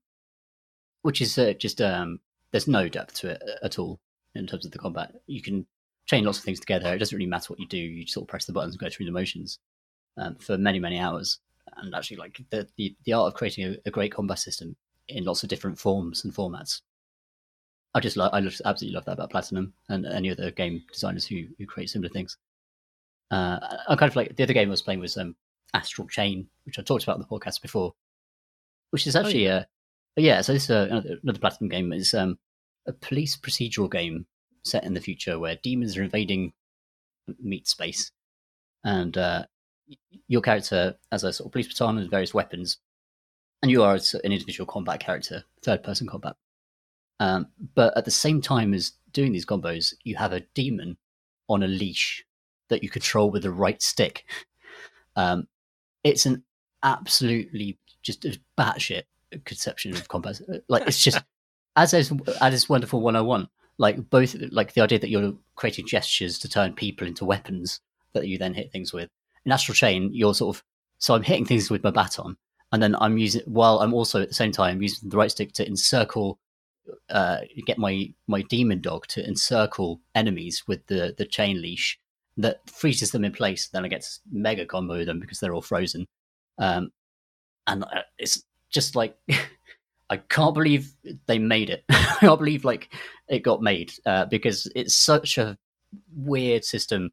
which 1.04 1.22
is 1.22 1.38
uh, 1.38 1.54
just 1.54 1.80
um, 1.82 2.20
there's 2.51 2.68
no 2.68 2.89
depth 2.89 3.14
to 3.16 3.30
it 3.30 3.43
at 3.62 3.80
all 3.80 3.99
in 4.36 4.47
terms 4.47 4.66
of 4.66 4.72
the 4.72 4.80
combat. 4.80 5.14
You 5.28 5.41
can 5.41 5.66
chain 6.06 6.26
lots 6.26 6.39
of 6.39 6.43
things 6.43 6.60
together. 6.60 6.93
It 6.93 6.97
doesn't 6.97 7.16
really 7.16 7.30
matter 7.30 7.47
what 7.47 7.60
you 7.60 7.68
do. 7.68 7.78
You 7.78 8.08
sort 8.08 8.24
of 8.24 8.30
press 8.30 8.45
the 8.45 8.54
buttons 8.54 8.74
and 8.74 8.82
go 8.82 8.89
through 8.89 9.06
the 9.06 9.12
motions 9.12 9.60
um, 10.18 10.36
for 10.36 10.58
many 10.58 10.80
many 10.80 10.99
hours. 10.99 11.39
And 11.78 11.93
actually, 11.93 12.18
like 12.18 12.41
the 12.49 12.68
the, 12.78 12.95
the 13.06 13.14
art 13.14 13.28
of 13.28 13.38
creating 13.38 13.66
a, 13.66 13.78
a 13.86 13.91
great 13.91 14.14
combat 14.14 14.39
system 14.39 14.76
in 15.10 15.26
lots 15.26 15.43
of 15.43 15.49
different 15.49 15.78
forms 15.78 16.24
and 16.24 16.34
formats. 16.34 16.82
I 17.95 17.99
just 17.99 18.18
love, 18.18 18.34
I 18.34 18.41
just 18.41 18.62
absolutely 18.66 18.95
love 18.95 19.06
that 19.06 19.14
about 19.14 19.30
Platinum 19.30 19.74
and 19.89 20.06
any 20.06 20.32
other 20.32 20.49
game 20.51 20.84
designers 20.91 21.26
who 21.26 21.45
who 21.58 21.66
create 21.66 21.89
similar 21.89 22.10
things. 22.10 22.38
Uh, 23.30 23.60
I 23.88 23.95
kind 23.95 24.12
of 24.12 24.16
like 24.16 24.36
the 24.36 24.43
other 24.43 24.54
game 24.54 24.70
I 24.70 24.72
was 24.72 24.82
playing 24.82 24.99
was 24.99 25.18
um, 25.18 25.36
Astral 25.74 26.08
Chain, 26.08 26.47
which 26.66 26.80
I 26.80 26.82
talked 26.82 27.04
about 27.04 27.18
in 27.18 27.22
the 27.22 27.28
podcast 27.28 27.62
before, 27.62 27.93
which 28.91 29.08
is 29.08 29.16
actually 29.16 29.47
oh, 29.47 29.51
yeah. 29.51 29.60
a 29.60 29.66
yeah. 30.18 30.41
So 30.41 30.53
this 30.53 30.66
is 30.66 30.72
uh, 30.72 30.88
another, 30.89 31.18
another 31.24 31.39
Platinum 31.39 31.70
game. 31.70 31.91
It's 31.93 32.14
um, 32.14 32.38
a 32.88 32.93
police 32.93 33.38
procedural 33.38 33.91
game 33.91 34.26
set 34.64 34.84
in 34.84 34.93
the 34.93 35.01
future 35.01 35.39
where 35.39 35.57
demons 35.61 35.97
are 35.97 36.03
invading 36.03 36.53
meat 37.41 37.68
space, 37.68 38.11
and 38.84 39.18
uh, 39.18 39.45
your 40.28 40.41
character 40.41 40.95
has 41.11 41.24
a 41.24 41.34
sort 41.34 41.47
of 41.47 41.51
police 41.51 41.68
baton 41.68 41.97
and 41.97 42.09
various 42.09 42.34
weapons, 42.34 42.78
and 43.61 43.72
you 43.72 43.84
are 43.84 43.95
an 43.95 44.32
individual 44.32 44.68
combat 44.68 44.99
character, 44.99 45.43
third 45.64 45.84
person 45.84 46.07
combat. 46.07 46.36
Um, 47.20 47.47
but 47.76 47.95
at 47.97 48.05
the 48.05 48.11
same 48.11 48.41
time 48.41 48.74
as 48.74 48.93
doing 49.11 49.32
these 49.32 49.45
combos, 49.45 49.93
you 50.03 50.16
have 50.16 50.34
a 50.34 50.41
demon 50.53 50.97
on 51.47 51.64
a 51.64 51.68
leash 51.68 52.26
that 52.70 52.84
you 52.84 52.89
control 52.89 53.32
with 53.32 53.43
the 53.43 53.51
right 53.51 53.82
stick. 53.82 54.26
Um, 55.16 55.47
it's 56.03 56.26
an 56.26 56.43
absolutely 56.82 57.78
just 58.01 58.26
batshit 58.57 59.03
conception 59.40 59.94
of 59.94 60.08
combat. 60.08 60.42
Like 60.68 60.88
it's 60.88 61.02
just 61.02 61.24
as 61.76 61.94
is 61.94 62.12
as 62.42 62.54
is 62.54 62.70
wonderful 62.70 63.02
101. 63.02 63.48
Like 63.78 64.10
both 64.10 64.36
like 64.52 64.74
the 64.74 64.82
idea 64.82 65.00
that 65.00 65.10
you're 65.10 65.34
creating 65.56 65.88
gestures 65.88 66.38
to 66.40 66.50
turn 66.50 66.74
people 66.74 67.08
into 67.08 67.26
weapons 67.26 67.80
that 68.14 68.28
you 68.28 68.38
then 68.38 68.54
hit 68.54 68.72
things 68.72 68.94
with. 68.94 69.10
In 69.46 69.52
Astral 69.52 69.76
Chain, 69.76 70.12
you're 70.14 70.36
sort 70.36 70.56
of 70.56 70.64
so 71.00 71.16
I'm 71.16 71.24
hitting 71.24 71.46
things 71.46 71.70
with 71.70 71.84
my 71.84 71.92
baton, 71.92 72.38
and 72.72 72.82
then 72.82 72.96
I'm 73.00 73.18
using 73.18 73.42
while 73.46 73.80
I'm 73.80 73.94
also 73.94 74.22
at 74.22 74.30
the 74.30 74.34
same 74.34 74.52
time 74.52 74.82
using 74.82 75.10
the 75.10 75.18
right 75.18 75.32
stick 75.32 75.54
to 75.54 75.68
encircle 75.68 76.40
uh, 77.10 77.40
get 77.66 77.78
my 77.78 78.14
my 78.28 78.42
demon 78.44 78.82
dog 78.82 79.08
to 79.08 79.26
encircle 79.26 80.02
enemies 80.16 80.64
with 80.68 80.86
the 80.88 81.16
the 81.18 81.26
chain 81.26 81.62
leash 81.62 82.00
that 82.38 82.68
freezes 82.70 83.12
them 83.12 83.24
in 83.24 83.32
place. 83.32 83.68
Then 83.68 83.86
I 83.86 83.88
get 83.88 84.08
mega 84.32 84.66
combo 84.66 85.06
them 85.06 85.20
because 85.20 85.40
they're 85.40 85.54
all 85.54 85.62
frozen. 85.62 86.08
Um, 86.58 86.92
and 87.68 87.84
uh, 87.84 88.02
it's 88.18 88.44
just 88.74 88.95
like 88.95 89.17
I 90.09 90.17
can't 90.17 90.53
believe 90.53 90.93
they 91.28 91.39
made 91.39 91.69
it. 91.69 91.86
I 91.89 92.17
can't 92.19 92.39
believe 92.39 92.65
like 92.65 92.93
it 93.28 93.39
got 93.39 93.61
made 93.61 93.93
uh, 94.05 94.26
because 94.26 94.69
it's 94.76 94.95
such 94.95 95.38
a 95.38 95.57
weird 96.15 96.65
system, 96.65 97.11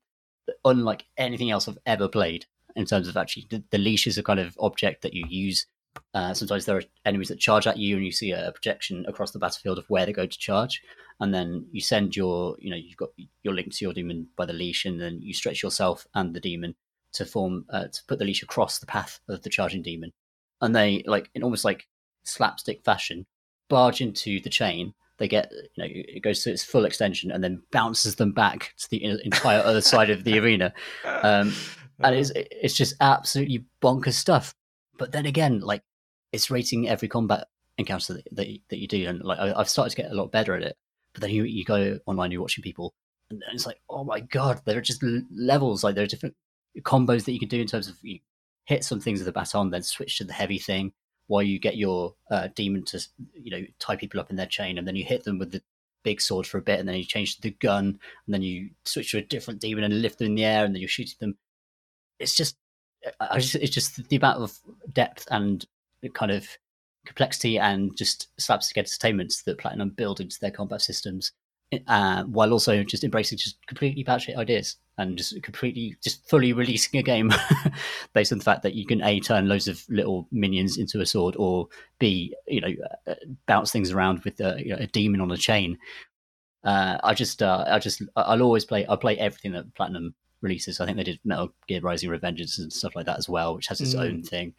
unlike 0.64 1.06
anything 1.16 1.50
else 1.50 1.68
I've 1.68 1.78
ever 1.86 2.08
played. 2.08 2.46
In 2.76 2.84
terms 2.84 3.08
of 3.08 3.16
actually, 3.16 3.46
the, 3.50 3.64
the 3.70 3.78
leash 3.78 4.06
is 4.06 4.16
a 4.16 4.22
kind 4.22 4.38
of 4.38 4.56
object 4.60 5.02
that 5.02 5.14
you 5.14 5.24
use. 5.28 5.66
Uh, 6.14 6.32
sometimes 6.34 6.66
there 6.66 6.76
are 6.76 6.82
enemies 7.04 7.28
that 7.28 7.40
charge 7.40 7.66
at 7.66 7.78
you, 7.78 7.96
and 7.96 8.04
you 8.04 8.12
see 8.12 8.30
a 8.30 8.52
projection 8.52 9.04
across 9.08 9.32
the 9.32 9.40
battlefield 9.40 9.78
of 9.78 9.88
where 9.88 10.04
they're 10.04 10.14
going 10.14 10.28
to 10.28 10.38
charge 10.38 10.80
and 11.20 11.34
then 11.34 11.66
you 11.70 11.80
send 11.80 12.16
your 12.16 12.56
you 12.58 12.70
know 12.70 12.76
you've 12.76 12.96
got 12.96 13.10
your 13.42 13.54
link 13.54 13.72
to 13.72 13.84
your 13.84 13.92
demon 13.92 14.26
by 14.36 14.46
the 14.46 14.52
leash 14.52 14.84
and 14.84 15.00
then 15.00 15.20
you 15.20 15.32
stretch 15.32 15.62
yourself 15.62 16.06
and 16.14 16.34
the 16.34 16.40
demon 16.40 16.74
to 17.12 17.24
form 17.24 17.64
uh, 17.70 17.84
to 17.84 18.02
put 18.08 18.18
the 18.18 18.24
leash 18.24 18.42
across 18.42 18.78
the 18.78 18.86
path 18.86 19.20
of 19.28 19.42
the 19.42 19.50
charging 19.50 19.82
demon 19.82 20.12
and 20.60 20.74
they 20.74 21.02
like 21.06 21.30
in 21.34 21.42
almost 21.42 21.64
like 21.64 21.86
slapstick 22.24 22.84
fashion 22.84 23.26
barge 23.68 24.00
into 24.00 24.40
the 24.40 24.50
chain. 24.50 24.92
They 25.18 25.28
get 25.28 25.50
you 25.52 25.84
know 25.84 25.88
it 25.90 26.22
goes 26.22 26.42
to 26.42 26.50
its 26.50 26.64
full 26.64 26.84
extension 26.84 27.30
and 27.30 27.42
then 27.42 27.62
bounces 27.72 28.16
them 28.16 28.32
back 28.32 28.74
to 28.78 28.90
the 28.90 29.04
entire 29.24 29.60
other 29.60 29.80
side 29.80 30.10
of 30.10 30.24
the 30.24 30.38
arena. 30.38 30.72
Um, 31.04 31.54
and 32.00 32.14
it's 32.14 32.32
it's 32.34 32.74
just 32.74 32.94
absolutely 33.00 33.66
bonkers 33.82 34.14
stuff. 34.14 34.54
But 34.98 35.12
then 35.12 35.26
again 35.26 35.60
like 35.60 35.82
it's 36.32 36.50
rating 36.50 36.88
every 36.88 37.08
combat 37.08 37.48
encounter 37.76 38.14
that, 38.14 38.28
that, 38.32 38.46
that 38.68 38.78
you 38.78 38.86
do 38.86 39.08
and 39.08 39.22
like 39.22 39.38
I, 39.38 39.48
have 39.56 39.68
started 39.68 39.90
to 39.90 40.02
get 40.02 40.10
a 40.10 40.14
lot 40.14 40.32
better 40.32 40.54
at 40.54 40.62
it. 40.62 40.76
But 41.12 41.22
then 41.22 41.30
you, 41.30 41.42
you 41.44 41.64
go 41.64 41.98
online, 42.06 42.30
you're 42.30 42.40
watching 42.40 42.62
people, 42.62 42.94
and 43.30 43.42
it's 43.52 43.66
like, 43.66 43.80
oh 43.88 44.04
my 44.04 44.20
god, 44.20 44.60
there 44.64 44.78
are 44.78 44.82
just 44.82 45.02
levels. 45.32 45.82
Like 45.82 45.96
there 45.96 46.04
are 46.04 46.08
different 46.08 46.36
combos 46.82 47.24
that 47.24 47.32
you 47.32 47.40
can 47.40 47.48
do 47.48 47.60
in 47.60 47.66
terms 47.66 47.88
of 47.88 47.96
you 48.02 48.20
hit 48.70 48.84
some 48.84 49.00
things 49.00 49.18
with 49.18 49.26
the 49.26 49.32
baton, 49.32 49.70
then 49.70 49.82
switch 49.82 50.16
to 50.18 50.24
the 50.24 50.32
heavy 50.32 50.58
thing, 50.58 50.92
while 51.26 51.42
you 51.42 51.58
get 51.58 51.76
your 51.76 52.14
uh, 52.30 52.48
demon 52.54 52.84
to 52.84 53.04
you 53.34 53.50
know 53.50 53.64
tie 53.80 53.96
people 53.96 54.20
up 54.20 54.30
in 54.30 54.36
their 54.36 54.46
chain, 54.46 54.78
and 54.78 54.86
then 54.86 54.96
you 54.96 55.04
hit 55.04 55.24
them 55.24 55.38
with 55.38 55.50
the 55.50 55.62
big 56.04 56.20
sword 56.20 56.46
for 56.46 56.58
a 56.58 56.62
bit, 56.62 56.78
and 56.78 56.88
then 56.88 56.96
you 56.96 57.04
change 57.04 57.34
to 57.34 57.42
the 57.42 57.50
gun, 57.50 57.86
and 58.24 58.34
then 58.34 58.42
you 58.42 58.70
switch 58.84 59.10
to 59.10 59.18
a 59.18 59.22
different 59.22 59.60
demon 59.60 59.84
and 59.84 60.00
lift 60.00 60.18
them 60.18 60.28
in 60.28 60.34
the 60.36 60.44
air, 60.44 60.64
and 60.64 60.72
then 60.72 60.80
you're 60.80 60.88
shooting 60.88 61.16
them. 61.20 61.36
It's 62.18 62.36
just, 62.36 62.56
I 63.18 63.38
just, 63.38 63.56
it's 63.56 63.74
just 63.74 64.08
the 64.08 64.16
amount 64.16 64.42
of 64.42 64.58
depth 64.92 65.26
and 65.30 65.66
kind 66.14 66.32
of 66.32 66.46
complexity 67.06 67.58
and 67.58 67.96
just 67.96 68.28
slapstick 68.38 68.78
entertainment 68.78 69.34
that 69.46 69.58
Platinum 69.58 69.90
build 69.90 70.20
into 70.20 70.38
their 70.40 70.50
combat 70.50 70.80
systems, 70.80 71.32
uh, 71.88 72.22
while 72.24 72.52
also 72.52 72.84
just 72.84 73.04
embracing 73.04 73.38
just 73.38 73.58
completely 73.66 74.04
batshit 74.04 74.36
ideas 74.36 74.76
and 75.00 75.16
just 75.16 75.42
completely, 75.42 75.96
just 76.02 76.28
fully 76.28 76.52
releasing 76.52 77.00
a 77.00 77.02
game 77.02 77.32
based 78.12 78.32
on 78.32 78.38
the 78.38 78.44
fact 78.44 78.62
that 78.62 78.74
you 78.74 78.84
can 78.84 79.02
a 79.02 79.18
turn 79.18 79.48
loads 79.48 79.66
of 79.66 79.82
little 79.88 80.28
minions 80.30 80.76
into 80.76 81.00
a 81.00 81.06
sword, 81.06 81.34
or 81.38 81.68
b 81.98 82.34
you 82.46 82.60
know 82.60 82.68
uh, 83.06 83.14
bounce 83.46 83.72
things 83.72 83.90
around 83.90 84.22
with 84.24 84.38
a, 84.40 84.56
you 84.58 84.70
know, 84.70 84.78
a 84.78 84.86
demon 84.86 85.20
on 85.20 85.30
a 85.30 85.36
chain. 85.36 85.78
Uh, 86.62 86.98
I 87.02 87.14
just, 87.14 87.42
uh, 87.42 87.64
I 87.66 87.78
just, 87.78 88.02
I'll 88.16 88.42
always 88.42 88.66
play. 88.66 88.84
I'll 88.86 88.98
play 88.98 89.18
everything 89.18 89.52
that 89.52 89.74
Platinum 89.74 90.14
releases. 90.42 90.78
I 90.78 90.84
think 90.84 90.98
they 90.98 91.04
did 91.04 91.18
Metal 91.24 91.52
Gear 91.66 91.80
Rising 91.80 92.10
Revengeance 92.10 92.58
and 92.58 92.70
stuff 92.70 92.94
like 92.94 93.06
that 93.06 93.18
as 93.18 93.28
well, 93.28 93.56
which 93.56 93.68
has 93.68 93.80
its 93.80 93.94
mm. 93.94 94.00
own 94.00 94.22
thing 94.22 94.54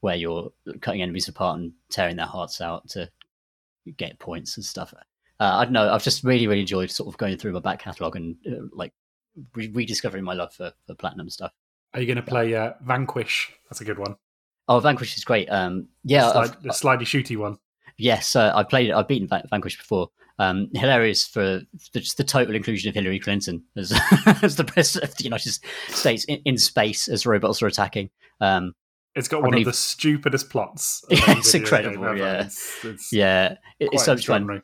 where 0.00 0.16
you're 0.16 0.52
cutting 0.80 1.02
enemies 1.02 1.28
apart 1.28 1.60
and 1.60 1.72
tearing 1.88 2.16
their 2.16 2.26
hearts 2.26 2.60
out 2.60 2.88
to 2.90 3.08
get 3.96 4.18
points 4.18 4.56
and 4.56 4.64
stuff. 4.64 4.92
Uh, 5.40 5.44
I 5.44 5.64
don't 5.64 5.72
know. 5.72 5.90
I've 5.90 6.02
just 6.02 6.24
really, 6.24 6.46
really 6.46 6.60
enjoyed 6.60 6.90
sort 6.90 7.08
of 7.08 7.16
going 7.16 7.38
through 7.38 7.52
my 7.52 7.60
back 7.60 7.78
catalogue 7.78 8.16
and 8.16 8.36
uh, 8.46 8.66
like 8.72 8.92
re- 9.54 9.70
rediscovering 9.72 10.24
my 10.24 10.34
love 10.34 10.52
for, 10.52 10.72
for 10.86 10.94
platinum 10.94 11.30
stuff. 11.30 11.52
Are 11.92 12.00
you 12.00 12.06
going 12.06 12.16
to 12.16 12.22
play 12.22 12.54
uh, 12.54 12.72
Vanquish? 12.82 13.52
That's 13.68 13.80
a 13.80 13.84
good 13.84 13.98
one. 13.98 14.16
Oh, 14.68 14.80
Vanquish 14.80 15.16
is 15.16 15.24
great. 15.24 15.48
Um, 15.48 15.88
yeah, 16.04 16.32
the, 16.32 16.56
the 16.62 16.68
slidey 16.70 17.02
shooty 17.02 17.36
one. 17.36 17.58
Yes, 17.96 18.34
uh, 18.34 18.52
I 18.54 18.64
played 18.64 18.90
it. 18.90 18.94
I've 18.94 19.06
beaten 19.06 19.28
Vanquish 19.50 19.78
before. 19.78 20.08
Um, 20.38 20.68
hilarious 20.74 21.24
for 21.24 21.60
the, 21.92 22.00
just 22.00 22.16
the 22.16 22.24
total 22.24 22.56
inclusion 22.56 22.88
of 22.88 22.94
Hillary 22.94 23.20
Clinton 23.20 23.62
as, 23.76 23.92
as 24.42 24.56
the 24.56 24.64
president 24.64 25.12
of 25.12 25.16
the 25.16 25.24
United 25.24 25.52
States 25.88 26.24
in, 26.24 26.40
in 26.44 26.58
space 26.58 27.06
as 27.06 27.24
robots 27.24 27.62
are 27.62 27.68
attacking. 27.68 28.10
Um, 28.40 28.74
it's 29.14 29.28
got 29.28 29.42
one 29.42 29.52
believe... 29.52 29.68
of 29.68 29.72
the 29.72 29.78
stupidest 29.78 30.50
plots. 30.50 31.04
it's 31.10 31.54
incredible. 31.54 32.16
Yeah, 32.16 32.46
it's, 32.46 32.84
it's 32.84 33.12
yeah, 33.12 33.56
it's 33.78 34.04
so 34.04 34.14
much 34.14 34.26
fun. 34.26 34.62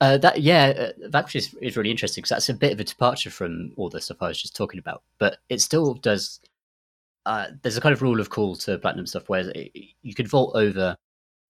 Uh, 0.00 0.18
that 0.18 0.40
yeah, 0.40 0.72
uh, 0.76 1.08
that 1.10 1.34
is, 1.34 1.54
is 1.60 1.76
really 1.76 1.90
interesting 1.90 2.22
because 2.22 2.30
that's 2.30 2.48
a 2.48 2.54
bit 2.54 2.72
of 2.72 2.80
a 2.80 2.84
departure 2.84 3.30
from 3.30 3.72
all 3.76 3.88
the 3.88 4.00
stuff 4.00 4.18
I 4.20 4.28
was 4.28 4.40
just 4.40 4.56
talking 4.56 4.78
about. 4.78 5.02
But 5.18 5.38
it 5.48 5.60
still 5.60 5.94
does. 5.94 6.40
Uh, 7.24 7.48
there's 7.62 7.76
a 7.76 7.80
kind 7.80 7.92
of 7.92 8.02
rule 8.02 8.20
of 8.20 8.30
cool 8.30 8.56
to 8.56 8.78
platinum 8.78 9.06
stuff 9.06 9.28
where 9.28 9.48
it, 9.54 9.70
you 10.02 10.14
could 10.14 10.28
vault 10.28 10.56
over 10.56 10.96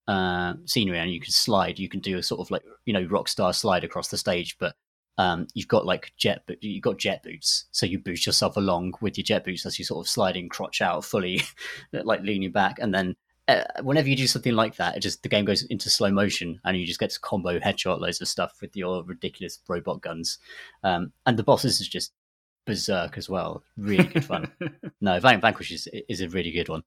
uh, 0.08 0.54
scenery 0.66 0.98
and 0.98 1.10
you 1.10 1.20
can 1.20 1.32
slide. 1.32 1.78
You 1.78 1.88
can 1.88 2.00
do 2.00 2.18
a 2.18 2.22
sort 2.22 2.40
of 2.40 2.50
like 2.50 2.62
you 2.84 2.92
know 2.92 3.04
rock 3.04 3.28
star 3.28 3.52
slide 3.52 3.84
across 3.84 4.08
the 4.08 4.18
stage, 4.18 4.56
but 4.58 4.74
um, 5.18 5.46
you've 5.54 5.68
got 5.68 5.86
like 5.86 6.12
jet, 6.16 6.42
you've 6.60 6.82
got 6.82 6.98
jet 6.98 7.22
boots, 7.22 7.66
so 7.70 7.86
you 7.86 7.98
boost 7.98 8.26
yourself 8.26 8.56
along 8.56 8.94
with 9.00 9.16
your 9.18 9.24
jet 9.24 9.44
boots 9.44 9.66
as 9.66 9.78
you 9.78 9.84
sort 9.84 10.04
of 10.04 10.10
sliding 10.10 10.48
crotch 10.48 10.80
out, 10.80 11.04
fully 11.04 11.42
like 11.92 12.22
leaning 12.22 12.52
back, 12.52 12.78
and 12.78 12.94
then 12.94 13.14
uh, 13.48 13.64
whenever 13.82 14.08
you 14.08 14.16
do 14.16 14.26
something 14.26 14.54
like 14.54 14.76
that, 14.76 14.96
it 14.96 15.00
just 15.00 15.22
the 15.22 15.28
game 15.28 15.44
goes 15.44 15.62
into 15.64 15.90
slow 15.90 16.10
motion, 16.10 16.60
and 16.64 16.76
you 16.76 16.86
just 16.86 17.00
get 17.00 17.10
to 17.10 17.20
combo 17.20 17.58
headshot 17.58 18.00
loads 18.00 18.20
of 18.20 18.28
stuff 18.28 18.58
with 18.60 18.76
your 18.76 19.02
ridiculous 19.02 19.58
robot 19.68 20.00
guns, 20.00 20.38
um, 20.84 21.12
and 21.26 21.36
the 21.36 21.42
bosses 21.42 21.80
is 21.80 21.88
just 21.88 22.12
berserk 22.66 23.18
as 23.18 23.28
well. 23.28 23.62
Really 23.76 24.04
good 24.04 24.24
fun. 24.24 24.50
no, 25.00 25.18
Vanquish 25.20 25.72
is 25.72 25.88
is 26.08 26.20
a 26.20 26.28
really 26.28 26.52
good 26.52 26.68
one. 26.68 26.84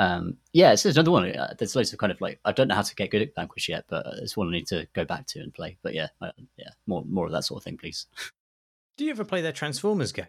Um, 0.00 0.36
yeah, 0.52 0.72
it's, 0.72 0.84
another 0.84 1.10
one. 1.10 1.34
Uh, 1.34 1.54
there's 1.58 1.74
loads 1.74 1.92
of 1.92 1.98
kind 1.98 2.12
of 2.12 2.20
like 2.20 2.38
I 2.44 2.52
don't 2.52 2.68
know 2.68 2.74
how 2.74 2.82
to 2.82 2.94
get 2.94 3.10
good 3.10 3.22
at 3.22 3.34
Vanquish 3.34 3.68
yet, 3.68 3.84
but 3.88 4.06
it's 4.22 4.36
one 4.36 4.48
I 4.48 4.52
need 4.52 4.68
to 4.68 4.86
go 4.92 5.04
back 5.04 5.26
to 5.28 5.40
and 5.40 5.52
play. 5.52 5.78
But 5.82 5.94
yeah, 5.94 6.08
uh, 6.20 6.32
yeah, 6.56 6.70
more 6.86 7.04
more 7.08 7.26
of 7.26 7.32
that 7.32 7.44
sort 7.44 7.60
of 7.60 7.64
thing, 7.64 7.78
please. 7.78 8.06
Do 8.96 9.04
you 9.04 9.10
ever 9.10 9.24
play 9.24 9.40
their 9.40 9.52
Transformers 9.52 10.12
game? 10.12 10.26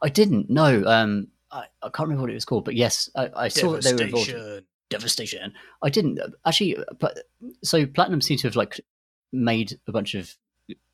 I 0.00 0.08
didn't. 0.08 0.48
No, 0.48 0.84
um, 0.86 1.28
I, 1.50 1.66
I 1.82 1.88
can't 1.88 2.08
remember 2.08 2.22
what 2.22 2.30
it 2.30 2.34
was 2.34 2.44
called, 2.44 2.64
but 2.64 2.74
yes, 2.74 3.10
I, 3.14 3.30
I 3.36 3.48
saw 3.48 3.72
that 3.72 3.84
they 3.84 3.94
were 3.94 4.02
involved. 4.02 4.64
Devastation. 4.88 5.52
I 5.82 5.90
didn't 5.90 6.20
uh, 6.20 6.28
actually, 6.46 6.76
but 6.98 7.24
so 7.62 7.86
Platinum 7.86 8.20
seems 8.20 8.42
to 8.42 8.48
have 8.48 8.56
like 8.56 8.80
made 9.32 9.78
a 9.86 9.92
bunch 9.92 10.14
of 10.14 10.36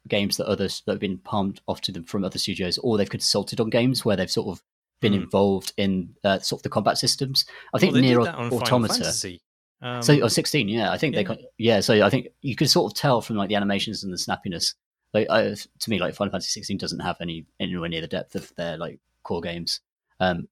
games 0.09 0.37
that 0.37 0.47
others 0.47 0.83
that 0.87 0.93
have 0.93 1.01
been 1.01 1.19
palmed 1.19 1.61
off 1.69 1.81
to 1.83 1.93
them 1.93 2.05
from 2.05 2.25
other 2.25 2.39
studios, 2.39 2.79
or 2.79 2.97
they've 2.97 3.09
consulted 3.11 3.61
on 3.61 3.71
games 3.71 4.05
where 4.05 4.17
they've 4.17 4.31
sort 4.31 4.49
of 4.49 4.63
been 5.01 5.13
mm. 5.13 5.23
involved 5.23 5.73
in 5.77 6.15
uh, 6.25 6.39
sort 6.39 6.61
of 6.61 6.63
the 6.63 6.69
combat 6.71 6.97
systems. 6.97 7.45
I 7.75 7.79
think 7.79 7.93
well, 7.93 8.03
NieR 8.03 8.53
Automata. 8.53 9.39
Um, 9.83 10.01
so, 10.01 10.17
oh, 10.23 10.29
16, 10.29 10.69
yeah, 10.69 10.93
I 10.93 10.97
think 10.97 11.17
yeah. 11.17 11.23
they, 11.25 11.47
yeah. 11.59 11.81
So 11.81 12.07
I 12.07 12.09
think 12.09 12.29
you 12.41 12.55
could 12.55 12.71
sort 12.71 12.91
of 12.91 12.97
tell 12.97 13.21
from 13.21 13.37
like 13.37 13.49
the 13.49 13.57
animations 13.57 14.05
and 14.05 14.13
the 14.13 14.17
snappiness. 14.17 14.75
Like 15.13 15.27
uh, 15.29 15.55
to 15.81 15.91
me, 15.91 15.99
like 15.99 16.15
Final 16.15 16.31
Fantasy 16.31 16.51
16 16.51 16.79
doesn't 16.79 17.01
have 17.01 17.17
any 17.21 17.45
anywhere 17.61 17.89
near 17.89 18.01
the 18.01 18.07
depth 18.07 18.35
of 18.35 18.55
their 18.57 18.79
like 18.79 19.01
core 19.25 19.41
games. 19.41 19.81
Um, 20.21 20.49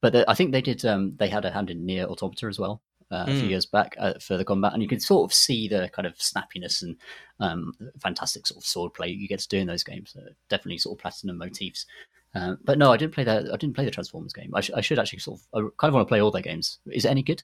but 0.00 0.12
the, 0.12 0.30
I 0.30 0.34
think 0.34 0.52
they 0.52 0.62
did. 0.62 0.84
Um, 0.84 1.14
they 1.18 1.28
had 1.28 1.44
a 1.44 1.50
hand 1.50 1.70
in 1.70 1.86
NieR 1.86 2.06
Automata 2.06 2.46
as 2.46 2.58
well 2.58 2.82
uh, 3.10 3.24
a 3.28 3.34
few 3.34 3.44
Mm. 3.44 3.50
years 3.50 3.66
back 3.66 3.96
uh, 3.98 4.14
for 4.20 4.36
the 4.36 4.44
combat, 4.44 4.72
and 4.72 4.82
you 4.82 4.88
can 4.88 5.00
sort 5.00 5.28
of 5.28 5.34
see 5.34 5.68
the 5.68 5.88
kind 5.92 6.06
of 6.06 6.14
snappiness 6.16 6.82
and 6.82 6.96
um, 7.40 7.72
fantastic 7.98 8.46
sort 8.46 8.62
of 8.62 8.66
sword 8.66 8.94
play 8.94 9.08
you 9.08 9.28
get 9.28 9.40
to 9.40 9.48
do 9.48 9.58
in 9.58 9.66
those 9.66 9.84
games. 9.84 10.14
Uh, 10.16 10.30
definitely 10.48 10.78
sort 10.78 10.96
of 10.98 11.02
platinum 11.02 11.38
motifs. 11.38 11.86
Um, 12.34 12.58
but 12.64 12.78
no, 12.78 12.92
I 12.92 12.96
didn't 12.96 13.14
play 13.14 13.24
that. 13.24 13.46
I 13.52 13.56
didn't 13.56 13.74
play 13.74 13.84
the 13.84 13.90
Transformers 13.90 14.32
game. 14.32 14.52
I, 14.54 14.60
sh- 14.60 14.70
I 14.76 14.80
should 14.80 14.98
actually 15.00 15.18
sort 15.18 15.40
of. 15.40 15.46
I 15.52 15.68
kind 15.78 15.88
of 15.90 15.94
want 15.94 16.06
to 16.06 16.10
play 16.10 16.20
all 16.20 16.30
their 16.30 16.42
games. 16.42 16.78
Is 16.92 17.04
it 17.04 17.08
any 17.10 17.22
good? 17.24 17.42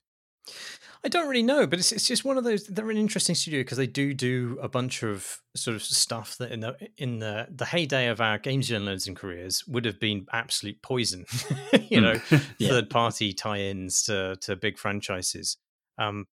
I 1.05 1.09
don't 1.09 1.29
really 1.29 1.43
know, 1.43 1.67
but 1.67 1.79
it's 1.79 1.93
it's 1.93 2.07
just 2.07 2.25
one 2.25 2.37
of 2.39 2.45
those. 2.45 2.67
They're 2.67 2.91
an 2.91 2.97
interesting 2.97 3.35
studio 3.35 3.61
because 3.61 3.79
they 3.79 3.87
do 3.87 4.13
do 4.15 4.59
a 4.61 4.69
bunch 4.69 5.03
of 5.05 5.41
sort 5.55 5.77
of 5.77 5.83
stuff 5.83 6.37
that 6.39 6.51
in 6.51 6.61
the 6.61 6.77
in 6.97 7.19
the 7.21 7.47
the 7.55 7.67
heyday 7.67 8.09
of 8.09 8.21
our 8.21 8.39
games 8.39 8.69
journalism 8.69 9.15
careers 9.15 9.65
would 9.69 9.85
have 9.85 10.01
been 10.01 10.27
absolute 10.33 10.83
poison. 10.83 11.25
you 11.89 12.01
know, 12.01 12.21
Yeah. 12.59 12.69
third 12.71 12.91
party 12.91 13.33
tie-ins 13.33 14.03
to 14.05 14.37
to 14.43 14.57
big 14.57 14.79
franchises. 14.79 15.59
Um, 15.99 16.27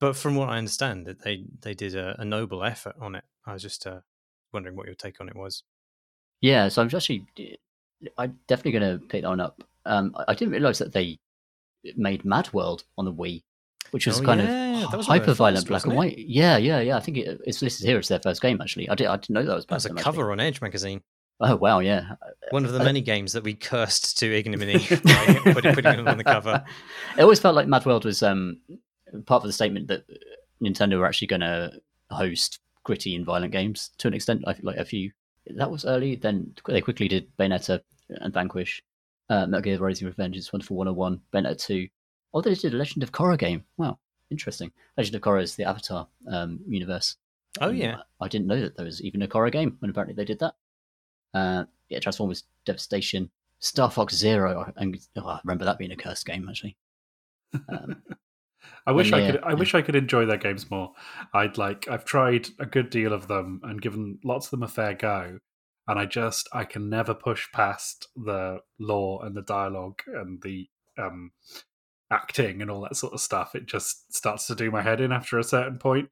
but 0.00 0.16
from 0.16 0.34
what 0.34 0.48
I 0.50 0.58
understand, 0.58 1.06
that 1.06 1.22
they 1.22 1.44
they 1.60 1.74
did 1.74 1.94
a, 1.94 2.20
a 2.20 2.24
noble 2.24 2.62
effort 2.64 2.96
on 3.00 3.14
it. 3.14 3.24
I 3.46 3.54
was 3.54 3.62
just 3.62 3.86
uh, 3.86 4.00
wondering 4.52 4.76
what 4.76 4.86
your 4.86 4.94
take 4.94 5.20
on 5.20 5.28
it 5.28 5.36
was. 5.36 5.62
Yeah, 6.42 6.68
so 6.68 6.82
I'm 6.82 6.88
actually, 6.94 7.26
I'm 8.16 8.38
definitely 8.48 8.78
going 8.80 8.98
to 8.98 9.06
pick 9.06 9.22
that 9.22 9.28
one 9.28 9.40
up. 9.40 9.62
Um, 9.84 10.14
I- 10.16 10.24
I 10.28 10.34
didn't 10.34 10.52
realize 10.52 10.78
that 10.78 10.92
they 10.92 11.18
made 11.96 12.24
Mad 12.24 12.50
World 12.54 12.84
on 12.96 13.04
the 13.04 13.12
Wii, 13.12 13.42
which 13.92 14.06
was 14.06 14.20
Oh, 14.20 14.24
kind 14.24 14.40
yeah, 14.40 14.84
of 14.84 14.90
that 14.90 14.96
was 14.96 15.08
one 15.08 15.18
of 15.18 15.26
their 15.26 15.28
hyper 15.28 15.34
violent 15.34 15.66
black 15.68 15.84
and 15.84 15.94
wasn't 15.94 16.12
it? 16.12 16.16
white. 16.18 16.26
Yeah, 16.26 16.56
yeah, 16.56 16.80
yeah. 16.80 16.96
I 16.96 17.00
think 17.00 17.16
it, 17.18 17.40
it's 17.46 17.62
listed 17.62 17.86
here 17.86 17.98
as 17.98 18.08
their 18.08 18.20
first 18.20 18.40
game. 18.42 18.60
Actually, 18.60 18.88
I 18.88 18.94
did. 18.94 19.06
I 19.06 19.16
didn't 19.16 19.30
know 19.34 19.44
that 19.44 19.54
was. 19.54 19.66
That 19.66 19.74
was 19.74 19.86
a 19.86 19.94
cover 19.94 20.30
on 20.32 20.40
Edge 20.40 20.60
magazine. 20.60 21.02
Oh 21.40 21.56
wow, 21.56 21.78
yeah. 21.78 22.12
One 22.50 22.64
of 22.64 22.72
the 22.72 22.80
I- 22.80 22.84
many 22.84 23.00
games 23.00 23.32
that 23.32 23.44
we 23.44 23.54
cursed 23.54 24.18
to 24.18 24.26
ignominy 24.34 24.78
by 25.04 25.40
putting, 25.52 25.74
putting 25.74 25.98
it 26.00 26.08
on 26.08 26.18
the 26.18 26.24
cover. 26.24 26.64
It 27.18 27.22
always 27.22 27.40
felt 27.40 27.54
like 27.56 27.66
Mad 27.66 27.84
World 27.86 28.04
was 28.04 28.22
um, 28.22 28.58
part 29.26 29.42
of 29.42 29.46
the 29.48 29.52
statement 29.52 29.88
that 29.88 30.04
Nintendo 30.62 30.98
were 30.98 31.06
actually 31.06 31.28
going 31.28 31.40
to 31.40 31.72
host 32.10 32.58
gritty 32.84 33.14
and 33.16 33.24
violent 33.24 33.52
games 33.52 33.90
to 33.98 34.08
an 34.08 34.14
extent. 34.14 34.44
I 34.46 34.52
feel 34.52 34.64
like 34.66 34.76
a 34.76 34.84
few 34.84 35.10
that 35.46 35.70
was 35.70 35.84
early. 35.84 36.16
Then 36.16 36.52
they 36.66 36.80
quickly 36.82 37.08
did 37.08 37.34
Bayonetta 37.38 37.80
and 38.08 38.32
Vanquish, 38.34 38.82
uh, 39.30 39.46
Metal 39.46 39.62
Gear 39.62 39.78
Rising 39.78 40.06
Revenge, 40.08 40.36
is 40.36 40.52
Wonderful 40.52 40.76
101, 40.76 41.20
Bayonetta 41.32 41.58
2. 41.58 41.88
Oh, 42.32 42.40
they 42.40 42.54
did 42.54 42.74
a 42.74 42.76
Legend 42.76 43.02
of 43.02 43.12
Korra 43.12 43.38
game. 43.38 43.64
Wow, 43.76 43.98
interesting. 44.30 44.72
Legend 44.96 45.16
of 45.16 45.22
Korra 45.22 45.42
is 45.42 45.56
the 45.56 45.64
Avatar 45.64 46.06
um, 46.28 46.60
universe. 46.66 47.16
Oh 47.60 47.68
And 47.68 47.78
yeah, 47.78 47.96
I 48.20 48.28
didn't 48.28 48.46
know 48.46 48.60
that 48.60 48.76
there 48.76 48.86
was 48.86 49.02
even 49.02 49.22
a 49.22 49.28
Korra 49.28 49.50
game, 49.50 49.78
and 49.82 49.90
apparently 49.90 50.14
they 50.14 50.24
did 50.24 50.38
that. 50.38 50.54
Uh, 51.34 51.64
yeah, 51.88 51.98
Transformers 51.98 52.44
Devastation, 52.64 53.30
Star 53.58 53.90
Fox 53.90 54.14
Zero, 54.14 54.72
and 54.76 54.98
oh, 55.16 55.26
I 55.26 55.40
remember 55.44 55.64
that 55.64 55.78
being 55.78 55.92
a 55.92 55.96
cursed 55.96 56.26
game 56.26 56.48
actually. 56.48 56.76
Um, 57.68 58.02
I 58.86 58.92
wish 58.92 59.12
I 59.12 59.30
could. 59.30 59.42
I 59.42 59.54
wish 59.54 59.74
I 59.74 59.82
could 59.82 59.96
enjoy 59.96 60.26
their 60.26 60.36
games 60.36 60.70
more. 60.70 60.92
I'd 61.34 61.58
like. 61.58 61.88
I've 61.88 62.04
tried 62.04 62.48
a 62.58 62.66
good 62.66 62.90
deal 62.90 63.12
of 63.12 63.28
them 63.28 63.60
and 63.64 63.82
given 63.82 64.18
lots 64.24 64.46
of 64.46 64.50
them 64.52 64.62
a 64.62 64.68
fair 64.68 64.94
go, 64.94 65.38
and 65.86 65.98
I 65.98 66.06
just 66.06 66.48
I 66.52 66.64
can 66.64 66.88
never 66.88 67.14
push 67.14 67.50
past 67.52 68.08
the 68.16 68.60
lore 68.78 69.24
and 69.24 69.36
the 69.36 69.42
dialogue 69.42 70.00
and 70.06 70.40
the 70.42 70.68
um, 70.98 71.32
acting 72.10 72.60
and 72.62 72.70
all 72.70 72.80
that 72.82 72.96
sort 72.96 73.12
of 73.12 73.20
stuff. 73.20 73.54
It 73.54 73.66
just 73.66 74.14
starts 74.14 74.46
to 74.48 74.54
do 74.54 74.70
my 74.70 74.82
head 74.82 75.00
in 75.00 75.12
after 75.12 75.38
a 75.38 75.44
certain 75.44 75.78
point, 75.78 76.08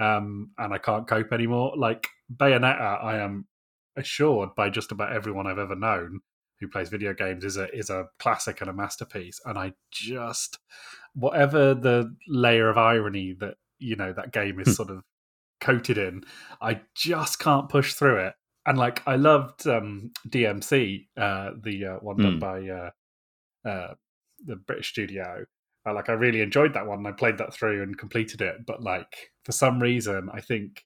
um, 0.00 0.50
and 0.58 0.72
I 0.72 0.78
can't 0.78 1.06
cope 1.06 1.32
anymore. 1.32 1.72
Like 1.76 2.08
Bayonetta, 2.34 3.02
I 3.04 3.18
am 3.18 3.46
assured 3.96 4.54
by 4.54 4.70
just 4.70 4.92
about 4.92 5.12
everyone 5.12 5.46
I've 5.46 5.58
ever 5.58 5.76
known 5.76 6.20
who 6.60 6.68
plays 6.68 6.88
video 6.88 7.12
games 7.12 7.44
is 7.44 7.56
a 7.56 7.68
is 7.76 7.90
a 7.90 8.06
classic 8.18 8.60
and 8.60 8.70
a 8.70 8.72
masterpiece, 8.72 9.40
and 9.44 9.58
I 9.58 9.72
just 9.90 10.58
whatever 11.14 11.74
the 11.74 12.14
layer 12.28 12.68
of 12.68 12.78
irony 12.78 13.34
that 13.40 13.56
you 13.78 13.96
know 13.96 14.12
that 14.12 14.32
game 14.32 14.54
Hmm. 14.54 14.60
is 14.62 14.76
sort 14.76 14.90
of 14.90 15.02
coated 15.60 15.98
in, 15.98 16.24
I 16.60 16.80
just 16.94 17.38
can't 17.38 17.68
push 17.68 17.94
through 17.94 18.18
it. 18.26 18.34
And 18.64 18.78
like 18.78 19.02
I 19.08 19.16
loved 19.16 19.66
um, 19.66 20.12
DMC, 20.28 21.08
uh, 21.16 21.50
the 21.60 21.84
uh, 21.86 21.96
one 21.96 22.16
done 22.16 22.32
Hmm. 22.34 22.38
by 22.38 22.68
uh, 22.68 22.90
uh, 23.68 23.94
the 24.44 24.56
British 24.56 24.90
studio. 24.90 25.44
I, 25.84 25.90
like 25.90 26.08
I 26.08 26.12
really 26.12 26.40
enjoyed 26.40 26.74
that 26.74 26.86
one. 26.86 26.98
and 26.98 27.08
I 27.08 27.12
played 27.12 27.38
that 27.38 27.52
through 27.54 27.82
and 27.82 27.98
completed 27.98 28.40
it. 28.40 28.66
But 28.66 28.82
like 28.82 29.30
for 29.44 29.52
some 29.52 29.80
reason, 29.80 30.28
I 30.32 30.40
think 30.40 30.84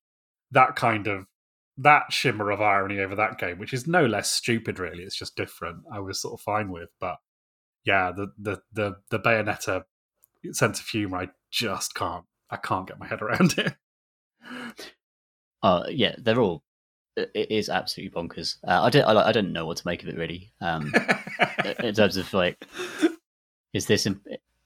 that 0.51 0.77
kind 0.77 1.07
of 1.07 1.27
that 1.79 2.13
shimmer 2.13 2.51
of 2.51 2.63
irony 2.63 3.01
over 3.01 3.15
that 3.17 3.39
game, 3.39 3.59
which 3.59 3.75
is 3.75 3.87
no 3.87 4.07
less 4.07 4.31
stupid, 4.31 4.79
really. 4.79 5.03
It's 5.03 5.19
just 5.19 5.37
different. 5.37 5.79
I 5.93 6.01
was 6.01 6.21
sort 6.21 6.35
of 6.35 6.43
fine 6.43 6.71
with, 6.71 6.89
but 7.01 7.17
yeah, 7.85 8.13
the 8.13 8.29
the 8.39 8.61
the 8.73 8.97
the 9.11 9.19
Bayonetta 9.19 9.85
sense 10.53 10.81
of 10.81 10.87
humor, 10.87 11.19
I 11.19 11.29
just 11.51 11.95
can't. 11.95 12.25
I 12.51 12.57
can't 12.57 12.87
get 12.87 12.99
my 12.99 13.07
head 13.07 13.23
around 13.23 13.59
it. 13.59 13.75
Uh, 15.63 15.85
yeah, 15.89 16.15
they're 16.19 16.39
all. 16.39 16.63
It 17.17 17.31
it 17.35 17.51
is 17.51 17.69
absolutely 17.69 18.15
bonkers. 18.15 18.59
Uh, 18.69 18.83
I 18.83 18.91
don't. 18.91 19.05
I, 19.05 19.29
I 19.29 19.33
don't 19.33 19.53
know 19.53 19.67
what 19.67 19.79
to 19.79 19.87
make 19.87 20.03
of 20.03 20.09
it 20.09 20.17
really. 20.17 20.53
Um, 20.61 20.95
in 21.83 21.95
terms 21.95 22.17
of 22.17 22.33
like, 22.33 22.65
is 23.77 23.87
this 23.87 24.09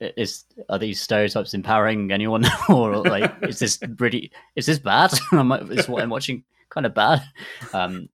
is 0.00 0.44
are 0.68 0.78
these 0.78 1.00
stereotypes 1.00 1.52
empowering 1.52 2.10
anyone, 2.10 2.44
or 2.68 2.96
like 2.96 3.32
is 3.42 3.58
this 3.58 3.78
really 3.98 4.30
is 4.56 4.66
this 4.66 4.78
bad? 4.78 5.12
Is 5.70 5.88
what 5.88 6.02
I'm 6.02 6.10
watching 6.10 6.44
kind 6.70 6.86
of 6.86 6.94
bad? 6.94 7.22
Um, 7.72 8.08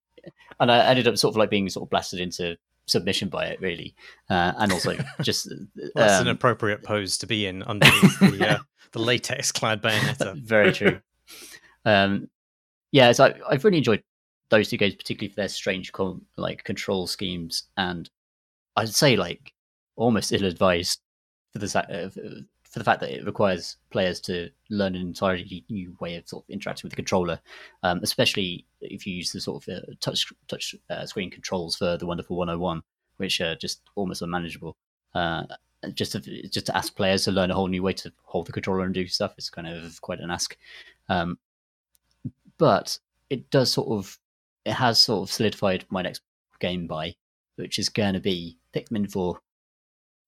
and 0.58 0.72
I 0.72 0.84
ended 0.86 1.06
up 1.06 1.18
sort 1.18 1.32
of 1.32 1.36
like 1.36 1.50
being 1.50 1.68
sort 1.68 1.86
of 1.86 1.90
blasted 1.90 2.20
into 2.20 2.56
submission 2.86 3.28
by 3.28 3.46
it 3.46 3.60
really, 3.60 3.94
uh, 4.30 4.52
and 4.58 4.72
also 4.72 4.96
just 5.22 5.48
Well, 5.50 5.90
that's 5.94 6.20
an 6.20 6.28
um, 6.28 6.36
appropriate 6.36 6.82
pose 6.82 7.18
to 7.18 7.26
be 7.26 7.46
in 7.46 7.62
underneath 7.62 8.18
the 8.18 8.48
uh, 8.48 8.58
the 8.92 8.98
latex 8.98 9.52
clad 9.52 9.82
bayonetta. 9.82 10.36
Very 10.36 10.72
true. 10.72 11.00
um, 11.84 12.28
yeah, 12.92 13.12
so 13.12 13.26
I, 13.26 13.34
I've 13.50 13.64
really 13.64 13.78
enjoyed 13.78 14.02
those 14.48 14.68
two 14.68 14.76
games, 14.76 14.94
particularly 14.94 15.28
for 15.28 15.36
their 15.36 15.48
strange 15.48 15.92
con- 15.92 16.24
like 16.36 16.64
control 16.64 17.06
schemes, 17.06 17.64
and 17.76 18.08
I'd 18.76 18.88
say 18.88 19.16
like 19.16 19.52
almost 19.96 20.32
ill-advised 20.32 21.00
for 21.52 21.58
the 21.58 21.78
uh, 21.78 22.10
for 22.76 22.80
the 22.80 22.84
fact 22.84 23.00
that 23.00 23.10
it 23.10 23.24
requires 23.24 23.76
players 23.90 24.20
to 24.20 24.50
learn 24.68 24.94
an 24.94 25.00
entirely 25.00 25.64
new 25.70 25.96
way 26.00 26.16
of 26.16 26.28
sort 26.28 26.44
of 26.44 26.50
interacting 26.50 26.82
with 26.84 26.92
the 26.92 26.96
controller, 26.96 27.40
um, 27.82 28.00
especially 28.02 28.66
if 28.82 29.06
you 29.06 29.14
use 29.14 29.32
the 29.32 29.40
sort 29.40 29.66
of 29.66 29.74
uh, 29.74 29.80
touch 30.00 30.30
touch 30.48 30.74
uh, 30.90 31.06
screen 31.06 31.30
controls 31.30 31.76
for 31.76 31.96
the 31.96 32.06
Wonderful 32.06 32.36
101, 32.36 32.82
which 33.16 33.40
are 33.40 33.54
just 33.56 33.80
almost 33.94 34.22
unmanageable. 34.22 34.76
Uh, 35.14 35.44
just 35.94 36.12
to 36.12 36.20
just 36.48 36.66
to 36.66 36.76
ask 36.76 36.94
players 36.96 37.24
to 37.24 37.32
learn 37.32 37.50
a 37.50 37.54
whole 37.54 37.68
new 37.68 37.82
way 37.82 37.92
to 37.92 38.12
hold 38.24 38.46
the 38.46 38.52
controller 38.52 38.84
and 38.84 38.94
do 38.94 39.06
stuff 39.06 39.34
is 39.38 39.48
kind 39.48 39.68
of 39.68 40.00
quite 40.02 40.20
an 40.20 40.30
ask. 40.30 40.56
Um, 41.08 41.38
but 42.58 42.98
it 43.30 43.50
does 43.50 43.72
sort 43.72 43.88
of 43.88 44.18
it 44.64 44.72
has 44.72 45.00
sort 45.00 45.28
of 45.28 45.32
solidified 45.32 45.84
my 45.88 46.02
next 46.02 46.22
game 46.60 46.86
buy, 46.86 47.14
which 47.56 47.78
is 47.78 47.88
going 47.88 48.14
to 48.14 48.20
be 48.20 48.58
Pikmin 48.74 49.10
4. 49.10 49.40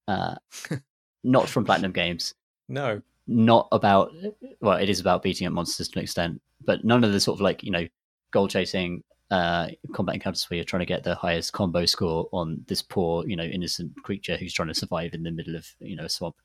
Uh, 0.08 0.34
not 1.24 1.48
from 1.48 1.64
Platinum 1.64 1.92
Games, 1.92 2.34
No, 2.68 3.00
not 3.26 3.68
about 3.72 4.12
well, 4.60 4.78
it 4.78 4.88
is 4.88 5.00
about 5.00 5.22
beating 5.22 5.46
up 5.46 5.52
monsters 5.52 5.88
to 5.88 5.98
an 5.98 6.02
extent, 6.04 6.40
but 6.64 6.84
none 6.84 7.04
of 7.04 7.12
the 7.12 7.20
sort 7.20 7.36
of 7.36 7.40
like 7.42 7.62
you 7.62 7.70
know 7.70 7.86
goal 8.30 8.48
chasing 8.48 9.02
uh, 9.30 9.68
combat 9.92 10.14
encounters 10.14 10.48
where 10.48 10.56
you're 10.56 10.64
trying 10.64 10.80
to 10.80 10.86
get 10.86 11.04
the 11.04 11.14
highest 11.14 11.52
combo 11.52 11.84
score 11.84 12.28
on 12.32 12.64
this 12.66 12.82
poor 12.82 13.26
you 13.28 13.36
know 13.36 13.44
innocent 13.44 13.92
creature 14.02 14.36
who's 14.36 14.54
trying 14.54 14.68
to 14.68 14.74
survive 14.74 15.12
in 15.14 15.22
the 15.22 15.30
middle 15.30 15.54
of 15.54 15.66
you 15.80 15.94
know 15.96 16.04
a 16.04 16.08
swamp. 16.08 16.36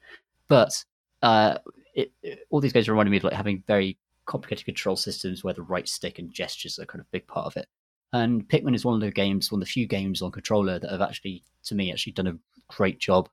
But 0.48 0.84
uh, 1.22 1.57
it, 1.95 2.11
it- 2.22 2.45
all 2.49 2.60
these 2.60 2.73
games 2.73 2.90
reminded 2.90 3.11
me 3.11 3.18
of 3.18 3.23
like 3.23 3.34
having 3.34 3.64
very 3.68 3.98
complicated 4.26 4.65
control 4.65 4.95
systems 4.95 5.44
where 5.44 5.53
the 5.53 5.61
right 5.64 5.88
stick 5.88 6.19
and 6.19 6.31
gestures 6.31 6.80
are 6.80 6.85
kind 6.85 7.02
of 7.02 7.07
a 7.07 7.11
big 7.11 7.27
part 7.27 7.45
of 7.45 7.57
it. 7.57 7.68
And 8.14 8.48
Pikmin 8.48 8.76
is 8.76 8.85
one 8.85 8.95
of 8.95 9.02
the 9.02 9.11
games, 9.11 9.52
one 9.52 9.61
of 9.61 9.68
the 9.68 9.72
few 9.72 9.88
games 9.88 10.22
on 10.22 10.31
controller 10.31 10.80
that 10.80 10.91
have 10.91 11.02
actually, 11.02 11.44
to 11.65 11.76
me, 11.76 11.91
actually 11.91 12.14
done 12.14 12.27
a 12.27 12.38
great 12.69 12.99
job 12.99 13.27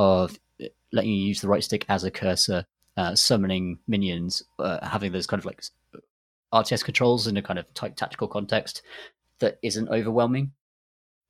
of 0.00 0.38
letting 0.92 1.10
you 1.10 1.26
use 1.28 1.42
the 1.42 1.48
right 1.48 1.62
stick 1.62 1.84
as 1.90 2.04
a 2.04 2.10
cursor, 2.10 2.64
uh, 2.96 3.14
summoning 3.14 3.78
minions, 3.86 4.42
uh, 4.58 4.84
having 4.84 5.12
those 5.12 5.26
kind 5.26 5.38
of 5.38 5.44
like 5.44 5.62
RTS 6.54 6.82
controls 6.82 7.26
in 7.26 7.36
a 7.36 7.42
kind 7.42 7.58
of 7.58 7.72
tight 7.74 7.98
tactical 7.98 8.26
context 8.26 8.80
that 9.40 9.58
isn't 9.62 9.90
overwhelming. 9.90 10.52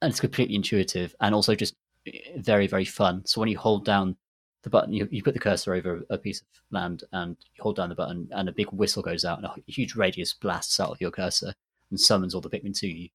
And 0.00 0.10
it's 0.10 0.20
completely 0.20 0.54
intuitive 0.54 1.16
and 1.20 1.34
also 1.34 1.56
just 1.56 1.74
eh, 2.06 2.12
very, 2.36 2.68
very 2.68 2.84
fun. 2.84 3.26
So 3.26 3.40
when 3.40 3.48
you 3.48 3.58
hold 3.58 3.84
down 3.84 4.16
the 4.62 4.70
button, 4.70 4.92
you, 4.92 5.08
you 5.10 5.24
put 5.24 5.34
the 5.34 5.40
cursor 5.40 5.74
over 5.74 6.02
a 6.08 6.16
piece 6.16 6.40
of 6.40 6.46
land 6.70 7.02
and 7.12 7.36
you 7.56 7.62
hold 7.62 7.74
down 7.74 7.88
the 7.88 7.96
button, 7.96 8.28
and 8.30 8.48
a 8.48 8.52
big 8.52 8.70
whistle 8.70 9.02
goes 9.02 9.24
out, 9.24 9.38
and 9.38 9.46
a 9.46 9.54
huge 9.66 9.96
radius 9.96 10.32
blasts 10.32 10.78
out 10.78 10.90
of 10.90 11.00
your 11.00 11.10
cursor 11.10 11.54
and 11.90 11.98
summons 11.98 12.36
all 12.36 12.40
the 12.40 12.48
Pikmin 12.48 12.78
to 12.78 12.86
you. 12.86 13.08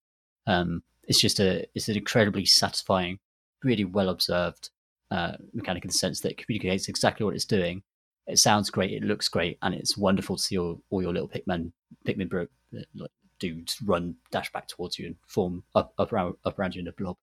Um, 0.47 0.83
it's 1.07 1.21
just 1.21 1.39
a 1.39 1.65
it's 1.73 1.87
an 1.87 1.95
incredibly 1.95 2.45
satisfying, 2.45 3.19
really 3.63 3.85
well 3.85 4.09
observed 4.09 4.69
uh, 5.11 5.33
mechanic 5.53 5.83
in 5.83 5.89
the 5.89 5.93
sense 5.93 6.21
that 6.21 6.31
it 6.31 6.37
communicates 6.37 6.87
exactly 6.87 7.25
what 7.25 7.35
it's 7.35 7.45
doing, 7.45 7.83
it 8.27 8.39
sounds 8.39 8.69
great, 8.69 8.91
it 8.91 9.03
looks 9.03 9.27
great, 9.27 9.57
and 9.61 9.75
it's 9.75 9.97
wonderful 9.97 10.35
to 10.35 10.41
see 10.41 10.57
all, 10.57 10.81
all 10.89 11.01
your 11.01 11.13
little 11.13 11.29
Pikmin 11.29 11.71
Pikmin 12.07 12.29
bro, 12.29 12.47
like 12.95 13.11
dudes 13.39 13.77
run 13.83 14.15
dash 14.31 14.51
back 14.51 14.67
towards 14.67 14.97
you 14.97 15.07
and 15.07 15.15
form 15.27 15.63
up 15.75 15.93
up 15.97 16.11
around 16.11 16.35
up 16.45 16.57
around 16.57 16.75
you 16.75 16.81
in 16.81 16.87
a 16.87 16.91
blob. 16.91 17.17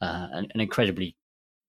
Uh, 0.00 0.28
an, 0.32 0.46
an 0.54 0.60
incredibly, 0.60 1.16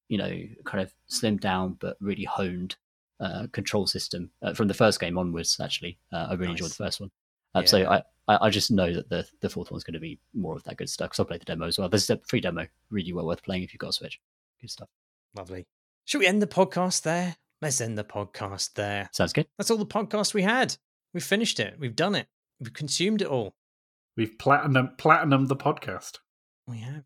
you 0.10 0.18
know, 0.18 0.42
kind 0.66 0.84
of 0.84 0.94
slimmed 1.10 1.40
down 1.40 1.78
but 1.80 1.96
really 2.02 2.26
honed 2.26 2.76
uh, 3.20 3.48
control 3.54 3.88
system 3.88 4.30
uh, 4.42 4.54
from 4.54 4.68
the 4.68 4.74
first 4.74 5.00
game 5.00 5.18
onwards. 5.18 5.58
Actually, 5.62 5.98
uh, 6.12 6.28
I 6.30 6.34
really 6.34 6.48
nice. 6.48 6.60
enjoyed 6.60 6.72
the 6.72 6.84
first 6.84 7.00
one. 7.00 7.12
Uh, 7.54 7.60
yeah. 7.60 7.66
So 7.66 7.90
I, 7.90 8.04
I, 8.28 8.48
I 8.48 8.50
just 8.50 8.72
know 8.72 8.94
that 8.94 9.10
the 9.10 9.26
the 9.42 9.50
fourth 9.50 9.72
one's 9.72 9.86
going 9.86 9.94
to 9.94 10.00
be 10.00 10.20
more 10.34 10.56
of 10.56 10.64
that 10.64 10.78
good 10.78 10.90
stuff. 10.90 11.12
Because 11.12 11.22
I 11.22 11.28
played 11.28 11.42
the 11.42 11.46
demo 11.46 11.68
as 11.68 11.80
well. 11.80 11.88
There's 11.88 12.10
a 12.10 12.20
free 12.28 12.42
demo, 12.42 12.68
really 12.90 13.14
well 13.14 13.28
worth 13.28 13.44
playing 13.44 13.64
if 13.64 13.74
you've 13.74 13.80
got 13.80 13.92
a 13.92 13.94
Switch. 13.94 14.20
Good 14.60 14.72
stuff. 14.72 14.90
Lovely. 15.36 15.66
Should 16.06 16.20
we 16.20 16.28
end 16.28 16.42
the 16.42 16.48
podcast 16.48 17.02
there? 17.02 17.36
Let's 17.62 17.82
end 17.82 17.98
the 17.98 18.04
podcast 18.04 18.74
there. 18.74 19.10
Sounds 19.12 19.34
good. 19.34 19.48
That's 19.58 19.70
all 19.70 19.78
the 19.78 19.86
podcast 19.86 20.34
we 20.34 20.44
had. 20.44 20.78
We've 21.14 21.24
finished 21.24 21.60
it. 21.60 21.76
We've 21.80 21.96
done 21.96 22.16
it. 22.16 22.28
We've 22.60 22.74
consumed 22.74 23.22
it 23.22 23.28
all. 23.28 23.56
We've 24.16 24.38
platinum 24.38 24.92
platinum 24.98 25.48
the 25.48 25.56
podcast. 25.56 26.20
We 26.68 26.78
have. 26.80 27.04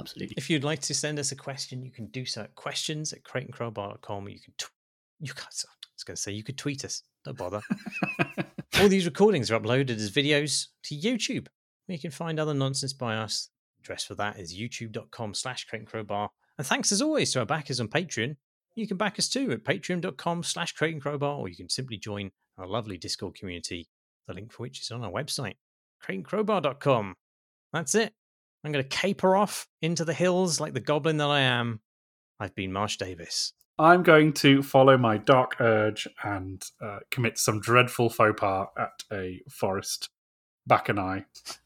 Absolutely. 0.00 0.34
If 0.36 0.48
you'd 0.50 0.64
like 0.64 0.80
to 0.82 0.94
send 0.94 1.18
us 1.18 1.32
a 1.32 1.36
question, 1.36 1.82
you 1.82 1.90
can 1.90 2.06
do 2.06 2.24
so 2.24 2.42
at 2.42 2.54
questions 2.54 3.12
at 3.12 3.22
crateandcrowbar.com. 3.22 4.28
You 4.28 4.38
can, 4.38 4.54
tw- 4.56 4.70
you 5.20 5.32
guys, 5.34 5.64
I 5.68 5.74
was 5.94 6.04
going 6.04 6.16
to 6.16 6.22
say, 6.22 6.32
you 6.32 6.44
could 6.44 6.58
tweet 6.58 6.84
us. 6.84 7.02
Don't 7.24 7.36
bother. 7.36 7.60
All 8.80 8.88
these 8.88 9.06
recordings 9.06 9.50
are 9.50 9.58
uploaded 9.58 9.96
as 9.96 10.10
videos 10.12 10.68
to 10.84 10.94
YouTube. 10.94 11.48
You 11.88 11.98
can 11.98 12.10
find 12.10 12.38
other 12.38 12.54
nonsense 12.54 12.92
by 12.92 13.16
us. 13.16 13.50
Address 13.80 14.04
for 14.04 14.14
that 14.16 14.38
is 14.38 14.56
youtube.com 14.56 15.34
slash 15.34 15.66
crateandcrowbar. 15.66 16.28
And 16.58 16.66
thanks 16.66 16.90
as 16.92 17.00
always 17.00 17.32
to 17.32 17.40
our 17.40 17.46
backers 17.46 17.80
on 17.80 17.88
Patreon. 17.88 18.36
You 18.74 18.86
can 18.86 18.96
back 18.96 19.18
us 19.18 19.28
too 19.28 19.50
at 19.52 19.64
patreon.com 19.64 20.42
slash 20.42 20.74
crateandcrowbar, 20.74 21.38
or 21.38 21.48
you 21.48 21.56
can 21.56 21.68
simply 21.68 21.96
join 21.96 22.30
our 22.58 22.66
lovely 22.66 22.98
Discord 22.98 23.34
community, 23.34 23.88
the 24.26 24.34
link 24.34 24.52
for 24.52 24.64
which 24.64 24.82
is 24.82 24.90
on 24.90 25.04
our 25.04 25.10
website, 25.10 25.56
crateandcrowbar.com. 26.04 27.14
That's 27.72 27.94
it. 27.94 28.12
I'm 28.64 28.72
going 28.72 28.84
to 28.84 28.88
caper 28.88 29.36
off 29.36 29.68
into 29.82 30.04
the 30.04 30.14
hills 30.14 30.60
like 30.60 30.74
the 30.74 30.80
goblin 30.80 31.16
that 31.18 31.30
I 31.30 31.40
am. 31.40 31.80
I've 32.40 32.54
been 32.54 32.72
Marsh 32.72 32.96
Davies. 32.96 33.52
I'm 33.78 34.02
going 34.02 34.32
to 34.34 34.62
follow 34.62 34.98
my 34.98 35.18
dark 35.18 35.60
urge 35.60 36.08
and 36.24 36.64
uh, 36.80 36.98
commit 37.10 37.38
some 37.38 37.60
dreadful 37.60 38.10
faux 38.10 38.38
pas 38.40 38.66
at 38.76 39.04
a 39.12 39.40
forest 39.48 40.10
bacchanal. 40.68 41.22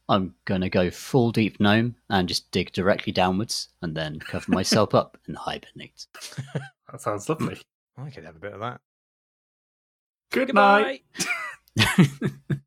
I'm 0.09 0.33
going 0.45 0.61
to 0.61 0.69
go 0.69 0.89
full 0.89 1.31
deep 1.31 1.59
gnome 1.59 1.95
and 2.09 2.27
just 2.27 2.49
dig 2.51 2.71
directly 2.71 3.13
downwards 3.13 3.69
and 3.81 3.95
then 3.95 4.19
cover 4.19 4.51
myself 4.51 4.95
up 4.95 5.17
and 5.27 5.37
hibernate. 5.37 6.07
that 6.91 7.01
sounds 7.01 7.29
lovely. 7.29 7.61
I 7.97 8.09
could 8.09 8.23
have 8.23 8.35
a 8.35 8.39
bit 8.39 8.53
of 8.53 8.61
that. 8.61 8.81
Good 10.31 10.47
Goodbye. 10.47 11.01
night. 11.77 12.59